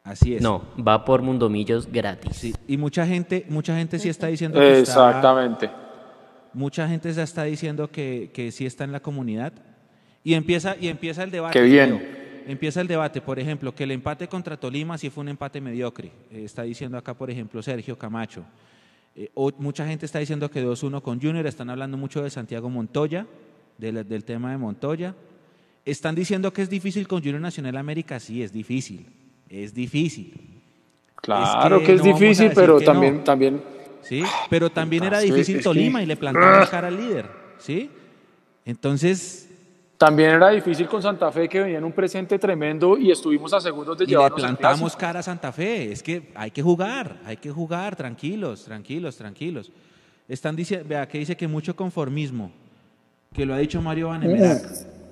Así 0.10 0.36
es. 0.36 0.42
No, 0.42 0.64
va 0.76 1.06
por 1.06 1.22
Mundomillos 1.22 1.92
gratis. 1.92 2.36
Sí, 2.36 2.56
y 2.68 2.78
mucha 2.78 3.06
gente, 3.06 3.46
mucha 3.50 3.76
gente 3.76 4.00
sí 4.00 4.10
está 4.10 4.28
diciendo 4.28 4.60
que 4.60 4.80
Exactamente. 4.80 5.70
mucha 6.54 6.88
gente 6.88 7.12
ya 7.14 7.24
está 7.24 7.44
diciendo 7.44 7.92
que, 7.92 8.32
que 8.34 8.52
sí 8.52 8.66
está 8.66 8.84
en 8.84 8.92
la 8.92 9.02
comunidad. 9.02 9.54
Y 10.24 10.34
empieza, 10.34 10.76
y 10.80 10.88
empieza 10.88 11.24
el 11.24 11.32
debate. 11.32 11.60
Qué 11.60 11.66
bien 11.66 12.20
empieza 12.52 12.82
el 12.82 12.88
debate, 12.88 13.22
por 13.22 13.38
ejemplo, 13.38 13.76
que 13.76 13.84
el 13.84 13.92
empate 13.92 14.28
contra 14.28 14.58
Tolima 14.58 14.98
sí 14.98 15.12
fue 15.12 15.22
un 15.22 15.30
empate 15.30 15.62
mediocre. 15.62 16.12
Eh, 16.32 16.46
está 16.46 16.64
diciendo 16.64 16.98
acá, 16.98 17.14
por 17.14 17.30
ejemplo, 17.30 17.62
Sergio 17.62 17.96
Camacho. 17.96 18.44
Eh, 19.16 19.30
mucha 19.60 19.86
gente 19.86 20.08
está 20.08 20.18
diciendo 20.18 20.50
que 20.50 20.66
2-1 20.66 21.04
con 21.04 21.22
Junior, 21.22 21.46
están 21.46 21.70
hablando 21.70 21.96
mucho 21.96 22.24
de 22.24 22.32
Santiago 22.32 22.68
Montoya, 22.68 23.28
del, 23.78 24.24
tema 24.24 24.50
de 24.52 24.58
Montoya. 24.58 25.16
Están 25.86 26.16
diciendo 26.16 26.52
que 26.52 26.64
es 26.64 26.72
difícil 26.72 27.08
con 27.08 27.20
Junior 27.20 27.40
Nacional 27.40 27.78
América, 27.78 28.20
sí, 28.20 28.42
es 28.42 28.52
difícil, 28.52 29.06
es 29.50 29.74
difícil. 29.74 30.34
Claro 31.16 31.84
que, 31.84 31.94
es 31.94 32.04
difícil, 32.04 32.52
pero 32.56 32.80
también, 32.80 33.24
también... 33.24 33.62
Sí, 34.02 34.24
pero 34.50 34.70
también 34.70 35.04
era 35.04 35.20
difícil 35.20 35.62
Tolima 35.62 36.02
y 36.02 36.06
le 36.06 36.16
plantaron 36.16 36.66
cara 36.68 36.88
al 36.88 36.96
líder, 36.96 37.26
¿sí? 37.58 37.90
Entonces, 38.66 39.50
también 40.00 40.30
era 40.30 40.50
difícil 40.52 40.88
con 40.88 41.02
Santa 41.02 41.30
Fe 41.30 41.50
que 41.50 41.60
venía 41.60 41.78
en 41.78 41.84
un 41.84 41.92
presente 41.92 42.40
tremendo 42.40 42.98
y 42.98 43.12
estuvimos 43.12 43.52
a 43.54 43.60
segundos 43.60 43.98
de 43.98 44.06
llevarnos 44.06 44.40
Y 44.40 44.42
le 44.42 44.48
plantamos 44.48 44.96
cara 44.96 45.20
a 45.20 45.24
Santa 45.24 45.52
Fe. 45.52 45.92
Es 45.92 46.02
que 46.02 46.32
hay 46.36 46.52
que 46.52 46.62
jugar, 46.62 47.18
hay 47.26 47.36
que 47.36 47.52
jugar, 47.52 47.98
tranquilos, 47.98 48.64
tranquilos, 48.64 49.18
tranquilos. 49.18 49.74
Están 50.30 50.56
diciendo, 50.56 50.86
vea, 50.88 51.06
que 51.06 51.18
dice 51.18 51.36
que 51.36 51.50
mucho 51.50 51.76
conformismo, 51.76 52.50
que 53.34 53.46
lo 53.46 53.54
ha 53.54 53.58
dicho 53.58 53.82
Mario 53.82 54.08
Vanemerac. 54.08 54.64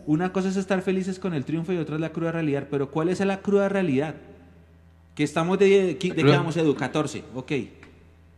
Una 0.05 0.31
cosa 0.31 0.47
es 0.47 0.55
estar 0.55 0.81
felices 0.81 1.19
con 1.19 1.33
el 1.33 1.43
triunfo 1.43 1.73
y 1.73 1.77
otra 1.77 1.95
es 1.95 2.01
la 2.01 2.13
cruda 2.13 2.31
realidad. 2.31 2.67
Pero 2.71 2.89
¿cuál 2.89 3.09
es 3.09 3.19
la 3.19 3.41
cruda 3.41 3.67
realidad? 3.67 4.15
Que 5.17 5.23
estamos 5.23 5.57
de, 5.57 5.95
de, 5.95 6.23
vamos, 6.23 6.55
Edu? 6.57 6.75
14, 6.75 7.23
ok. 7.33 7.51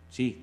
Sí. 0.10 0.42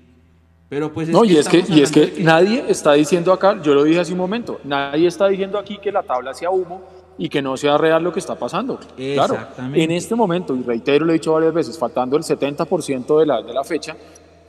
Pero 0.69 0.93
pues 0.93 1.09
no, 1.09 1.25
y 1.25 1.35
es 1.35 1.49
que, 1.49 1.65
y 1.67 1.81
es 1.81 1.91
que, 1.91 2.13
nadie 2.19 2.63
está 2.67 2.93
diciendo 2.93 3.33
acá, 3.33 3.59
yo 3.63 3.73
lo 3.73 3.83
dije 3.83 4.01
hace 4.01 4.11
un 4.11 4.19
momento, 4.19 4.59
nadie 4.63 5.07
está 5.07 5.27
diciendo 5.29 5.57
aquí 5.57 5.79
que 5.79 5.91
la 5.91 6.03
tabla 6.03 6.35
sea 6.35 6.51
humo 6.51 6.83
y 7.17 7.27
que 7.27 7.41
no 7.41 7.57
sea 7.57 7.79
real 7.79 8.03
lo 8.03 8.13
que 8.13 8.19
está 8.19 8.35
pasando. 8.35 8.79
Claro, 8.95 9.35
en 9.73 9.89
este 9.89 10.13
momento, 10.13 10.55
y 10.55 10.61
reitero, 10.61 11.05
lo 11.05 11.11
he 11.11 11.13
dicho 11.13 11.33
varias 11.33 11.55
veces, 11.55 11.75
faltando 11.75 12.15
el 12.15 12.21
70% 12.21 13.19
de 13.19 13.25
la, 13.25 13.41
de 13.41 13.53
la 13.53 13.63
fecha, 13.63 13.97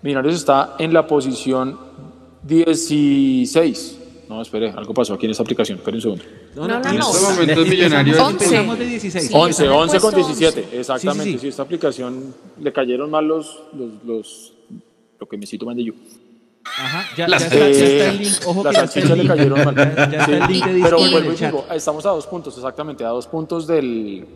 Millonarios 0.02 0.34
está 0.34 0.76
en 0.78 0.92
la 0.92 1.06
posición 1.06 1.78
16. 2.42 3.97
No, 4.28 4.42
espere, 4.42 4.70
algo 4.70 4.92
pasó 4.92 5.14
aquí 5.14 5.24
en 5.26 5.32
esta 5.32 5.42
aplicación. 5.42 5.78
Espere 5.78 5.96
un 5.96 6.02
segundo. 6.02 6.24
No, 6.54 6.68
no, 6.68 6.80
no. 6.80 6.90
En 6.90 6.98
este 6.98 7.22
momento 7.22 7.60
Millonarios. 7.62 8.18
11. 8.18 9.30
11, 9.32 9.68
11 9.68 10.00
con 10.00 10.14
17. 10.14 10.68
Exactamente. 10.72 11.32
Sí, 11.32 11.38
sí, 11.38 11.48
esta 11.48 11.62
aplicación 11.62 12.34
le 12.60 12.72
cayeron 12.72 13.10
mal 13.10 13.26
los, 13.26 13.62
los, 13.72 14.04
los 14.04 14.52
lo 15.18 15.26
que 15.26 15.38
me 15.38 15.46
cito 15.46 15.64
más 15.64 15.76
de 15.76 15.84
yo. 15.84 15.92
Ajá, 16.64 17.04
ya, 17.16 17.26
ya, 17.26 17.36
está, 17.36 17.56
ya, 17.56 17.68
está, 17.68 18.10
el 18.10 18.18
link. 18.18 18.34
Ojo 18.46 18.64
las 18.64 18.74
salchichas 18.74 19.16
le 19.16 19.26
cayeron 19.26 19.64
mal. 19.64 19.74
Ya, 19.74 19.84
está 19.84 20.36
el 20.36 20.52
link 20.52 20.66
de 20.66 20.82
Pero 20.82 20.98
vuelvo 20.98 21.32
y 21.32 21.36
digo, 21.36 21.64
estamos 21.72 22.04
a 22.04 22.10
dos 22.10 22.26
puntos, 22.26 22.54
exactamente, 22.56 23.04
a 23.04 23.08
dos 23.08 23.26
puntos 23.26 23.66
del, 23.66 24.26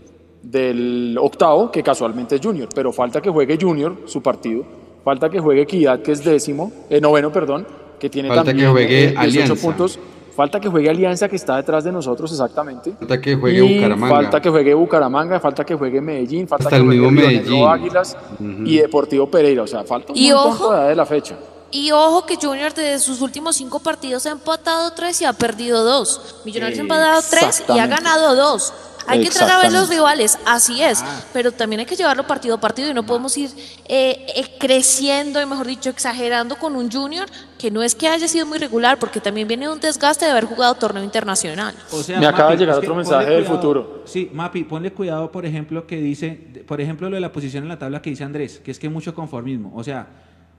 del 0.43 1.17
octavo, 1.21 1.71
que 1.71 1.83
casualmente 1.83 2.37
es 2.37 2.41
Junior. 2.41 2.69
Pero 2.75 2.93
falta 2.93 3.21
que 3.21 3.29
juegue 3.29 3.59
Junior 3.61 4.05
su 4.07 4.23
partido. 4.23 4.65
Falta 5.05 5.29
que 5.29 5.41
juegue 5.41 5.63
Equidad, 5.63 6.01
que 6.01 6.13
es 6.13 6.25
décimo, 6.25 6.73
eh, 6.89 7.01
noveno, 7.01 7.33
perdón, 7.33 7.67
que 8.03 8.11
tiene 8.11 8.29
falta 8.29 8.43
también 8.47 8.67
que 8.67 8.73
juegue 8.73 9.01
18 9.11 9.21
Alianza. 9.21 9.55
puntos. 9.55 9.99
Falta 10.35 10.59
que 10.59 10.69
juegue 10.69 10.91
Alianza, 10.91 11.29
que 11.29 11.37
está 11.37 11.57
detrás 11.57 11.85
de 11.85 11.93
nosotros 11.93 12.33
exactamente. 12.33 12.95
Falta 12.99 13.21
que 13.21 13.37
juegue 13.37 13.63
Bucaramanga. 13.63 14.15
Falta 14.17 14.41
que 14.41 14.51
juegue 14.51 14.75
Bucaramanga, 14.75 15.39
falta 15.39 15.65
que 15.65 15.75
juegue 15.77 16.01
Medellín, 16.01 16.49
falta 16.49 16.69
que 16.69 16.81
juegue 16.81 17.11
Medellín. 17.13 17.65
Águilas 17.65 18.17
y 18.41 18.79
Deportivo 18.79 19.31
Pereira. 19.31 19.63
O 19.63 19.69
sea, 19.69 19.85
falta 19.85 20.13
un 20.13 20.19
y 20.19 20.33
montón 20.33 20.51
ojo, 20.51 20.75
de 20.75 20.97
la 20.97 21.07
fecha. 21.07 21.37
Y 21.71 21.93
ojo 21.93 22.27
que 22.27 22.37
Junior 22.43 22.75
de 22.75 22.99
sus 22.99 23.21
últimos 23.21 23.55
cinco 23.55 23.79
partidos 23.79 24.27
ha 24.27 24.33
empatado 24.33 24.93
tres 24.95 25.21
y 25.23 25.25
ha 25.25 25.33
perdido 25.33 25.85
dos. 25.85 26.41
Millonarios 26.45 26.81
ha 26.81 26.83
empatado 26.83 27.23
tres 27.31 27.63
y 27.69 27.79
ha 27.79 27.87
ganado 27.87 28.35
dos. 28.35 28.73
Hay 29.07 29.23
que 29.23 29.31
tratar 29.31 29.61
a 29.61 29.63
ver 29.63 29.73
los 29.73 29.89
rivales, 29.89 30.39
así 30.47 30.83
es, 30.83 31.03
ah. 31.03 31.21
pero 31.33 31.53
también 31.53 31.81
hay 31.81 31.87
que 31.87 31.97
llevarlo 31.97 32.27
partido 32.27 32.55
a 32.55 32.61
partido 32.61 32.91
y 32.91 32.95
no 32.95 33.05
podemos 33.05 33.37
ir 33.37 33.51
eh, 33.87 34.27
eh, 34.35 34.57
creciendo 34.59 35.41
y, 35.41 35.47
mejor 35.47 35.67
dicho, 35.67 35.91
exagerando 35.91 36.57
con 36.57 36.77
un 36.77 36.91
junior 36.91 37.29
que 37.59 37.71
no 37.71 37.83
es 37.83 37.95
que 37.95 38.09
haya 38.09 38.27
sido 38.27 38.45
muy 38.45 38.59
regular, 38.59 38.99
porque 38.99 39.21
también 39.21 39.47
viene 39.47 39.69
un 39.69 39.79
desgaste 39.79 40.25
de 40.25 40.33
haber 40.33 40.47
jugado 40.47 40.75
torneo 40.75 41.05
internacional. 41.05 41.75
Me 42.19 42.27
acaba 42.27 42.51
de 42.51 42.57
llegar 42.57 42.79
otro 42.79 42.95
mensaje 42.95 43.31
del 43.31 43.45
futuro. 43.45 44.03
Sí, 44.05 44.31
Mapi, 44.33 44.65
ponle 44.65 44.93
cuidado, 44.93 45.31
por 45.31 45.47
ejemplo, 45.47 45.87
que 45.87 45.97
dice, 45.97 46.65
por 46.67 46.81
ejemplo, 46.81 47.09
lo 47.09 47.15
de 47.15 47.21
la 47.21 47.31
posición 47.31 47.63
en 47.63 47.69
la 47.69 47.79
tabla 47.79 48.03
que 48.03 48.11
dice 48.11 48.25
Andrés, 48.25 48.61
que 48.65 48.73
es 48.73 48.79
que 48.79 48.89
mucho 48.89 49.15
conformismo. 49.15 49.73
O 49.77 49.85
sea, 49.85 50.09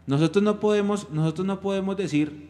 nosotros 0.05 0.43
no 0.43 0.59
podemos, 0.59 1.09
nosotros 1.11 1.45
no 1.45 1.59
podemos 1.59 1.97
decir 1.97 2.49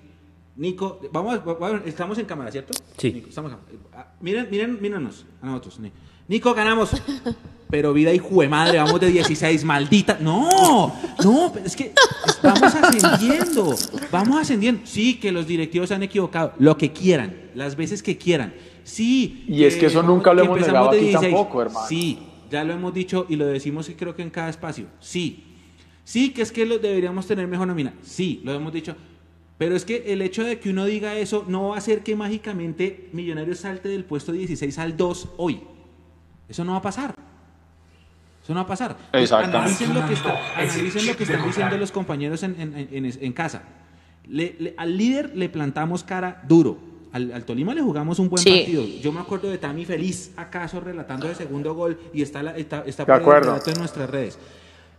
Nico, 0.55 0.99
vamos, 1.11 1.39
estamos 1.85 2.17
en 2.19 2.25
cámara, 2.25 2.51
¿cierto? 2.51 2.73
Sí. 2.97 3.23
estamos 3.27 3.51
ah, 3.93 4.07
miren, 4.21 4.47
miren, 4.51 4.79
mírenos 4.79 5.25
a 5.41 5.47
nosotros. 5.47 5.79
Nico, 6.27 6.53
ganamos. 6.53 6.91
Pero 7.69 7.91
vida 7.91 8.13
y 8.13 8.19
madre, 8.47 8.77
vamos 8.77 8.99
de 9.01 9.07
16, 9.07 9.63
maldita. 9.63 10.19
No, 10.21 10.93
no, 11.23 11.51
es 11.65 11.75
que 11.75 11.91
vamos 12.43 12.75
ascendiendo. 12.75 13.75
Vamos 14.11 14.41
ascendiendo. 14.41 14.81
Sí, 14.85 15.15
que 15.15 15.31
los 15.31 15.47
directivos 15.47 15.89
se 15.89 15.95
han 15.95 16.03
equivocado. 16.03 16.53
Lo 16.59 16.77
que 16.77 16.91
quieran, 16.91 17.35
las 17.55 17.75
veces 17.75 18.03
que 18.03 18.15
quieran. 18.15 18.53
Sí. 18.83 19.43
Y 19.47 19.63
es 19.63 19.75
que 19.75 19.87
eso 19.87 20.03
nunca 20.03 20.35
lo 20.35 20.43
hemos 20.43 20.61
negado 20.61 20.91
aquí 20.91 21.13
tampoco, 21.13 21.63
hermano. 21.63 21.87
Sí, 21.87 22.19
ya 22.51 22.63
lo 22.63 22.73
hemos 22.73 22.93
dicho 22.93 23.25
y 23.27 23.37
lo 23.37 23.47
decimos 23.47 23.89
y 23.89 23.95
creo 23.95 24.15
que 24.15 24.21
en 24.21 24.29
cada 24.29 24.49
espacio. 24.49 24.85
Sí. 24.99 25.45
Sí, 26.03 26.29
que 26.29 26.43
es 26.43 26.51
que 26.51 26.67
lo 26.67 26.77
deberíamos 26.77 27.25
tener 27.25 27.47
mejor 27.47 27.67
nómina. 27.67 27.95
Sí, 28.03 28.39
lo 28.43 28.53
hemos 28.53 28.71
dicho. 28.71 28.95
Pero 29.57 29.75
es 29.75 29.85
que 29.85 30.11
el 30.13 30.21
hecho 30.21 30.43
de 30.43 30.59
que 30.59 30.69
uno 30.69 30.85
diga 30.85 31.15
eso 31.15 31.45
no 31.47 31.69
va 31.69 31.75
a 31.75 31.77
hacer 31.77 32.03
que 32.03 32.15
mágicamente 32.15 33.09
Millonarios 33.13 33.59
salte 33.59 33.89
del 33.89 34.03
puesto 34.03 34.31
16 34.31 34.77
al 34.79 34.97
2 34.97 35.29
hoy. 35.37 35.61
Eso 36.49 36.63
no 36.63 36.73
va 36.73 36.79
a 36.79 36.81
pasar. 36.81 37.15
Eso 38.43 38.53
no 38.53 38.59
va 38.59 38.63
a 38.63 38.67
pasar. 38.67 38.97
Exactamente. 39.13 39.57
Analicen 39.57 39.93
lo 39.93 40.01
que, 40.01 41.05
lo 41.05 41.17
que 41.17 41.23
están 41.23 41.45
diciendo 41.45 41.77
los 41.77 41.91
compañeros 41.91 42.43
en, 42.43 43.33
casa. 43.33 43.63
al 44.77 44.97
líder 44.97 45.35
le 45.35 45.49
plantamos 45.49 46.03
cara 46.03 46.43
duro. 46.47 46.77
Al, 47.13 47.45
Tolima 47.45 47.75
le 47.75 47.81
jugamos 47.81 48.17
un 48.19 48.29
buen 48.29 48.43
partido. 48.43 48.83
Yo 49.01 49.11
me 49.11 49.21
acuerdo 49.21 49.49
de 49.49 49.59
Tami 49.59 49.85
feliz 49.85 50.31
acaso 50.35 50.79
relatando 50.79 51.29
el 51.29 51.35
segundo 51.35 51.75
gol 51.75 51.97
y 52.11 52.23
está, 52.23 52.41
está, 52.57 52.83
está 52.85 53.05
por 53.05 53.35
en 53.67 53.79
nuestras 53.79 54.09
redes. 54.09 54.37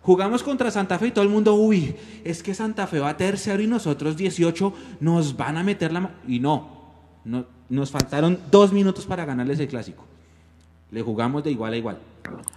Jugamos 0.05 0.43
contra 0.43 0.71
Santa 0.71 0.99
Fe 0.99 1.07
y 1.07 1.11
todo 1.13 1.25
el 1.25 1.31
mundo, 1.31 1.55
uy, 1.55 1.97
es 2.25 2.43
que 2.43 2.53
Santa 2.53 2.87
Fe 2.87 2.99
va 2.99 3.09
a 3.09 3.17
tercero 3.17 3.63
y 3.63 3.67
nosotros 3.67 4.19
18 4.19 4.75
nos 5.01 5.35
van 5.35 5.57
a 5.57 5.65
meter 5.65 5.93
la... 5.93 6.11
Y 6.29 6.41
no, 6.41 6.93
no, 7.25 7.47
nos 7.71 7.91
faltaron 7.91 8.39
dos 8.51 8.71
minutos 8.71 9.07
para 9.07 9.25
ganarles 9.25 9.59
el 9.61 9.69
clásico. 9.69 10.05
Le 10.91 11.01
jugamos 11.01 11.43
de 11.43 11.53
igual 11.53 11.73
a 11.73 11.77
igual. 11.79 11.99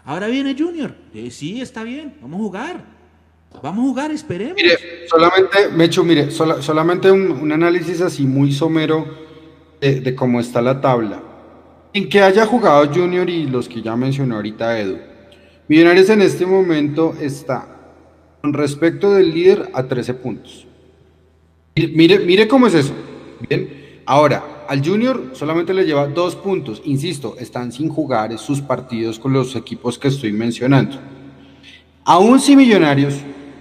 Ahora 0.03 0.27
viene 0.27 0.57
Junior. 0.59 0.93
Eh, 1.13 1.31
sí, 1.31 1.61
está 1.61 1.83
bien, 1.83 2.15
vamos 2.21 2.41
a 2.41 2.43
jugar. 2.43 2.85
Vamos 3.63 3.85
a 3.85 3.87
jugar, 3.87 4.11
esperemos. 4.11 4.55
Mire, 4.57 5.07
solamente, 5.07 5.69
Mecho, 5.69 6.03
mire, 6.03 6.29
solamente 6.31 7.09
un, 7.09 7.49
análisis 7.49 8.01
así 8.01 8.25
muy 8.25 8.51
somero 8.51 9.07
de 9.79 10.15
cómo 10.15 10.41
está 10.41 10.61
la 10.61 10.81
tabla. 10.81 11.23
En 11.93 12.09
que 12.09 12.19
haya 12.21 12.45
jugado 12.45 12.93
Junior 12.93 13.29
y 13.29 13.47
los 13.47 13.69
que 13.69 13.81
ya 13.81 13.95
mencionó 13.95 14.35
ahorita 14.35 14.77
Edu 14.81 14.97
Millonarios 15.69 16.09
en 16.09 16.21
este 16.21 16.45
momento 16.45 17.13
está 17.19 17.67
con 18.41 18.53
respecto 18.53 19.13
del 19.13 19.33
líder 19.33 19.69
a 19.73 19.83
13 19.83 20.13
puntos. 20.13 20.65
Mire, 21.75 22.19
mire 22.19 22.47
cómo 22.47 22.67
es 22.67 22.73
eso. 22.73 22.93
Bien, 23.49 24.01
ahora 24.05 24.65
al 24.69 24.85
Junior 24.85 25.31
solamente 25.33 25.73
le 25.73 25.83
lleva 25.83 26.07
dos 26.07 26.37
puntos. 26.37 26.81
Insisto, 26.85 27.35
están 27.37 27.73
sin 27.73 27.89
jugar 27.89 28.37
sus 28.37 28.61
partidos 28.61 29.19
con 29.19 29.33
los 29.33 29.57
equipos 29.57 29.99
que 29.99 30.07
estoy 30.07 30.31
mencionando. 30.31 30.97
Aún 32.05 32.39
si 32.39 32.55
Millonarios, 32.55 33.15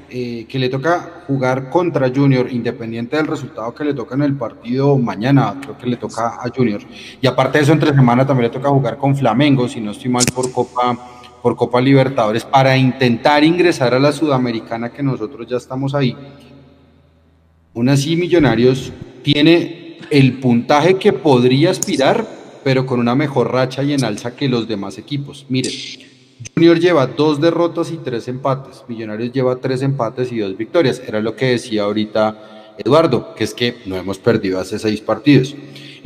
eh, 0.08 0.46
que 0.48 0.60
le 0.60 0.68
toca 0.68 1.24
jugar 1.26 1.68
contra 1.70 2.08
Junior, 2.14 2.48
independiente 2.48 3.16
del 3.16 3.26
resultado 3.26 3.74
que 3.74 3.84
le 3.84 3.94
toca 3.94 4.14
en 4.14 4.22
el 4.22 4.36
partido 4.36 4.96
mañana, 4.96 5.58
creo 5.60 5.76
que 5.76 5.88
le 5.88 5.96
toca 5.96 6.36
a 6.40 6.48
Junior. 6.54 6.80
Y 7.20 7.26
aparte 7.26 7.58
de 7.58 7.64
eso, 7.64 7.72
entre 7.72 7.92
semana 7.92 8.24
también 8.24 8.44
le 8.52 8.56
toca 8.56 8.68
jugar 8.68 8.96
con 8.96 9.16
Flamengo, 9.16 9.68
si 9.68 9.80
no 9.80 9.90
estoy 9.90 10.10
mal 10.10 10.24
por 10.32 10.52
Copa 10.52 11.15
por 11.46 11.54
Copa 11.54 11.80
Libertadores 11.80 12.44
para 12.44 12.76
intentar 12.76 13.44
ingresar 13.44 13.94
a 13.94 14.00
la 14.00 14.10
Sudamericana 14.10 14.90
que 14.92 15.00
nosotros 15.00 15.46
ya 15.46 15.58
estamos 15.58 15.94
ahí. 15.94 16.16
Aún 17.72 17.88
así, 17.88 18.16
Millonarios 18.16 18.92
tiene 19.22 19.98
el 20.10 20.40
puntaje 20.40 20.96
que 20.96 21.12
podría 21.12 21.70
aspirar, 21.70 22.26
pero 22.64 22.84
con 22.84 22.98
una 22.98 23.14
mejor 23.14 23.52
racha 23.52 23.84
y 23.84 23.92
en 23.92 24.02
alza 24.02 24.34
que 24.34 24.48
los 24.48 24.66
demás 24.66 24.98
equipos. 24.98 25.46
Mire, 25.48 25.70
Junior 26.52 26.80
lleva 26.80 27.06
dos 27.06 27.40
derrotas 27.40 27.92
y 27.92 27.98
tres 27.98 28.26
empates. 28.26 28.82
Millonarios 28.88 29.30
lleva 29.30 29.54
tres 29.54 29.82
empates 29.82 30.32
y 30.32 30.38
dos 30.38 30.56
victorias. 30.56 31.00
Era 31.06 31.20
lo 31.20 31.36
que 31.36 31.46
decía 31.46 31.84
ahorita 31.84 32.74
Eduardo, 32.76 33.36
que 33.36 33.44
es 33.44 33.54
que 33.54 33.76
no 33.86 33.94
hemos 33.94 34.18
perdido 34.18 34.58
hace 34.58 34.80
seis 34.80 35.00
partidos. 35.00 35.54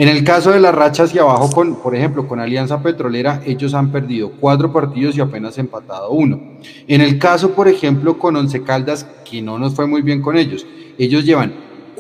En 0.01 0.09
el 0.09 0.25
caso 0.25 0.51
de 0.51 0.61
la 0.61 0.73
racha 0.73 1.03
hacia 1.03 1.21
abajo, 1.21 1.51
con, 1.51 1.75
por 1.83 1.95
ejemplo, 1.95 2.27
con 2.27 2.41
Alianza 2.41 2.83
Petrolera, 2.83 3.43
ellos 3.45 3.75
han 3.75 3.93
perdido 3.93 4.33
cuatro 4.41 4.73
partidos 4.73 5.15
y 5.15 5.21
apenas 5.21 5.59
empatado 5.59 6.13
uno. 6.13 6.41
En 6.89 7.03
el 7.03 7.19
caso, 7.19 7.51
por 7.51 7.69
ejemplo, 7.69 8.19
con 8.19 8.35
Once 8.35 8.63
Caldas, 8.63 9.07
que 9.31 9.43
no 9.43 9.59
nos 9.59 9.75
fue 9.75 9.87
muy 9.87 10.01
bien 10.01 10.23
con 10.23 10.39
ellos, 10.39 10.67
ellos 10.97 11.27
llevan 11.27 11.53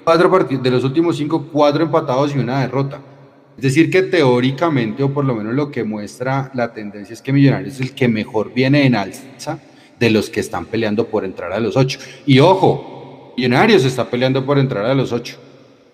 cuatro 0.02 0.30
partidos, 0.30 0.62
de 0.62 0.70
los 0.70 0.82
últimos 0.82 1.18
cinco, 1.18 1.46
cuatro 1.52 1.84
empatados 1.84 2.34
y 2.34 2.38
una 2.38 2.62
derrota. 2.62 3.02
Es 3.58 3.64
decir, 3.64 3.90
que 3.90 4.00
teóricamente, 4.00 5.02
o 5.02 5.12
por 5.12 5.26
lo 5.26 5.34
menos 5.34 5.52
lo 5.52 5.70
que 5.70 5.84
muestra 5.84 6.50
la 6.54 6.72
tendencia, 6.72 7.12
es 7.12 7.20
que 7.20 7.34
Millonarios 7.34 7.74
es 7.74 7.80
el 7.82 7.94
que 7.94 8.08
mejor 8.08 8.54
viene 8.54 8.86
en 8.86 8.94
alza 8.94 9.58
de 9.98 10.08
los 10.08 10.30
que 10.30 10.40
están 10.40 10.64
peleando 10.64 11.06
por 11.06 11.26
entrar 11.26 11.52
a 11.52 11.60
los 11.60 11.76
ocho. 11.76 12.00
Y 12.24 12.38
ojo, 12.38 13.34
Millonarios 13.36 13.84
está 13.84 14.08
peleando 14.08 14.46
por 14.46 14.58
entrar 14.58 14.86
a 14.86 14.94
los 14.94 15.12
ocho. 15.12 15.36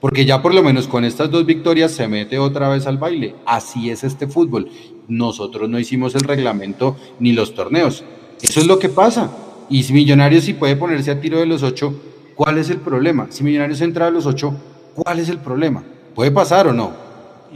Porque 0.06 0.24
ya 0.24 0.40
por 0.40 0.54
lo 0.54 0.62
menos 0.62 0.86
con 0.86 1.04
estas 1.04 1.32
dos 1.32 1.44
victorias 1.44 1.90
se 1.90 2.06
mete 2.06 2.38
otra 2.38 2.68
vez 2.68 2.86
al 2.86 2.96
baile. 2.96 3.34
Así 3.44 3.90
es 3.90 4.04
este 4.04 4.28
fútbol. 4.28 4.70
Nosotros 5.08 5.68
no 5.68 5.80
hicimos 5.80 6.14
el 6.14 6.20
reglamento 6.20 6.96
ni 7.18 7.32
los 7.32 7.56
torneos. 7.56 8.04
Eso 8.40 8.60
es 8.60 8.68
lo 8.68 8.78
que 8.78 8.88
pasa. 8.88 9.32
Y 9.68 9.82
si 9.82 9.92
Millonarios 9.92 10.44
sí 10.44 10.54
puede 10.54 10.76
ponerse 10.76 11.10
a 11.10 11.20
tiro 11.20 11.40
de 11.40 11.46
los 11.46 11.64
ocho, 11.64 11.92
¿cuál 12.36 12.58
es 12.58 12.70
el 12.70 12.76
problema? 12.76 13.26
Si 13.30 13.42
Millonarios 13.42 13.80
entra 13.80 14.06
a 14.06 14.10
los 14.12 14.26
ocho, 14.26 14.54
¿cuál 14.94 15.18
es 15.18 15.28
el 15.28 15.38
problema? 15.38 15.82
¿Puede 16.14 16.30
pasar 16.30 16.68
o 16.68 16.72
no? 16.72 16.92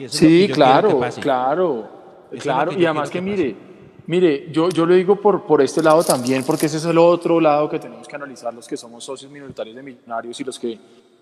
Sí, 0.09 0.51
claro, 0.53 1.01
claro, 1.21 1.89
claro. 2.41 2.73
Y 2.77 2.85
además 2.85 3.11
que 3.11 3.21
mire, 3.21 3.55
mire, 4.09 4.49
yo, 4.51 4.71
yo 4.71 4.87
lo 4.87 4.95
digo 4.95 5.15
por, 5.15 5.47
por 5.47 5.63
este 5.63 5.85
lado 5.85 6.03
también, 6.03 6.43
porque 6.43 6.67
ese 6.67 6.79
es 6.79 6.85
el 6.85 6.99
otro 6.99 7.41
lado 7.41 7.71
que 7.71 7.79
tenemos 7.79 8.09
que 8.09 8.17
analizar 8.17 8.53
los 8.53 8.67
que 8.67 8.77
somos 8.77 9.05
socios 9.05 9.31
minoritarios 9.31 9.77
de 9.77 9.85
Millonarios 9.85 10.41
y 10.41 10.43
los 10.43 10.59
que 10.59 10.77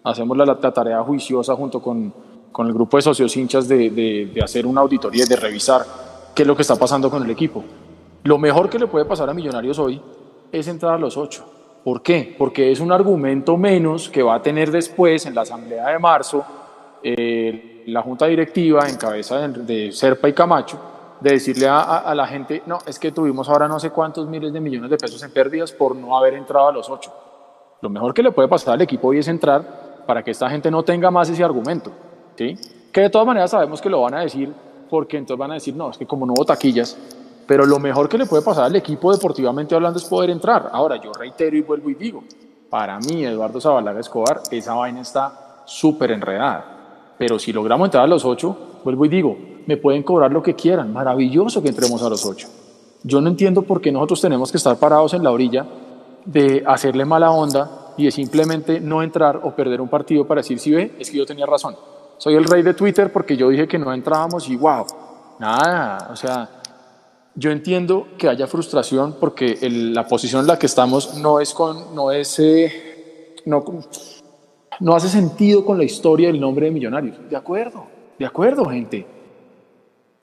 hacemos 0.05 0.37
la, 0.37 0.59
tarea 0.59 1.03
juiciosa 1.03 1.55
junto 1.55 1.81
con, 1.81 2.13
con, 2.53 2.67
el 2.67 2.73
grupo 2.73 2.97
de 2.97 3.03
socios 3.03 3.37
hinchas 3.37 3.69
de, 3.69 3.91
de, 3.91 4.43
hacer 4.43 4.67
una 4.67 4.81
auditoría 4.81 5.25
y 5.25 5.29
de 5.29 5.37
revisar 5.37 5.85
qué 6.35 6.43
es 6.43 6.47
lo 6.49 6.57
que 6.57 6.63
está 6.63 6.77
pasando 6.77 7.11
con 7.11 7.23
el 7.23 7.31
equipo. 7.31 7.65
Lo 8.25 8.39
mejor 8.39 8.69
que 8.69 8.79
le 8.79 8.87
puede 8.87 9.05
pasar 9.05 9.29
a 9.31 9.35
Millonarios 9.35 9.79
hoy 9.79 10.01
es 10.51 10.69
entrar 10.69 10.95
a 10.95 10.99
los 10.99 11.17
ocho. 11.17 11.45
¿Por 11.85 12.03
qué? 12.03 12.35
Porque 12.37 12.73
es 12.73 12.81
un 12.81 12.93
argumento 12.93 13.57
menos 13.57 14.09
que 14.09 14.23
va 14.23 14.35
a 14.35 14.43
tener 14.43 14.71
después 14.71 15.25
en 15.27 15.35
la 15.35 15.43
asamblea 15.43 15.89
de 15.89 15.99
marzo 15.99 16.45
eh, 17.03 17.85
la 17.87 18.03
junta 18.03 18.27
directiva 18.27 18.89
en 18.89 18.97
cabeza 18.97 19.39
de, 19.49 19.63
de, 19.63 19.93
Serpa 19.93 20.29
y 20.29 20.33
Camacho 20.33 20.79
de 21.21 21.31
decirle 21.31 21.67
a, 21.67 21.81
a, 21.81 21.99
a, 21.99 22.15
la 22.15 22.27
gente, 22.27 22.63
no, 22.67 22.79
es 22.87 22.99
que 22.99 23.11
tuvimos 23.13 23.49
ahora 23.49 23.67
no 23.67 23.81
sé 23.81 23.91
cuántos 23.91 24.29
miles 24.29 24.53
de 24.53 24.61
millones 24.61 24.91
de 24.91 24.97
pesos 24.97 25.23
en 25.23 25.33
pérdidas 25.33 25.73
por 25.73 25.97
no 25.97 26.17
haber 26.17 26.35
entrado 26.35 26.69
a 26.69 26.73
los 26.73 26.89
ocho. 26.91 27.13
Lo 27.81 27.89
mejor 27.89 28.13
que 28.13 28.23
le 28.23 28.33
puede 28.33 28.49
pasar 28.49 28.75
al 28.75 28.83
equipo 28.83 29.09
hoy 29.09 29.19
es 29.19 29.29
entrar 29.29 29.88
para 30.09 30.23
que 30.23 30.31
esta 30.31 30.49
gente 30.49 30.71
no 30.71 30.83
tenga 30.83 31.11
más 31.11 31.29
ese 31.29 31.45
argumento. 31.45 31.93
¿sí? 32.35 32.57
Que 32.91 33.03
de 33.03 33.11
todas 33.11 33.27
maneras 33.27 33.51
sabemos 33.51 33.79
que 33.79 33.91
lo 33.91 34.01
van 34.01 34.15
a 34.15 34.21
decir 34.21 34.51
porque 34.89 35.19
entonces 35.19 35.39
van 35.39 35.51
a 35.51 35.55
decir, 35.55 35.77
no, 35.77 35.91
es 35.91 35.99
que 35.99 36.07
como 36.07 36.25
no 36.25 36.33
hubo 36.33 36.47
taquillas, 36.47 36.97
pero 37.47 37.67
lo 37.67 37.79
mejor 37.79 38.09
que 38.09 38.17
le 38.17 38.25
puede 38.25 38.43
pasar 38.43 38.65
al 38.65 38.75
equipo 38.75 39.13
deportivamente 39.13 39.75
hablando 39.75 39.99
es 39.99 40.07
poder 40.07 40.31
entrar. 40.31 40.71
Ahora, 40.73 40.97
yo 40.97 41.13
reitero 41.13 41.55
y 41.59 41.61
vuelvo 41.61 41.91
y 41.91 41.95
digo, 41.95 42.25
para 42.71 42.99
mí, 43.01 43.23
Eduardo 43.23 43.61
Zabalaga 43.61 44.01
Escobar, 44.01 44.41
esa 44.51 44.73
vaina 44.73 45.03
está 45.03 45.61
súper 45.67 46.13
enredada. 46.13 47.13
Pero 47.19 47.39
si 47.39 47.53
logramos 47.53 47.89
entrar 47.89 48.05
a 48.05 48.07
los 48.07 48.25
ocho, 48.25 48.57
vuelvo 48.85 49.05
y 49.05 49.11
digo, 49.11 49.37
me 49.67 49.77
pueden 49.77 50.03
cobrar 50.05 50.33
lo 50.33 50.43
que 50.43 50.55
quieran, 50.55 50.91
maravilloso 50.91 51.61
que 51.61 51.69
entremos 51.69 52.03
a 52.03 52.09
los 52.09 52.25
ocho. 52.25 52.49
Yo 53.03 53.21
no 53.21 53.29
entiendo 53.29 53.61
por 53.61 53.83
qué 53.83 53.93
nosotros 53.93 54.23
tenemos 54.23 54.51
que 54.51 54.57
estar 54.57 54.79
parados 54.79 55.13
en 55.13 55.23
la 55.23 55.33
orilla 55.33 55.67
de 56.25 56.65
hacerle 56.67 57.05
mala 57.05 57.31
onda 57.31 57.88
y 57.99 58.05
de 58.05 58.11
simplemente 58.13 58.81
no 58.81 59.03
entrar 59.03 59.41
o 59.43 59.55
perder 59.55 59.81
un 59.81 59.89
partido 59.89 60.27
para 60.27 60.41
decir, 60.41 60.59
si 60.59 60.71
ve, 60.71 60.95
es 60.99 61.11
que 61.11 61.19
yo 61.19 61.27
tenía 61.27 61.45
razón. 61.45 61.77
Soy 62.17 62.35
el 62.35 62.45
rey 62.45 62.63
de 62.63 62.73
Twitter 62.73 63.13
porque 63.13 63.37
yo 63.37 63.49
dije 63.51 63.69
que 63.69 63.79
no 63.79 63.93
entrábamos 63.93 64.49
y 64.49 64.57
wow, 64.57 64.87
nada, 65.41 66.09
o 66.11 66.17
sea, 66.17 66.49
yo 67.35 67.51
entiendo 67.51 68.09
que 68.17 68.29
haya 68.29 68.47
frustración 68.47 69.17
porque 69.21 69.59
el, 69.61 69.93
la 69.93 70.07
posición 70.07 70.43
en 70.43 70.47
la 70.47 70.59
que 70.59 70.67
estamos 70.67 71.15
no 71.19 71.41
es 71.41 71.53
con, 71.53 71.95
no 71.95 72.13
es, 72.13 72.39
eh, 72.39 73.35
no, 73.47 73.65
no 74.81 74.95
hace 74.95 75.09
sentido 75.09 75.65
con 75.65 75.77
la 75.77 75.85
historia 75.85 76.29
del 76.29 76.41
nombre 76.41 76.67
de 76.67 76.73
Millonarios. 76.73 77.17
De 77.29 77.37
acuerdo, 77.37 77.87
de 78.17 78.27
acuerdo, 78.27 78.65
gente. 78.67 79.07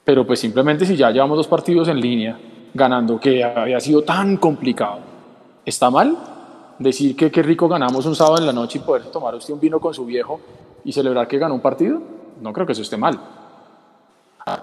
Pero 0.05 0.25
pues 0.25 0.39
simplemente 0.39 0.85
si 0.85 0.95
ya 0.95 1.11
llevamos 1.11 1.37
dos 1.37 1.47
partidos 1.47 1.89
en 1.89 1.99
línea 1.99 2.39
ganando 2.73 3.19
que 3.19 3.43
había 3.43 3.79
sido 3.79 4.03
tan 4.03 4.37
complicado, 4.37 4.99
¿está 5.65 5.89
mal? 5.89 6.34
Decir 6.79 7.15
que 7.15 7.31
qué 7.31 7.41
rico 7.41 7.67
ganamos 7.67 8.05
un 8.05 8.15
sábado 8.15 8.39
en 8.39 8.45
la 8.45 8.53
noche 8.53 8.79
y 8.79 8.81
poder 8.81 9.05
tomar 9.05 9.33
usted 9.35 9.53
un 9.53 9.59
vino 9.59 9.79
con 9.79 9.93
su 9.93 10.05
viejo 10.05 10.39
y 10.83 10.91
celebrar 10.91 11.27
que 11.27 11.37
ganó 11.37 11.55
un 11.55 11.61
partido, 11.61 12.01
no 12.41 12.51
creo 12.51 12.65
que 12.65 12.73
eso 12.73 12.81
esté 12.81 12.97
mal. 12.97 13.19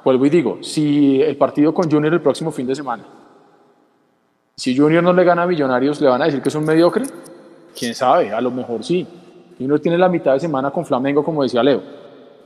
Vuelvo 0.05 0.27
y 0.27 0.31
digo, 0.31 0.59
si 0.63 1.21
el 1.21 1.37
partido 1.37 1.75
con 1.75 1.91
Junior 1.91 2.13
el 2.13 2.21
próximo 2.21 2.53
fin 2.53 2.67
de 2.67 2.75
semana, 2.75 3.05
si 4.55 4.77
Junior 4.77 5.03
no 5.03 5.13
le 5.13 5.25
gana 5.25 5.43
a 5.43 5.47
Millonarios, 5.47 6.01
¿le 6.01 6.09
van 6.09 6.23
a 6.23 6.27
decir 6.27 6.41
que 6.43 6.51
es 6.51 6.55
un 6.55 6.65
mediocre? 6.65 7.05
¿Quién 7.77 7.95
sabe? 7.95 8.33
A 8.33 8.41
lo 8.41 8.51
mejor 8.51 8.85
sí. 8.85 9.07
Junior 9.59 9.81
tiene 9.81 9.99
la 9.99 10.09
mitad 10.09 10.35
de 10.35 10.41
semana 10.41 10.71
con 10.71 10.85
Flamengo, 10.85 11.25
como 11.25 11.43
decía 11.43 11.63
Leo. 11.63 11.83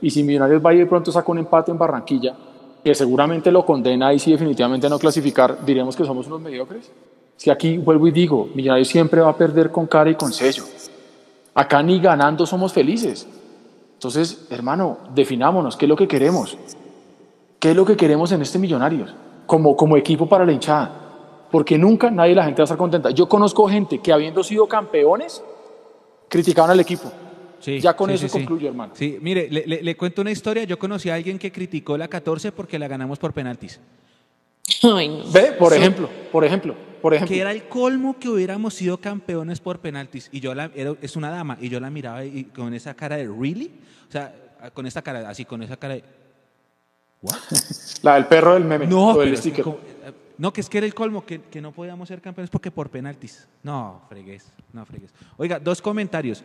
Y 0.01 0.09
si 0.09 0.23
Millonarios 0.23 0.65
va 0.65 0.73
y 0.73 0.79
de 0.79 0.85
pronto 0.85 1.11
saca 1.11 1.31
un 1.31 1.39
empate 1.39 1.71
en 1.71 1.77
Barranquilla, 1.77 2.35
que 2.83 2.95
seguramente 2.95 3.51
lo 3.51 3.65
condena 3.65 4.13
y 4.13 4.19
si 4.19 4.31
definitivamente 4.31 4.89
no 4.89 4.97
clasificar, 4.97 5.63
diremos 5.65 5.95
que 5.95 6.05
somos 6.05 6.25
unos 6.27 6.41
mediocres. 6.41 6.91
Si 7.37 7.51
aquí 7.51 7.77
vuelvo 7.77 8.07
y 8.07 8.11
digo, 8.11 8.49
Millonarios 8.53 8.87
siempre 8.87 9.21
va 9.21 9.29
a 9.29 9.37
perder 9.37 9.71
con 9.71 9.85
cara 9.85 10.09
y 10.09 10.15
con 10.15 10.33
sello. 10.33 10.63
Acá 11.53 11.81
ni 11.81 11.99
ganando 11.99 12.45
somos 12.45 12.73
felices. 12.73 13.27
Entonces, 13.93 14.47
hermano, 14.49 14.97
definámonos, 15.13 15.77
¿qué 15.77 15.85
es 15.85 15.89
lo 15.89 15.95
que 15.95 16.07
queremos? 16.07 16.57
¿Qué 17.59 17.71
es 17.71 17.75
lo 17.75 17.85
que 17.85 17.95
queremos 17.95 18.31
en 18.31 18.41
este 18.41 18.59
Millonarios? 18.59 19.13
Como, 19.45 19.75
como 19.75 19.97
equipo 19.97 20.27
para 20.27 20.45
la 20.45 20.51
hinchada. 20.51 20.91
Porque 21.51 21.77
nunca 21.77 22.11
nadie 22.11 22.35
la 22.35 22.43
gente 22.43 22.61
va 22.61 22.63
a 22.63 22.65
estar 22.65 22.77
contenta. 22.77 23.11
Yo 23.11 23.29
conozco 23.29 23.67
gente 23.67 23.99
que 23.99 24.11
habiendo 24.11 24.43
sido 24.43 24.67
campeones, 24.67 25.41
criticaban 26.27 26.71
al 26.71 26.79
equipo. 26.79 27.11
Sí, 27.59 27.79
ya 27.79 27.95
con 27.95 28.09
sí, 28.09 28.15
eso 28.15 28.27
sí, 28.27 28.33
concluyo, 28.37 28.67
hermano. 28.67 28.93
Sí, 28.95 29.17
mire, 29.21 29.47
le, 29.49 29.65
le, 29.65 29.81
le, 29.81 29.97
cuento 29.97 30.21
una 30.21 30.31
historia. 30.31 30.63
Yo 30.63 30.77
conocí 30.77 31.09
a 31.09 31.15
alguien 31.15 31.39
que 31.39 31.51
criticó 31.51 31.97
la 31.97 32.07
14 32.07 32.51
porque 32.51 32.77
la 32.77 32.87
ganamos 32.87 33.17
por 33.17 33.33
penaltis. 33.33 33.79
Ay, 34.83 35.09
no. 35.09 35.31
Ve, 35.31 35.53
por 35.53 35.73
ejemplo, 35.73 36.09
por 36.31 36.43
ejemplo, 36.43 36.75
por 37.01 37.13
ejemplo. 37.13 37.33
Que 37.33 37.41
era 37.41 37.51
el 37.51 37.67
colmo 37.67 38.17
que 38.19 38.29
hubiéramos 38.29 38.73
sido 38.73 38.97
campeones 38.97 39.59
por 39.59 39.79
penaltis. 39.79 40.29
Y 40.31 40.39
yo 40.39 40.53
la, 40.53 40.71
era, 40.75 40.93
es 41.01 41.15
una 41.15 41.29
dama, 41.29 41.57
y 41.59 41.69
yo 41.69 41.79
la 41.79 41.89
miraba 41.89 42.23
y, 42.25 42.45
con 42.45 42.73
esa 42.73 42.93
cara 42.93 43.17
de 43.17 43.27
¿really? 43.27 43.71
O 44.07 44.11
sea, 44.11 44.33
con 44.73 44.85
esa 44.85 45.01
cara, 45.01 45.29
así, 45.29 45.45
con 45.45 45.61
esa 45.63 45.77
cara 45.77 45.95
de 45.95 46.03
¿what? 47.21 47.37
La 48.03 48.15
del 48.15 48.25
perro 48.25 48.53
del 48.53 48.65
meme. 48.65 48.87
No, 48.87 49.09
o 49.09 49.19
del 49.19 49.29
pero, 49.29 49.37
sticker. 49.37 49.63
como, 49.63 49.79
no, 50.37 50.53
que 50.53 50.61
es 50.61 50.69
que 50.69 50.77
era 50.77 50.85
el 50.85 50.93
colmo, 50.93 51.25
que, 51.25 51.41
que, 51.41 51.61
no 51.61 51.71
podíamos 51.71 52.07
ser 52.07 52.21
campeones 52.21 52.49
porque 52.49 52.69
por 52.69 52.89
penaltis. 52.89 53.47
No, 53.63 54.01
fregues, 54.07 54.51
no 54.71 54.85
fregues. 54.85 55.11
Oiga, 55.37 55.59
dos 55.59 55.81
comentarios. 55.81 56.43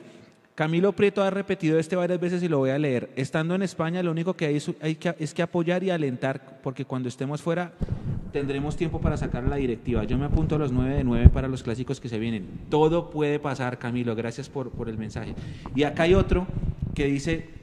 Camilo 0.54 0.92
Prieto 0.92 1.22
ha 1.22 1.30
repetido 1.30 1.78
este 1.78 1.96
varias 1.96 2.20
veces 2.20 2.42
y 2.42 2.48
lo 2.48 2.58
voy 2.58 2.70
a 2.70 2.78
leer. 2.78 3.10
Estando 3.16 3.54
en 3.54 3.62
España, 3.62 4.02
lo 4.02 4.10
único 4.10 4.34
que 4.34 4.46
hay, 4.46 4.56
es, 4.56 5.34
que, 5.34 5.42
apoyar 5.42 5.82
y 5.82 5.90
alentar, 5.90 6.60
porque 6.62 6.84
cuando 6.84 7.08
estemos 7.08 7.40
fuera 7.40 7.72
tendremos 8.32 8.76
tiempo 8.76 9.00
para 9.00 9.16
sacar 9.18 9.44
la 9.44 9.56
directiva. 9.56 10.04
Yo 10.04 10.16
me 10.16 10.24
apunto 10.24 10.54
a 10.54 10.58
los 10.58 10.72
9 10.72 10.94
de 10.94 11.04
9 11.04 11.28
para 11.28 11.48
los 11.48 11.62
clásicos 11.62 12.00
que 12.00 12.08
se 12.08 12.18
vienen. 12.18 12.48
Todo 12.70 13.10
puede 13.10 13.38
pasar, 13.38 13.78
Camilo. 13.78 14.14
Gracias 14.14 14.48
por 14.48 14.88
el 14.88 14.96
mensaje. 14.96 15.34
Y 15.74 15.82
acá 15.82 16.04
hay 16.04 16.14
otro 16.14 16.46
que 16.94 17.06
dice, 17.06 17.61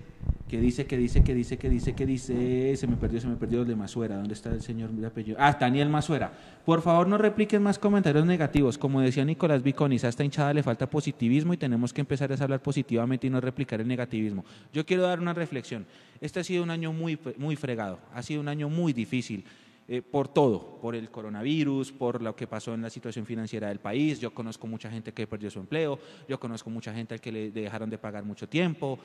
que 0.49 0.59
dice, 0.59 0.88
que 0.88 0.97
dice, 0.97 1.23
que 1.23 1.35
dice, 1.35 1.57
que 1.57 1.69
dice, 1.69 1.93
que 1.93 2.05
dice, 2.07 2.76
se 2.76 2.88
me 2.88 2.95
perdió, 2.97 3.21
se 3.21 3.27
me 3.27 3.35
perdió 3.35 3.61
el 3.61 3.67
de 3.67 3.76
Masuera. 3.76 4.17
¿Dónde 4.17 4.34
está 4.34 4.49
el 4.49 4.63
señor 4.63 4.89
de 4.89 5.05
apellido? 5.05 5.38
Ah, 5.39 5.55
Daniel 5.57 5.89
Masuera. 5.89 6.34
Por 6.65 6.81
favor, 6.81 7.07
no 7.07 7.19
repliquen 7.19 7.61
más 7.61 7.77
comentarios 7.77 8.26
negativos. 8.26 8.77
Como 8.77 8.99
decía 8.99 9.23
Nicolás 9.23 9.61
Viconis, 9.61 10.03
a 10.03 10.09
esta 10.09 10.23
hinchada 10.23 10.51
le 10.53 10.63
falta 10.63 10.89
positivismo 10.89 11.53
y 11.53 11.57
tenemos 11.57 11.93
que 11.93 12.01
empezar 12.01 12.31
a 12.31 12.43
hablar 12.43 12.61
positivamente 12.63 13.27
y 13.27 13.30
no 13.30 13.39
replicar 13.39 13.80
el 13.80 13.88
negativismo. 13.88 14.43
Yo 14.73 14.84
quiero 14.88 15.03
dar 15.03 15.19
una 15.19 15.35
reflexión. 15.35 15.85
Este 16.19 16.39
ha 16.39 16.43
sido 16.43 16.63
un 16.63 16.71
año 16.71 16.91
muy, 16.91 17.17
muy 17.38 17.55
fregado, 17.55 17.99
ha 18.13 18.23
sido 18.23 18.41
un 18.41 18.47
año 18.47 18.69
muy 18.69 18.91
difícil. 18.91 19.45
Eh, 19.91 20.03
por 20.03 20.27
todo, 20.27 20.77
por 20.79 20.93
el 20.93 21.09
coronavirus, 21.09 21.91
por 21.91 22.21
lo 22.21 22.35
que 22.35 22.45
pasó 22.45 22.75
en 22.75 22.83
la 22.83 22.91
situación 22.91 23.25
financiera 23.25 23.69
del 23.69 23.79
país. 23.79 24.19
Yo 24.19 24.31
conozco 24.31 24.67
mucha 24.67 24.87
gente 24.91 25.13
que 25.13 25.25
perdió 25.25 25.49
su 25.49 25.57
empleo, 25.57 25.97
yo 26.27 26.39
conozco 26.39 26.69
mucha 26.69 26.93
gente 26.93 27.15
al 27.15 27.19
que 27.19 27.31
le 27.31 27.49
dejaron 27.49 27.89
de 27.89 27.97
pagar 27.97 28.23
mucho 28.23 28.47
tiempo. 28.47 28.99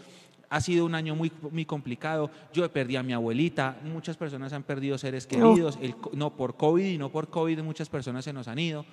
Ha 0.51 0.61
sido 0.61 0.85
un 0.85 0.95
año 0.95 1.17
muy, 1.17 1.33
muy 1.51 1.65
complicado. 1.65 2.31
Yo 2.53 2.71
perdí 2.71 2.97
a 2.97 3.03
mi 3.03 3.15
abuelita, 3.15 3.81
muchas 3.83 4.19
personas 4.19 4.53
han 4.53 4.63
perdido 4.63 4.99
seres 4.99 5.27
queridos, 5.27 5.79
el, 5.81 5.95
no 6.13 6.37
por 6.37 6.55
COVID 6.55 6.85
y 6.85 6.99
no 6.99 7.11
por 7.11 7.31
COVID, 7.31 7.63
muchas 7.63 7.89
personas 7.89 8.23
se 8.27 8.35
nos 8.35 8.47
han 8.47 8.59
ido. 8.59 8.85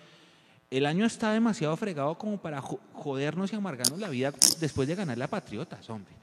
El 0.70 0.86
año 0.86 1.04
está 1.06 1.34
demasiado 1.34 1.76
fregado 1.76 2.18
como 2.18 2.38
para 2.38 2.62
jodernos 2.62 3.52
y 3.52 3.58
amargarnos 3.58 4.00
la 4.00 4.08
vida 4.08 4.32
después 4.62 4.88
de 4.88 4.96
ganar 4.96 5.18
la 5.18 5.28
Patriotas, 5.28 5.90
hombre 5.90 6.21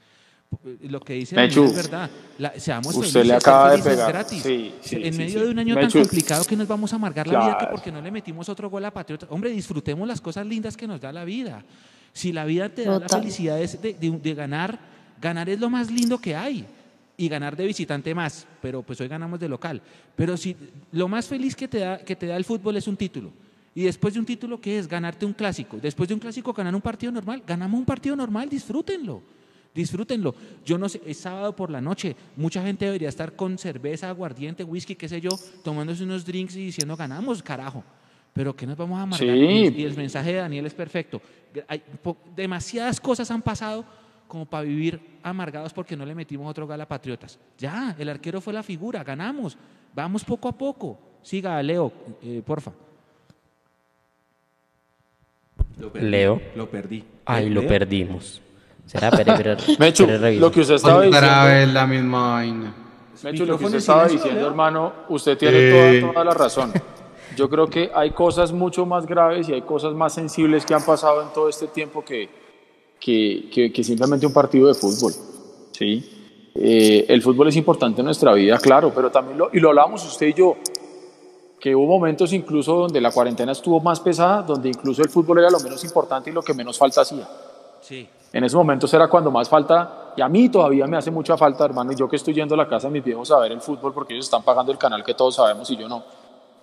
lo 0.81 0.99
que 0.99 1.13
dice 1.13 1.35
Mechu, 1.35 1.63
es 1.65 1.75
verdad. 1.75 2.09
La, 2.37 2.59
seamos 2.59 2.87
usted 2.95 3.01
felices, 3.11 3.27
le 3.27 3.33
acaba 3.35 3.75
de 3.75 3.83
pegar. 3.83 4.11
gratis. 4.11 4.41
Sí, 4.43 4.73
sí, 4.81 4.95
en 4.95 5.13
sí, 5.13 5.19
medio 5.19 5.39
sí. 5.39 5.45
de 5.45 5.51
un 5.51 5.59
año 5.59 5.75
Mechu, 5.75 5.91
tan 5.93 6.01
complicado 6.03 6.43
que 6.45 6.55
nos 6.55 6.67
vamos 6.67 6.91
a 6.91 6.95
amargar 6.95 7.27
la 7.27 7.39
vida 7.45 7.57
que 7.59 7.65
porque 7.67 7.91
no 7.91 8.01
le 8.01 8.11
metimos 8.11 8.49
otro 8.49 8.69
gol 8.69 8.83
a 8.85 8.91
Patriota. 8.91 9.27
Hombre, 9.29 9.51
disfrutemos 9.51 10.07
las 10.07 10.19
cosas 10.19 10.45
lindas 10.45 10.75
que 10.75 10.87
nos 10.87 10.99
da 10.99 11.11
la 11.11 11.23
vida. 11.23 11.63
Si 12.13 12.31
la 12.33 12.45
vida 12.45 12.67
te 12.69 12.85
da 12.85 12.99
la 12.99 13.07
felicidad 13.09 13.57
de, 13.57 13.67
de- 13.67 13.93
de- 13.93 14.17
de 14.19 14.33
ganar, 14.33 14.79
ganar 15.21 15.47
es 15.49 15.59
lo 15.59 15.69
más 15.69 15.91
lindo 15.91 16.17
que 16.19 16.35
hay. 16.35 16.65
Y 17.15 17.27
ganar 17.27 17.55
de 17.57 17.65
visitante 17.65 18.15
más, 18.15 18.47
pero 18.61 18.81
pues 18.81 18.99
hoy 19.01 19.09
ganamos 19.09 19.41
de 19.41 19.49
local. 19.49 19.81
Pero 20.15 20.37
si 20.37 20.55
lo 20.93 21.09
más 21.09 21.27
feliz 21.27 21.53
que 21.53 21.67
te 21.67 21.79
da, 21.79 21.97
que 21.99 22.15
te 22.15 22.25
da 22.27 22.37
el 22.37 22.45
fútbol 22.45 22.77
es 22.77 22.87
un 22.87 22.95
título. 22.95 23.29
Y 23.75 23.83
después 23.83 24.13
de 24.13 24.21
un 24.21 24.25
título, 24.25 24.59
¿qué 24.61 24.79
es? 24.79 24.87
Ganarte 24.87 25.25
un 25.25 25.33
clásico. 25.33 25.77
Después 25.81 26.07
de 26.07 26.15
un 26.15 26.21
clásico, 26.21 26.53
ganar 26.53 26.73
un 26.73 26.79
partido 26.81 27.11
normal. 27.11 27.43
Ganamos 27.45 27.77
un 27.77 27.85
partido 27.85 28.15
normal, 28.15 28.47
disfrútenlo. 28.49 29.21
Disfrútenlo. 29.73 30.33
Yo 30.65 30.77
no 30.77 30.89
sé, 30.89 31.01
es 31.05 31.17
sábado 31.17 31.55
por 31.55 31.69
la 31.69 31.79
noche. 31.79 32.15
Mucha 32.35 32.61
gente 32.63 32.85
debería 32.85 33.09
estar 33.09 33.35
con 33.35 33.57
cerveza, 33.57 34.09
aguardiente, 34.09 34.63
whisky, 34.63 34.95
qué 34.95 35.07
sé 35.07 35.21
yo, 35.21 35.29
tomándose 35.63 36.03
unos 36.03 36.25
drinks 36.25 36.55
y 36.55 36.65
diciendo 36.65 36.95
ganamos, 36.95 37.43
carajo. 37.43 37.83
Pero 38.33 38.55
¿qué 38.55 38.65
nos 38.65 38.77
vamos 38.77 38.99
a 38.99 39.03
amargar? 39.03 39.29
Sí. 39.29 39.73
Y, 39.75 39.83
el 39.83 39.95
mensaje 39.95 40.33
de 40.33 40.39
Daniel 40.39 40.65
es 40.65 40.73
perfecto. 40.73 41.21
Hay 41.67 41.81
demasiadas 42.35 42.99
cosas 42.99 43.29
han 43.31 43.41
pasado 43.41 43.85
como 44.27 44.45
para 44.45 44.63
vivir 44.63 44.99
amargados 45.23 45.73
porque 45.73 45.95
no 45.95 46.05
le 46.05 46.13
metimos 46.13 46.49
otro 46.49 46.67
gol 46.67 46.79
a 46.79 46.87
Patriotas. 46.87 47.39
Ya, 47.57 47.95
el 47.97 48.09
arquero 48.09 48.39
fue 48.41 48.53
la 48.53 48.63
figura, 48.63 49.03
ganamos. 49.03 49.57
Vamos 49.93 50.23
poco 50.23 50.47
a 50.47 50.57
poco. 50.57 50.99
Siga, 51.21 51.61
Leo, 51.61 51.91
eh, 52.21 52.41
porfa. 52.45 52.71
Lo 55.77 55.91
perdí, 55.91 56.07
Leo. 56.07 56.41
Lo 56.55 56.69
perdí. 56.69 57.03
Ay, 57.25 57.49
lo 57.49 57.61
Leo. 57.61 57.69
perdimos. 57.69 58.41
Será, 58.89 59.11
pero, 59.11 59.33
pero, 59.37 59.55
Mechu, 59.79 60.05
pero 60.07 60.29
lo 60.31 60.51
que 60.51 60.61
usted 60.61 60.75
estaba 60.75 60.95
Otra 61.05 61.07
diciendo, 61.09 61.45
vez 61.45 61.73
la 61.73 61.87
misma 61.87 62.31
vaina. 62.33 62.73
Mechu, 63.23 63.45
lo 63.45 63.57
que 63.57 63.65
usted 63.65 63.77
estaba 63.77 64.07
diciendo, 64.07 64.47
hermano, 64.47 64.93
usted 65.09 65.37
tiene 65.37 65.57
Eh. 65.97 65.99
toda, 66.01 66.13
toda 66.13 66.25
la 66.25 66.33
razón. 66.33 66.73
Yo 67.35 67.49
creo 67.49 67.67
que 67.67 67.91
hay 67.93 68.11
cosas 68.11 68.51
mucho 68.51 68.85
más 68.85 69.05
graves 69.05 69.47
y 69.47 69.53
hay 69.53 69.61
cosas 69.61 69.93
más 69.93 70.13
sensibles 70.13 70.65
que 70.65 70.73
han 70.73 70.83
pasado 70.83 71.21
en 71.21 71.29
todo 71.33 71.47
este 71.49 71.67
tiempo 71.67 72.03
que, 72.03 72.27
que, 72.99 73.49
que- 73.53 73.71
que 73.71 73.83
simplemente 73.83 74.25
un 74.25 74.33
partido 74.33 74.67
de 74.67 74.73
fútbol. 74.73 75.13
¿sí? 75.71 76.49
Eh, 76.55 77.05
el 77.07 77.21
fútbol 77.21 77.47
es 77.49 77.55
importante 77.55 78.01
en 78.01 78.05
nuestra 78.05 78.33
vida, 78.33 78.57
claro, 78.57 78.91
pero 78.93 79.11
también 79.11 79.37
lo, 79.37 79.49
y 79.53 79.59
lo 79.59 79.69
hablamos 79.69 80.03
usted 80.05 80.27
y 80.27 80.33
yo. 80.33 80.57
que 81.59 81.75
hubo 81.75 81.85
momentos 81.87 82.31
incluso 82.33 82.73
donde 82.73 82.99
la 83.01 83.11
cuarentena 83.11 83.51
estuvo 83.51 83.79
más 83.81 83.99
pesada, 83.99 84.41
donde 84.41 84.69
incluso 84.69 85.01
el 85.03 85.09
fútbol 85.09 85.39
era 85.39 85.49
lo 85.49 85.59
menos 85.59 85.83
importante 85.83 86.29
y 86.29 86.33
lo 86.33 86.41
que 86.41 86.53
menos 86.53 86.77
falta 86.77 87.01
hacía. 87.01 87.27
Sí. 87.81 88.07
En 88.31 88.43
esos 88.43 88.57
momentos 88.57 88.93
era 88.93 89.07
cuando 89.07 89.31
más 89.31 89.49
falta, 89.49 90.13
y 90.15 90.21
a 90.21 90.29
mí 90.29 90.49
todavía 90.49 90.85
me 90.85 90.97
hace 90.97 91.09
mucha 91.09 91.35
falta, 91.35 91.65
hermano, 91.65 91.91
y 91.91 91.95
yo 91.95 92.07
que 92.07 92.15
estoy 92.15 92.33
yendo 92.33 92.53
a 92.53 92.57
la 92.57 92.67
casa 92.67 92.87
de 92.87 92.93
mis 92.93 93.03
viejos 93.03 93.31
a 93.31 93.39
ver 93.39 93.51
el 93.51 93.61
fútbol 93.61 93.93
porque 93.93 94.13
ellos 94.13 94.25
están 94.25 94.43
pagando 94.43 94.71
el 94.71 94.77
canal 94.77 95.03
que 95.03 95.13
todos 95.13 95.35
sabemos 95.35 95.69
y 95.71 95.77
yo 95.77 95.87
no. 95.87 96.03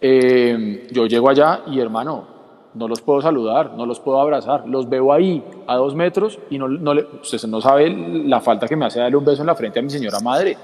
Eh, 0.01 0.89
yo 0.93 1.07
llego 1.07 1.29
allá 1.29 1.63
y 1.67 1.81
hermano, 1.81 2.37
no 2.75 2.87
los 2.87 3.01
puedo 3.01 3.23
saludar, 3.23 3.73
no 3.73 3.87
los 3.87 3.99
puedo 3.99 4.21
abrazar, 4.21 4.69
los 4.69 4.89
veo 4.89 5.13
ahí 5.13 5.43
a 5.67 5.77
dos 5.77 5.95
metros 5.95 6.39
y 6.51 6.59
no, 6.59 6.69
no 6.69 6.95
le, 6.95 7.07
usted 7.21 7.43
no 7.49 7.61
sabe 7.61 7.91
la 7.91 8.41
falta 8.41 8.69
que 8.69 8.77
me 8.77 8.85
hace 8.85 9.01
darle 9.01 9.17
un 9.17 9.25
beso 9.25 9.43
en 9.43 9.47
la 9.47 9.55
frente 9.55 9.79
a 9.79 9.83
mi 9.83 9.91
señora 9.91 10.21
madre, 10.21 10.57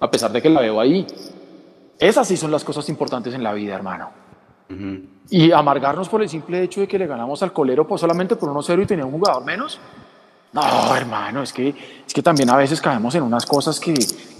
a 0.00 0.10
pesar 0.10 0.32
de 0.32 0.40
que 0.40 0.48
la 0.48 0.60
veo 0.60 0.80
ahí. 0.80 1.06
Esas 1.98 2.26
sí 2.26 2.36
son 2.36 2.50
las 2.50 2.64
cosas 2.64 2.88
importantes 2.88 3.34
en 3.34 3.42
la 3.42 3.52
vida, 3.52 3.74
hermano. 3.74 4.10
Y 5.30 5.52
amargarnos 5.52 6.08
por 6.08 6.22
el 6.22 6.28
simple 6.28 6.62
hecho 6.62 6.80
de 6.80 6.88
que 6.88 6.98
le 6.98 7.06
ganamos 7.06 7.42
al 7.42 7.52
colero 7.52 7.86
pues 7.86 8.00
solamente 8.00 8.34
por 8.34 8.50
1-0 8.50 8.82
y 8.82 8.86
tenía 8.86 9.04
un 9.04 9.12
jugador 9.12 9.44
menos. 9.44 9.78
No, 10.54 10.94
hermano, 10.94 11.42
es 11.42 11.52
que, 11.52 11.74
es 12.06 12.14
que 12.14 12.22
también 12.22 12.48
a 12.48 12.56
veces 12.56 12.80
caemos 12.80 13.12
en 13.16 13.24
unas 13.24 13.44
cosas 13.44 13.80
que, 13.80 13.92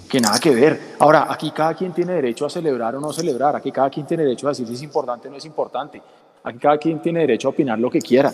que 0.09 0.21
nada 0.21 0.39
que 0.39 0.55
ver. 0.55 0.95
Ahora, 0.99 1.27
aquí 1.29 1.51
cada 1.51 1.73
quien 1.73 1.91
tiene 1.91 2.13
derecho 2.13 2.45
a 2.45 2.49
celebrar 2.49 2.95
o 2.95 3.01
no 3.01 3.11
celebrar, 3.11 3.53
aquí 3.57 3.69
cada 3.69 3.89
quien 3.89 4.07
tiene 4.07 4.23
derecho 4.23 4.47
a 4.47 4.51
decir 4.51 4.65
si 4.65 4.75
es 4.75 4.81
importante 4.81 5.27
o 5.27 5.31
no 5.31 5.35
es 5.35 5.43
importante, 5.43 6.01
aquí 6.41 6.57
cada 6.57 6.77
quien 6.77 7.01
tiene 7.01 7.19
derecho 7.19 7.49
a 7.49 7.51
opinar 7.51 7.77
lo 7.79 7.89
que 7.89 7.99
quiera, 7.99 8.31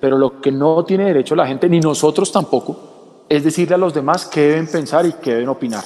pero 0.00 0.16
lo 0.16 0.40
que 0.40 0.50
no 0.50 0.82
tiene 0.82 1.04
derecho 1.04 1.36
la 1.36 1.46
gente, 1.46 1.68
ni 1.68 1.78
nosotros 1.78 2.32
tampoco, 2.32 3.24
es 3.28 3.44
decirle 3.44 3.74
a 3.74 3.78
los 3.78 3.92
demás 3.92 4.24
qué 4.24 4.40
deben 4.40 4.66
pensar 4.66 5.04
y 5.04 5.12
qué 5.12 5.34
deben 5.34 5.50
opinar. 5.50 5.84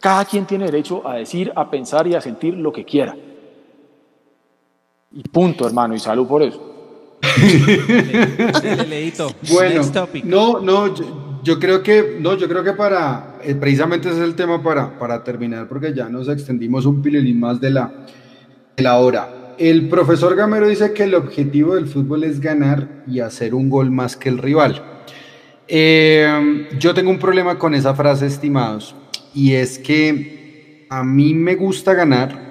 Cada 0.00 0.24
quien 0.24 0.46
tiene 0.46 0.64
derecho 0.64 1.06
a 1.06 1.14
decir, 1.14 1.52
a 1.54 1.70
pensar 1.70 2.08
y 2.08 2.16
a 2.16 2.20
sentir 2.20 2.54
lo 2.54 2.72
que 2.72 2.84
quiera. 2.84 3.16
Y 5.12 5.22
punto, 5.28 5.64
hermano, 5.64 5.94
y 5.94 6.00
salud 6.00 6.26
por 6.26 6.42
eso. 6.42 6.73
bueno, 9.52 9.82
no, 10.24 10.60
no, 10.60 10.94
yo, 11.42 11.58
creo 11.58 11.82
que, 11.82 12.18
no, 12.20 12.36
yo 12.36 12.48
creo 12.48 12.64
que 12.64 12.72
para, 12.72 13.36
eh, 13.42 13.54
precisamente 13.54 14.08
ese 14.08 14.18
es 14.18 14.24
el 14.24 14.34
tema 14.34 14.62
para, 14.62 14.98
para 14.98 15.22
terminar, 15.22 15.68
porque 15.68 15.94
ya 15.94 16.08
nos 16.08 16.28
extendimos 16.28 16.86
un 16.86 17.02
pililín 17.02 17.40
más 17.40 17.60
de 17.60 17.70
la, 17.70 17.92
de 18.76 18.82
la 18.82 18.98
hora. 18.98 19.54
El 19.58 19.88
profesor 19.88 20.34
Gamero 20.34 20.68
dice 20.68 20.92
que 20.92 21.04
el 21.04 21.14
objetivo 21.14 21.76
del 21.76 21.86
fútbol 21.86 22.24
es 22.24 22.40
ganar 22.40 23.04
y 23.06 23.20
hacer 23.20 23.54
un 23.54 23.70
gol 23.70 23.90
más 23.90 24.16
que 24.16 24.28
el 24.28 24.38
rival. 24.38 24.82
Eh, 25.68 26.68
yo 26.78 26.92
tengo 26.92 27.10
un 27.10 27.18
problema 27.18 27.58
con 27.58 27.74
esa 27.74 27.94
frase, 27.94 28.26
estimados 28.26 28.94
y 29.34 29.54
es 29.54 29.78
que 29.78 30.86
a 30.90 31.02
mí 31.02 31.34
me 31.34 31.56
gusta 31.56 31.94
ganar, 31.94 32.43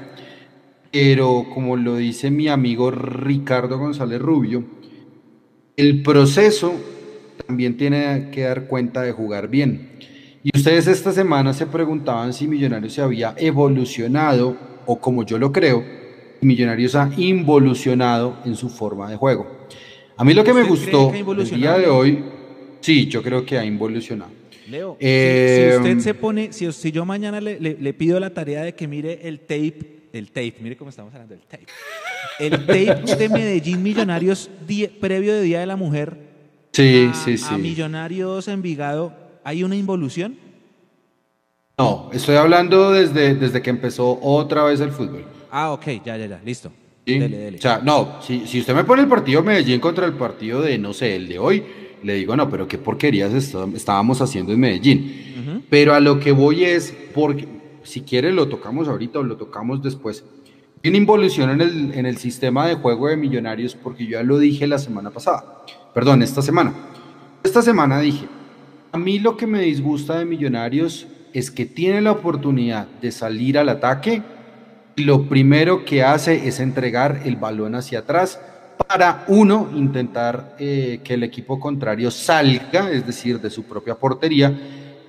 pero 0.93 1.47
como 1.51 1.75
lo 1.75 1.97
dice 1.97 2.29
mi 2.29 2.47
amigo 2.47 2.91
Ricardo 2.91 3.79
González 3.79 4.21
Rubio, 4.21 4.63
el 5.75 6.03
proceso 6.03 6.71
también 7.47 7.77
tiene 7.77 8.29
que 8.31 8.41
dar 8.41 8.67
cuenta 8.67 9.01
de 9.01 9.11
jugar 9.11 9.47
bien. 9.47 9.89
Y 10.43 10.55
ustedes 10.55 10.85
esta 10.85 11.11
semana 11.11 11.51
se 11.53 11.65
preguntaban 11.65 12.31
si 12.31 12.47
Millonarios 12.47 12.93
se 12.93 13.01
había 13.01 13.33
evolucionado 13.37 14.55
o 14.85 14.99
como 14.99 15.25
yo 15.25 15.39
lo 15.39 15.51
creo, 15.51 15.83
Millonarios 16.41 16.93
ha 16.93 17.09
involucionado 17.17 18.37
en 18.45 18.55
su 18.55 18.69
forma 18.69 19.09
de 19.09 19.15
juego. 19.15 19.47
A 20.15 20.23
mí 20.23 20.35
lo 20.35 20.43
que 20.43 20.53
me 20.53 20.61
gustó 20.61 21.11
el 21.11 21.49
día 21.59 21.75
de 21.75 21.87
hoy, 21.87 22.23
sí, 22.81 23.07
yo 23.07 23.23
creo 23.23 23.43
que 23.43 23.57
ha 23.57 23.65
involucionado. 23.65 24.31
Leo, 24.69 24.95
si, 24.99 25.07
eh, 25.07 25.75
usted 25.77 25.99
se 25.99 26.13
pone, 26.13 26.53
si, 26.53 26.71
si 26.71 26.91
yo 26.91 27.03
mañana 27.03 27.41
le, 27.41 27.59
le, 27.59 27.93
pido 27.93 28.19
la 28.19 28.31
tarea 28.33 28.61
de 28.61 28.75
que 28.75 28.87
mire 28.87 29.27
el 29.27 29.39
tape, 29.39 30.02
el 30.13 30.27
tape, 30.27 30.55
mire 30.61 30.77
cómo 30.77 30.89
estamos 30.89 31.13
hablando 31.13 31.33
del 31.33 31.43
tape, 31.43 31.65
el 32.39 32.51
tape 32.65 33.15
de 33.15 33.29
Medellín 33.29 33.81
Millonarios 33.81 34.49
previo 35.01 35.33
de 35.33 35.41
Día 35.41 35.59
de 35.59 35.65
la 35.65 35.75
Mujer 35.75 36.15
sí, 36.71 37.09
sí, 37.25 37.37
sí. 37.37 37.45
a 37.49 37.57
Millonarios 37.57 38.47
Envigado, 38.47 39.13
¿hay 39.43 39.63
una 39.63 39.75
involución? 39.75 40.37
No, 41.77 42.11
estoy 42.13 42.35
hablando 42.35 42.91
desde, 42.91 43.33
desde 43.33 43.61
que 43.61 43.71
empezó 43.71 44.19
otra 44.21 44.63
vez 44.63 44.79
el 44.79 44.91
fútbol. 44.91 45.25
Ah, 45.49 45.71
ok, 45.71 45.85
ya, 46.05 46.15
ya, 46.17 46.27
ya, 46.27 46.39
listo. 46.45 46.71
Dele, 47.03 47.35
dele. 47.35 47.57
O 47.57 47.61
sea, 47.61 47.81
no, 47.83 48.21
si, 48.21 48.45
si 48.45 48.59
usted 48.59 48.75
me 48.75 48.83
pone 48.83 49.01
el 49.01 49.07
partido 49.07 49.41
Medellín 49.41 49.79
contra 49.79 50.05
el 50.05 50.13
partido 50.13 50.61
de, 50.61 50.77
no 50.77 50.93
sé, 50.93 51.15
el 51.15 51.27
de 51.27 51.39
hoy, 51.39 51.63
le 52.03 52.13
digo, 52.13 52.35
no, 52.35 52.49
pero 52.49 52.67
qué 52.67 52.77
porquerías 52.77 53.33
estábamos 53.33 54.21
haciendo 54.21 54.53
en 54.53 54.59
Medellín. 54.59 55.63
Pero 55.69 55.95
a 55.95 55.99
lo 55.99 56.19
que 56.19 56.31
voy 56.31 56.63
es, 56.63 56.93
porque 57.15 57.47
si 57.83 58.01
quiere 58.01 58.31
lo 58.31 58.47
tocamos 58.47 58.87
ahorita 58.87 59.19
o 59.19 59.23
lo 59.23 59.37
tocamos 59.37 59.81
después. 59.81 60.23
Hay 60.83 60.89
una 60.89 60.97
involución 60.97 61.49
en 61.49 61.61
el, 61.61 61.93
en 61.93 62.05
el 62.05 62.17
sistema 62.17 62.67
de 62.67 62.75
juego 62.75 63.07
de 63.07 63.15
Millonarios, 63.15 63.75
porque 63.75 64.05
yo 64.05 64.11
ya 64.11 64.23
lo 64.23 64.37
dije 64.37 64.67
la 64.67 64.79
semana 64.79 65.11
pasada, 65.11 65.63
perdón, 65.93 66.21
esta 66.21 66.41
semana. 66.41 66.73
Esta 67.43 67.61
semana 67.61 67.99
dije, 67.99 68.27
a 68.91 68.97
mí 68.97 69.19
lo 69.19 69.37
que 69.37 69.47
me 69.47 69.61
disgusta 69.61 70.19
de 70.19 70.25
Millonarios 70.25 71.07
es 71.33 71.51
que 71.51 71.65
tiene 71.65 72.01
la 72.01 72.11
oportunidad 72.11 72.87
de 73.01 73.11
salir 73.11 73.57
al 73.57 73.69
ataque 73.69 74.21
y 74.95 75.03
lo 75.03 75.27
primero 75.27 75.83
que 75.85 76.03
hace 76.03 76.47
es 76.47 76.59
entregar 76.59 77.21
el 77.25 77.35
balón 77.35 77.75
hacia 77.75 77.99
atrás 77.99 78.39
para 78.87 79.25
uno 79.27 79.69
intentar 79.73 80.55
eh, 80.59 80.99
que 81.03 81.15
el 81.15 81.23
equipo 81.23 81.59
contrario 81.59 82.11
salga, 82.11 82.91
es 82.91 83.05
decir, 83.05 83.39
de 83.39 83.49
su 83.49 83.63
propia 83.63 83.95
portería, 83.95 84.53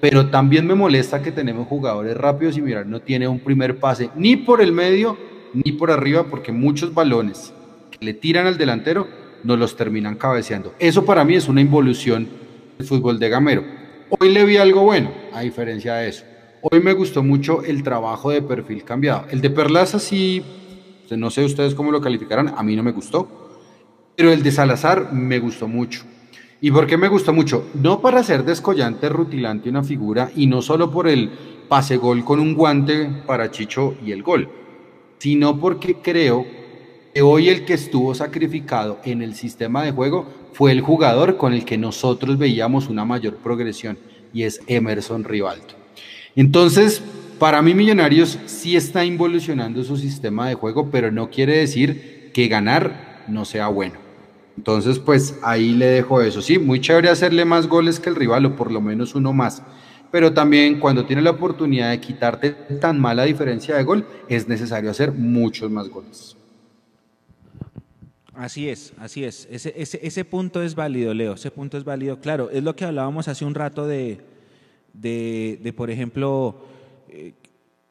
pero 0.05 0.26
también 0.26 0.66
me 0.66 0.74
molesta 0.74 1.22
que 1.22 1.32
tenemos 1.32 1.66
jugadores 1.66 2.14
rápidos 2.14 2.59
y 2.59 2.60
mirar, 2.60 2.85
no 2.85 3.01
tiene 3.01 3.26
un 3.26 3.40
primer 3.40 3.78
pase 3.78 4.10
ni 4.14 4.36
por 4.36 4.60
el 4.60 4.70
medio 4.70 5.16
ni 5.55 5.72
por 5.72 5.90
arriba, 5.90 6.24
porque 6.24 6.52
muchos 6.52 6.93
balones 6.93 7.55
que 7.90 8.05
le 8.05 8.12
tiran 8.12 8.47
al 8.47 8.59
delantero 8.59 9.09
no 9.44 9.56
los 9.56 9.76
terminan 9.76 10.16
cabeceando. 10.16 10.74
Eso 10.78 11.06
para 11.06 11.24
mí 11.24 11.36
es 11.36 11.48
una 11.48 11.62
involución 11.62 12.28
del 12.76 12.86
fútbol 12.86 13.18
de 13.18 13.31
Gamero. 13.31 13.64
Hoy 14.10 14.31
le 14.31 14.44
vi 14.44 14.59
algo 14.59 14.82
bueno, 14.82 15.10
a 15.32 15.40
diferencia 15.40 15.94
de 15.94 16.10
eso. 16.10 16.26
Hoy 16.60 16.81
me 16.81 16.93
gustó 16.93 17.22
mucho 17.22 17.64
el 17.64 17.82
trabajo 17.82 18.31
de 18.31 18.43
perfil 18.43 18.85
cambiado. 18.85 19.24
El 19.31 19.40
de 19.40 19.48
Perlaza 19.48 19.98
sí, 19.98 20.44
no 21.16 21.31
sé 21.31 21.47
ustedes 21.47 21.74
cómo 21.74 21.90
lo 21.90 22.02
calificarán, 22.02 22.52
a 22.55 22.62
mí 22.62 22.76
no 22.76 22.82
me 22.82 22.93
gustó 22.93 23.44
pero 24.16 24.32
el 24.32 24.43
de 24.43 24.52
Salazar 24.52 25.12
me 25.12 25.39
gustó 25.39 25.66
mucho. 25.66 26.05
¿Y 26.65 26.70
por 26.70 26.86
qué 26.86 26.97
me 26.97 27.09
gustó 27.09 27.35
mucho? 27.35 27.69
No 27.74 28.01
para 28.01 28.23
ser 28.23 28.43
descollante, 28.43 29.11
rutilante 29.11 29.69
una 29.69 29.82
figura 29.82 30.31
y 30.35 30.47
no 30.47 30.62
solo 30.62 30.91
por 30.91 31.07
el 31.07 31.28
pase 31.69 31.99
gol 31.99 32.24
con 32.24 32.41
un 32.41 32.55
guante 32.55 33.07
para 33.27 33.51
Chicho 33.51 33.95
y 34.03 34.12
el 34.12 34.23
gol, 34.23 34.49
sino 35.19 35.61
porque 35.61 35.97
creo 35.97 36.47
que 37.12 37.20
hoy 37.20 37.51
el 37.51 37.66
que 37.66 37.74
estuvo 37.74 38.15
sacrificado 38.15 38.99
en 39.05 39.20
el 39.20 39.35
sistema 39.35 39.82
de 39.82 39.93
juego 39.93 40.27
fue 40.55 40.73
el 40.73 40.81
jugador 40.81 41.36
con 41.36 41.53
el 41.53 41.66
que 41.66 41.77
nosotros 41.77 42.39
veíamos 42.39 42.89
una 42.89 43.05
mayor 43.05 43.36
progresión 43.36 43.99
y 44.32 44.45
es 44.45 44.62
Emerson 44.66 45.24
Rivaldo. 45.24 45.74
Entonces, 46.35 47.03
para 47.39 47.61
mí 47.61 47.74
Millonarios 47.74 48.39
sí 48.47 48.74
está 48.74 49.05
involucionando 49.05 49.85
su 49.85 49.99
sistema 49.99 50.49
de 50.49 50.55
juego, 50.55 50.89
pero 50.91 51.12
no 51.12 51.28
quiere 51.28 51.59
decir 51.59 52.31
que 52.32 52.49
ganar 52.49 53.23
no 53.28 53.45
sea 53.45 53.69
bueno. 53.69 54.03
Entonces, 54.56 54.98
pues 54.98 55.39
ahí 55.43 55.72
le 55.72 55.86
dejo 55.86 56.20
eso. 56.22 56.40
Sí, 56.40 56.59
muy 56.59 56.81
chévere 56.81 57.09
hacerle 57.09 57.44
más 57.44 57.66
goles 57.66 57.98
que 57.98 58.10
el 58.10 58.16
rival 58.16 58.47
o 58.47 58.56
por 58.56 58.70
lo 58.70 58.81
menos 58.81 59.14
uno 59.14 59.32
más. 59.32 59.62
Pero 60.10 60.32
también 60.32 60.78
cuando 60.78 61.05
tiene 61.06 61.22
la 61.22 61.31
oportunidad 61.31 61.90
de 61.90 62.01
quitarte 62.01 62.51
tan 62.51 63.01
mala 63.01 63.24
diferencia 63.24 63.74
de 63.74 63.82
gol, 63.82 64.06
es 64.28 64.47
necesario 64.47 64.90
hacer 64.90 65.10
muchos 65.12 65.70
más 65.70 65.89
goles. 65.89 66.36
Así 68.32 68.68
es, 68.68 68.93
así 68.98 69.24
es. 69.24 69.48
Ese, 69.51 69.72
ese, 69.76 70.24
punto 70.24 70.62
es 70.62 70.74
válido, 70.74 71.14
Leo. 71.14 71.35
Ese 71.35 71.51
punto 71.51 71.76
es 71.76 71.85
válido. 71.85 72.20
Claro, 72.20 72.51
es 72.51 72.62
lo 72.62 72.74
que 72.74 72.85
hablábamos 72.85 73.28
hace 73.28 73.44
un 73.44 73.55
rato 73.55 73.86
de, 73.86 74.20
de, 74.93 75.59
de 75.62 75.72
por 75.72 75.90
ejemplo, 75.90 76.64
eh, 77.09 77.32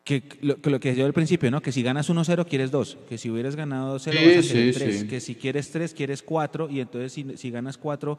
que 0.03 0.23
lo, 0.41 0.59
que 0.59 0.69
lo 0.69 0.79
que 0.79 0.95
yo 0.95 1.05
al 1.05 1.13
principio, 1.13 1.49
¿no? 1.49 1.61
Que 1.61 1.71
si 1.71 1.81
ganas 1.81 2.09
1-0 2.09 2.45
quieres 2.45 2.71
2, 2.71 2.97
que 3.07 3.17
si 3.17 3.29
hubieras 3.29 3.55
ganado 3.55 3.97
0 3.99 4.19
vas 4.19 4.49
a 4.49 4.53
querer 4.53 4.73
3, 4.73 5.03
que 5.05 5.19
si 5.21 5.35
quieres 5.35 5.71
3 5.71 5.93
quieres 5.93 6.21
4 6.21 6.69
y 6.69 6.81
entonces 6.81 7.13
si, 7.13 7.37
si 7.37 7.51
ganas 7.51 7.77
4, 7.77 8.17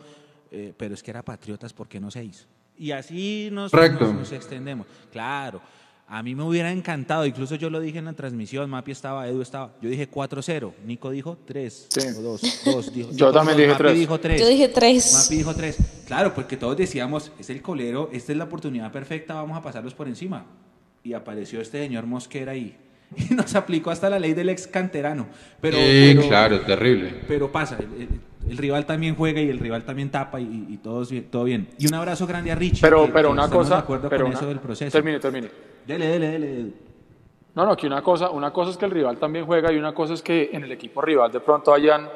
eh, 0.51 0.73
pero 0.77 0.95
es 0.95 1.03
que 1.03 1.11
era 1.11 1.23
Patriotas, 1.23 1.73
¿por 1.75 1.89
qué 1.89 2.01
no 2.01 2.11
6? 2.11 2.47
Y 2.79 2.91
así 2.91 3.51
nos, 3.53 3.73
nos, 3.73 4.33
extendemos. 4.33 4.87
Claro, 5.13 5.61
a 6.09 6.23
mí 6.23 6.35
me 6.35 6.43
hubiera 6.43 6.73
encantado, 6.73 7.27
incluso 7.27 7.55
yo 7.55 7.69
lo 7.69 7.81
dije 7.81 7.99
en 7.99 8.07
la 8.07 8.15
transmisión, 8.15 8.69
Mapi 8.71 8.91
estaba, 8.91 9.29
Edu 9.29 9.43
estaba, 9.43 9.75
yo 9.83 9.91
dije 9.91 10.11
4-0, 10.11 10.73
Nico 10.87 11.11
dijo 11.11 11.37
3 11.45 11.89
o 12.17 12.23
2, 12.23 12.63
2 12.65 12.95
dijo, 12.95 13.11
yo 13.13 13.31
también 13.31 13.59
dije 13.59 13.75
3. 13.77 13.99
Dijo 13.99 14.19
3. 14.19 14.41
Yo 14.41 14.49
dije 14.49 14.69
3. 14.69 15.13
Mapi 15.23 15.37
dijo 15.37 15.55
3. 15.55 15.79
Claro, 16.07 16.35
porque 16.35 16.57
todos 16.57 16.79
decíamos, 16.79 17.31
es 17.39 17.51
el 17.51 17.61
colero, 17.61 18.09
esta 18.11 18.33
es 18.33 18.39
la 18.39 18.45
oportunidad 18.45 18.91
perfecta, 18.91 19.35
vamos 19.35 19.59
a 19.59 19.63
pasarlos 19.63 19.93
por 19.93 20.09
encima 20.09 20.47
y 21.05 21.13
apareció 21.13 21.61
este 21.61 21.81
señor 21.83 22.07
Mosquera 22.07 22.53
ahí. 22.53 22.77
Y 23.17 23.35
nos 23.35 23.55
aplicó 23.55 23.91
hasta 23.91 24.11
la 24.11 24.19
ley 24.19 24.33
del 24.33 24.49
ex 24.49 24.67
canterano. 24.67 25.27
Pero, 25.61 25.77
sí, 25.77 26.17
claro, 26.27 26.61
terrible. 26.63 27.15
Pero 27.29 27.53
pasa, 27.53 27.79
el, 28.49 28.59
rival 28.59 28.87
también 28.87 29.15
juega 29.15 29.41
y 29.41 29.49
el 29.51 29.61
rival 29.61 29.85
también 29.85 30.11
tapa 30.11 30.41
y, 30.41 30.81
todo, 30.83 31.07
todo 31.31 31.45
bien. 31.45 31.69
Y 31.79 31.87
un 31.87 31.95
abrazo 31.95 32.27
grande 32.27 32.51
a 32.51 32.57
Richie. 32.57 32.81
Pero, 32.81 33.09
pero 33.13 33.31
una 33.31 33.49
cosa, 33.49 33.83
de 33.83 34.09
pero 34.09 34.27
eso 34.27 34.47
del 34.47 34.59
proceso. 34.59 34.91
Termine, 34.91 35.21
termine. 35.21 35.49
Dele, 35.87 36.09
dele, 36.09 36.29
dele. 36.29 36.73
No, 37.55 37.65
no, 37.65 37.73
aquí 37.73 37.87
una 37.87 38.03
cosa, 38.03 38.31
una 38.31 38.53
cosa 38.53 38.73
es 38.73 38.77
que 38.77 38.87
el 38.87 38.91
rival 38.91 39.19
también 39.19 39.47
juega 39.47 39.73
y 39.73 39.77
una 39.77 39.95
cosa 39.95 40.15
es 40.15 40.23
que 40.23 40.51
en 40.53 40.65
el 40.65 40.73
equipo 40.73 41.01
rival 41.01 41.31
de 41.31 41.39
pronto 41.39 41.73
hayan 41.73 42.09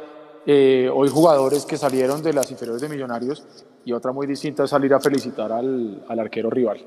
eh, 0.44 0.90
hoy 0.92 1.08
jugadores 1.08 1.64
que 1.64 1.76
salieron 1.76 2.22
de 2.22 2.32
las 2.32 2.50
inferiores 2.50 2.82
de 2.82 2.88
Millonarios 2.88 3.46
y 3.84 3.92
otra 3.92 4.10
muy 4.10 4.26
distinta 4.26 4.64
es 4.64 4.70
salir 4.70 4.92
a 4.94 4.98
felicitar 4.98 5.52
al, 5.52 6.02
al 6.08 6.18
arquero 6.18 6.50
rival. 6.50 6.84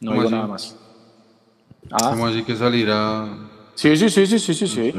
No 0.00 0.12
digo 0.14 0.30
nada 0.30 0.46
más. 0.46 0.76
Ah. 1.90 2.10
¿Cómo 2.10 2.26
así 2.26 2.42
que 2.42 2.56
salir 2.56 2.88
a...? 2.90 3.28
Sí, 3.74 3.96
sí, 3.96 4.10
sí, 4.10 4.26
sí, 4.26 4.38
sí, 4.38 4.54
sí, 4.54 4.66
sí. 4.66 4.94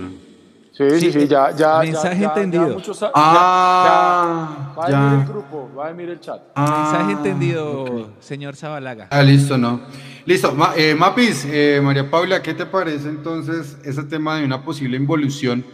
Sí, 0.73 0.99
sí, 0.99 1.11
sí, 1.11 1.27
ya, 1.27 1.51
ya. 1.55 1.79
Mensaje 1.79 2.23
entendido. 2.23 2.77
ah, 3.13 4.73
ya, 4.89 4.97
va 4.97 5.11
a 5.11 5.21
el 5.21 5.27
grupo, 5.27 5.69
va 5.77 5.87
a 5.87 5.91
el 5.91 6.19
chat. 6.19 6.41
mensaje 6.55 7.11
entendido, 7.11 8.09
señor 8.19 8.55
Zabalaga. 8.55 9.07
Ah, 9.11 9.21
listo, 9.21 9.57
no. 9.57 9.81
Listo, 10.25 10.55
eh, 10.77 10.95
Mapis, 10.95 11.45
eh, 11.45 11.81
María 11.83 12.09
Paula, 12.09 12.41
¿qué 12.41 12.53
te 12.53 12.65
parece 12.65 13.09
entonces 13.09 13.77
ese 13.83 14.03
tema 14.03 14.37
de 14.37 14.45
una 14.45 14.63
posible 14.63 14.95
involución 14.95 15.65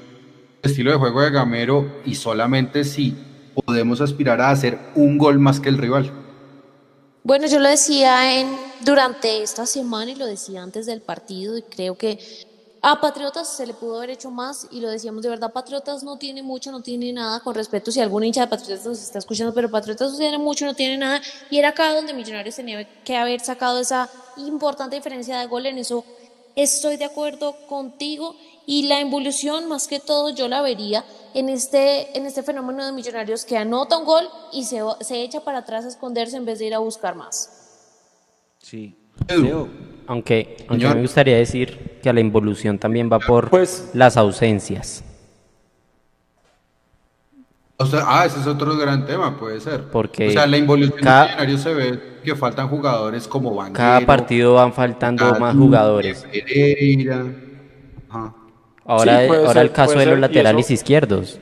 estilo 0.63 0.91
de 0.91 0.97
juego 0.97 1.21
de 1.21 1.29
Gamero 1.29 1.85
y 2.05 2.15
solamente 2.15 2.83
si 2.83 3.15
podemos 3.65 4.01
aspirar 4.01 4.41
a 4.41 4.49
hacer 4.49 4.79
un 4.95 5.17
gol 5.17 5.39
más 5.39 5.59
que 5.59 5.69
el 5.69 5.77
rival? 5.77 6.11
Bueno, 7.23 7.47
yo 7.47 7.59
lo 7.59 7.69
decía 7.69 8.39
en, 8.39 8.47
durante 8.81 9.43
esta 9.43 9.65
semana 9.65 10.11
y 10.11 10.15
lo 10.15 10.25
decía 10.25 10.61
antes 10.61 10.85
del 10.85 11.01
partido 11.01 11.57
y 11.57 11.61
creo 11.61 11.97
que 11.97 12.19
a 12.81 13.01
Patriotas 13.01 13.49
se 13.49 13.65
le 13.65 13.73
pudo 13.73 13.97
haber 13.97 14.11
hecho 14.11 14.29
más 14.29 14.67
y 14.71 14.79
lo 14.79 14.89
decíamos 14.89 15.23
de 15.23 15.29
verdad, 15.29 15.51
Patriotas 15.51 16.03
no 16.03 16.17
tiene 16.17 16.43
mucho, 16.43 16.71
no 16.71 16.81
tiene 16.81 17.11
nada 17.11 17.39
con 17.39 17.55
respecto 17.55 17.91
si 17.91 17.99
algún 17.99 18.23
hincha 18.23 18.41
de 18.41 18.47
Patriotas 18.47 18.85
nos 18.85 19.01
está 19.01 19.19
escuchando, 19.19 19.53
pero 19.53 19.69
Patriotas 19.69 20.11
no 20.11 20.17
tiene 20.17 20.37
mucho, 20.37 20.65
no 20.65 20.73
tiene 20.73 20.97
nada 20.97 21.21
y 21.49 21.57
era 21.57 21.69
acá 21.69 21.93
donde 21.93 22.13
Millonarios 22.13 22.55
tenía 22.55 22.87
que 23.03 23.15
haber 23.15 23.39
sacado 23.39 23.79
esa 23.79 24.09
importante 24.37 24.95
diferencia 24.95 25.39
de 25.39 25.47
gol, 25.47 25.65
en 25.65 25.79
eso 25.79 26.05
estoy 26.55 26.97
de 26.97 27.05
acuerdo 27.05 27.55
contigo 27.67 28.35
y 28.65 28.83
la 28.83 28.99
involución 28.99 29.67
más 29.67 29.87
que 29.87 29.99
todo 29.99 30.29
yo 30.29 30.47
la 30.47 30.61
vería 30.61 31.03
en 31.33 31.49
este, 31.49 32.17
en 32.17 32.25
este 32.25 32.43
fenómeno 32.43 32.85
de 32.85 32.91
Millonarios 32.91 33.43
que 33.45 33.57
anota 33.57 33.97
un 33.97 34.05
gol 34.05 34.29
y 34.51 34.65
se, 34.65 34.81
se 35.01 35.23
echa 35.23 35.41
para 35.41 35.59
atrás 35.59 35.85
a 35.85 35.87
esconderse 35.87 36.37
en 36.37 36.45
vez 36.45 36.59
de 36.59 36.65
ir 36.65 36.75
a 36.75 36.79
buscar 36.79 37.15
más. 37.15 37.56
Sí, 38.69 38.97
aunque, 40.07 40.57
aunque 40.67 40.89
me 40.89 41.01
gustaría 41.01 41.37
decir 41.37 41.99
que 42.03 42.11
la 42.11 42.19
involución 42.19 42.77
también 42.77 43.09
va 43.09 43.17
por 43.17 43.49
pues, 43.49 43.91
las 43.93 44.17
ausencias. 44.17 45.05
O 47.77 47.85
sea, 47.85 48.01
ah, 48.05 48.25
ese 48.25 48.41
es 48.41 48.45
otro 48.45 48.75
gran 48.75 49.05
tema, 49.05 49.39
puede 49.39 49.61
ser. 49.61 49.85
Porque 49.85 50.27
o 50.27 50.31
sea, 50.31 50.45
la 50.47 50.57
involución 50.57 50.99
cada, 51.01 51.57
se 51.57 51.73
ve 51.73 52.19
que 52.25 52.35
faltan 52.35 52.67
jugadores 52.67 53.25
como 53.25 53.55
Banguero, 53.55 53.77
Cada 53.77 54.01
partido 54.05 54.55
van 54.55 54.73
faltando 54.73 55.39
más 55.39 55.55
jugadores. 55.55 56.27
Ahora, 58.83 59.27
ahora 59.27 59.61
el 59.61 59.71
caso 59.71 59.97
de 59.97 60.07
los 60.07 60.19
laterales 60.19 60.69
izquierdos. 60.69 61.39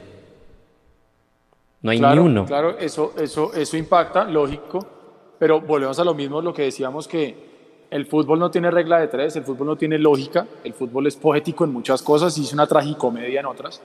No 1.81 1.89
hay 1.89 1.99
ni 1.99 2.19
uno. 2.19 2.45
Claro, 2.45 2.77
eso, 2.77 3.15
eso, 3.17 3.51
eso 3.55 3.77
impacta, 3.77 4.25
lógico, 4.25 4.94
pero 5.39 5.61
volvemos 5.61 5.99
a 5.99 6.03
lo 6.03 6.13
mismo, 6.13 6.41
lo 6.41 6.53
que 6.53 6.63
decíamos 6.63 7.07
que 7.07 7.55
el 7.89 8.05
fútbol 8.05 8.39
no 8.39 8.51
tiene 8.51 8.71
regla 8.71 8.99
de 8.99 9.07
tres, 9.07 9.35
el 9.35 9.43
fútbol 9.43 9.67
no 9.67 9.75
tiene 9.75 9.97
lógica, 9.97 10.45
el 10.63 10.73
fútbol 10.73 11.07
es 11.07 11.15
poético 11.15 11.63
en 11.63 11.71
muchas 11.71 12.01
cosas 12.01 12.37
y 12.37 12.43
es 12.43 12.53
una 12.53 12.67
tragicomedia 12.67 13.39
en 13.39 13.45
otras. 13.45 13.81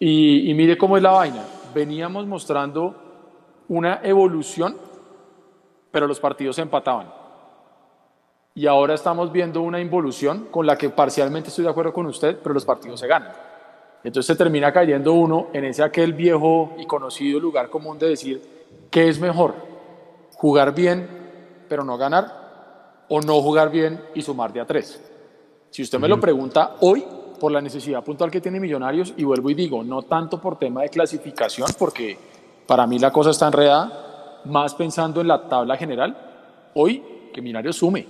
Y, 0.00 0.52
mire 0.54 0.78
cómo 0.78 0.96
es 0.96 1.02
la 1.02 1.10
vaina. 1.10 1.44
Veníamos 1.74 2.26
mostrando 2.26 2.94
una 3.68 4.00
evolución, 4.02 4.76
pero 5.90 6.06
los 6.06 6.20
partidos 6.20 6.56
se 6.56 6.62
empataban. 6.62 7.12
Y 8.54 8.66
ahora 8.66 8.94
estamos 8.94 9.30
viendo 9.30 9.60
una 9.62 9.80
involución 9.80 10.48
con 10.50 10.66
la 10.66 10.76
que 10.76 10.90
parcialmente 10.90 11.48
estoy 11.48 11.64
de 11.64 11.70
acuerdo 11.70 11.92
con 11.92 12.06
usted, 12.06 12.38
pero 12.42 12.54
los 12.54 12.64
partidos 12.64 13.00
se 13.00 13.06
ganan. 13.06 13.32
Entonces 14.02 14.26
se 14.26 14.36
termina 14.36 14.72
cayendo 14.72 15.12
uno 15.12 15.48
en 15.52 15.64
ese 15.64 15.82
aquel 15.82 16.12
viejo 16.12 16.74
y 16.78 16.86
conocido 16.86 17.40
lugar 17.40 17.68
común 17.68 17.98
de 17.98 18.08
decir, 18.08 18.42
¿qué 18.90 19.08
es 19.08 19.20
mejor? 19.20 19.67
¿Jugar 20.38 20.74
bien 20.74 21.16
pero 21.68 21.84
no 21.84 21.98
ganar? 21.98 22.48
o 23.08 23.20
no 23.20 23.40
jugar 23.40 23.70
bien 23.70 24.02
y 24.14 24.22
sumar 24.22 24.52
de 24.52 24.60
a 24.60 24.66
tres. 24.66 25.00
Si 25.70 25.82
usted 25.82 25.98
me 25.98 26.08
lo 26.08 26.20
pregunta 26.20 26.76
hoy, 26.80 27.04
por 27.40 27.52
la 27.52 27.60
necesidad 27.60 28.02
puntual 28.02 28.30
que 28.30 28.40
tiene 28.40 28.60
Millonarios, 28.60 29.14
y 29.16 29.24
vuelvo 29.24 29.50
y 29.50 29.54
digo, 29.54 29.82
no 29.82 30.02
tanto 30.02 30.40
por 30.40 30.58
tema 30.58 30.82
de 30.82 30.88
clasificación, 30.88 31.68
porque 31.78 32.18
para 32.66 32.86
mí 32.86 32.98
la 32.98 33.12
cosa 33.12 33.30
está 33.30 33.46
enredada, 33.46 34.40
más 34.44 34.74
pensando 34.74 35.20
en 35.20 35.28
la 35.28 35.48
tabla 35.48 35.76
general, 35.76 36.70
hoy 36.74 37.02
que 37.32 37.40
Millonarios 37.40 37.76
sume. 37.76 38.06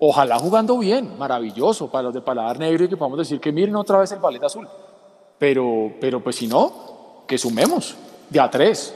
Ojalá 0.00 0.38
jugando 0.38 0.78
bien, 0.78 1.18
maravilloso, 1.18 1.90
para 1.90 2.04
los 2.04 2.14
de 2.14 2.20
paladar 2.20 2.58
negro 2.58 2.84
y 2.84 2.88
que 2.88 2.96
podamos 2.96 3.18
decir 3.18 3.40
que 3.40 3.52
miren 3.52 3.76
otra 3.76 3.98
vez 3.98 4.12
el 4.12 4.18
ballet 4.18 4.42
azul. 4.42 4.68
Pero, 5.38 5.92
pero 6.00 6.22
pues 6.22 6.36
si 6.36 6.46
no, 6.46 7.24
que 7.26 7.38
sumemos 7.38 7.96
de 8.30 8.40
a 8.40 8.50
tres. 8.50 8.94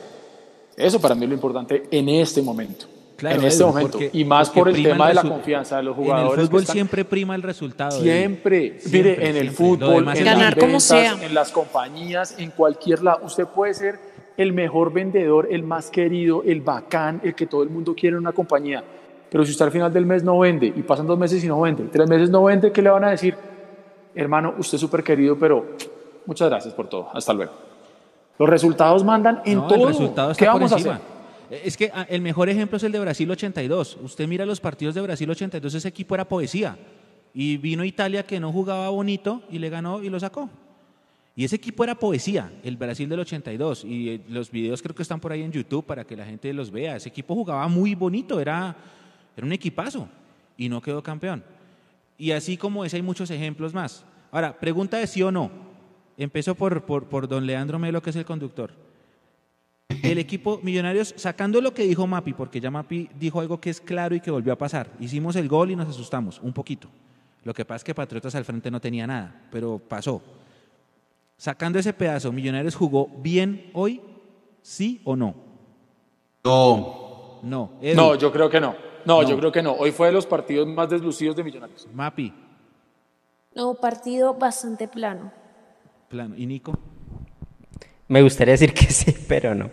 Eso 0.76 1.00
para 1.00 1.14
mí 1.14 1.24
es 1.24 1.28
lo 1.28 1.34
importante 1.34 1.84
en 1.90 2.08
este 2.08 2.42
momento 2.42 2.86
en 3.30 3.44
este 3.44 3.64
momento. 3.64 3.98
y 4.12 4.24
más 4.24 4.50
por 4.50 4.68
el 4.68 4.82
tema 4.82 5.08
de 5.08 5.14
la 5.14 5.22
confianza 5.22 5.76
de 5.76 5.82
los 5.84 5.96
jugadores. 5.96 6.34
En 6.34 6.40
el 6.40 6.46
fútbol 6.46 6.66
siempre 6.66 7.04
prima 7.04 7.34
el 7.34 7.42
resultado. 7.42 8.00
Siempre. 8.00 8.78
Mire, 8.90 9.28
en 9.28 9.36
el 9.36 9.50
fútbol, 9.50 10.08
en 10.14 10.24
las 10.24 10.54
ventas, 10.54 11.22
en 11.22 11.34
las 11.34 11.50
compañías, 11.50 12.38
en 12.38 12.50
cualquier 12.50 13.02
lado. 13.02 13.20
Usted 13.24 13.46
puede 13.46 13.74
ser 13.74 13.98
el 14.36 14.52
mejor 14.52 14.92
vendedor, 14.92 15.48
el 15.50 15.62
más 15.62 15.90
querido, 15.90 16.42
el 16.44 16.60
bacán, 16.60 17.20
el 17.22 17.34
que 17.34 17.46
todo 17.46 17.62
el 17.62 17.70
mundo 17.70 17.94
quiere 17.94 18.14
en 18.14 18.22
una 18.22 18.32
compañía. 18.32 18.82
Pero 19.30 19.44
si 19.44 19.52
usted 19.52 19.64
al 19.64 19.72
final 19.72 19.92
del 19.92 20.04
mes 20.04 20.22
no 20.22 20.38
vende 20.38 20.66
y 20.66 20.82
pasan 20.82 21.06
dos 21.06 21.18
meses 21.18 21.42
y 21.42 21.48
no 21.48 21.60
vende, 21.60 21.84
tres 21.84 22.08
meses 22.08 22.28
no 22.28 22.44
vende, 22.44 22.70
¿qué 22.70 22.82
le 22.82 22.90
van 22.90 23.04
a 23.04 23.10
decir? 23.10 23.34
Hermano, 24.14 24.54
usted 24.58 24.74
es 24.74 24.80
súper 24.80 25.02
querido, 25.02 25.38
pero 25.38 25.76
muchas 26.26 26.50
gracias 26.50 26.74
por 26.74 26.88
todo. 26.88 27.08
Hasta 27.14 27.32
luego. 27.32 27.71
Los 28.38 28.48
resultados 28.48 29.04
mandan 29.04 29.42
en 29.44 29.66
todo. 29.66 30.34
¿Qué 30.36 30.46
vamos 30.46 30.72
a 30.72 30.76
hacer? 30.76 31.12
Es 31.50 31.76
que 31.76 31.90
ah, 31.94 32.06
el 32.08 32.22
mejor 32.22 32.48
ejemplo 32.48 32.78
es 32.78 32.82
el 32.82 32.92
de 32.92 32.98
Brasil 32.98 33.30
82. 33.30 33.98
Usted 34.02 34.26
mira 34.26 34.46
los 34.46 34.58
partidos 34.58 34.94
de 34.94 35.02
Brasil 35.02 35.30
82, 35.30 35.74
ese 35.74 35.88
equipo 35.88 36.14
era 36.14 36.26
poesía. 36.26 36.78
Y 37.34 37.58
vino 37.58 37.84
Italia 37.84 38.24
que 38.24 38.40
no 38.40 38.52
jugaba 38.52 38.88
bonito 38.88 39.42
y 39.50 39.58
le 39.58 39.68
ganó 39.68 40.02
y 40.02 40.08
lo 40.08 40.18
sacó. 40.18 40.48
Y 41.34 41.44
ese 41.44 41.56
equipo 41.56 41.82
era 41.82 41.94
poesía, 41.94 42.52
el 42.62 42.76
Brasil 42.76 43.08
del 43.08 43.20
82. 43.20 43.84
Y 43.84 44.10
eh, 44.10 44.20
los 44.28 44.50
videos 44.50 44.82
creo 44.82 44.94
que 44.94 45.02
están 45.02 45.20
por 45.20 45.32
ahí 45.32 45.42
en 45.42 45.52
YouTube 45.52 45.84
para 45.84 46.04
que 46.04 46.16
la 46.16 46.24
gente 46.24 46.52
los 46.52 46.70
vea. 46.70 46.96
Ese 46.96 47.08
equipo 47.08 47.34
jugaba 47.34 47.66
muy 47.68 47.94
bonito, 47.94 48.38
era, 48.38 48.76
era 49.36 49.46
un 49.46 49.52
equipazo 49.52 50.08
y 50.56 50.68
no 50.68 50.80
quedó 50.82 51.02
campeón. 51.02 51.42
Y 52.18 52.32
así 52.32 52.56
como 52.56 52.84
ese 52.84 52.96
hay 52.96 53.02
muchos 53.02 53.30
ejemplos 53.30 53.72
más. 53.72 54.04
Ahora, 54.30 54.58
pregunta 54.58 54.98
de 54.98 55.06
sí 55.06 55.22
o 55.22 55.32
no. 55.32 55.50
Empezó 56.16 56.54
por, 56.54 56.84
por, 56.84 57.06
por 57.06 57.28
don 57.28 57.46
Leandro 57.46 57.78
Melo, 57.78 58.02
que 58.02 58.10
es 58.10 58.16
el 58.16 58.24
conductor 58.24 58.72
el 60.02 60.18
equipo 60.18 60.60
Millonarios, 60.62 61.14
sacando 61.16 61.60
lo 61.60 61.72
que 61.72 61.84
dijo 61.84 62.06
Mapi, 62.06 62.32
porque 62.32 62.60
ya 62.60 62.70
Mapi 62.70 63.08
dijo 63.18 63.40
algo 63.40 63.60
que 63.60 63.70
es 63.70 63.80
claro 63.80 64.14
y 64.14 64.20
que 64.20 64.30
volvió 64.30 64.52
a 64.52 64.58
pasar. 64.58 64.88
Hicimos 64.98 65.36
el 65.36 65.48
gol 65.48 65.70
y 65.70 65.76
nos 65.76 65.88
asustamos, 65.88 66.40
un 66.42 66.52
poquito. 66.52 66.88
Lo 67.44 67.54
que 67.54 67.64
pasa 67.64 67.76
es 67.76 67.84
que 67.84 67.94
Patriotas 67.94 68.34
al 68.34 68.44
frente 68.44 68.70
no 68.70 68.80
tenía 68.80 69.06
nada, 69.06 69.42
pero 69.50 69.78
pasó. 69.78 70.22
Sacando 71.36 71.78
ese 71.78 71.92
pedazo, 71.92 72.32
¿Millonarios 72.32 72.74
jugó 72.74 73.08
bien 73.18 73.70
hoy? 73.74 74.00
¿Sí 74.62 75.00
o 75.04 75.16
no? 75.16 75.34
No. 76.44 77.40
No. 77.42 77.72
No, 77.94 78.14
yo 78.14 78.32
creo 78.32 78.48
que 78.48 78.60
no. 78.60 78.76
no. 79.04 79.22
yo 79.22 79.36
creo 79.36 79.50
que 79.50 79.62
no. 79.62 79.72
Hoy 79.72 79.90
fue 79.90 80.08
de 80.08 80.12
los 80.12 80.26
partidos 80.26 80.68
más 80.68 80.88
deslucidos 80.88 81.34
de 81.34 81.42
Millonarios. 81.42 81.88
Mapi. 81.92 82.32
No, 83.54 83.74
partido 83.74 84.34
bastante 84.34 84.88
plano. 84.88 85.32
Plano. 86.12 86.34
¿Y 86.36 86.44
Nico? 86.44 86.78
Me 88.06 88.20
gustaría 88.20 88.52
decir 88.52 88.74
que 88.74 88.84
sí, 88.84 89.14
pero 89.26 89.54
no. 89.54 89.70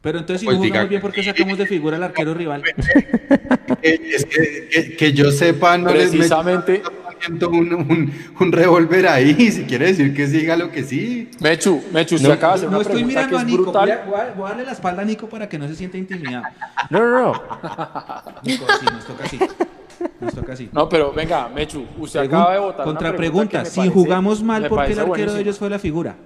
Pero 0.00 0.20
entonces, 0.20 0.42
si 0.42 0.46
pues 0.46 0.58
no 0.58 0.64
jugamos 0.64 0.88
bien, 0.88 1.02
¿por 1.02 1.12
qué 1.12 1.24
sacamos 1.24 1.58
de 1.58 1.66
figura 1.66 1.96
al 1.96 2.04
arquero 2.04 2.34
rival? 2.34 2.62
es 3.82 4.24
que, 4.26 4.96
que, 4.96 5.12
yo 5.12 5.32
sepa, 5.32 5.76
no 5.76 5.90
Precisamente. 5.90 6.82
les 7.28 7.42
un, 7.42 7.74
un, 7.74 8.12
un 8.38 8.52
revólver 8.52 9.08
ahí, 9.08 9.34
si 9.50 9.64
quiere 9.64 9.86
decir 9.86 10.14
que 10.14 10.28
siga 10.28 10.56
lo 10.56 10.70
que 10.70 10.84
sí. 10.84 11.28
Mechu, 11.40 11.82
Mechu, 11.92 12.14
usted 12.14 12.30
acaba 12.30 12.52
de 12.52 12.58
hacer 12.58 12.68
una 12.68 12.80
estoy 12.82 13.02
mirando 13.04 13.36
que 13.36 13.42
a 13.42 13.44
Nico. 13.44 13.62
Brutal. 13.64 14.02
Voy, 14.06 14.20
a, 14.20 14.32
voy, 14.34 14.46
a, 14.46 14.48
darle 14.50 14.66
la 14.66 14.72
espalda 14.72 15.02
a 15.02 15.04
Nico 15.04 15.28
para 15.28 15.48
que 15.48 15.58
no 15.58 15.66
se 15.66 15.74
sienta 15.74 15.98
intimidado. 15.98 16.44
No, 16.90 17.00
no, 17.00 17.20
no. 17.20 17.32
Nico, 18.44 18.66
sí, 18.78 18.86
nos 18.86 19.04
toca 19.04 19.24
así. 19.24 19.40
Nos 20.20 20.34
toca 20.34 20.52
así. 20.52 20.68
No, 20.72 20.88
pero 20.88 21.12
venga, 21.12 21.48
Mechu, 21.48 21.84
usted 21.98 22.20
acaba 22.20 22.52
de 22.52 22.60
votar. 22.60 22.84
Contra 22.84 23.16
pregunta, 23.16 23.64
si 23.64 23.88
jugamos 23.88 24.42
mal, 24.42 24.68
¿por 24.68 24.84
qué 24.84 24.92
el 24.92 24.98
arquero 24.98 25.32
de 25.32 25.40
ellos 25.40 25.58
fue 25.58 25.70
la 25.70 25.78
figura? 25.78 26.16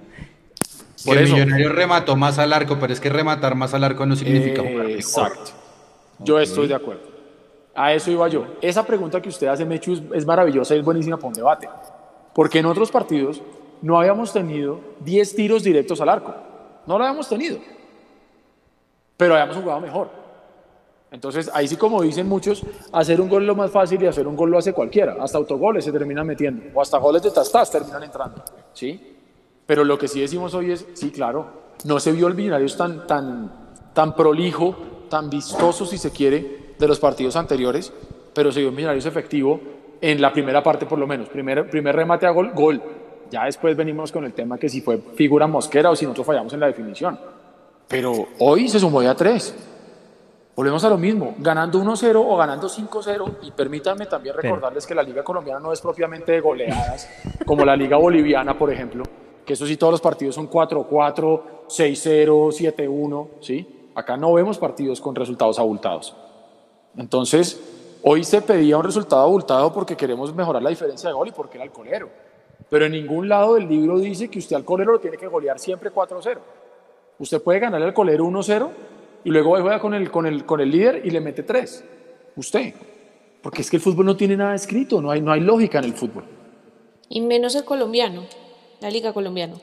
Por 1.05 1.17
el 1.17 1.29
Millonario 1.29 1.69
remató 1.69 2.15
más 2.15 2.39
al 2.39 2.53
arco, 2.53 2.77
pero 2.79 2.93
es 2.93 2.99
que 2.99 3.09
rematar 3.09 3.55
más 3.55 3.73
al 3.73 3.83
arco 3.83 4.05
no 4.05 4.15
significa 4.15 4.61
jugar 4.61 4.89
Exacto. 4.89 5.51
Yo 6.19 6.39
estoy 6.39 6.67
de 6.67 6.75
acuerdo. 6.75 7.01
A 7.75 7.93
eso 7.93 8.11
iba 8.11 8.27
yo. 8.27 8.45
Esa 8.61 8.85
pregunta 8.85 9.21
que 9.21 9.29
usted 9.29 9.47
hace, 9.47 9.65
Mechu, 9.65 10.09
es 10.13 10.25
maravillosa 10.25 10.75
y 10.75 10.79
es 10.79 10.85
buenísima 10.85 11.17
para 11.17 11.27
un 11.27 11.33
debate. 11.33 11.67
Porque 12.33 12.59
en 12.59 12.67
otros 12.67 12.91
partidos 12.91 13.41
no 13.81 13.99
habíamos 13.99 14.31
tenido 14.31 14.79
10 15.01 15.35
tiros 15.35 15.63
directos 15.63 15.99
al 15.99 16.09
arco. 16.09 16.33
No 16.85 16.97
lo 16.97 17.03
habíamos 17.03 17.27
tenido. 17.27 17.57
Pero 19.17 19.33
habíamos 19.33 19.57
jugado 19.57 19.81
mejor. 19.81 20.22
Entonces, 21.13 21.51
ahí 21.53 21.67
sí, 21.67 21.77
como 21.77 22.01
dicen 22.01 22.27
muchos, 22.27 22.65
hacer 22.91 23.21
un 23.21 23.29
gol 23.29 23.43
es 23.43 23.47
lo 23.47 23.55
más 23.55 23.69
fácil 23.69 24.01
y 24.01 24.07
hacer 24.07 24.27
un 24.27 24.35
gol 24.35 24.49
lo 24.49 24.57
hace 24.57 24.73
cualquiera. 24.73 25.15
Hasta 25.19 25.37
autogoles 25.37 25.85
se 25.85 25.91
terminan 25.91 26.25
metiendo, 26.25 26.63
o 26.73 26.81
hasta 26.81 26.97
goles 26.97 27.21
de 27.21 27.29
tastas 27.29 27.69
terminan 27.69 28.01
entrando, 28.01 28.43
¿sí? 28.73 29.15
Pero 29.67 29.83
lo 29.83 29.95
que 29.95 30.07
sí 30.07 30.21
decimos 30.21 30.55
hoy 30.55 30.71
es, 30.71 30.87
sí, 30.95 31.11
claro, 31.11 31.45
no 31.85 31.99
se 31.99 32.11
vio 32.11 32.27
el 32.27 32.33
Millonarios 32.33 32.75
tan, 32.75 33.05
tan, 33.05 33.51
tan 33.93 34.15
prolijo, 34.15 34.75
tan 35.07 35.29
vistoso, 35.29 35.85
si 35.85 35.99
se 35.99 36.09
quiere, 36.09 36.73
de 36.79 36.87
los 36.87 36.99
partidos 36.99 37.35
anteriores, 37.35 37.93
pero 38.33 38.51
se 38.51 38.61
vio 38.61 38.69
un 38.69 38.75
Millonarios 38.75 39.05
efectivo 39.05 39.61
en 40.01 40.19
la 40.19 40.33
primera 40.33 40.63
parte, 40.63 40.87
por 40.87 40.97
lo 40.97 41.05
menos. 41.05 41.29
Primer, 41.29 41.69
primer 41.69 41.95
remate 41.95 42.25
a 42.25 42.31
gol, 42.31 42.53
gol. 42.55 42.81
Ya 43.29 43.45
después 43.45 43.77
venimos 43.77 44.11
con 44.11 44.25
el 44.25 44.33
tema 44.33 44.57
que 44.57 44.67
si 44.67 44.81
fue 44.81 44.97
figura 45.13 45.45
mosquera 45.45 45.91
o 45.91 45.95
si 45.95 46.05
nosotros 46.05 46.25
fallamos 46.25 46.51
en 46.53 46.59
la 46.59 46.65
definición. 46.65 47.19
Pero 47.87 48.29
hoy 48.39 48.67
se 48.67 48.79
sumó 48.79 49.03
ya 49.03 49.13
tres. 49.13 49.53
Volvemos 50.55 50.83
a 50.83 50.89
lo 50.89 50.99
mismo, 50.99 51.33
ganando 51.39 51.81
1-0 51.81 52.15
o 52.15 52.37
ganando 52.37 52.69
5-0, 52.69 53.37
y 53.41 53.51
permítanme 53.51 54.05
también 54.05 54.35
recordarles 54.35 54.85
que 54.85 54.93
la 54.93 55.01
Liga 55.01 55.23
Colombiana 55.23 55.59
no 55.59 55.73
es 55.73 55.81
propiamente 55.81 56.31
de 56.31 56.41
goleadas, 56.41 57.09
como 57.43 57.65
la 57.65 57.75
Liga 57.75 57.97
Boliviana, 57.97 58.55
por 58.55 58.71
ejemplo, 58.71 59.03
que 59.43 59.53
eso 59.53 59.65
sí 59.65 59.77
todos 59.77 59.93
los 59.93 60.01
partidos 60.01 60.35
son 60.35 60.47
4-4, 60.47 61.41
6-0, 61.67 62.75
7-1, 62.77 63.27
¿sí? 63.41 63.89
Acá 63.95 64.15
no 64.15 64.31
vemos 64.33 64.59
partidos 64.59 65.01
con 65.01 65.15
resultados 65.15 65.57
abultados. 65.57 66.15
Entonces, 66.97 67.59
hoy 68.03 68.23
se 68.23 68.43
pedía 68.43 68.77
un 68.77 68.83
resultado 68.83 69.23
abultado 69.23 69.73
porque 69.73 69.97
queremos 69.97 70.35
mejorar 70.35 70.61
la 70.61 70.69
diferencia 70.69 71.09
de 71.09 71.15
gol 71.15 71.29
y 71.29 71.31
porque 71.31 71.57
era 71.57 71.65
el 71.65 71.71
colero. 71.71 72.09
Pero 72.69 72.85
en 72.85 72.91
ningún 72.91 73.27
lado 73.27 73.55
del 73.55 73.67
libro 73.67 73.97
dice 73.97 74.29
que 74.29 74.37
usted 74.37 74.55
al 74.55 74.63
colero 74.63 74.91
lo 74.91 74.99
tiene 74.99 75.17
que 75.17 75.27
golear 75.27 75.57
siempre 75.57 75.91
4-0. 75.91 76.37
Usted 77.17 77.41
puede 77.41 77.59
ganarle 77.59 77.87
al 77.87 77.93
colero 77.93 78.25
1-0 78.25 78.69
y 79.23 79.29
luego 79.29 79.51
juega 79.61 79.79
con 79.79 79.93
el, 79.93 80.09
con, 80.11 80.25
el, 80.25 80.45
con 80.45 80.59
el 80.61 80.69
líder 80.71 81.01
y 81.05 81.09
le 81.11 81.21
mete 81.21 81.43
3. 81.43 81.83
Usted. 82.35 82.73
Porque 83.41 83.61
es 83.61 83.69
que 83.69 83.77
el 83.77 83.81
fútbol 83.81 84.05
no 84.05 84.15
tiene 84.15 84.37
nada 84.37 84.55
escrito, 84.55 85.01
no 85.01 85.11
hay, 85.11 85.21
no 85.21 85.31
hay 85.31 85.41
lógica 85.41 85.79
en 85.79 85.85
el 85.85 85.93
fútbol. 85.93 86.23
Y 87.09 87.21
menos 87.21 87.55
el 87.55 87.63
colombiano, 87.65 88.23
la 88.81 88.89
liga 88.89 89.11
colombiana. 89.13 89.55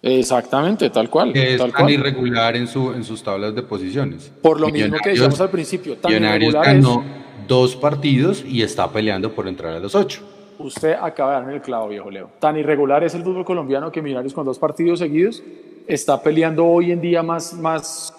Exactamente, 0.00 0.90
tal 0.90 1.08
cual. 1.08 1.32
Que 1.32 1.52
es 1.54 1.58
tal 1.58 1.70
tan 1.72 1.82
cual. 1.82 1.92
irregular 1.92 2.56
en, 2.56 2.66
su, 2.66 2.92
en 2.92 3.04
sus 3.04 3.22
tablas 3.22 3.54
de 3.54 3.62
posiciones. 3.62 4.32
Por 4.42 4.60
lo 4.60 4.68
mismo 4.68 4.96
que 5.02 5.10
decíamos 5.10 5.40
al 5.40 5.50
principio, 5.50 5.96
tan 5.96 6.10
Millonarios 6.10 6.54
irregular 6.54 6.76
es- 6.76 6.84
ganó 6.84 7.04
dos 7.46 7.76
partidos 7.76 8.44
y 8.44 8.62
está 8.62 8.90
peleando 8.90 9.32
por 9.32 9.46
entrar 9.46 9.74
a 9.74 9.78
los 9.78 9.94
ocho. 9.94 10.22
Usted 10.58 10.92
acaba 11.00 11.30
de 11.32 11.36
darme 11.38 11.54
el 11.54 11.62
clavo, 11.62 11.88
viejo 11.88 12.10
Leo. 12.10 12.30
Tan 12.38 12.56
irregular 12.56 13.02
es 13.04 13.14
el 13.14 13.22
fútbol 13.22 13.44
colombiano 13.44 13.90
que 13.92 14.02
Millonarios 14.02 14.32
con 14.34 14.44
dos 14.44 14.58
partidos 14.58 14.98
seguidos 14.98 15.42
está 15.86 16.20
peleando 16.22 16.66
hoy 16.66 16.90
en 16.92 17.00
día 17.00 17.22
más, 17.22 17.52
más. 17.54 18.12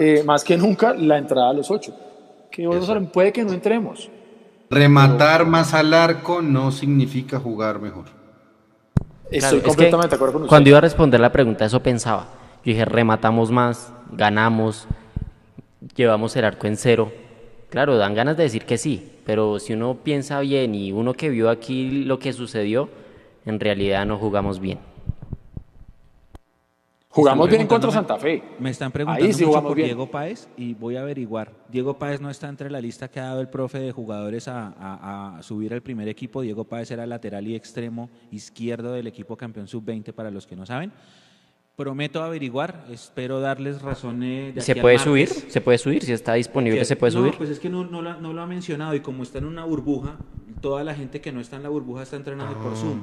Eh, 0.00 0.22
más 0.24 0.44
que 0.44 0.56
nunca 0.56 0.94
la 0.94 1.18
entrada 1.18 1.50
a 1.50 1.52
los 1.52 1.70
ocho. 1.70 1.94
Que 2.50 2.68
puede 3.12 3.32
que 3.32 3.44
no 3.44 3.52
entremos. 3.52 4.10
Rematar 4.70 5.46
más 5.46 5.74
al 5.74 5.94
arco 5.94 6.42
no 6.42 6.72
significa 6.72 7.38
jugar 7.38 7.80
mejor. 7.80 8.06
Estoy 9.30 9.38
Claro, 9.40 9.56
es 9.56 9.62
que 9.62 9.68
completamente 9.68 10.08
de 10.08 10.14
acuerdo 10.14 10.32
con 10.32 10.42
usted. 10.42 10.48
Cuando 10.48 10.68
iba 10.70 10.78
a 10.78 10.80
responder 10.80 11.20
la 11.20 11.32
pregunta, 11.32 11.64
eso 11.64 11.82
pensaba. 11.82 12.28
Yo 12.64 12.72
dije, 12.72 12.84
rematamos 12.84 13.50
más, 13.50 13.92
ganamos, 14.10 14.86
llevamos 15.94 16.34
el 16.36 16.44
arco 16.44 16.66
en 16.66 16.76
cero. 16.76 17.12
Claro, 17.70 17.96
dan 17.96 18.14
ganas 18.14 18.36
de 18.36 18.44
decir 18.44 18.64
que 18.64 18.78
sí, 18.78 19.12
pero 19.24 19.58
si 19.58 19.72
uno 19.72 19.98
piensa 20.02 20.40
bien 20.40 20.74
y 20.74 20.92
uno 20.92 21.14
que 21.14 21.28
vio 21.28 21.50
aquí 21.50 22.04
lo 22.04 22.18
que 22.18 22.32
sucedió, 22.32 22.88
en 23.44 23.60
realidad 23.60 24.06
no 24.06 24.18
jugamos 24.18 24.60
bien. 24.60 24.78
Jugamos 27.16 27.48
bien 27.48 27.66
contra 27.66 27.90
Santa 27.90 28.18
Fe. 28.18 28.42
Me 28.58 28.68
están 28.70 28.92
preguntando 28.92 29.24
Ahí 29.24 29.32
sí 29.32 29.38
mucho 29.40 29.46
jugamos 29.48 29.68
por 29.70 29.76
bien. 29.76 29.86
Diego 29.88 30.10
Páez 30.10 30.48
y 30.58 30.74
voy 30.74 30.96
a 30.96 31.00
averiguar. 31.00 31.50
Diego 31.70 31.98
Páez 31.98 32.20
no 32.20 32.28
está 32.28 32.46
entre 32.48 32.70
la 32.70 32.78
lista 32.78 33.08
que 33.08 33.18
ha 33.20 33.24
dado 33.24 33.40
el 33.40 33.48
profe 33.48 33.78
de 33.78 33.90
jugadores 33.90 34.48
a, 34.48 34.68
a- 34.78 35.38
a 35.38 35.42
subir 35.42 35.72
al 35.72 35.80
primer 35.80 36.08
equipo. 36.08 36.42
Diego 36.42 36.64
Páez 36.64 36.90
era 36.90 37.06
lateral 37.06 37.46
y 37.48 37.54
extremo 37.54 38.10
izquierdo 38.30 38.92
del 38.92 39.06
equipo 39.06 39.34
campeón 39.34 39.66
sub-20 39.66 40.12
para 40.12 40.30
los 40.30 40.46
que 40.46 40.56
no 40.56 40.66
saben. 40.66 40.92
Prometo 41.74 42.22
averiguar, 42.22 42.84
espero 42.90 43.40
darles 43.40 43.80
razón. 43.82 44.22
eh, 44.22 44.52
de 44.54 44.60
¿Se 44.60 44.72
aquí 44.72 44.80
puede 44.82 44.98
subir? 44.98 45.28
¿Se 45.28 45.60
puede 45.62 45.78
subir? 45.78 46.02
Si 46.04 46.12
está 46.12 46.34
disponible, 46.34 46.84
¿se 46.84 46.96
puede 46.96 47.14
no, 47.14 47.20
subir? 47.20 47.34
pues 47.38 47.48
es 47.50 47.58
que 47.60 47.68
no, 47.70 47.84
no 47.84 48.00
no 48.02 48.32
lo 48.32 48.42
ha 48.42 48.46
mencionado 48.46 48.94
y 48.94 49.00
como 49.00 49.22
está 49.22 49.38
en 49.38 49.44
una 49.46 49.64
burbuja, 49.64 50.16
toda 50.60 50.84
la 50.84 50.94
gente 50.94 51.20
que 51.22 51.32
no 51.32 51.40
está 51.40 51.56
en 51.56 51.62
la 51.62 51.68
burbuja 51.70 52.02
está 52.02 52.16
entrenando 52.16 52.56
por 52.58 52.76
Zoom. 52.76 53.00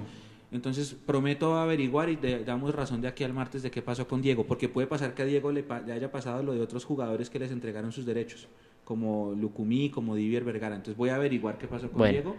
Entonces 0.53 0.95
prometo 1.05 1.57
averiguar 1.57 2.09
y 2.09 2.15
de- 2.15 2.43
damos 2.43 2.73
razón 2.75 3.01
de 3.01 3.07
aquí 3.07 3.23
al 3.23 3.33
martes 3.33 3.63
de 3.63 3.71
qué 3.71 3.81
pasó 3.81 4.07
con 4.07 4.21
Diego, 4.21 4.45
porque 4.45 4.69
puede 4.69 4.87
pasar 4.87 5.13
que 5.13 5.23
a 5.23 5.25
Diego 5.25 5.51
le, 5.51 5.63
pa- 5.63 5.81
le 5.81 5.93
haya 5.93 6.11
pasado 6.11 6.43
lo 6.43 6.53
de 6.53 6.61
otros 6.61 6.85
jugadores 6.85 7.29
que 7.29 7.39
les 7.39 7.51
entregaron 7.51 7.91
sus 7.91 8.05
derechos, 8.05 8.47
como 8.85 9.33
Lucumí, 9.33 9.89
como 9.89 10.15
Divier 10.15 10.43
Vergara. 10.43 10.75
Entonces 10.75 10.95
voy 10.97 11.09
a 11.09 11.15
averiguar 11.15 11.57
qué 11.57 11.67
pasó 11.67 11.89
con 11.89 11.97
Bueno. 11.99 12.13
Diego. 12.13 12.35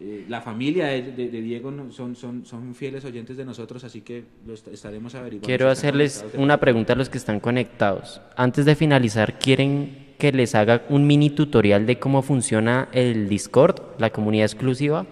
Eh, 0.00 0.24
la 0.28 0.40
familia 0.40 0.86
de, 0.86 1.02
de- 1.12 1.28
de 1.28 1.40
Diego 1.42 1.72
son, 1.90 2.14
son, 2.14 2.46
son 2.46 2.74
fieles 2.76 3.04
oyentes 3.04 3.36
de 3.36 3.44
nosotros, 3.44 3.82
así 3.84 4.00
que 4.02 4.24
lo 4.46 4.54
est- 4.54 4.68
estaremos 4.68 5.14
averiguando. 5.16 5.46
Quiero 5.46 5.68
hacerles 5.68 6.24
una 6.36 6.58
pregunta 6.60 6.92
a 6.92 6.96
los 6.96 7.08
que 7.10 7.18
están 7.18 7.40
conectados. 7.40 8.20
Antes 8.36 8.64
de 8.64 8.76
finalizar, 8.76 9.38
¿quieren 9.40 10.06
que 10.18 10.30
les 10.32 10.54
haga 10.54 10.82
un 10.88 11.06
mini 11.06 11.30
tutorial 11.30 11.84
de 11.84 11.98
cómo 11.98 12.22
funciona 12.22 12.88
el 12.92 13.28
Discord, 13.28 13.80
la 13.98 14.10
comunidad 14.10 14.44
exclusiva? 14.46 15.04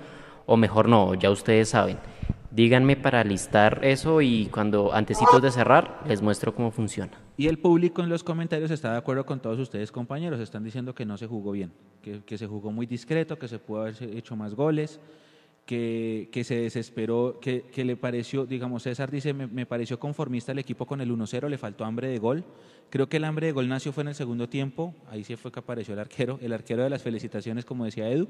O 0.47 0.57
mejor 0.57 0.89
no, 0.89 1.15
ya 1.15 1.31
ustedes 1.33 1.69
saben. 1.71 1.99
Díganme 2.57 2.97
para 2.97 3.23
listar 3.23 3.85
eso 3.85 4.23
y 4.23 4.47
cuando 4.47 4.95
antecitos 4.95 5.43
de 5.43 5.51
cerrar 5.51 6.03
les 6.09 6.23
muestro 6.23 6.55
cómo 6.55 6.71
funciona. 6.71 7.13
Y 7.37 7.49
el 7.49 7.59
público 7.59 8.03
en 8.03 8.09
los 8.09 8.25
comentarios 8.25 8.71
está 8.71 8.93
de 8.93 8.97
acuerdo 8.97 9.27
con 9.27 9.41
todos 9.41 9.59
ustedes, 9.59 9.93
compañeros. 9.93 10.41
Están 10.41 10.65
diciendo 10.65 10.95
que 10.95 11.05
no 11.05 11.19
se 11.19 11.27
jugó 11.27 11.53
bien, 11.53 11.71
que, 12.01 12.23
que 12.25 12.39
se 12.39 12.47
jugó 12.47 12.73
muy 12.73 12.87
discreto, 12.87 13.39
que 13.39 13.47
se 13.47 13.59
pudo 13.59 13.83
haber 13.83 14.03
hecho 14.17 14.37
más 14.37 14.55
goles, 14.55 15.01
que, 15.67 16.31
que 16.33 16.45
se 16.45 16.63
desesperó, 16.63 17.41
que, 17.43 17.65
que 17.71 17.85
le 17.85 17.95
pareció, 17.95 18.47
digamos, 18.47 18.85
César 18.85 19.11
dice, 19.11 19.35
me, 19.35 19.47
me 19.47 19.67
pareció 19.67 20.01
conformista 20.01 20.53
el 20.53 20.59
equipo 20.59 20.87
con 20.87 21.03
el 21.03 21.11
1-0, 21.11 21.51
le 21.51 21.59
faltó 21.59 21.85
hambre 21.85 22.09
de 22.09 22.19
gol. 22.19 22.43
Creo 22.89 23.07
que 23.07 23.19
el 23.19 23.25
hambre 23.25 23.49
de 23.49 23.53
gol 23.53 23.69
nació 23.69 23.93
fue 23.93 24.01
en 24.01 24.09
el 24.09 24.15
segundo 24.15 24.49
tiempo, 24.49 24.95
ahí 25.11 25.25
sí 25.25 25.37
fue 25.37 25.53
que 25.53 25.59
apareció 25.59 25.93
el 25.93 26.01
arquero, 26.01 26.39
el 26.41 26.55
arquero 26.55 26.85
de 26.85 26.89
las 26.89 27.03
felicitaciones, 27.03 27.67
como 27.67 27.85
decía 27.85 28.09
Edu. 28.09 28.29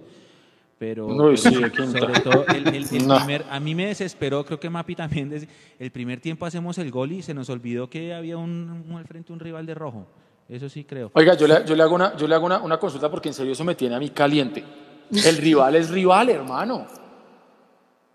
Pero, 0.78 1.34
sí, 1.38 1.54
de 1.54 1.70
sobre 1.98 2.20
todo 2.20 2.44
el, 2.48 2.68
el- 2.68 2.86
el 2.94 3.06
No. 3.08 3.16
primer, 3.16 3.44
a 3.50 3.58
mí 3.60 3.74
me 3.74 3.86
desesperó, 3.86 4.44
creo 4.44 4.60
que 4.60 4.68
Mapi 4.68 4.94
también, 4.94 5.48
el 5.78 5.90
primer 5.90 6.20
tiempo 6.20 6.44
hacemos 6.44 6.76
el 6.76 6.90
gol 6.90 7.12
y 7.12 7.22
se 7.22 7.32
nos 7.32 7.48
olvidó 7.48 7.88
que 7.88 8.12
había 8.12 8.36
un, 8.36 8.84
un- 8.88 8.96
al 8.96 9.06
frente 9.06 9.32
un 9.32 9.40
rival 9.40 9.64
de 9.64 9.74
rojo. 9.74 10.06
Eso 10.48 10.68
sí 10.68 10.84
creo. 10.84 11.10
Oiga, 11.14 11.34
yo 11.34 11.46
le, 11.46 11.64
yo 11.66 11.74
le 11.74 11.82
hago, 11.82 11.94
una, 11.94 12.14
yo 12.16 12.28
le 12.28 12.34
hago 12.34 12.46
una, 12.46 12.58
una 12.60 12.78
consulta 12.78 13.10
porque 13.10 13.28
en 13.28 13.34
serio 13.34 13.52
eso 13.52 13.64
me 13.64 13.74
tiene 13.74 13.94
a 13.94 13.98
mí 13.98 14.10
caliente. 14.10 14.62
El 15.10 15.36
rival 15.38 15.74
es 15.76 15.88
rival, 15.90 16.28
hermano. 16.28 16.86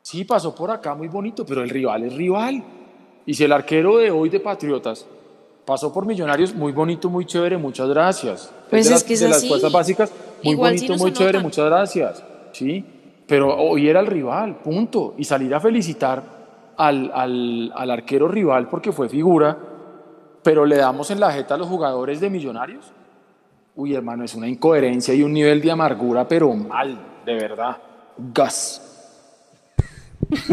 Sí, 0.01 0.23
pasó 0.23 0.53
por 0.55 0.71
acá 0.71 0.93
muy 0.95 1.07
bonito, 1.07 1.45
pero 1.45 1.61
el 1.63 1.69
rival 1.69 2.03
es 2.03 2.13
rival. 2.13 2.63
Y 3.25 3.33
si 3.33 3.43
el 3.43 3.51
arquero 3.51 3.97
de 3.97 4.11
hoy 4.11 4.29
de 4.29 4.39
Patriotas 4.39 5.05
pasó 5.65 5.91
por 5.93 6.05
Millonarios, 6.05 6.53
muy 6.55 6.71
bonito, 6.71 7.09
muy 7.09 7.25
chévere, 7.25 7.57
muchas 7.57 7.87
gracias. 7.89 8.51
Pues 8.69 8.85
de 8.85 8.89
es 8.89 8.89
las, 8.91 9.03
que 9.03 9.13
es 9.13 9.19
de 9.19 9.29
las 9.29 9.45
fuerzas 9.47 9.71
básicas, 9.71 10.11
muy 10.43 10.53
Igual 10.53 10.73
bonito, 10.75 10.95
muy 10.97 11.11
chévere, 11.13 11.39
muchas 11.39 11.65
gracias. 11.65 12.23
Sí, 12.51 12.85
pero 13.27 13.55
hoy 13.55 13.87
era 13.89 13.99
el 13.99 14.07
rival, 14.07 14.57
punto. 14.57 15.13
Y 15.17 15.23
salir 15.23 15.53
a 15.55 15.59
felicitar 15.59 16.23
al, 16.77 17.11
al, 17.13 17.71
al 17.75 17.91
arquero 17.91 18.27
rival 18.27 18.67
porque 18.69 18.91
fue 18.91 19.07
figura, 19.09 19.57
pero 20.43 20.65
le 20.65 20.77
damos 20.77 21.11
en 21.11 21.19
la 21.19 21.31
jeta 21.31 21.55
a 21.55 21.57
los 21.57 21.67
jugadores 21.67 22.19
de 22.19 22.29
Millonarios. 22.29 22.91
Uy, 23.75 23.95
hermano, 23.95 24.23
es 24.25 24.35
una 24.35 24.47
incoherencia 24.47 25.13
y 25.13 25.23
un 25.23 25.31
nivel 25.33 25.61
de 25.61 25.71
amargura, 25.71 26.27
pero 26.27 26.53
mal, 26.53 26.97
de 27.25 27.33
verdad. 27.35 27.77
Gas. 28.17 28.87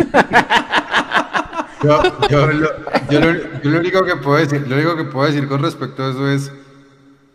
Yo, 1.83 2.03
yo 2.29 2.47
lo, 2.49 2.69
yo 3.09 3.21
lo- 3.21 3.61
yo 3.63 3.71
lo 3.71 3.79
único 3.79 4.05
que 4.05 4.17
puedo 4.17 4.37
decir, 4.39 4.67
lo 4.67 4.75
único 4.75 4.97
que 4.97 5.05
puedo 5.05 5.27
decir 5.27 5.47
con 5.49 5.63
respecto 5.63 6.03
a 6.03 6.11
eso 6.11 6.29
es 6.29 6.53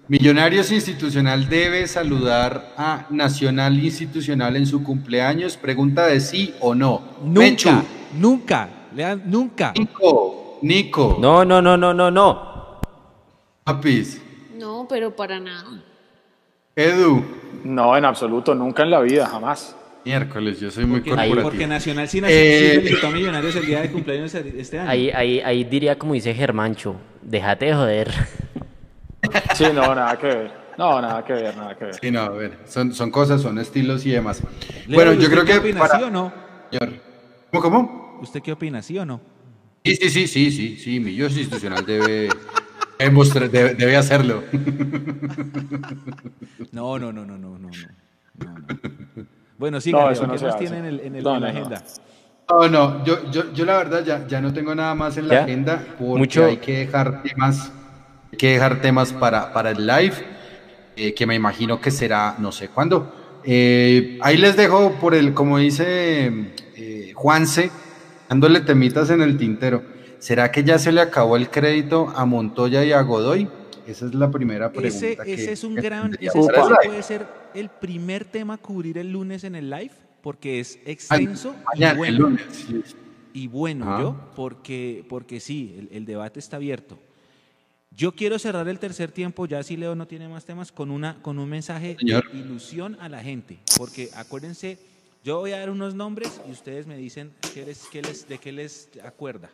Millonarios 0.10 0.72
Institucional 0.72 1.48
debe 1.48 1.88
saludar 1.88 2.74
a 2.78 3.06
Nacional 3.10 3.82
Institucional 3.82 4.58
en 4.58 4.66
su 4.66 4.84
cumpleaños. 4.84 5.56
Pregunta 5.56 6.08
de 6.08 6.20
sí 6.20 6.54
o 6.60 6.76
no. 6.76 7.02
Mechu, 7.24 7.70
Nunca, 7.70 7.84
nunca, 8.20 8.70
Lean, 8.96 9.24
nunca. 9.26 9.74
Nico, 9.78 10.60
Nico, 10.62 11.18
No, 11.22 11.46
no, 11.46 11.62
no, 11.62 11.78
no, 11.78 11.94
no, 11.94 12.12
no. 12.12 12.82
Papis, 13.64 14.22
No, 14.60 14.86
pero 14.90 15.16
para 15.16 15.40
nada. 15.40 15.82
Edu. 16.76 17.24
No, 17.64 17.96
en 17.96 18.04
absoluto, 18.04 18.54
nunca 18.54 18.84
en 18.84 18.92
la 18.92 19.00
vida, 19.00 19.26
jamás. 19.28 19.76
Miércoles, 20.04 20.60
yo 20.60 20.70
soy 20.70 20.86
muy 20.86 21.00
Porque, 21.00 21.12
corporativo. 21.12 21.42
porque 21.44 21.66
Nacional 21.68 22.10
sí, 22.10 22.20
nació- 22.20 22.36
Eh, 22.38 22.72
sí 22.74 22.82
felicitó 22.82 23.08
a 23.08 23.12
Millonarios 23.12 23.56
el 23.56 23.66
día 23.66 23.82
de 23.82 23.90
cumpleaños 23.90 24.36
este 24.36 24.80
año. 24.80 24.90
Ahí, 24.90 25.10
ahí, 25.12 25.40
ahí 25.40 25.64
diría 25.64 25.98
como 25.98 26.14
dice 26.14 26.34
Germancho, 26.34 26.98
déjate 27.22 27.68
de 27.68 27.74
joder. 27.74 28.12
Sí, 29.54 29.66
no, 29.74 29.94
nada 29.96 30.18
que 30.18 30.28
ver. 30.28 30.52
No, 30.78 31.02
nada 31.02 31.24
que 31.24 31.34
ver, 31.34 31.56
nada 31.56 31.76
que 31.78 31.86
ver. 31.86 31.96
Sí, 32.02 32.12
no, 32.12 32.22
a 32.22 32.30
ver, 32.30 32.58
son, 32.66 32.94
son 32.94 33.12
cosas, 33.12 33.42
son 33.42 33.60
estilos 33.60 34.06
y 34.06 34.12
demás. 34.12 34.42
Leo, 34.88 34.98
bueno, 34.98 35.14
¿y 35.14 35.24
yo 35.24 35.30
creo 35.30 35.46
qué 35.46 35.54
que 35.54 35.60
opina, 35.60 35.80
para- 35.80 35.98
sí 35.98 36.04
o 36.04 36.10
no? 36.10 36.34
Señor. 36.72 37.00
¿Cómo, 37.52 37.62
cómo? 37.62 38.20
¿Usted 38.22 38.42
qué 38.42 38.52
opina, 38.52 38.82
sí 38.82 38.98
o 38.98 39.06
no? 39.06 39.22
Sí, 39.86 39.96
sí, 39.96 40.10
sí, 40.10 40.28
sí, 40.28 40.52
sí, 40.52 40.78
sí, 40.78 41.00
Millos 41.00 41.38
Institucional 41.38 41.86
debe, 41.86 42.30
debe 42.98 43.98
hacerlo. 43.98 44.44
No, 46.72 46.98
no, 46.98 47.14
no, 47.14 47.24
no, 47.26 47.38
no, 47.38 47.58
no. 47.60 47.70
Bueno, 49.58 49.80
sí, 49.80 49.92
no, 49.92 50.10
¿qué 50.10 50.40
más 50.40 50.58
tienen 50.58 50.86
en, 50.86 51.16
el, 51.16 51.24
la 51.24 51.50
agenda? 51.50 51.84
No, 52.50 52.68
no, 52.68 53.06
yo, 53.06 53.32
yo, 53.32 53.54
yo 53.54 53.66
la 53.66 53.78
verdad 53.78 54.04
ya, 54.04 54.28
ya 54.28 54.42
no 54.42 54.52
tengo 54.54 54.74
nada 54.76 54.96
más 54.96 55.18
en 55.18 55.28
la 55.28 55.44
agenda 55.44 55.96
porque 55.98 56.44
hay 56.44 56.58
que 56.58 56.80
dejar 56.80 57.22
temas, 57.24 57.72
hay 58.34 58.38
que 58.38 58.54
dejar 58.54 58.82
temas 58.82 59.14
para, 59.14 59.54
para 59.54 59.70
el 59.70 59.86
live, 59.86 60.16
eh, 60.96 61.14
que 61.14 61.28
me 61.28 61.36
imagino 61.36 61.80
que 61.80 61.92
será 61.92 62.36
no 62.40 62.52
sé 62.52 62.68
cuándo. 62.68 63.14
Eh, 63.44 64.18
ahí 64.24 64.38
les 64.38 64.58
dejo 64.58 64.94
por 64.94 65.14
el, 65.14 65.36
como 65.36 65.60
dice 65.60 66.32
eh, 66.76 67.12
Juanse, 67.14 67.70
dándole 68.28 68.62
temitas 68.62 69.12
en 69.12 69.22
el 69.22 69.38
tintero. 69.38 69.84
¿Será 70.18 70.52
que 70.52 70.64
ya 70.64 70.80
se 70.80 70.92
le 70.92 71.02
acabó 71.02 71.38
el 71.38 71.52
crédito 71.52 72.12
a 72.16 72.26
Montoya 72.26 72.84
y 72.84 72.92
a 72.92 73.02
Godoy? 73.02 73.48
Esa 73.86 74.08
es 74.08 74.16
la 74.16 74.32
primera 74.32 74.72
pregunta. 74.72 75.24
Ese, 75.26 75.52
es 75.52 75.64
un 75.64 75.76
gran, 75.76 76.18
ese 76.20 76.40
puede 76.84 77.04
ser 77.04 77.28
el 77.54 77.70
primer 77.70 78.26
tema 78.26 78.56
a 78.56 78.58
cubrir 78.58 78.98
el 78.98 79.12
lunes 79.12 79.44
en 79.44 79.54
el 79.54 79.70
live, 79.70 79.92
porque 80.24 80.60
es 80.60 80.80
extenso 80.86 81.54
y 81.76 81.96
bueno. 81.96 82.36
Y 83.32 83.48
bueno, 83.48 84.00
yo, 84.00 84.16
porque, 84.36 85.06
porque 85.08 85.40
sí, 85.40 85.88
el, 85.92 86.06
debate 86.06 86.40
está 86.40 86.56
abierto. 86.56 86.98
Yo 87.96 88.14
quiero 88.14 88.40
cerrar 88.40 88.68
el 88.68 88.80
tercer 88.80 89.12
tiempo, 89.12 89.46
ya 89.46 89.62
si 89.62 89.78
Leo 89.78 89.94
no 89.94 90.08
tiene 90.08 90.28
más 90.28 90.46
temas, 90.46 90.72
con, 90.72 90.90
una, 90.90 91.22
con 91.22 91.38
un 91.38 91.48
mensaje 91.48 91.96
de 92.00 92.24
ilusión 92.34 92.98
a 93.00 93.08
la 93.08 93.22
gente. 93.22 93.60
Porque 93.78 94.10
acuérdense, 94.16 94.80
yo 95.24 95.40
voy 95.40 95.52
a 95.52 95.60
dar 95.60 95.70
unos 95.70 95.94
nombres 95.94 96.42
y 96.48 96.52
ustedes 96.52 96.88
me 96.88 96.98
dicen 96.98 97.32
qué 97.54 97.66
les, 97.66 97.86
qué 97.88 98.02
les, 98.02 98.28
de 98.28 98.40
qué 98.40 98.52
les 98.52 98.90
acuerda. 99.04 99.52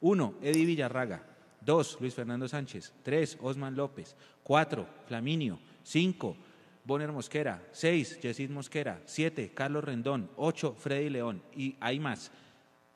Uno, 0.00 0.34
Eddie 0.42 0.66
Villarraga. 0.66 1.22
Dos, 1.60 1.98
Luis 2.00 2.14
Fernando 2.14 2.48
Sánchez. 2.48 2.92
Tres, 3.02 3.38
Osman 3.40 3.76
López. 3.76 4.16
Cuatro, 4.42 4.86
Flaminio. 5.06 5.60
Cinco, 5.84 6.36
Bonner 6.84 7.12
Mosquera. 7.12 7.62
Seis, 7.72 8.18
Yesid 8.20 8.50
Mosquera. 8.50 9.00
Siete, 9.04 9.52
Carlos 9.54 9.84
Rendón. 9.84 10.30
Ocho, 10.36 10.74
Freddy 10.74 11.10
León. 11.10 11.42
Y 11.54 11.76
hay 11.80 12.00
más. 12.00 12.32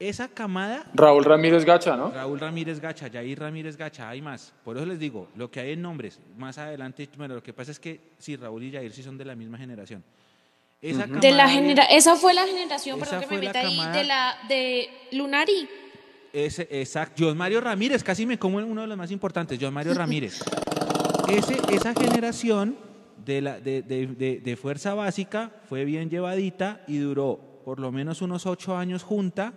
Esa 0.03 0.27
camada. 0.27 0.85
Raúl 0.95 1.25
Ramírez 1.25 1.65
Gacha, 1.65 1.97
¿no? 1.97 2.11
Raúl 2.11 2.41
Ramírez 2.41 2.81
Gacha, 2.81 3.09
Jair 3.09 3.39
Ramírez 3.39 3.77
Gacha, 3.77 4.09
hay 4.09 4.21
más. 4.21 4.53
Por 4.65 4.77
eso 4.77 4.85
les 4.85 4.99
digo, 4.99 5.29
lo 5.37 5.49
que 5.49 5.61
hay 5.61 5.73
en 5.73 5.83
nombres, 5.83 6.19
más 6.37 6.59
adelante, 6.59 7.09
bueno, 7.17 7.37
lo 7.37 7.43
que 7.43 7.53
pasa 7.53 7.71
es 7.71 7.79
que 7.79 8.01
sí, 8.19 8.35
Raúl 8.35 8.65
y 8.65 8.73
Jair 8.73 8.93
sí 8.93 9.05
son 9.05 9.17
de 9.17 9.25
la 9.25 9.37
misma 9.37 9.59
generación. 9.59 10.03
Esa, 10.81 11.07
de 11.07 11.31
la 11.31 11.49
genera 11.49 11.85
esa 11.85 12.17
fue 12.17 12.35
la 12.35 12.45
generación, 12.45 12.99
pero 12.99 13.21
que 13.21 13.27
me 13.29 13.43
meta 13.43 13.61
ahí, 13.61 13.79
de 13.93 14.03
la 14.03 14.37
de 14.49 14.89
Lunari. 15.13 15.69
Ese, 16.33 16.67
exacto. 16.73 17.25
John 17.25 17.39
Mario 17.39 17.61
Ramírez, 17.61 18.03
casi 18.03 18.27
me 18.27 18.41
como 18.41 18.59
uno 18.59 18.81
de 18.81 18.89
los 18.89 18.99
más 18.99 19.13
importantes, 19.13 19.57
John 19.61 19.73
Mario 19.73 19.95
Ramírez. 19.95 20.43
Ese, 21.29 21.61
esa 21.71 21.95
generación 21.95 22.77
de, 23.25 23.41
la, 23.41 23.61
de, 23.61 23.83
de, 23.83 24.41
de, 24.43 24.57
fuerza 24.57 24.95
básica 24.95 25.53
fue 25.69 25.85
bien 25.85 26.11
llevadita 26.11 26.81
y 26.89 26.99
duró 26.99 27.39
por 27.65 27.79
lo 27.79 27.93
menos 27.93 28.21
unos 28.21 28.47
ocho 28.47 28.77
años 28.77 29.05
junta. 29.05 29.53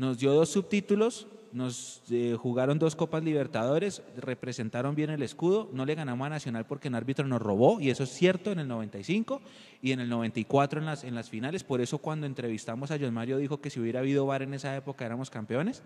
Nos 0.00 0.16
dio 0.16 0.32
dos 0.32 0.48
subtítulos, 0.48 1.26
nos 1.52 2.00
eh, 2.10 2.34
jugaron 2.34 2.78
dos 2.78 2.96
Copas 2.96 3.22
Libertadores, 3.22 4.02
representaron 4.16 4.94
bien 4.94 5.10
el 5.10 5.22
escudo, 5.22 5.68
no 5.74 5.84
le 5.84 5.94
ganamos 5.94 6.24
a 6.26 6.30
Nacional 6.30 6.64
porque 6.64 6.88
el 6.88 6.94
árbitro 6.94 7.26
nos 7.26 7.42
robó, 7.42 7.82
y 7.82 7.90
eso 7.90 8.04
es 8.04 8.08
cierto 8.08 8.50
en 8.50 8.60
el 8.60 8.66
95 8.66 9.42
y 9.82 9.92
en 9.92 10.00
el 10.00 10.08
94 10.08 10.80
en 10.80 10.86
las, 10.86 11.04
en 11.04 11.14
las 11.14 11.28
finales, 11.28 11.64
por 11.64 11.82
eso 11.82 11.98
cuando 11.98 12.24
entrevistamos 12.24 12.90
a 12.90 12.96
John 12.98 13.12
Mario 13.12 13.36
dijo 13.36 13.60
que 13.60 13.68
si 13.68 13.78
hubiera 13.78 14.00
habido 14.00 14.24
VAR 14.24 14.40
en 14.40 14.54
esa 14.54 14.74
época 14.74 15.04
éramos 15.04 15.28
campeones. 15.28 15.82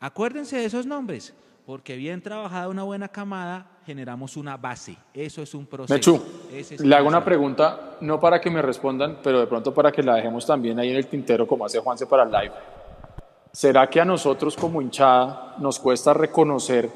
Acuérdense 0.00 0.56
de 0.56 0.64
esos 0.64 0.84
nombres, 0.84 1.34
porque 1.66 1.94
bien 1.94 2.20
trabajada 2.20 2.66
una 2.66 2.82
buena 2.82 3.06
camada 3.06 3.78
generamos 3.86 4.36
una 4.36 4.56
base, 4.56 4.96
eso 5.14 5.40
es 5.40 5.54
un 5.54 5.66
proceso. 5.66 5.94
Mechu, 5.94 6.84
le 6.84 6.96
hago 6.96 7.06
una 7.06 7.24
pregunta, 7.24 7.96
no 8.00 8.18
para 8.18 8.40
que 8.40 8.50
me 8.50 8.60
respondan, 8.60 9.18
pero 9.22 9.38
de 9.38 9.46
pronto 9.46 9.72
para 9.72 9.92
que 9.92 10.02
la 10.02 10.16
dejemos 10.16 10.44
también 10.44 10.80
ahí 10.80 10.90
en 10.90 10.96
el 10.96 11.06
tintero 11.06 11.46
como 11.46 11.64
hace 11.64 11.78
Juanse 11.78 12.06
para 12.06 12.24
el 12.24 12.32
live. 12.32 12.52
¿Será 13.54 13.88
que 13.88 14.00
a 14.00 14.04
nosotros 14.04 14.56
como 14.56 14.82
hinchada 14.82 15.54
nos 15.60 15.78
cuesta 15.78 16.12
reconocer 16.12 16.90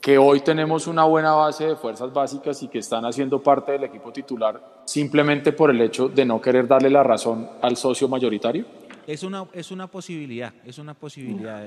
que 0.00 0.16
hoy 0.16 0.40
tenemos 0.40 0.86
una 0.86 1.04
buena 1.04 1.32
base 1.32 1.66
de 1.66 1.76
fuerzas 1.76 2.10
básicas 2.14 2.62
y 2.62 2.68
que 2.68 2.78
están 2.78 3.04
haciendo 3.04 3.42
parte 3.42 3.72
del 3.72 3.84
equipo 3.84 4.10
titular 4.10 4.82
simplemente 4.86 5.52
por 5.52 5.70
el 5.70 5.78
hecho 5.82 6.08
de 6.08 6.24
no 6.24 6.40
querer 6.40 6.66
darle 6.66 6.88
la 6.88 7.02
razón 7.02 7.46
al 7.60 7.76
socio 7.76 8.08
mayoritario? 8.08 8.64
Es 9.06 9.22
una, 9.22 9.44
es 9.52 9.70
una 9.70 9.86
posibilidad, 9.86 10.54
es 10.64 10.78
una 10.78 10.94
posibilidad. 10.94 11.62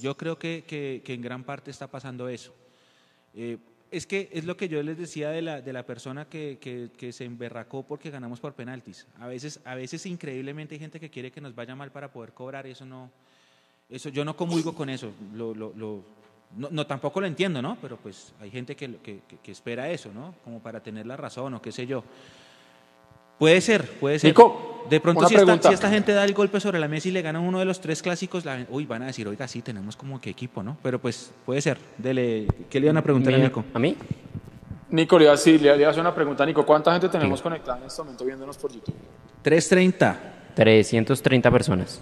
Yo 0.00 0.16
creo 0.16 0.38
que, 0.38 0.62
que, 0.64 1.12
en 1.12 1.20
gran 1.20 1.42
parte 1.42 1.72
está 1.72 1.88
pasando 1.88 2.28
eso. 2.28 2.52
Eh, 3.34 3.58
es 3.96 4.06
que 4.06 4.28
es 4.32 4.44
lo 4.44 4.56
que 4.56 4.68
yo 4.68 4.82
les 4.82 4.98
decía 4.98 5.30
de 5.30 5.40
la, 5.40 5.60
de 5.62 5.72
la 5.72 5.84
persona 5.84 6.26
que, 6.26 6.58
que, 6.60 7.12
se 7.12 7.24
emberracó 7.24 7.82
porque 7.82 8.10
ganamos 8.10 8.40
por 8.40 8.52
penaltis. 8.52 9.06
A 9.18 9.26
veces, 9.26 9.60
a 9.64 9.74
veces 9.74 10.04
increíblemente 10.06 10.74
hay 10.74 10.78
gente 10.78 11.00
que 11.00 11.08
quiere 11.08 11.30
que 11.30 11.40
nos 11.40 11.54
vaya 11.54 11.74
mal 11.74 11.90
para 11.90 12.12
poder 12.12 12.32
cobrar, 12.32 12.66
eso 12.66 12.84
no, 12.84 13.10
eso 13.88 14.08
yo 14.10 14.24
no 14.24 14.36
comulgo 14.36 14.74
con 14.74 14.90
eso, 14.90 15.12
lo, 15.34 15.54
lo, 15.54 16.02
no, 16.56 16.68
no, 16.70 16.86
tampoco 16.86 17.20
lo 17.20 17.26
entiendo, 17.26 17.62
¿no? 17.62 17.78
Pero 17.80 17.96
pues 17.96 18.32
hay 18.40 18.50
gente 18.50 18.76
que, 18.76 18.96
que, 18.96 19.20
que, 19.42 19.52
espera 19.52 19.90
eso, 19.90 20.12
¿no? 20.12 20.34
Como 20.44 20.60
para 20.60 20.80
tener 20.80 21.06
la 21.06 21.16
razón 21.16 21.54
o 21.54 21.62
qué 21.62 21.72
sé 21.72 21.86
yo. 21.86 22.04
Puede 23.38 23.60
ser, 23.60 23.88
puede 23.98 24.18
ser. 24.18 24.34
de 24.88 25.00
pronto 25.00 25.28
si 25.28 25.34
esta, 25.34 25.62
si 25.62 25.74
esta, 25.74 25.90
gente 25.90 26.12
da 26.12 26.24
el 26.24 26.32
golpe 26.32 26.58
sobre 26.60 26.78
la 26.78 26.88
mesa 26.88 27.08
y 27.08 27.10
le 27.10 27.22
ganan 27.22 27.42
uno 27.42 27.58
de 27.58 27.64
los 27.64 27.80
tres 27.80 28.02
clásicos, 28.02 28.44
la, 28.44 28.66
uy, 28.70 28.86
van 28.86 29.02
a 29.02 29.06
decir, 29.06 29.28
oiga, 29.28 29.46
sí, 29.46 29.62
tenemos 29.62 29.96
como 29.96 30.20
que 30.20 30.30
equipo, 30.30 30.62
¿no? 30.62 30.76
Pero 30.82 30.98
pues 30.98 31.30
puede 31.44 31.60
ser. 31.60 31.78
Dele, 31.98 32.46
¿Qué 32.70 32.80
le 32.80 32.86
iban 32.86 32.96
a 32.96 33.02
preguntar 33.02 33.34
a 33.34 33.38
Nico? 33.38 33.64
¿A 33.74 33.78
mí? 33.78 33.96
Nico, 34.90 35.18
le, 35.18 35.36
sí, 35.36 35.58
le, 35.58 35.84
a 35.84 35.90
hacer 35.90 36.00
una 36.00 36.14
pregunta. 36.14 36.46
Nico, 36.46 36.64
¿cuánta 36.64 36.92
gente 36.92 37.08
tenemos 37.08 37.42
conectada 37.42 37.78
en 37.78 37.86
este 37.86 38.02
momento 38.02 38.24
viéndonos 38.24 38.56
por 38.56 38.72
YouTube? 38.72 38.94
330. 39.42 40.34
330 40.54 41.50
personas. 41.50 42.00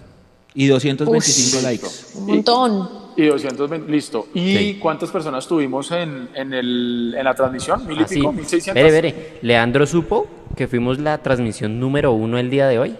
Y 0.53 0.67
225 0.67 1.61
likes. 1.61 1.87
Un 2.15 2.25
montón. 2.27 3.04
Y 3.17 3.25
220, 3.27 3.89
listo. 3.89 4.27
¿Y 4.33 4.75
cuántas 4.75 5.09
personas 5.09 5.47
tuvimos 5.47 5.91
en, 5.91 6.29
en, 6.33 6.53
el, 6.53 7.15
en 7.17 7.23
la 7.23 7.33
transmisión? 7.33 7.87
¿Mil 7.87 7.99
y 7.99 8.03
ah, 8.03 8.07
pico? 8.07 8.33
¿1600? 8.33 8.73
Vere, 8.73 8.91
vere. 8.91 9.39
¿Leandro 9.41 9.85
supo 9.85 10.27
que 10.55 10.67
fuimos 10.67 10.99
la 10.99 11.17
transmisión 11.19 11.79
número 11.79 12.11
uno 12.11 12.37
el 12.37 12.49
día 12.49 12.67
de 12.67 12.79
hoy? 12.79 12.97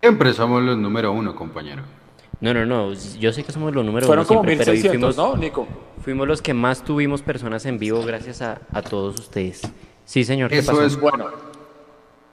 Siempre 0.00 0.32
somos 0.34 0.62
los 0.62 0.76
número 0.76 1.12
uno, 1.12 1.34
compañero. 1.34 1.82
No, 2.40 2.52
no, 2.52 2.66
no. 2.66 2.92
Yo 3.18 3.32
sé 3.32 3.42
que 3.42 3.52
somos 3.52 3.74
los 3.74 3.84
número 3.84 4.06
Fueron 4.06 4.26
uno 4.26 4.28
como 4.28 4.44
siempre, 4.44 4.66
pero 4.66 4.88
fuimos, 4.88 5.16
¿no, 5.16 5.36
Nico? 5.36 5.66
Fuimos 6.02 6.26
los 6.26 6.42
que 6.42 6.54
más 6.54 6.82
tuvimos 6.84 7.22
personas 7.22 7.64
en 7.66 7.78
vivo 7.78 8.02
gracias 8.02 8.42
a, 8.42 8.60
a 8.72 8.82
todos 8.82 9.18
ustedes. 9.18 9.62
Sí, 10.04 10.24
señor. 10.24 10.52
eso 10.52 10.82
es 10.82 10.98
bueno. 10.98 11.28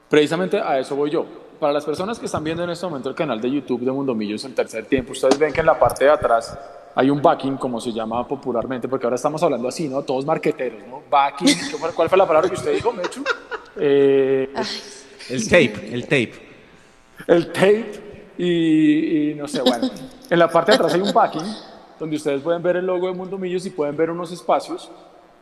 Precisamente 0.09 0.59
a 0.59 0.79
eso 0.79 0.95
voy 0.95 1.11
yo 1.11 1.46
para 1.59 1.73
las 1.73 1.85
personas 1.85 2.19
que 2.19 2.25
están 2.25 2.43
viendo 2.43 2.63
en 2.63 2.69
este 2.69 2.85
momento 2.85 3.09
el 3.09 3.15
canal 3.15 3.41
de 3.41 3.49
YouTube 3.49 3.81
de 3.81 3.91
Mundomillos 3.91 4.43
en 4.45 4.53
tercer 4.53 4.85
tiempo, 4.85 5.11
ustedes 5.11 5.37
ven 5.37 5.51
que 5.51 5.59
en 5.59 5.65
la 5.65 5.77
parte 5.77 6.05
de 6.05 6.11
atrás 6.11 6.57
hay 6.95 7.09
un 7.09 7.21
backing, 7.21 7.57
como 7.57 7.79
se 7.79 7.91
llama 7.91 8.27
popularmente, 8.27 8.87
porque 8.87 9.05
ahora 9.05 9.15
estamos 9.15 9.41
hablando 9.43 9.67
así, 9.67 9.87
¿no? 9.87 10.01
Todos 10.01 10.25
marqueteros, 10.25 10.87
¿no? 10.87 11.03
Backing, 11.09 11.55
¿cuál 11.95 12.09
fue 12.09 12.17
la 12.17 12.27
palabra 12.27 12.49
que 12.49 12.55
usted 12.55 12.73
dijo, 12.73 12.91
Mechu? 12.91 13.23
Eh, 13.75 14.51
el 15.29 15.43
tape, 15.43 15.93
el 15.93 16.03
tape. 16.03 16.33
El 17.27 17.51
tape 17.51 18.07
y, 18.37 19.33
no 19.35 19.47
sé, 19.47 19.61
bueno. 19.61 19.89
En 20.29 20.39
la 20.39 20.49
parte 20.49 20.71
de 20.71 20.75
atrás 20.75 20.93
hay 20.93 21.01
un 21.01 21.13
backing 21.13 21.45
donde 21.99 22.15
ustedes 22.15 22.41
pueden 22.41 22.61
ver 22.61 22.77
el 22.77 22.85
logo 22.85 23.07
de 23.07 23.13
Mundomillos 23.13 23.65
y 23.65 23.69
pueden 23.69 23.95
ver 23.95 24.09
unos 24.09 24.31
espacios 24.31 24.89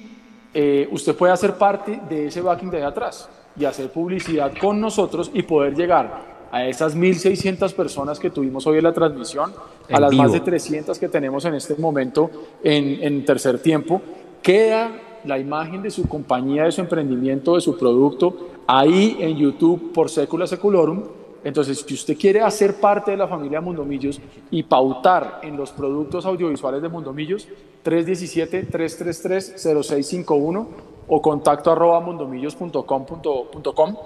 eh, 0.52 0.88
usted 0.90 1.14
puede 1.14 1.32
hacer 1.32 1.54
parte 1.54 2.00
de 2.08 2.26
ese 2.26 2.40
backing 2.40 2.70
de 2.70 2.82
atrás 2.82 3.28
y 3.56 3.64
hacer 3.64 3.92
publicidad 3.92 4.52
con 4.60 4.80
nosotros 4.80 5.30
y 5.32 5.42
poder 5.42 5.74
llegar 5.74 6.37
a 6.50 6.66
esas 6.66 6.96
1.600 6.96 7.72
personas 7.74 8.18
que 8.18 8.30
tuvimos 8.30 8.66
hoy 8.66 8.78
en 8.78 8.84
la 8.84 8.92
transmisión, 8.92 9.52
a 9.90 10.00
las 10.00 10.12
más 10.14 10.32
de 10.32 10.40
300 10.40 10.98
que 10.98 11.08
tenemos 11.08 11.44
en 11.44 11.54
este 11.54 11.76
momento 11.76 12.30
en, 12.62 13.02
en 13.02 13.24
tercer 13.24 13.60
tiempo, 13.60 14.00
queda 14.42 14.90
la 15.24 15.38
imagen 15.38 15.82
de 15.82 15.90
su 15.90 16.08
compañía, 16.08 16.64
de 16.64 16.72
su 16.72 16.80
emprendimiento, 16.80 17.54
de 17.54 17.60
su 17.60 17.78
producto, 17.78 18.48
ahí 18.66 19.18
en 19.20 19.36
YouTube 19.36 19.92
por 19.92 20.10
Secula 20.10 20.46
Seculorum. 20.46 21.02
Entonces, 21.44 21.84
si 21.86 21.94
usted 21.94 22.18
quiere 22.18 22.40
hacer 22.40 22.80
parte 22.80 23.12
de 23.12 23.16
la 23.16 23.28
familia 23.28 23.60
Mundomillos 23.60 24.20
y 24.50 24.64
pautar 24.64 25.38
en 25.42 25.56
los 25.56 25.70
productos 25.70 26.26
audiovisuales 26.26 26.82
de 26.82 26.88
Mundomillos, 26.88 27.46
317-333-0651 27.84 30.66
o 31.06 31.22
contacto 31.22 31.70
arroba 31.70 32.00
mundomillos.com.com 32.00 33.96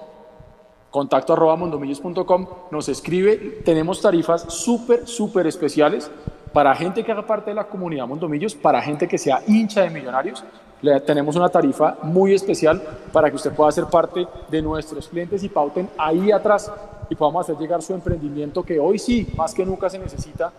contacto 0.93 1.33
arroba 1.33 1.57
mondomillos.com, 1.57 2.47
nos 2.71 2.89
escribe, 2.89 3.63
tenemos 3.65 4.01
tarifas 4.01 4.43
súper, 4.49 5.09
súper 5.09 5.47
especiales 5.47 6.11
para 6.53 6.75
gente 6.75 7.03
que 7.03 7.11
haga 7.11 7.27
parte 7.27 7.51
de 7.51 7.55
la 7.55 7.65
comunidad 7.65 8.07
Mondomillos, 8.07 8.55
para 8.55 8.81
gente 8.83 9.09
que 9.09 9.17
sea 9.17 9.43
hincha 9.47 9.81
de 9.81 9.91
millonarios, 9.91 10.45
le, 10.83 11.01
tenemos 11.01 11.35
una 11.35 11.49
tarifa 11.49 11.97
muy 12.03 12.35
especial 12.35 12.83
para 13.11 13.31
que 13.31 13.37
usted 13.37 13.53
pueda 13.53 13.73
ser 13.73 13.87
parte 13.87 14.29
de 14.51 14.61
nuestros 14.61 15.09
clientes 15.09 15.43
y 15.43 15.49
pauten 15.49 15.89
ahí 15.97 16.31
atrás 16.31 16.71
y 17.09 17.15
podamos 17.15 17.47
hacer 17.47 17.57
llegar 17.57 17.81
su 17.81 17.95
emprendimiento 17.95 18.63
que 18.63 18.79
hoy 18.79 18.99
sí, 18.99 19.27
más 19.35 19.55
que 19.55 19.65
nunca 19.65 19.89
se 19.89 19.99
necesita 19.99 20.53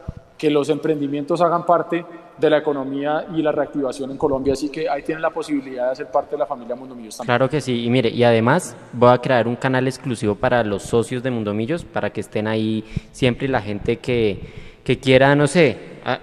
que 0.44 0.50
los 0.50 0.68
emprendimientos 0.68 1.40
hagan 1.40 1.66
parte 1.66 2.04
de 2.38 2.50
la 2.50 2.58
economía 2.58 3.28
y 3.34 3.42
la 3.42 3.54
reactivación 3.54 4.12
en 4.12 4.18
Colombia, 4.18 4.52
así 4.52 4.68
que 4.68 4.90
ahí 4.90 5.02
tienen 5.02 5.22
la 5.22 5.30
posibilidad 5.30 5.92
de 5.92 5.96
ser 5.96 6.08
parte 6.08 6.32
de 6.32 6.40
la 6.40 6.46
familia 6.46 6.76
Mundomillos 6.76 7.16
también. 7.16 7.28
Claro 7.28 7.50
que 7.50 7.62
sí, 7.62 7.86
y 7.86 7.90
mire, 7.90 8.10
y 8.10 8.26
además 8.26 8.76
voy 8.92 9.14
a 9.14 9.20
crear 9.20 9.48
un 9.48 9.56
canal 9.56 9.88
exclusivo 9.88 10.36
para 10.36 10.62
los 10.66 10.84
socios 10.84 11.24
de 11.24 11.32
Mundomillos, 11.32 11.86
para 11.86 12.10
que 12.10 12.20
estén 12.20 12.48
ahí 12.48 12.84
siempre 13.14 13.48
la 13.48 13.62
gente 13.62 14.00
que, 14.00 14.42
que 14.84 15.00
quiera, 15.00 15.34
no 15.34 15.48
sé, 15.48 15.78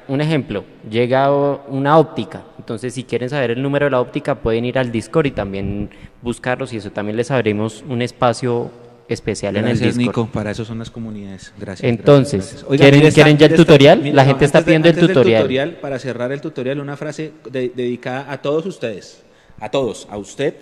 un 0.06 0.20
ejemplo, 0.20 0.64
llega 0.90 1.30
una 1.30 1.96
óptica, 1.96 2.42
entonces 2.58 2.92
si 2.92 3.04
quieren 3.04 3.30
saber 3.30 3.52
el 3.52 3.62
número 3.62 3.86
de 3.86 3.92
la 3.92 4.02
óptica 4.02 4.34
pueden 4.34 4.66
ir 4.66 4.78
al 4.78 4.92
Discord 4.92 5.28
y 5.28 5.30
también 5.30 5.88
buscarlos 6.20 6.74
y 6.74 6.76
eso 6.76 6.90
también 6.90 7.16
les 7.16 7.30
abrimos 7.30 7.82
un 7.88 8.02
espacio 8.02 8.70
especial 9.14 9.56
en 9.56 9.66
el 9.66 9.78
Discord. 9.78 9.96
Nico, 9.96 10.26
para 10.26 10.50
eso 10.50 10.64
son 10.64 10.78
las 10.78 10.90
comunidades. 10.90 11.52
Gracias. 11.58 11.88
Entonces, 11.88 12.64
¿quieren, 12.68 13.38
ya 13.38 13.46
el 13.46 13.54
tutorial? 13.54 14.14
la 14.14 14.24
gente 14.24 14.44
está 14.44 14.62
pidiendo 14.62 14.88
el 14.88 14.98
tutorial. 14.98 15.78
Para 15.80 15.98
cerrar 15.98 16.32
el 16.32 16.40
tutorial, 16.40 16.80
una 16.80 16.96
frase 16.96 17.32
dedicada 17.50 18.30
a 18.30 18.40
todos 18.40 18.66
ustedes, 18.66 19.22
a 19.58 19.70
todos, 19.70 20.06
a 20.10 20.16
usted, 20.16 20.54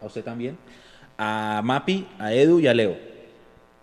a 0.00 0.06
usted 0.06 0.24
también, 0.24 0.56
a 1.18 1.60
Mapi, 1.62 2.06
a 2.18 2.32
Edu 2.32 2.60
y 2.60 2.66
a 2.66 2.74
Leo. 2.74 2.96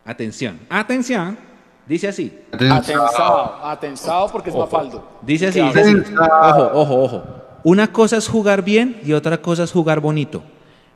Atención, 0.05 0.59
atención. 0.69 1.37
Dice 1.85 2.09
así. 2.09 2.37
Atensado, 2.51 3.59
atensado 3.63 4.29
porque 4.29 4.49
es 4.49 4.55
mafaldo. 4.55 5.07
Dice 5.21 5.47
así, 5.47 5.61
dice 5.61 5.79
así. 5.79 5.95
Ojo, 6.17 6.71
ojo, 6.73 7.03
ojo. 7.03 7.23
Una 7.63 7.91
cosa 7.91 8.17
es 8.17 8.27
jugar 8.27 8.63
bien 8.63 8.99
y 9.05 9.13
otra 9.13 9.41
cosa 9.41 9.63
es 9.63 9.71
jugar 9.71 9.99
bonito. 9.99 10.43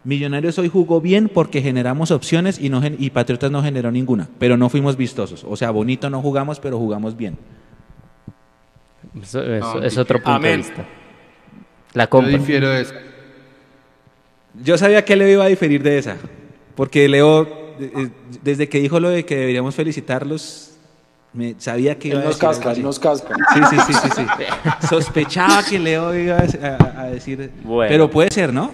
Millonarios 0.04 0.58
hoy 0.58 0.68
jugó 0.68 1.00
bien 1.00 1.30
porque 1.32 1.62
generamos 1.62 2.10
opciones 2.10 2.60
y, 2.60 2.70
no, 2.70 2.82
y 2.86 3.12
Patriotas 3.12 3.52
no 3.52 3.62
generó 3.62 3.92
ninguna, 3.92 4.28
pero 4.40 4.58
no 4.58 4.68
fuimos 4.68 4.98
vistosos. 4.98 5.46
O 5.48 5.56
sea, 5.56 5.70
bonito 5.70 6.10
no 6.10 6.22
jugamos, 6.22 6.60
pero 6.60 6.80
jugamos 6.80 7.16
bien. 7.16 7.38
Eso, 9.22 9.44
es 9.84 9.98
otro 9.98 10.22
punto 10.22 10.40
de 10.40 10.58
vista. 10.58 10.86
La 11.94 12.08
compra. 12.08 12.32
Yo 12.32 12.38
difiero 12.40 12.70
de 12.70 12.82
eso. 12.82 12.94
Yo 14.64 14.78
sabía 14.78 15.06
que 15.06 15.16
Leo 15.16 15.30
iba 15.30 15.44
a 15.44 15.48
diferir 15.48 15.84
de 15.84 15.98
esa, 15.98 16.18
porque 16.76 17.08
Leo, 17.08 17.48
eh, 17.80 18.10
desde 18.42 18.68
que 18.68 18.80
dijo 18.80 19.00
lo 19.00 19.10
de 19.10 19.24
que 19.24 19.36
deberíamos 19.36 19.76
felicitarlos, 19.76 20.72
me, 21.34 21.56
sabía 21.60 21.98
que 21.98 22.10
iba 22.10 22.20
a 22.20 22.24
decir. 22.24 22.40
Casca, 22.40 22.74
nos 22.74 23.00
casca. 23.00 23.36
Sí, 23.54 23.62
sí, 23.70 23.78
sí, 23.88 23.94
sí, 23.94 24.10
sí. 24.16 24.88
Sospechaba 24.88 25.64
que 25.64 25.80
Leo 25.80 26.14
iba 26.16 26.38
a, 26.38 27.06
decir. 27.06 27.52
Pero 27.88 28.10
puede 28.10 28.32
ser, 28.32 28.52
¿no? 28.52 28.72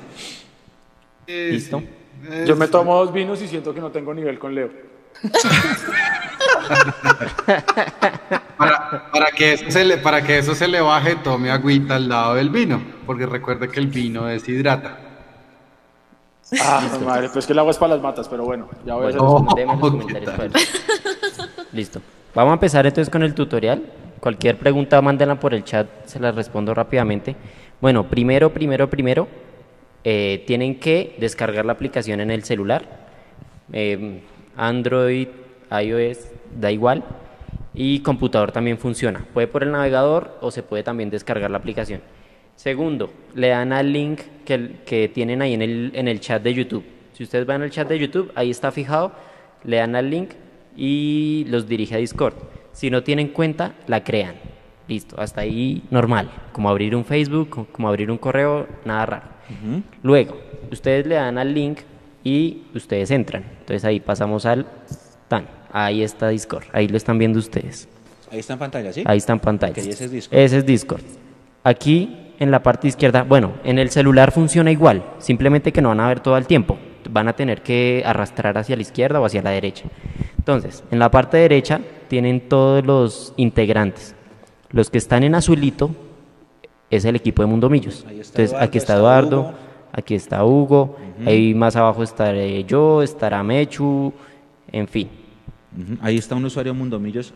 ¿Listo? 1.27 1.83
Yo 2.45 2.55
me 2.55 2.67
tomo 2.67 2.95
dos 2.95 3.13
vinos 3.13 3.41
y 3.41 3.47
siento 3.47 3.73
que 3.73 3.81
no 3.81 3.91
tengo 3.91 4.13
nivel 4.13 4.39
con 4.39 4.55
Leo. 4.55 4.69
para, 8.57 9.31
que 9.35 9.53
eso 9.53 9.71
se 9.71 9.83
le, 9.83 9.97
para 9.97 10.21
que 10.21 10.37
eso 10.37 10.55
se 10.55 10.67
le 10.67 10.81
baje, 10.81 11.15
tome 11.17 11.51
agüita 11.51 11.95
al 11.95 12.09
lado 12.09 12.35
del 12.35 12.49
vino, 12.49 12.81
porque 13.05 13.25
recuerde 13.25 13.69
que 13.69 13.79
el 13.79 13.87
vino 13.87 14.25
deshidrata. 14.25 14.99
Ah, 16.61 16.81
madre, 17.03 17.29
pues 17.31 17.45
que 17.45 17.53
el 17.53 17.59
agua 17.59 17.71
es 17.71 17.77
para 17.77 17.95
las 17.95 18.01
matas, 18.01 18.27
pero 18.29 18.45
bueno, 18.45 18.69
ya 18.85 18.95
voy 18.95 19.07
a 19.07 19.09
hacer 19.09 19.21
oh, 19.21 19.45
Listo. 21.73 22.01
Vamos 22.33 22.51
a 22.51 22.53
empezar 22.53 22.85
entonces 22.85 23.11
con 23.11 23.23
el 23.23 23.33
tutorial. 23.33 23.83
Cualquier 24.19 24.57
pregunta, 24.57 25.01
mándenla 25.01 25.39
por 25.39 25.53
el 25.53 25.63
chat, 25.63 25.87
se 26.05 26.19
la 26.19 26.31
respondo 26.31 26.73
rápidamente. 26.73 27.35
Bueno, 27.81 28.07
primero, 28.07 28.53
primero, 28.53 28.89
primero, 28.89 29.27
eh, 30.03 30.43
tienen 30.47 30.79
que 30.79 31.15
descargar 31.19 31.65
la 31.65 31.73
aplicación 31.73 32.19
en 32.21 32.31
el 32.31 32.43
celular. 32.43 33.07
Eh, 33.73 34.21
Android, 34.55 35.27
iOS, 35.71 36.29
da 36.59 36.71
igual. 36.71 37.03
Y 37.73 37.99
computador 37.99 38.51
también 38.51 38.77
funciona. 38.77 39.25
Puede 39.33 39.47
por 39.47 39.63
el 39.63 39.71
navegador 39.71 40.37
o 40.41 40.49
se 40.49 40.63
puede 40.63 40.83
también 40.83 41.09
descargar 41.09 41.51
la 41.51 41.57
aplicación. 41.57 42.01
Segundo, 42.55 43.13
le 43.35 43.49
dan 43.49 43.71
al 43.71 43.93
link 43.93 44.21
que, 44.43 44.77
que 44.83 45.09
tienen 45.09 45.43
ahí 45.43 45.53
en 45.53 45.61
el, 45.61 45.91
en 45.93 46.07
el 46.07 46.19
chat 46.19 46.41
de 46.41 46.53
YouTube. 46.55 46.83
Si 47.13 47.23
ustedes 47.23 47.45
van 47.45 47.61
al 47.61 47.69
chat 47.69 47.87
de 47.87 47.99
YouTube, 47.99 48.31
ahí 48.33 48.49
está 48.49 48.71
fijado, 48.71 49.11
le 49.63 49.77
dan 49.77 49.95
al 49.95 50.09
link 50.09 50.31
y 50.75 51.45
los 51.49 51.67
dirige 51.67 51.95
a 51.95 51.97
Discord. 51.97 52.33
Si 52.71 52.89
no 52.89 53.03
tienen 53.03 53.29
cuenta, 53.29 53.73
la 53.87 54.03
crean. 54.03 54.35
Listo, 54.87 55.19
hasta 55.19 55.41
ahí 55.41 55.83
normal. 55.91 56.31
Como 56.51 56.69
abrir 56.69 56.95
un 56.95 57.05
Facebook, 57.05 57.67
como 57.71 57.89
abrir 57.89 58.09
un 58.09 58.17
correo, 58.17 58.67
nada 58.85 59.05
raro. 59.05 59.36
Luego, 60.03 60.37
ustedes 60.71 61.05
le 61.07 61.15
dan 61.15 61.37
al 61.37 61.53
link 61.53 61.79
y 62.23 62.63
ustedes 62.75 63.11
entran. 63.11 63.43
Entonces 63.59 63.85
ahí 63.85 63.99
pasamos 63.99 64.45
al 64.45 64.65
tan. 65.27 65.47
Ahí 65.71 66.03
está 66.03 66.29
Discord. 66.29 66.65
Ahí 66.73 66.87
lo 66.87 66.97
están 66.97 67.17
viendo 67.17 67.39
ustedes. 67.39 67.87
Ahí 68.31 68.39
está 68.39 68.53
en 68.53 68.59
pantalla, 68.59 68.91
¿sí? 68.93 69.03
Ahí 69.05 69.17
está 69.17 69.33
en 69.33 69.39
pantalla. 69.39 69.73
ese 69.75 70.05
es 70.05 70.11
Discord. 70.11 70.39
Ese 70.39 70.57
es 70.57 70.65
Discord. 70.65 71.01
Aquí 71.63 72.33
en 72.39 72.51
la 72.51 72.61
parte 72.61 72.87
izquierda, 72.87 73.23
bueno, 73.23 73.53
en 73.63 73.79
el 73.79 73.89
celular 73.89 74.31
funciona 74.31 74.71
igual, 74.71 75.03
simplemente 75.19 75.71
que 75.71 75.81
no 75.81 75.89
van 75.89 75.99
a 75.99 76.07
ver 76.07 76.19
todo 76.19 76.37
el 76.37 76.45
tiempo. 76.45 76.77
Van 77.09 77.27
a 77.27 77.33
tener 77.33 77.61
que 77.61 78.03
arrastrar 78.05 78.57
hacia 78.57 78.75
la 78.75 78.81
izquierda 78.81 79.19
o 79.21 79.25
hacia 79.25 79.41
la 79.41 79.51
derecha. 79.51 79.85
Entonces, 80.37 80.83
en 80.91 80.99
la 80.99 81.09
parte 81.09 81.37
derecha 81.37 81.79
tienen 82.09 82.41
todos 82.49 82.85
los 82.85 83.33
integrantes. 83.37 84.15
Los 84.69 84.89
que 84.89 84.97
están 84.97 85.23
en 85.23 85.35
azulito 85.35 85.91
es 86.89 87.05
el 87.05 87.15
equipo 87.15 87.41
de 87.41 87.47
Mundo 87.47 87.69
Millos. 87.69 88.05
Entonces, 88.09 88.53
aquí 88.53 88.77
está 88.77 88.95
Eduardo, 88.95 89.53
aquí 89.91 90.15
está 90.15 90.43
Hugo, 90.45 90.97
ahí 91.25 91.53
más 91.53 91.75
abajo 91.75 92.03
estaré 92.03 92.63
yo, 92.63 93.01
estará 93.01 93.43
Mechu, 93.43 94.13
en 94.71 94.87
fin. 94.87 95.09
Ahí 96.01 96.17
está 96.17 96.35
un 96.35 96.45
usuario 96.45 96.73
Mundo 96.73 96.99
Millos. 96.99 97.33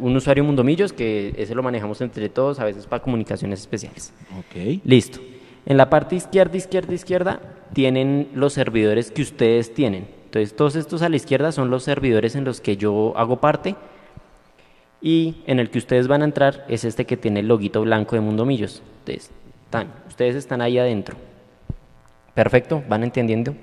Un 0.00 0.14
usuario 0.14 0.44
Mundo 0.44 0.62
Millos 0.62 0.92
que 0.92 1.34
ese 1.36 1.54
lo 1.54 1.62
manejamos 1.62 2.00
entre 2.00 2.28
todos, 2.28 2.60
a 2.60 2.64
veces 2.64 2.86
para 2.86 3.02
comunicaciones 3.02 3.60
especiales. 3.60 4.12
Ok. 4.38 4.80
Listo. 4.84 5.18
En 5.66 5.76
la 5.76 5.90
parte 5.90 6.14
izquierda, 6.16 6.56
izquierda, 6.56 6.94
izquierda, 6.94 7.40
tienen 7.72 8.28
los 8.34 8.52
servidores 8.52 9.10
que 9.10 9.22
ustedes 9.22 9.74
tienen. 9.74 10.06
Entonces, 10.26 10.54
todos 10.54 10.76
estos 10.76 11.02
a 11.02 11.08
la 11.08 11.16
izquierda 11.16 11.52
son 11.52 11.70
los 11.70 11.82
servidores 11.82 12.36
en 12.36 12.44
los 12.44 12.60
que 12.60 12.76
yo 12.76 13.12
hago 13.16 13.40
parte 13.40 13.74
y 15.02 15.42
en 15.46 15.58
el 15.58 15.68
que 15.68 15.78
ustedes 15.78 16.06
van 16.06 16.22
a 16.22 16.24
entrar 16.24 16.64
es 16.68 16.84
este 16.84 17.04
que 17.04 17.16
tiene 17.16 17.40
el 17.40 17.48
loguito 17.48 17.82
blanco 17.82 18.14
de 18.14 18.22
Mundo 18.22 18.46
Millos. 18.46 18.82
Entonces, 19.00 19.30
están, 19.64 19.88
ustedes 20.06 20.36
están 20.36 20.62
ahí 20.62 20.78
adentro. 20.78 21.16
Perfecto, 22.34 22.82
¿van 22.88 23.02
entendiendo? 23.02 23.54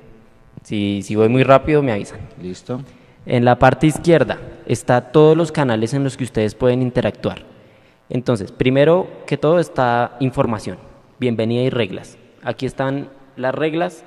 Si, 0.64 1.02
si 1.02 1.16
voy 1.16 1.30
muy 1.30 1.44
rápido, 1.44 1.82
me 1.82 1.94
avisan. 1.94 2.20
Listo. 2.42 2.82
En 3.26 3.46
la 3.46 3.58
parte 3.58 3.88
izquierda 3.88 4.38
está 4.66 5.12
todos 5.12 5.38
los 5.38 5.52
canales 5.52 5.94
en 5.94 6.04
los 6.04 6.18
que 6.18 6.26
ustedes 6.26 6.56
pueden 6.56 6.82
interactuar. 6.82 7.44
Entonces, 8.10 8.52
primero 8.52 9.08
que 9.26 9.38
todo 9.38 9.60
está 9.60 10.18
información, 10.20 10.78
bienvenida 11.20 11.62
y 11.62 11.70
reglas. 11.70 12.18
Aquí 12.44 12.66
están 12.66 13.10
las 13.38 13.56
reglas, 13.56 14.04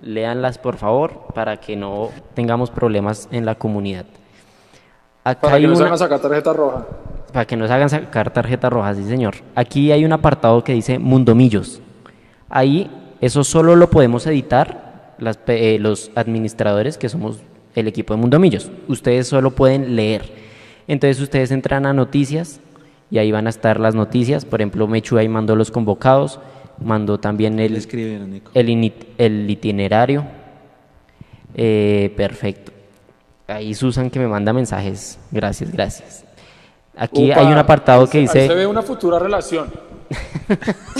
léanlas 0.00 0.58
por 0.58 0.76
favor 0.76 1.26
para 1.34 1.56
que 1.56 1.74
no 1.74 2.10
tengamos 2.34 2.70
problemas 2.70 3.28
en 3.32 3.46
la 3.46 3.56
comunidad 3.56 4.06
para 5.36 5.58
que 5.58 5.66
nos 5.66 5.80
hagan 5.80 5.98
sacar 5.98 6.20
tarjeta 6.20 6.52
roja. 6.52 6.86
Para 7.32 7.46
que 7.46 7.56
nos 7.56 7.70
hagan 7.70 7.90
sacar 7.90 8.30
tarjeta 8.32 8.70
roja, 8.70 8.94
sí 8.94 9.04
señor. 9.04 9.36
Aquí 9.54 9.92
hay 9.92 10.04
un 10.04 10.12
apartado 10.12 10.62
que 10.64 10.72
dice 10.72 10.98
Mundomillos. 10.98 11.80
Ahí 12.48 12.90
eso 13.20 13.44
solo 13.44 13.76
lo 13.76 13.90
podemos 13.90 14.26
editar 14.26 15.16
eh, 15.48 15.78
los 15.80 16.10
administradores 16.14 16.96
que 16.96 17.08
somos 17.08 17.40
el 17.74 17.88
equipo 17.88 18.14
de 18.14 18.20
Mundomillos. 18.20 18.70
Ustedes 18.86 19.26
solo 19.26 19.50
pueden 19.50 19.96
leer. 19.96 20.30
Entonces 20.86 21.20
ustedes 21.20 21.50
entran 21.50 21.84
a 21.86 21.92
noticias 21.92 22.60
y 23.10 23.18
ahí 23.18 23.32
van 23.32 23.46
a 23.46 23.50
estar 23.50 23.80
las 23.80 23.94
noticias. 23.94 24.44
Por 24.44 24.60
ejemplo, 24.60 24.86
Mechu 24.86 25.18
ahí 25.18 25.28
mandó 25.28 25.56
los 25.56 25.70
convocados, 25.70 26.40
mandó 26.82 27.18
también 27.18 27.58
el, 27.58 27.76
el, 28.54 28.92
el 29.18 29.50
itinerario. 29.50 30.24
Eh, 31.54 32.12
perfecto. 32.16 32.72
Ahí 33.48 33.74
Susan 33.74 34.10
que 34.10 34.18
me 34.18 34.28
manda 34.28 34.52
mensajes. 34.52 35.18
Gracias, 35.30 35.72
gracias. 35.72 36.24
Aquí 36.94 37.32
hay 37.32 37.46
un 37.46 37.56
apartado 37.56 38.06
que 38.06 38.18
dice... 38.18 38.42
Ahí 38.42 38.48
se 38.48 38.54
ve 38.54 38.66
una 38.66 38.82
futura 38.82 39.18
relación. 39.18 39.68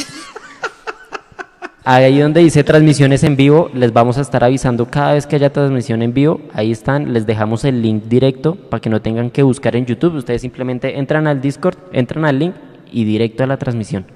Ahí 1.85 2.19
donde 2.19 2.41
dice 2.41 2.65
transmisiones 2.65 3.23
en 3.23 3.37
vivo, 3.37 3.71
les 3.75 3.93
vamos 3.93 4.17
a 4.17 4.23
estar 4.23 4.45
avisando 4.45 4.87
cada 4.87 5.13
vez 5.13 5.27
que 5.27 5.37
haya 5.37 5.53
transmisión 5.53 6.01
en 6.01 6.15
vivo. 6.15 6.41
Ahí 6.55 6.73
están, 6.73 7.13
les 7.13 7.27
dejamos 7.27 7.65
el 7.65 7.83
link 7.83 8.05
directo 8.05 8.55
para 8.55 8.81
que 8.81 8.89
no 8.89 9.03
tengan 9.03 9.31
que 9.31 9.43
buscar 9.43 9.77
en 9.77 9.85
YouTube. 9.85 10.15
Ustedes 10.15 10.41
simplemente 10.41 10.99
entran 10.99 11.27
al 11.27 11.43
Discord, 11.43 11.77
entran 11.93 12.25
al 12.25 12.39
link 12.39 12.55
y 12.91 13.05
directo 13.05 13.45
a 13.45 13.47
la 13.47 13.59
transmisión. 13.59 14.07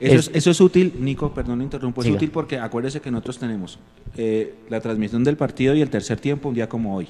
Eso 0.00 0.30
es, 0.34 0.60
útil, 0.60 0.94
Nico, 1.00 1.32
perdón, 1.32 1.62
interrumpo, 1.62 2.02
es 2.02 2.10
útil 2.10 2.30
porque 2.30 2.58
acuérdese 2.58 3.00
que 3.00 3.10
nosotros 3.10 3.38
tenemos 3.38 3.78
eh, 4.18 4.54
la 4.68 4.80
transmisión 4.80 5.24
del 5.24 5.38
partido 5.38 5.74
y 5.74 5.80
el 5.80 5.88
tercer 5.88 6.20
tiempo 6.20 6.50
un 6.50 6.54
día 6.54 6.68
como 6.68 6.94
hoy. 6.94 7.08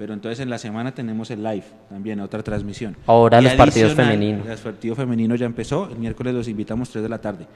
Pero 0.00 0.14
entonces 0.14 0.40
en 0.40 0.48
la 0.48 0.56
semana 0.56 0.94
tenemos 0.94 1.30
el 1.30 1.42
live, 1.42 1.64
también 1.90 2.20
otra 2.20 2.42
transmisión. 2.42 2.96
Ahora 3.06 3.38
los 3.42 3.52
partidos 3.52 3.92
femeninos. 3.92 4.48
El 4.48 4.56
partido 4.56 4.94
femenino 4.94 5.34
ya 5.34 5.44
empezó, 5.44 5.90
el 5.90 5.98
miércoles 5.98 6.32
los 6.32 6.48
invitamos 6.48 6.88
3 6.88 7.02
de 7.02 7.08
la 7.10 7.20
tarde. 7.20 7.46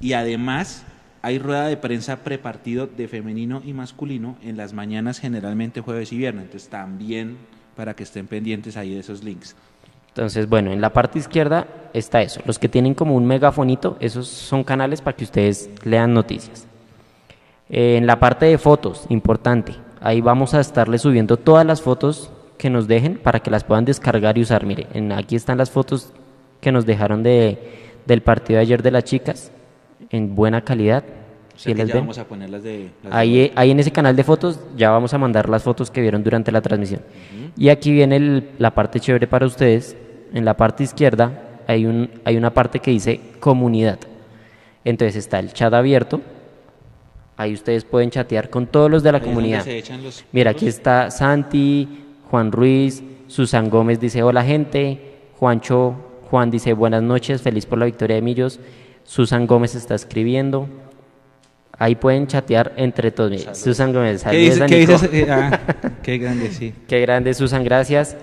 Y 0.00 0.14
además 0.14 0.86
hay 1.20 1.38
rueda 1.38 1.66
de 1.66 1.76
prensa 1.76 2.24
prepartido 2.24 2.86
de 2.86 3.08
femenino 3.08 3.60
y 3.62 3.74
masculino 3.74 4.38
en 4.42 4.56
las 4.56 4.72
mañanas 4.72 5.18
generalmente 5.18 5.82
jueves 5.82 6.10
y 6.14 6.16
viernes. 6.16 6.44
Entonces 6.44 6.70
también 6.70 7.36
para 7.76 7.92
que 7.92 8.04
estén 8.04 8.26
pendientes 8.26 8.78
ahí 8.78 8.94
de 8.94 9.00
esos 9.00 9.22
links. 9.22 9.54
Entonces, 10.08 10.48
bueno, 10.48 10.72
en 10.72 10.80
la 10.80 10.94
parte 10.94 11.18
izquierda 11.18 11.66
está 11.92 12.22
eso. 12.22 12.40
Los 12.46 12.58
que 12.58 12.70
tienen 12.70 12.94
como 12.94 13.14
un 13.14 13.26
megafonito, 13.26 13.98
esos 14.00 14.28
son 14.28 14.64
canales 14.64 15.02
para 15.02 15.14
que 15.14 15.24
ustedes 15.24 15.68
lean 15.84 16.14
noticias. 16.14 16.66
Eh, 17.68 17.98
en 17.98 18.06
la 18.06 18.18
parte 18.18 18.46
de 18.46 18.56
fotos, 18.56 19.04
importante, 19.10 19.74
ahí 20.02 20.20
vamos 20.20 20.54
a 20.54 20.60
estarle 20.60 20.98
subiendo 20.98 21.36
todas 21.36 21.64
las 21.64 21.82
fotos 21.82 22.30
que 22.58 22.70
nos 22.70 22.86
dejen 22.86 23.16
para 23.16 23.40
que 23.40 23.50
las 23.50 23.64
puedan 23.64 23.84
descargar 23.84 24.38
y 24.38 24.42
usar. 24.42 24.66
Mire, 24.66 24.86
aquí 25.14 25.36
están 25.36 25.58
las 25.58 25.70
fotos 25.70 26.12
que 26.60 26.70
nos 26.70 26.86
dejaron 26.86 27.22
de, 27.22 27.58
del 28.06 28.22
partido 28.22 28.58
de 28.58 28.62
ayer 28.62 28.82
de 28.82 28.90
las 28.90 29.04
chicas, 29.04 29.52
en 30.10 30.34
buena 30.34 30.62
calidad. 30.62 31.04
¿Sí 31.56 31.74
les 31.74 31.92
Vamos 31.92 32.18
a 32.18 32.24
ponerlas 32.24 32.62
de, 32.62 32.90
ahí, 33.10 33.52
ahí 33.54 33.70
en 33.70 33.78
ese 33.78 33.90
canal 33.90 34.16
de 34.16 34.24
fotos 34.24 34.58
ya 34.76 34.90
vamos 34.90 35.12
a 35.12 35.18
mandar 35.18 35.48
las 35.48 35.62
fotos 35.62 35.90
que 35.90 36.00
vieron 36.00 36.24
durante 36.24 36.50
la 36.50 36.60
transmisión. 36.60 37.02
Y 37.56 37.68
aquí 37.68 37.92
viene 37.92 38.44
la 38.58 38.72
parte 38.72 39.00
chévere 39.00 39.26
para 39.26 39.46
ustedes. 39.46 39.96
En 40.32 40.44
la 40.44 40.56
parte 40.56 40.82
izquierda 40.82 41.60
hay, 41.66 41.84
un, 41.84 42.10
hay 42.24 42.36
una 42.36 42.54
parte 42.54 42.78
que 42.78 42.90
dice 42.90 43.20
comunidad. 43.38 43.98
Entonces 44.84 45.16
está 45.16 45.38
el 45.38 45.52
chat 45.52 45.72
abierto. 45.74 46.20
Ahí 47.36 47.54
ustedes 47.54 47.84
pueden 47.84 48.10
chatear 48.10 48.50
con 48.50 48.66
todos 48.66 48.90
los 48.90 49.02
de 49.02 49.12
la 49.12 49.20
comunidad. 49.20 49.64
Mira, 50.32 50.50
aquí 50.50 50.66
está 50.68 51.10
Santi, 51.10 51.88
Juan 52.30 52.52
Ruiz, 52.52 53.02
Susan 53.26 53.70
Gómez 53.70 53.98
dice 53.98 54.22
hola 54.22 54.44
gente, 54.44 55.00
Juancho, 55.38 55.94
Juan 56.30 56.50
dice 56.50 56.72
buenas 56.74 57.02
noches, 57.02 57.42
feliz 57.42 57.66
por 57.66 57.78
la 57.78 57.86
victoria 57.86 58.16
de 58.16 58.22
Millos. 58.22 58.60
Susan 59.04 59.46
Gómez 59.46 59.74
está 59.74 59.94
escribiendo. 59.94 60.68
Ahí 61.78 61.94
pueden 61.94 62.26
chatear 62.26 62.74
entre 62.76 63.10
todos. 63.10 63.48
Susan 63.54 63.92
Gómez, 63.92 64.22
¿Qué, 64.22 64.36
dice, 64.36 64.66
¿qué 64.66 64.76
dices? 64.76 65.02
Eh, 65.12 65.26
ah, 65.28 65.58
qué 66.02 66.18
grande, 66.18 66.50
sí. 66.50 66.72
Qué 66.88 67.00
grande, 67.00 67.34
Susan, 67.34 67.64
gracias. 67.64 68.16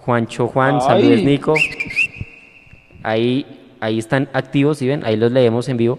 Juancho 0.00 0.48
Juan, 0.48 0.80
saludos 0.80 1.22
Nico. 1.22 1.54
Ahí, 3.02 3.46
ahí 3.80 3.98
están 3.98 4.28
activos, 4.32 4.78
¿sí 4.78 4.88
ven? 4.88 5.04
Ahí 5.04 5.16
los 5.16 5.30
leemos 5.30 5.68
en 5.68 5.76
vivo. 5.76 5.98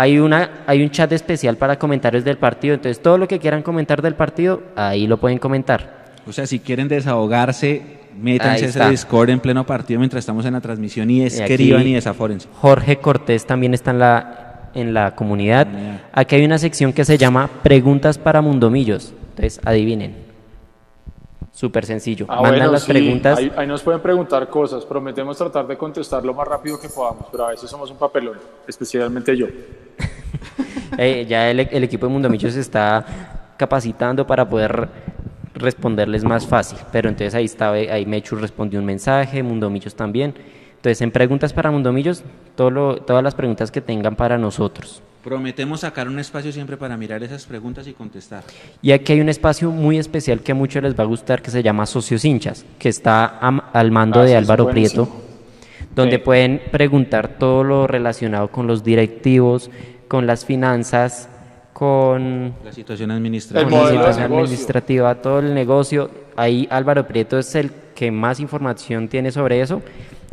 Hay, 0.00 0.20
una, 0.20 0.62
hay 0.64 0.80
un 0.84 0.90
chat 0.90 1.10
especial 1.10 1.56
para 1.56 1.76
comentarios 1.76 2.22
del 2.22 2.38
partido, 2.38 2.74
entonces 2.74 3.02
todo 3.02 3.18
lo 3.18 3.26
que 3.26 3.40
quieran 3.40 3.64
comentar 3.64 4.00
del 4.00 4.14
partido, 4.14 4.62
ahí 4.76 5.08
lo 5.08 5.16
pueden 5.16 5.38
comentar. 5.38 6.06
O 6.24 6.32
sea, 6.32 6.46
si 6.46 6.60
quieren 6.60 6.86
desahogarse, 6.86 7.82
métanse 8.16 8.66
a 8.66 8.68
ese 8.68 8.90
Discord 8.90 9.30
en 9.30 9.40
pleno 9.40 9.66
partido 9.66 9.98
mientras 9.98 10.20
estamos 10.20 10.46
en 10.46 10.52
la 10.52 10.60
transmisión 10.60 11.10
y 11.10 11.22
escriban 11.22 11.84
y, 11.84 11.90
y 11.90 11.94
desafórense. 11.94 12.46
Jorge 12.60 12.98
Cortés 12.98 13.44
también 13.44 13.74
está 13.74 13.90
en 13.90 13.98
la, 13.98 14.70
en 14.74 14.94
la 14.94 15.16
comunidad. 15.16 15.66
Aquí 16.12 16.36
hay 16.36 16.44
una 16.44 16.58
sección 16.58 16.92
que 16.92 17.04
se 17.04 17.18
llama 17.18 17.50
Preguntas 17.64 18.18
para 18.18 18.40
Mundomillos. 18.40 19.12
Entonces, 19.30 19.60
adivinen. 19.64 20.27
Súper 21.58 21.84
sencillo. 21.84 22.24
Ah, 22.28 22.40
Mandan 22.40 22.70
las 22.70 22.84
preguntas. 22.84 23.36
Ahí, 23.36 23.66
nos 23.66 23.82
pueden 23.82 24.00
preguntar 24.00 24.48
cosas. 24.48 24.84
Prometemos 24.84 25.36
tratar 25.36 25.66
de 25.66 25.76
contestar 25.76 26.24
lo 26.24 26.32
más 26.32 26.46
rápido 26.46 26.78
que 26.78 26.88
podamos, 26.88 27.26
pero 27.32 27.46
a 27.46 27.50
veces 27.50 27.68
somos 27.68 27.90
un 27.90 27.96
papelón, 27.96 28.38
especialmente 28.68 29.36
yo. 29.36 29.46
Eh, 30.96 31.26
ya 31.28 31.50
el, 31.50 31.60
el, 31.60 31.84
equipo 31.84 32.06
de 32.06 32.12
Mundomillos 32.12 32.54
se 32.54 32.60
está 32.60 33.54
capacitando 33.56 34.26
para 34.26 34.48
poder 34.48 34.88
responderles 35.54 36.24
más 36.24 36.46
fácil. 36.46 36.78
Pero 36.90 37.08
entonces 37.08 37.34
ahí 37.34 37.44
está, 37.44 37.72
ahí 37.72 38.06
Mechu 38.06 38.36
respondió 38.36 38.80
un 38.80 38.86
mensaje, 38.86 39.42
Mundomillos 39.42 39.94
también. 39.94 40.34
Entonces, 40.76 41.00
en 41.02 41.10
preguntas 41.10 41.52
para 41.52 41.70
Mundomillos, 41.70 42.24
todo 42.56 42.96
todas 42.96 43.22
las 43.22 43.34
preguntas 43.34 43.70
que 43.70 43.80
tengan 43.80 44.16
para 44.16 44.38
nosotros. 44.38 45.02
Prometemos 45.22 45.80
sacar 45.80 46.08
un 46.08 46.18
espacio 46.18 46.52
siempre 46.52 46.76
para 46.76 46.96
mirar 46.96 47.22
esas 47.22 47.44
preguntas 47.44 47.86
y 47.88 47.92
contestar. 47.92 48.44
Y 48.80 48.92
aquí 48.92 49.14
hay 49.14 49.20
un 49.20 49.28
espacio 49.28 49.70
muy 49.70 49.98
especial 49.98 50.40
que 50.40 50.52
a 50.52 50.54
muchos 50.54 50.82
les 50.82 50.98
va 50.98 51.02
a 51.02 51.06
gustar 51.06 51.42
que 51.42 51.50
se 51.50 51.62
llama 51.62 51.86
Socios 51.86 52.24
Hinchas, 52.24 52.64
que 52.78 52.88
está 52.88 53.24
al 53.24 53.90
mando 53.90 54.20
ah, 54.20 54.24
de 54.24 54.36
Álvaro 54.36 54.68
Prieto, 54.68 55.08
donde 55.94 56.20
pueden 56.20 56.62
preguntar 56.70 57.36
todo 57.36 57.64
lo 57.64 57.86
relacionado 57.88 58.48
con 58.48 58.68
los 58.68 58.84
directivos, 58.84 59.70
con 60.06 60.26
las 60.26 60.44
finanzas, 60.44 61.28
con 61.72 62.54
la 62.64 62.72
situación 62.72 63.10
administrativa, 63.10 63.70
la 63.70 63.88
situación 63.88 64.32
administrativa, 64.32 65.14
todo 65.16 65.40
el 65.40 65.52
negocio. 65.52 66.10
Ahí 66.36 66.68
Álvaro 66.70 67.06
Prieto 67.08 67.38
es 67.38 67.54
el 67.56 67.72
que 67.94 68.12
más 68.12 68.38
información 68.38 69.08
tiene 69.08 69.32
sobre 69.32 69.60
eso 69.60 69.82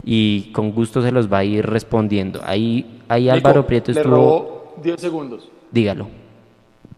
y 0.03 0.51
con 0.53 0.71
gusto 0.71 1.01
se 1.01 1.11
los 1.11 1.31
va 1.31 1.39
a 1.39 1.43
ir 1.43 1.65
respondiendo. 1.65 2.41
Ahí, 2.45 3.01
ahí 3.09 3.29
Álvaro 3.29 3.65
Prieto 3.65 3.91
estuvo... 3.91 4.54
10 4.81 5.01
segundos. 5.01 5.49
Dígalo. 5.71 6.07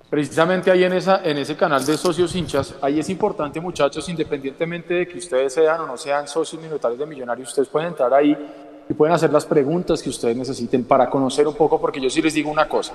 Precisamente 0.10 0.72
ahí 0.72 0.86
en, 0.86 0.94
esa, 0.94 1.22
en 1.24 1.38
ese 1.38 1.58
canal 1.58 1.86
de 1.86 1.98
socios 1.98 2.34
hinchas, 2.34 2.76
ahí 2.82 2.99
es 2.99 3.10
importante 3.10 3.60
muchachos, 3.60 4.08
independientemente 4.08 4.94
de 4.94 5.08
que 5.08 5.18
ustedes 5.18 5.54
sean 5.54 5.82
o 5.82 5.88
no 5.88 5.98
sean 5.98 6.28
socios 6.28 6.62
minoritarios 6.62 6.99
de 6.99 7.06
millonarios, 7.06 7.49
ustedes 7.49 7.68
pueden 7.68 7.90
entrar 7.90 8.14
ahí 8.14 8.36
y 8.90 8.94
pueden 8.94 9.14
hacer 9.14 9.34
las 9.34 9.45
preguntas 9.45 10.02
que 10.02 10.10
ustedes 10.10 10.38
necesiten 10.38 10.86
para 10.86 11.10
conocer 11.10 11.45
un 11.45 11.56
poco, 11.56 11.82
porque 11.82 11.99
yo 11.99 12.10
sí 12.10 12.22
les 12.22 12.34
digo 12.34 12.49
una 12.49 12.70
cosa. 12.70 12.94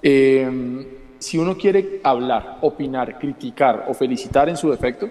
Em, 0.00 0.86
si 1.18 1.38
uno 1.38 1.56
quiere 1.56 2.00
hablar, 2.04 2.58
opinar, 2.60 3.18
criticar 3.18 3.86
o 3.88 3.94
felicitar 3.94 4.48
en 4.48 4.56
su 4.56 4.70
defecto, 4.70 5.08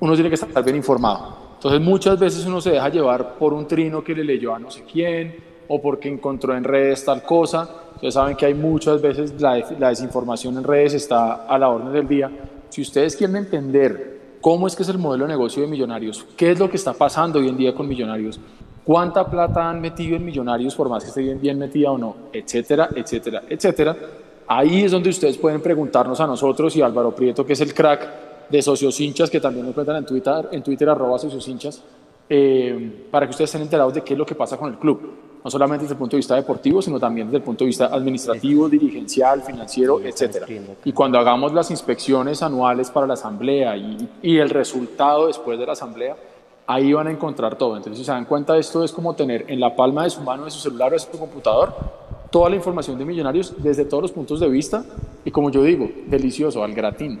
uno 0.00 0.14
tiene 0.14 0.28
que 0.28 0.34
estar 0.34 0.62
bien 0.62 0.76
informado. 0.76 1.48
Entonces 1.54 1.80
muchas 1.80 2.18
veces 2.18 2.44
uno 2.44 2.60
se 2.60 2.72
deja 2.72 2.88
llevar 2.90 3.34
por 3.36 3.54
un 3.54 3.66
trino 3.66 4.04
que 4.04 4.14
le 4.14 4.22
leyó 4.22 4.54
a 4.54 4.58
no 4.58 4.70
sé 4.70 4.84
quién 4.84 5.34
o 5.66 5.80
porque 5.80 6.08
encontró 6.08 6.54
en 6.54 6.62
redes 6.62 7.04
tal 7.04 7.22
cosa. 7.22 7.68
Ustedes 7.98 8.14
saben 8.14 8.36
que 8.36 8.46
hay 8.46 8.54
muchas 8.54 9.02
veces 9.02 9.34
la, 9.40 9.56
desinformación 9.88 10.56
en 10.56 10.62
redes 10.62 10.94
está 10.94 11.46
a 11.46 11.58
la 11.58 11.68
orden 11.68 11.92
del 11.92 12.06
día. 12.06 12.30
Si 12.68 12.80
ustedes 12.80 13.16
quieren 13.16 13.34
entender 13.34 14.36
cómo 14.40 14.68
es 14.68 14.76
que 14.76 14.84
es 14.84 14.88
el 14.88 14.98
modelo 14.98 15.24
de 15.24 15.32
negocio 15.32 15.62
de 15.62 15.68
millonarios, 15.68 16.24
qué 16.36 16.52
es 16.52 16.60
lo 16.60 16.70
que 16.70 16.76
está 16.76 16.92
pasando 16.92 17.40
hoy 17.40 17.48
en 17.48 17.56
día 17.56 17.74
con 17.74 17.88
millonarios, 17.88 18.38
cuánta 18.84 19.28
plata 19.28 19.68
han 19.68 19.80
metido 19.80 20.14
en 20.14 20.24
millonarios 20.24 20.76
por 20.76 20.88
más 20.88 21.02
que 21.02 21.08
esté 21.08 21.22
bien, 21.22 21.40
bien 21.40 21.58
metida 21.58 21.90
o 21.90 21.98
no, 21.98 22.14
etcétera, 22.32 22.88
etcétera, 22.94 23.42
etcétera. 23.48 23.96
Ahí 24.46 24.84
es 24.84 24.92
donde 24.92 25.10
ustedes 25.10 25.36
pueden 25.36 25.60
preguntarnos 25.60 26.20
a 26.20 26.26
nosotros 26.28 26.76
y 26.76 26.82
Álvaro 26.82 27.12
Prieto, 27.12 27.44
que 27.44 27.54
es 27.54 27.60
el 27.62 27.74
crack, 27.74 28.08
de 28.48 28.62
socios 28.62 29.00
hinchas 29.00 29.28
que 29.28 29.40
también 29.40 29.66
nos 29.66 29.74
cuentan 29.74 29.96
en 29.96 30.06
Twitter, 30.06 30.48
en 30.52 30.62
Twitter 30.62 30.88
arroba 30.88 31.18
socios 31.18 31.48
hinchas, 31.48 31.82
eh, 32.28 33.08
para 33.10 33.26
que 33.26 33.30
ustedes 33.30 33.50
estén 33.50 33.62
enterados 33.62 33.92
de 33.92 34.02
qué 34.02 34.14
es 34.14 34.18
lo 34.18 34.24
que 34.24 34.36
pasa 34.36 34.56
con 34.56 34.70
el 34.70 34.78
club, 34.78 35.27
no 35.48 35.52
solamente 35.52 35.84
desde 35.84 35.94
el 35.94 35.98
punto 35.98 36.14
de 36.14 36.18
vista 36.18 36.34
deportivo, 36.34 36.82
sino 36.82 37.00
también 37.00 37.28
desde 37.28 37.38
el 37.38 37.42
punto 37.42 37.64
de 37.64 37.68
vista 37.68 37.86
administrativo, 37.86 38.68
dirigencial, 38.68 39.40
financiero, 39.40 39.98
etcétera. 39.98 40.46
Y 40.84 40.92
cuando 40.92 41.18
hagamos 41.18 41.54
las 41.54 41.70
inspecciones 41.70 42.42
anuales 42.42 42.90
para 42.90 43.06
la 43.06 43.14
asamblea 43.14 43.74
y, 43.74 44.10
y 44.20 44.36
el 44.36 44.50
resultado 44.50 45.26
después 45.28 45.58
de 45.58 45.64
la 45.64 45.72
asamblea, 45.72 46.16
ahí 46.66 46.92
van 46.92 47.06
a 47.06 47.10
encontrar 47.12 47.56
todo. 47.56 47.78
Entonces, 47.78 48.00
si 48.00 48.04
se 48.04 48.12
dan 48.12 48.26
cuenta, 48.26 48.58
esto 48.58 48.84
es 48.84 48.92
como 48.92 49.14
tener 49.14 49.46
en 49.48 49.58
la 49.58 49.74
palma 49.74 50.04
de 50.04 50.10
su 50.10 50.20
mano, 50.20 50.44
de 50.44 50.50
su 50.50 50.58
celular 50.58 50.90
o 50.90 50.96
de 50.96 50.98
su 50.98 51.08
computador, 51.18 51.74
toda 52.30 52.50
la 52.50 52.56
información 52.56 52.98
de 52.98 53.06
millonarios 53.06 53.54
desde 53.56 53.86
todos 53.86 54.02
los 54.02 54.12
puntos 54.12 54.40
de 54.40 54.50
vista 54.50 54.84
y 55.24 55.30
como 55.30 55.50
yo 55.50 55.62
digo, 55.62 55.88
delicioso, 56.08 56.62
al 56.62 56.74
gratín. 56.74 57.20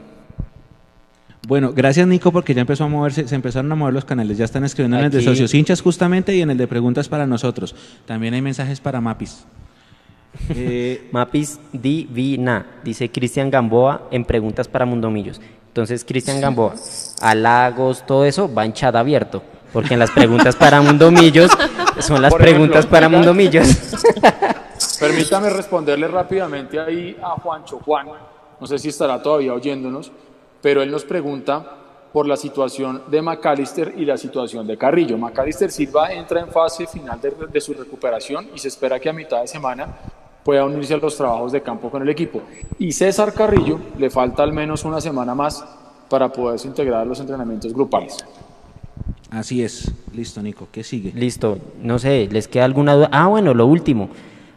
Bueno, 1.48 1.72
gracias 1.74 2.06
Nico 2.06 2.30
porque 2.30 2.52
ya 2.52 2.60
empezó 2.60 2.84
a 2.84 2.88
moverse, 2.88 3.26
se 3.26 3.34
empezaron 3.34 3.72
a 3.72 3.74
mover 3.74 3.94
los 3.94 4.04
canales, 4.04 4.36
ya 4.36 4.44
están 4.44 4.64
escribiendo 4.64 4.98
en 4.98 5.06
el 5.06 5.10
de 5.10 5.22
socios 5.22 5.54
hinchas 5.54 5.80
justamente 5.80 6.36
y 6.36 6.42
en 6.42 6.50
el 6.50 6.58
de 6.58 6.66
preguntas 6.66 7.08
para 7.08 7.26
nosotros. 7.26 7.74
También 8.04 8.34
hay 8.34 8.42
mensajes 8.42 8.80
para 8.80 9.00
Mapis. 9.00 9.46
Eh, 10.50 11.08
Mapis 11.10 11.58
Divina, 11.72 12.66
dice 12.84 13.10
Cristian 13.10 13.50
Gamboa 13.50 14.08
en 14.10 14.26
preguntas 14.26 14.68
para 14.68 14.84
Mundomillos. 14.84 15.40
Entonces, 15.68 16.04
Cristian 16.04 16.38
Gamboa, 16.38 16.74
halagos, 17.22 18.04
todo 18.06 18.26
eso 18.26 18.52
va 18.52 18.66
en 18.66 18.74
chat 18.74 18.94
abierto, 18.94 19.42
porque 19.72 19.94
en 19.94 20.00
las 20.00 20.10
preguntas 20.10 20.54
para 20.54 20.82
Mundomillos 20.82 21.50
son 22.00 22.20
las 22.20 22.34
preguntas 22.34 22.84
para 22.84 23.08
Mundomillos. 23.08 23.66
Permítame 25.00 25.48
responderle 25.48 26.08
rápidamente 26.08 26.78
ahí 26.78 27.16
a 27.22 27.30
Juancho 27.30 27.80
Juan, 27.82 28.06
no 28.60 28.66
sé 28.66 28.78
si 28.78 28.90
estará 28.90 29.20
todavía 29.22 29.54
oyéndonos 29.54 30.12
pero 30.60 30.82
él 30.82 30.90
nos 30.90 31.04
pregunta 31.04 31.78
por 32.12 32.26
la 32.26 32.36
situación 32.36 33.02
de 33.10 33.22
McAllister 33.22 33.94
y 33.96 34.04
la 34.04 34.16
situación 34.16 34.66
de 34.66 34.76
Carrillo. 34.76 35.18
McAllister 35.18 35.70
Silva 35.70 36.12
entra 36.12 36.40
en 36.40 36.48
fase 36.48 36.86
final 36.86 37.20
de, 37.20 37.60
su 37.60 37.74
recuperación 37.74 38.48
y 38.54 38.58
se 38.58 38.68
espera 38.68 38.98
que 38.98 39.08
a 39.08 39.12
mitad 39.12 39.40
de 39.40 39.46
semana 39.46 39.86
pueda 40.42 40.64
unirse 40.64 40.94
a 40.94 40.96
los 40.96 41.16
trabajos 41.16 41.52
de 41.52 41.62
campo 41.62 41.90
con 41.90 42.02
el 42.02 42.08
equipo. 42.08 42.40
Y 42.78 42.92
César 42.92 43.34
Carrillo 43.34 43.78
le 43.98 44.10
falta 44.10 44.42
al 44.42 44.52
menos 44.52 44.84
una 44.84 45.00
semana 45.00 45.34
más 45.34 45.64
para 46.08 46.32
poderse 46.32 46.66
integrar 46.66 47.02
a 47.02 47.04
los 47.04 47.20
entrenamientos 47.20 47.72
grupales. 47.74 48.16
Así 49.30 49.62
es. 49.62 49.92
Listo, 50.14 50.40
Nico. 50.40 50.68
¿Qué 50.72 50.82
sigue? 50.82 51.12
Listo. 51.14 51.58
No 51.82 51.98
sé, 51.98 52.28
¿les 52.30 52.48
queda 52.48 52.64
alguna 52.64 52.94
duda? 52.94 53.10
Ah, 53.12 53.26
bueno, 53.26 53.52
lo 53.52 53.66
último. 53.66 54.08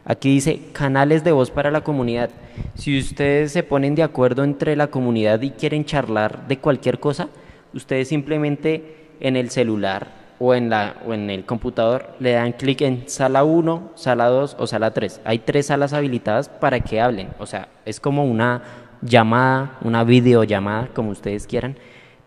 Aquí 0.05 0.33
dice 0.33 0.61
canales 0.73 1.23
de 1.23 1.31
voz 1.31 1.51
para 1.51 1.71
la 1.71 1.81
comunidad. 1.81 2.29
Si 2.75 2.97
ustedes 2.97 3.51
se 3.51 3.63
ponen 3.63 3.95
de 3.95 4.03
acuerdo 4.03 4.43
entre 4.43 4.75
la 4.75 4.87
comunidad 4.87 5.41
y 5.41 5.51
quieren 5.51 5.85
charlar 5.85 6.47
de 6.47 6.57
cualquier 6.57 6.99
cosa, 6.99 7.29
ustedes 7.73 8.07
simplemente 8.07 9.09
en 9.19 9.35
el 9.35 9.51
celular 9.51 10.07
o 10.39 10.55
en, 10.55 10.71
la, 10.71 10.95
o 11.05 11.13
en 11.13 11.29
el 11.29 11.45
computador 11.45 12.15
le 12.19 12.31
dan 12.31 12.53
clic 12.53 12.81
en 12.81 13.07
sala 13.07 13.43
1, 13.43 13.91
sala 13.93 14.25
2 14.25 14.55
o 14.57 14.65
sala 14.65 14.91
3. 14.91 15.21
Hay 15.23 15.39
tres 15.39 15.67
salas 15.67 15.93
habilitadas 15.93 16.49
para 16.49 16.79
que 16.79 16.99
hablen. 16.99 17.29
O 17.37 17.45
sea, 17.45 17.67
es 17.85 17.99
como 17.99 18.25
una 18.25 18.63
llamada, 19.03 19.77
una 19.81 20.03
videollamada, 20.03 20.89
como 20.95 21.11
ustedes 21.11 21.45
quieran. 21.45 21.77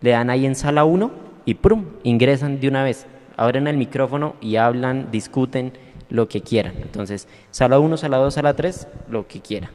Le 0.01 0.11
dan 0.11 0.31
ahí 0.31 0.47
en 0.47 0.55
sala 0.55 0.85
1 0.85 1.11
y 1.45 1.55
¡prum! 1.55 1.87
ingresan 2.05 2.61
de 2.61 2.69
una 2.69 2.85
vez. 2.85 3.07
Abren 3.37 3.67
el 3.67 3.77
micrófono 3.77 4.37
y 4.41 4.57
hablan, 4.57 5.11
discuten 5.11 5.73
lo 6.15 6.29
que 6.29 6.41
quieran. 6.41 6.75
Entonces, 6.81 7.27
sala 7.51 7.79
1, 7.79 7.97
sala 7.97 8.19
2, 8.19 8.33
sala 8.33 8.55
3, 8.55 8.87
lo 9.11 9.27
que 9.27 9.41
quiera. 9.41 9.71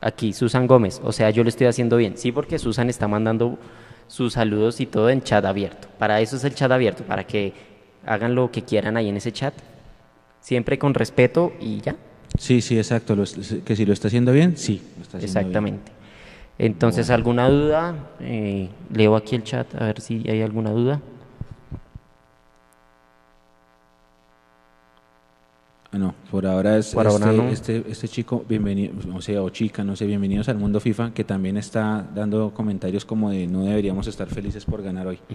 Aquí, 0.00 0.32
Susan 0.32 0.66
Gómez, 0.66 1.00
o 1.04 1.12
sea, 1.12 1.30
yo 1.30 1.42
lo 1.42 1.48
estoy 1.48 1.66
haciendo 1.66 1.96
bien. 1.96 2.16
Sí, 2.16 2.32
porque 2.32 2.58
Susan 2.58 2.88
está 2.88 3.06
mandando 3.06 3.58
sus 4.08 4.34
saludos 4.34 4.80
y 4.80 4.86
todo 4.86 5.10
en 5.10 5.22
chat 5.22 5.44
abierto. 5.44 5.88
Para 5.98 6.20
eso 6.20 6.36
es 6.36 6.44
el 6.44 6.54
chat 6.54 6.70
abierto, 6.70 7.04
para 7.04 7.24
que 7.24 7.52
hagan 8.06 8.34
lo 8.34 8.50
que 8.50 8.62
quieran 8.62 8.96
ahí 8.96 9.08
en 9.08 9.16
ese 9.16 9.32
chat. 9.32 9.54
Siempre 10.40 10.78
con 10.78 10.94
respeto 10.94 11.52
y 11.60 11.80
ya. 11.80 11.96
Sí, 12.38 12.60
sí, 12.60 12.76
exacto. 12.76 13.14
que 13.64 13.76
si 13.76 13.86
lo 13.86 13.92
está 13.92 14.08
haciendo 14.08 14.32
bien, 14.32 14.56
sí. 14.56 14.82
Exactamente. 15.20 15.92
Entonces, 16.58 17.10
¿alguna 17.10 17.48
duda? 17.48 17.94
Eh, 18.20 18.68
leo 18.92 19.16
aquí 19.16 19.36
el 19.36 19.42
chat 19.42 19.74
a 19.74 19.86
ver 19.86 20.00
si 20.00 20.28
hay 20.28 20.42
alguna 20.42 20.70
duda. 20.70 21.00
No, 25.98 26.14
por 26.30 26.44
ahora 26.44 26.76
es 26.76 26.92
este, 26.92 27.52
este, 27.52 27.84
este, 27.88 28.08
chico, 28.08 28.44
bienvenido, 28.48 28.92
o 29.14 29.22
sea, 29.22 29.42
o 29.42 29.50
chica, 29.50 29.84
no 29.84 29.94
sé, 29.94 30.06
bienvenidos 30.06 30.48
al 30.48 30.56
mundo 30.56 30.80
FIFA, 30.80 31.14
que 31.14 31.22
también 31.22 31.56
está 31.56 32.04
dando 32.14 32.52
comentarios 32.52 33.04
como 33.04 33.30
de 33.30 33.46
no 33.46 33.64
deberíamos 33.64 34.08
estar 34.08 34.28
felices 34.28 34.64
por 34.64 34.82
ganar 34.82 35.06
hoy. 35.06 35.18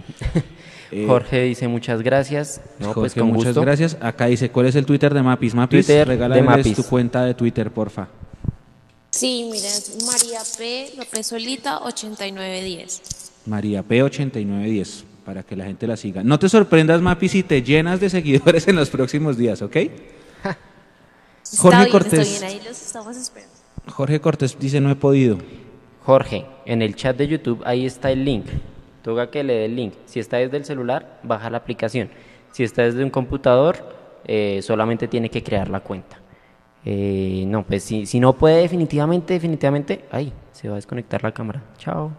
Eh, 0.92 1.04
Jorge 1.06 1.44
dice 1.44 1.68
muchas 1.68 2.02
gracias. 2.02 2.60
No, 2.80 2.92
pues 2.94 3.14
con 3.14 3.28
muchas 3.28 3.56
gracias. 3.56 3.96
Acá 4.00 4.26
dice, 4.26 4.50
¿cuál 4.50 4.66
es 4.66 4.74
el 4.74 4.84
Twitter 4.84 5.14
de 5.14 5.22
Mapis? 5.22 5.54
Mapis, 5.54 5.86
regálales 5.86 6.74
tu 6.74 6.82
cuenta 6.82 7.24
de 7.24 7.34
Twitter, 7.34 7.70
porfa. 7.70 8.08
Sí, 9.10 9.48
mira, 9.52 9.68
María 10.04 10.40
P. 10.58 10.90
López 10.98 11.28
Solita 11.28 11.78
8910. 11.84 13.02
María 13.46 13.84
P. 13.84 14.02
8910, 14.02 15.04
para 15.24 15.44
que 15.44 15.54
la 15.54 15.66
gente 15.66 15.86
la 15.86 15.96
siga. 15.96 16.24
No 16.24 16.40
te 16.40 16.48
sorprendas, 16.48 17.00
Mapis, 17.00 17.30
si 17.30 17.44
te 17.44 17.62
llenas 17.62 18.00
de 18.00 18.10
seguidores 18.10 18.66
en 18.66 18.74
los 18.74 18.90
próximos 18.90 19.38
días, 19.38 19.62
¿ok? 19.62 19.76
Jorge 21.58 21.88
Cortés. 21.88 22.42
ahí 22.42 22.60
los 22.64 22.80
estamos 22.80 23.16
esperando. 23.16 23.54
Jorge 23.88 24.20
Cortés 24.20 24.58
dice 24.58 24.80
no 24.80 24.90
he 24.90 24.96
podido. 24.96 25.38
Jorge, 26.04 26.46
en 26.64 26.82
el 26.82 26.94
chat 26.96 27.16
de 27.16 27.28
YouTube 27.28 27.62
ahí 27.64 27.86
está 27.86 28.10
el 28.10 28.24
link. 28.24 28.46
Toca 29.02 29.30
que 29.30 29.42
le 29.42 29.54
dé 29.54 29.64
el 29.66 29.76
link. 29.76 29.94
Si 30.06 30.20
está 30.20 30.36
desde 30.36 30.56
el 30.56 30.64
celular, 30.64 31.20
baja 31.22 31.50
la 31.50 31.58
aplicación. 31.58 32.10
Si 32.52 32.64
está 32.64 32.82
desde 32.82 33.02
un 33.02 33.10
computador, 33.10 33.76
eh, 34.24 34.60
solamente 34.62 35.08
tiene 35.08 35.30
que 35.30 35.42
crear 35.42 35.68
la 35.68 35.80
cuenta. 35.80 36.18
Eh, 36.84 37.44
no, 37.46 37.64
pues 37.64 37.84
si, 37.84 38.06
si 38.06 38.20
no 38.20 38.32
puede 38.34 38.62
definitivamente, 38.62 39.34
definitivamente, 39.34 40.04
ahí 40.10 40.32
se 40.52 40.68
va 40.68 40.74
a 40.74 40.76
desconectar 40.76 41.22
la 41.22 41.32
cámara. 41.32 41.62
Chao. 41.78 42.12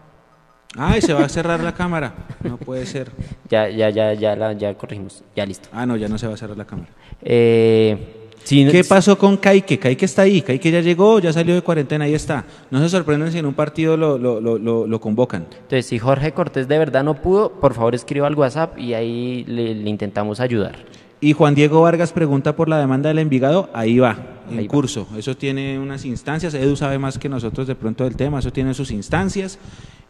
Ay, 0.76 1.02
se 1.02 1.12
va 1.12 1.24
a 1.24 1.28
cerrar 1.28 1.60
la 1.60 1.74
cámara. 1.74 2.14
No 2.42 2.56
puede 2.56 2.86
ser. 2.86 3.10
Ya, 3.50 3.68
ya, 3.68 3.90
ya, 3.90 4.14
ya, 4.14 4.34
la, 4.34 4.54
ya 4.54 4.72
corregimos. 4.78 5.22
Ya 5.36 5.44
listo. 5.44 5.68
Ah, 5.72 5.84
no, 5.84 5.96
ya 5.96 6.08
no 6.08 6.16
se 6.16 6.26
va 6.26 6.32
a 6.32 6.36
cerrar 6.38 6.56
la 6.56 6.64
cámara. 6.64 6.88
Eh, 7.20 8.21
¿Qué 8.48 8.84
pasó 8.88 9.16
con 9.16 9.36
Kaike? 9.36 9.78
Kaike 9.78 10.04
está 10.04 10.22
ahí, 10.22 10.42
Kaike 10.42 10.70
ya 10.70 10.80
llegó, 10.80 11.18
ya 11.20 11.32
salió 11.32 11.54
de 11.54 11.62
cuarentena, 11.62 12.04
ahí 12.04 12.14
está. 12.14 12.44
No 12.70 12.80
se 12.80 12.88
sorprenden 12.88 13.32
si 13.32 13.38
en 13.38 13.46
un 13.46 13.54
partido 13.54 13.96
lo, 13.96 14.18
lo, 14.18 14.40
lo, 14.40 14.86
lo 14.86 15.00
convocan. 15.00 15.46
Entonces, 15.50 15.86
si 15.86 15.98
Jorge 15.98 16.32
Cortés 16.32 16.68
de 16.68 16.78
verdad 16.78 17.04
no 17.04 17.14
pudo, 17.14 17.52
por 17.52 17.74
favor 17.74 17.94
escriba 17.94 18.26
al 18.26 18.34
WhatsApp 18.34 18.78
y 18.78 18.94
ahí 18.94 19.44
le, 19.46 19.72
intentamos 19.88 20.40
ayudar. 20.40 20.76
Y 21.20 21.34
Juan 21.34 21.54
Diego 21.54 21.82
Vargas 21.82 22.12
pregunta 22.12 22.56
por 22.56 22.68
la 22.68 22.78
demanda 22.78 23.08
del 23.08 23.20
Envigado, 23.20 23.70
ahí 23.72 23.98
va, 24.00 24.18
en 24.50 24.66
curso. 24.66 25.06
Eso 25.16 25.36
tiene 25.36 25.78
unas 25.78 26.04
instancias, 26.04 26.52
Edu 26.52 26.74
sabe 26.74 26.98
más 26.98 27.16
que 27.16 27.28
nosotros 27.28 27.68
de 27.68 27.76
pronto 27.76 28.02
del 28.02 28.16
tema, 28.16 28.40
eso 28.40 28.52
tiene 28.52 28.74
sus 28.74 28.90
instancias 28.90 29.58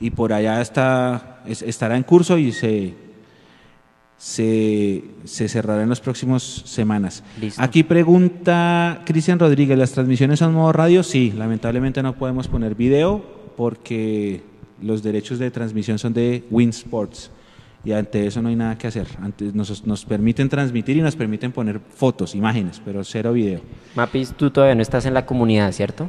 y 0.01 0.11
por 0.11 0.33
allá 0.33 0.63
está, 0.63 1.43
estará 1.47 1.99
en 1.99 2.03
curso 2.03 2.39
y 2.39 2.51
se 2.53 2.95
se, 4.23 5.03
se 5.25 5.49
cerrará 5.49 5.83
en 5.83 5.89
las 5.89 6.01
próximas 6.01 6.45
semanas. 6.45 7.25
Aquí 7.57 7.83
pregunta 7.83 9.03
Cristian 9.05 9.41
Rodríguez, 9.41 9.77
¿las 9.77 9.91
transmisiones 9.91 10.39
son 10.39 10.55
modo 10.55 10.73
radio? 10.73 11.03
Sí, 11.03 11.33
lamentablemente 11.37 12.05
no 12.05 12.15
podemos 12.15 12.47
poner 12.47 12.77
video 12.77 13.21
porque 13.57 14.41
los 14.81 15.03
derechos 15.03 15.41
de 15.41 15.51
transmisión 15.51 15.99
son 15.99 16.13
de 16.13 16.45
Win 16.53 16.69
Sports 16.69 17.33
y 17.85 17.91
ante 17.91 18.25
eso 18.25 18.41
no 18.41 18.49
hay 18.49 18.55
nada 18.55 18.79
que 18.79 18.87
hacer. 18.87 19.09
Antes 19.21 19.57
nos, 19.57 19.85
nos 19.85 20.05
permiten 20.05 20.49
transmitir 20.49 20.97
y 20.97 21.01
nos 21.01 21.17
permiten 21.17 21.51
poner 21.51 21.81
fotos, 21.81 22.37
imágenes, 22.37 22.81
pero 22.85 23.03
cero 23.03 23.33
video. 23.33 23.61
Mapis, 23.97 24.35
tú 24.35 24.53
todavía 24.53 24.77
no 24.77 24.83
estás 24.83 25.05
en 25.05 25.15
la 25.15 25.27
comunidad, 25.27 25.73
¿cierto? 25.73 26.09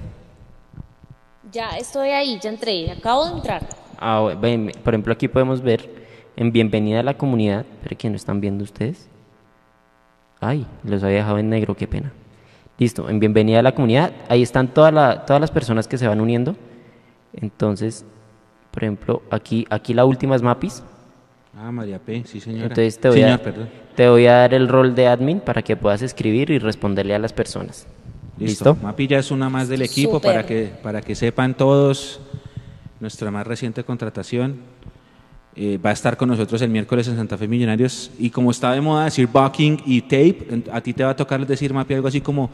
Ya 1.52 1.78
estoy 1.80 2.10
ahí, 2.10 2.40
ya 2.40 2.52
entré, 2.52 2.92
acabo 2.92 3.26
de 3.26 3.32
entrar. 3.38 3.68
Ah, 3.98 4.36
por 4.84 4.94
ejemplo, 4.94 5.14
aquí 5.14 5.28
podemos 5.28 5.64
ver 5.64 6.03
en 6.36 6.52
Bienvenida 6.52 7.00
a 7.00 7.04
la 7.04 7.18
Comunidad, 7.18 7.66
pero 7.84 7.98
que 7.98 8.10
no 8.10 8.16
están 8.16 8.42
viendo 8.42 8.64
ustedes. 8.64 9.08
Ay, 10.40 10.66
los 10.84 11.04
había 11.04 11.18
dejado 11.18 11.38
en 11.38 11.50
negro, 11.50 11.76
qué 11.76 11.88
pena. 11.88 12.12
Listo, 12.78 13.10
en 13.10 13.20
Bienvenida 13.20 13.60
a 13.60 13.64
la 13.64 13.74
Comunidad, 13.74 14.14
ahí 14.30 14.42
están 14.42 14.68
todas 14.68 15.26
todas 15.26 15.40
las 15.40 15.52
personas 15.52 15.88
que 15.88 15.98
se 15.98 16.08
van 16.08 16.20
uniendo. 16.20 16.56
Entonces, 17.34 18.06
por 18.72 18.84
ejemplo, 18.84 19.22
aquí, 19.30 19.66
aquí 19.70 19.94
la 19.94 20.06
última 20.06 20.36
es 20.36 20.42
Mapis. 20.42 20.84
Ah, 21.56 21.72
María 21.72 22.00
P, 22.00 22.24
sí 22.26 22.40
señora. 22.40 22.64
Entonces 22.64 23.00
te 23.00 23.10
voy, 23.10 23.22
a, 23.22 23.40
te 23.96 24.10
voy 24.10 24.26
a 24.26 24.34
dar 24.34 24.54
el 24.56 24.68
rol 24.68 24.96
de 24.96 25.08
admin 25.08 25.40
para 25.40 25.62
que 25.62 25.76
puedas 25.76 26.02
escribir 26.02 26.50
y 26.50 26.58
responderle 26.58 27.14
a 27.14 27.20
las 27.20 27.32
personas. 27.32 27.88
Listo. 28.40 28.76
Mapi 28.82 29.08
ya 29.08 29.20
es 29.20 29.30
una 29.30 29.50
más 29.50 29.68
del 29.68 29.84
equipo 29.84 30.20
para 30.20 30.46
que, 30.46 30.72
para 30.82 31.02
que 31.02 31.14
sepan 31.14 31.54
todos 31.54 32.20
nuestra 33.00 33.30
más 33.30 33.46
reciente 33.46 33.84
contratación. 33.84 34.62
Eh, 35.56 35.78
va 35.78 35.92
a 35.92 35.94
estar 35.94 36.18
con 36.18 36.30
nosotros 36.30 36.60
el 36.64 36.70
miércoles 36.70 37.08
en 37.08 37.16
Santa 37.16 37.38
Fe 37.38 37.48
Millonarios. 37.48 38.10
Y 38.18 38.30
como 38.30 38.52
está 38.52 38.72
de 38.72 38.82
moda 38.82 39.06
decir 39.06 39.28
bucking 39.28 39.82
y 39.86 40.02
tape, 40.02 40.64
a 40.72 40.82
ti 40.82 40.94
te 40.94 41.04
va 41.04 41.12
a 41.12 41.16
tocar 41.16 41.46
decir, 41.46 41.74
Mapi, 41.74 41.94
algo 41.94 42.08
así 42.08 42.22
como 42.22 42.50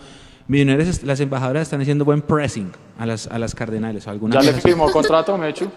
Millonarios, 0.48 1.04
las 1.04 1.20
embajadoras 1.20 1.64
están 1.64 1.80
haciendo 1.80 2.04
buen 2.04 2.22
pressing 2.22 2.72
a 2.98 3.06
las, 3.06 3.28
a 3.28 3.38
las 3.38 3.54
cardenales. 3.54 4.06
O 4.08 4.10
alguna 4.10 4.42
¿Ya 4.42 4.52
le 4.52 4.60
firmó 4.60 4.92
contrato, 4.92 5.38
Mechu? 5.38 5.70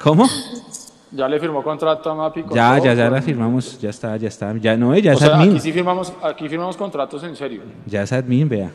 ¿Cómo? 0.00 0.28
¿Ya 1.10 1.28
le 1.28 1.38
firmó 1.38 1.62
contrato 1.62 2.10
a 2.10 2.14
Mapi? 2.14 2.44
Ya, 2.54 2.78
ya, 2.78 2.94
ya 2.94 3.10
la 3.10 3.20
firmamos, 3.20 3.78
ya 3.78 3.90
está, 3.90 4.16
ya 4.16 4.28
está. 4.28 4.56
Ya 4.56 4.76
no, 4.76 4.96
ya 4.96 5.12
es 5.12 5.22
admin. 5.22 5.50
Aquí 5.50 5.60
sí 5.60 5.72
firmamos, 5.72 6.12
aquí 6.22 6.48
firmamos 6.48 6.76
contratos 6.76 7.22
en 7.24 7.36
serio. 7.36 7.62
Ya 7.84 8.02
es 8.02 8.12
admin, 8.12 8.48
vea. 8.48 8.70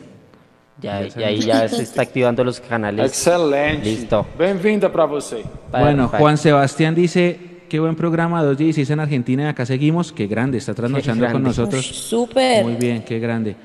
Ya, 0.80 1.02
y 1.02 1.22
ahí 1.24 1.40
ya 1.40 1.68
se 1.68 1.82
está 1.82 2.02
activando 2.02 2.44
los 2.44 2.60
canales. 2.60 3.06
Excelente. 3.06 3.84
Listo. 3.84 4.24
Bienvenida 4.38 4.92
para 4.92 5.06
usted. 5.06 5.44
Bueno, 5.72 6.06
Juan 6.06 6.38
Sebastián 6.38 6.94
dice, 6.94 7.47
qué 7.68 7.78
buen 7.78 7.94
programa, 7.94 8.42
2.16 8.42 8.90
en 8.90 9.00
Argentina 9.00 9.42
y 9.44 9.46
acá 9.46 9.64
seguimos. 9.66 10.12
Qué 10.12 10.26
grande, 10.26 10.58
está 10.58 10.74
trasnochando 10.74 11.30
con 11.30 11.42
nosotros. 11.42 11.86
Súper. 11.86 12.64
Muy 12.64 12.74
bien, 12.74 13.02
qué 13.02 13.18
grande. 13.18 13.56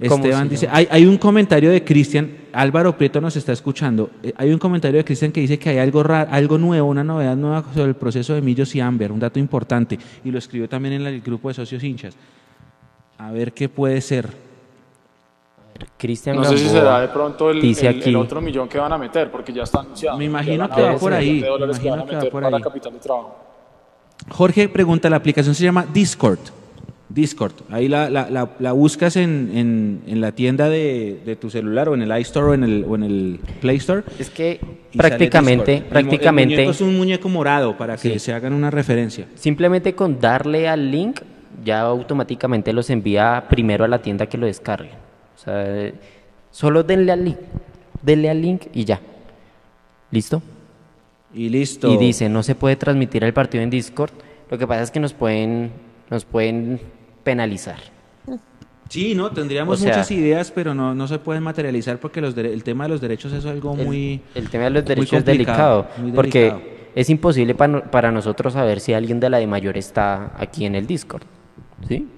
Esteban 0.00 0.48
dice, 0.48 0.66
hay, 0.70 0.88
hay, 0.90 1.04
un 1.04 1.18
comentario 1.18 1.70
de 1.70 1.84
Cristian, 1.84 2.30
Álvaro 2.54 2.96
Prieto 2.96 3.20
nos 3.20 3.36
está 3.36 3.52
escuchando, 3.52 4.10
eh, 4.22 4.32
hay 4.34 4.50
un 4.50 4.58
comentario 4.58 4.96
de 4.96 5.04
Cristian 5.04 5.30
que 5.30 5.42
dice 5.42 5.58
que 5.58 5.68
hay 5.68 5.78
algo 5.78 6.02
raro, 6.02 6.30
algo 6.32 6.56
nuevo, 6.56 6.88
una 6.88 7.04
novedad 7.04 7.36
nueva 7.36 7.62
sobre 7.74 7.90
el 7.90 7.96
proceso 7.96 8.34
de 8.34 8.40
Millos 8.40 8.74
y 8.74 8.80
Amber, 8.80 9.12
un 9.12 9.20
dato 9.20 9.38
importante, 9.38 9.98
y 10.24 10.30
lo 10.30 10.38
escribió 10.38 10.68
también 10.70 10.94
en 10.94 11.06
el 11.06 11.20
grupo 11.20 11.48
de 11.48 11.54
socios 11.54 11.84
hinchas. 11.84 12.16
A 13.18 13.30
ver 13.30 13.52
qué 13.52 13.68
puede 13.68 14.00
ser. 14.00 14.30
Cristian 15.98 16.36
no 16.36 16.44
sé 16.44 16.58
si 16.58 16.68
será 16.68 17.00
de 17.00 17.08
pronto 17.08 17.50
el, 17.50 17.60
dice 17.60 17.88
aquí, 17.88 18.08
el, 18.08 18.16
otro 18.16 18.40
millón 18.40 18.68
que 18.68 18.78
van 18.78 18.92
a 18.92 18.98
meter, 18.98 19.30
porque 19.30 19.52
ya 19.52 19.64
está 19.64 19.80
anunciado. 19.80 20.16
Me 20.16 20.24
imagino 20.24 20.68
que 20.70 20.80
va 20.80 20.96
por 20.96 21.12
ahí. 21.12 21.40
Me 21.40 21.64
imagino 21.64 22.06
que 22.06 22.16
va 22.16 22.24
por 22.30 22.44
ahí. 22.44 22.62
Capital 22.62 22.92
de 22.94 22.98
trabajo. 22.98 23.49
Jorge 24.30 24.68
pregunta, 24.68 25.10
la 25.10 25.16
aplicación 25.16 25.54
se 25.54 25.64
llama 25.64 25.86
Discord. 25.92 26.38
Discord. 27.08 27.52
Ahí 27.70 27.88
la, 27.88 28.08
la, 28.08 28.50
la, 28.58 28.72
buscas 28.72 29.16
en, 29.16 30.02
en, 30.06 30.20
la 30.20 30.32
tienda 30.32 30.68
de, 30.68 31.20
de, 31.26 31.34
tu 31.34 31.50
celular 31.50 31.88
o 31.88 31.94
en 31.94 32.02
el 32.02 32.20
iStore 32.20 32.46
o 32.46 32.54
en 32.54 32.62
el, 32.62 32.84
o 32.88 32.94
en 32.94 33.02
el 33.02 33.40
Play 33.60 33.76
Store. 33.78 34.04
Es 34.18 34.30
que 34.30 34.60
prácticamente, 34.96 35.82
prácticamente... 35.88 36.64
es 36.64 36.80
un 36.80 36.96
muñeco 36.96 37.28
morado 37.28 37.76
para 37.76 37.96
que 37.96 38.18
se 38.20 38.32
hagan 38.32 38.52
una 38.52 38.70
referencia. 38.70 39.26
Simplemente 39.34 39.94
con 39.94 40.20
darle 40.20 40.68
al 40.68 40.90
link 40.90 41.20
ya 41.64 41.80
automáticamente 41.80 42.72
los 42.72 42.88
envía 42.90 43.44
primero 43.50 43.84
a 43.84 43.88
la 43.88 44.00
tienda 44.00 44.26
que 44.26 44.38
lo 44.38 44.46
descarguen. 44.46 44.92
O 45.36 45.38
sea, 45.38 45.92
solo 46.52 46.84
denle 46.84 47.10
al 47.10 47.24
link, 47.24 47.38
denle 48.02 48.30
al 48.30 48.40
link 48.40 48.62
y 48.72 48.84
ya. 48.84 49.00
¿Listo? 50.12 50.40
Y 51.32 51.48
listo. 51.48 51.92
Y 51.92 51.96
dice, 51.96 52.28
no 52.28 52.42
se 52.42 52.54
puede 52.54 52.76
transmitir 52.76 53.24
el 53.24 53.32
partido 53.32 53.62
en 53.62 53.70
Discord. 53.70 54.10
Lo 54.50 54.58
que 54.58 54.66
pasa 54.66 54.82
es 54.82 54.90
que 54.90 55.00
nos 55.00 55.12
pueden, 55.12 55.70
nos 56.10 56.24
pueden 56.24 56.80
penalizar. 57.22 57.78
Sí, 58.88 59.14
no, 59.14 59.30
tendríamos 59.30 59.80
muchas 59.80 60.10
ideas, 60.10 60.50
pero 60.50 60.74
no, 60.74 60.96
no 60.96 61.06
se 61.06 61.20
pueden 61.20 61.44
materializar 61.44 62.00
porque 62.00 62.20
los 62.20 62.36
el 62.36 62.64
tema 62.64 62.84
de 62.84 62.90
los 62.90 63.00
derechos 63.00 63.32
es 63.32 63.46
algo 63.46 63.76
muy. 63.76 64.20
El 64.34 64.50
tema 64.50 64.64
de 64.64 64.70
los 64.70 64.84
derechos 64.84 65.20
es 65.20 65.24
delicado, 65.24 65.86
porque 66.16 66.88
es 66.96 67.08
imposible 67.08 67.54
para, 67.54 68.10
nosotros 68.10 68.54
saber 68.54 68.80
si 68.80 68.92
alguien 68.92 69.20
de 69.20 69.30
la 69.30 69.38
de 69.38 69.46
mayor 69.46 69.76
está 69.76 70.34
aquí 70.36 70.64
en 70.64 70.74
el 70.74 70.88
Discord. 70.88 71.22
¿Sí? 71.86 72.08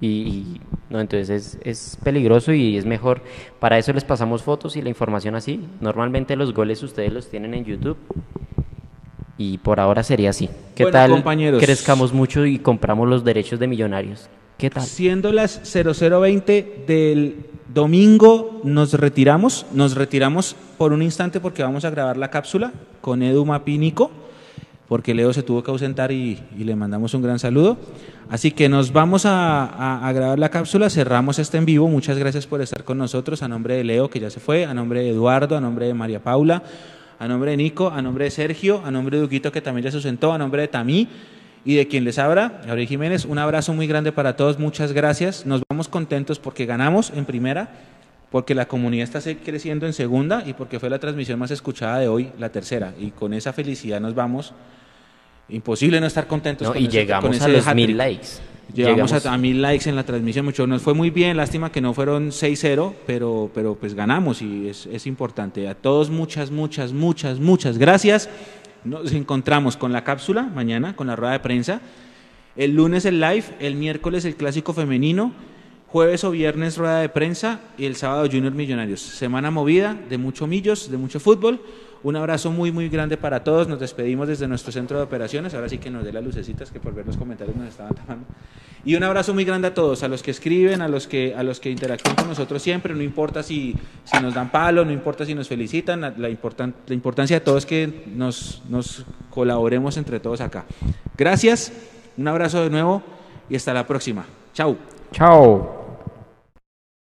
Y, 0.00 0.60
no, 0.88 1.00
entonces 1.00 1.30
es, 1.30 1.58
es, 1.64 1.98
peligroso 2.02 2.52
y 2.52 2.76
es 2.76 2.86
mejor. 2.86 3.22
Para 3.58 3.76
eso 3.76 3.92
les 3.92 4.04
pasamos 4.04 4.44
fotos 4.44 4.76
y 4.76 4.82
la 4.82 4.88
información 4.88 5.34
así. 5.34 5.60
Normalmente 5.80 6.36
los 6.36 6.54
goles 6.54 6.80
ustedes 6.84 7.12
los 7.12 7.28
tienen 7.28 7.54
en 7.54 7.64
YouTube. 7.64 7.98
Y 9.40 9.56
por 9.56 9.80
ahora 9.80 10.02
sería 10.02 10.28
así. 10.28 10.50
¿Qué 10.74 10.84
tal? 10.84 11.12
Compañeros. 11.12 11.62
Crezcamos 11.64 12.12
mucho 12.12 12.44
y 12.44 12.58
compramos 12.58 13.08
los 13.08 13.24
derechos 13.24 13.58
de 13.58 13.66
millonarios. 13.66 14.28
¿Qué 14.58 14.68
tal? 14.68 14.82
Siendo 14.82 15.32
las 15.32 15.62
0020 15.64 16.84
del 16.86 17.46
domingo, 17.72 18.60
nos 18.64 18.92
retiramos. 18.92 19.64
Nos 19.72 19.94
retiramos 19.94 20.56
por 20.76 20.92
un 20.92 21.00
instante 21.00 21.40
porque 21.40 21.62
vamos 21.62 21.86
a 21.86 21.90
grabar 21.90 22.18
la 22.18 22.28
cápsula 22.28 22.70
con 23.00 23.22
Edu 23.22 23.46
Mapínico, 23.46 24.10
porque 24.86 25.14
Leo 25.14 25.32
se 25.32 25.42
tuvo 25.42 25.62
que 25.62 25.70
ausentar 25.70 26.12
y, 26.12 26.38
le 26.58 26.76
mandamos 26.76 27.14
un 27.14 27.22
gran 27.22 27.38
saludo. 27.38 27.78
Así 28.28 28.50
que 28.50 28.68
nos 28.68 28.92
vamos 28.92 29.24
a, 29.24 30.06
a, 30.06 30.12
grabar 30.12 30.38
la 30.38 30.50
cápsula, 30.50 30.90
cerramos 30.90 31.38
este 31.38 31.56
en 31.56 31.64
vivo. 31.64 31.88
Muchas 31.88 32.18
gracias 32.18 32.46
por 32.46 32.60
estar 32.60 32.84
con 32.84 32.98
nosotros. 32.98 33.42
A 33.42 33.48
nombre 33.48 33.74
de 33.76 33.84
Leo, 33.84 34.10
que 34.10 34.20
ya 34.20 34.28
se 34.28 34.38
fue, 34.38 34.66
a 34.66 34.74
nombre 34.74 35.00
de 35.00 35.08
Eduardo, 35.08 35.56
a 35.56 35.62
nombre 35.62 35.86
de 35.86 35.94
María 35.94 36.22
Paula, 36.22 36.62
a 37.20 37.28
nombre 37.28 37.50
de 37.50 37.58
Nico, 37.58 37.90
a 37.90 38.00
nombre 38.00 38.24
de 38.24 38.30
Sergio, 38.30 38.82
a 38.82 38.90
nombre 38.90 39.18
de 39.18 39.22
Duquito, 39.22 39.52
que 39.52 39.60
también 39.60 39.84
ya 39.84 39.90
se 39.90 39.98
ausentó, 39.98 40.32
a 40.32 40.38
nombre 40.38 40.62
de 40.62 40.68
Tamí 40.68 41.06
y 41.66 41.76
de 41.76 41.86
quien 41.86 42.04
les 42.04 42.18
habla, 42.18 42.62
Gabriel 42.66 42.88
Jiménez. 42.88 43.26
Un 43.26 43.38
abrazo 43.38 43.74
muy 43.74 43.86
grande 43.86 44.10
para 44.10 44.36
todos, 44.36 44.58
muchas 44.58 44.92
gracias. 44.92 45.44
Nos 45.44 45.60
vamos 45.68 45.88
contentos 45.88 46.38
porque 46.38 46.64
ganamos 46.64 47.12
en 47.14 47.26
primera, 47.26 47.68
porque 48.30 48.54
la 48.54 48.66
comunidad 48.66 49.04
está 49.04 49.20
creciendo 49.44 49.84
en 49.84 49.92
segunda 49.92 50.44
y 50.46 50.54
porque 50.54 50.80
fue 50.80 50.88
la 50.88 50.98
transmisión 50.98 51.38
más 51.38 51.50
escuchada 51.50 51.98
de 51.98 52.08
hoy, 52.08 52.32
la 52.38 52.48
tercera. 52.48 52.94
Y 52.98 53.10
con 53.10 53.34
esa 53.34 53.52
felicidad 53.52 54.00
nos 54.00 54.14
vamos. 54.14 54.54
Imposible 55.50 56.00
no 56.00 56.06
estar 56.06 56.26
contentos 56.26 56.68
con 56.68 56.78
Y 56.78 56.88
llegamos 56.88 57.38
a 57.42 57.48
los 57.48 57.74
mil 57.74 57.98
likes. 57.98 58.28
Llegamos, 58.74 59.12
a, 59.26 59.38
mil 59.38 59.62
likes 59.62 59.88
en 59.88 59.96
la 59.96 60.04
transmisión, 60.04 60.44
mucho. 60.44 60.66
Nos 60.66 60.82
fue 60.82 60.94
muy 60.94 61.10
bien, 61.10 61.36
lástima 61.36 61.72
que 61.72 61.80
no 61.80 61.94
fueron 61.94 62.30
6-0, 62.30 62.94
pero, 63.06 63.50
pero 63.54 63.74
pues 63.74 63.94
ganamos 63.94 64.42
y 64.42 64.68
es, 64.68 64.86
es 64.86 65.06
importante. 65.06 65.68
A 65.68 65.74
todos 65.74 66.10
muchas, 66.10 66.50
muchas, 66.50 66.92
muchas, 66.92 67.40
muchas 67.40 67.78
gracias. 67.78 68.28
Nos 68.84 69.12
encontramos 69.12 69.76
con 69.76 69.92
la 69.92 70.04
cápsula 70.04 70.42
mañana, 70.42 70.96
con 70.96 71.06
la 71.06 71.16
rueda 71.16 71.32
de 71.32 71.40
prensa. 71.40 71.80
El 72.56 72.74
lunes 72.74 73.04
el 73.04 73.20
live, 73.20 73.44
el 73.60 73.74
miércoles 73.74 74.24
el 74.24 74.36
clásico 74.36 74.72
femenino, 74.72 75.32
jueves 75.86 76.24
o 76.24 76.30
viernes 76.30 76.76
rueda 76.76 77.00
de 77.00 77.08
prensa 77.08 77.60
y 77.76 77.84
el 77.84 77.96
sábado 77.96 78.26
Junior 78.26 78.52
Millonarios. 78.52 79.00
Semana 79.00 79.50
movida, 79.50 79.96
de 80.08 80.18
mucho 80.18 80.46
millos, 80.46 80.90
de 80.90 80.96
mucho 80.96 81.20
fútbol. 81.20 81.60
Un 82.02 82.16
abrazo 82.16 82.50
muy, 82.50 82.72
muy 82.72 82.88
grande 82.88 83.16
para 83.16 83.44
todos. 83.44 83.68
Nos 83.68 83.78
despedimos 83.78 84.26
desde 84.26 84.48
nuestro 84.48 84.72
centro 84.72 84.96
de 84.96 85.04
operaciones. 85.04 85.52
Ahora 85.54 85.68
sí 85.68 85.78
que 85.78 85.90
nos 85.90 86.04
dé 86.04 86.12
las 86.12 86.24
lucecitas 86.24 86.70
que 86.70 86.80
por 86.80 86.94
ver 86.94 87.06
los 87.06 87.16
comentarios 87.16 87.56
nos 87.56 87.68
estaban 87.68 87.94
tapando. 87.94 88.26
Y 88.84 88.94
un 88.94 89.02
abrazo 89.02 89.34
muy 89.34 89.44
grande 89.44 89.68
a 89.68 89.74
todos, 89.74 90.02
a 90.02 90.08
los 90.08 90.22
que 90.22 90.30
escriben, 90.30 90.80
a 90.80 90.88
los 90.88 91.06
que, 91.06 91.34
a 91.34 91.42
los 91.42 91.60
que 91.60 91.70
interactúan 91.70 92.16
con 92.16 92.28
nosotros 92.28 92.62
siempre. 92.62 92.94
No 92.94 93.02
importa 93.02 93.42
si, 93.42 93.74
si 94.04 94.18
nos 94.20 94.32
dan 94.32 94.50
palo, 94.50 94.84
no 94.84 94.92
importa 94.92 95.26
si 95.26 95.34
nos 95.34 95.48
felicitan. 95.48 96.00
La, 96.00 96.14
la 96.16 96.28
importancia 96.30 97.38
de 97.38 97.44
todo 97.44 97.58
es 97.58 97.66
que 97.66 98.04
nos, 98.14 98.62
nos 98.70 99.04
colaboremos 99.28 99.98
entre 99.98 100.20
todos 100.20 100.40
acá. 100.40 100.64
Gracias, 101.18 101.72
un 102.16 102.28
abrazo 102.28 102.62
de 102.62 102.70
nuevo 102.70 103.02
y 103.50 103.56
hasta 103.56 103.74
la 103.74 103.86
próxima. 103.86 104.24
Chao. 104.54 104.76
Chao. 105.12 105.79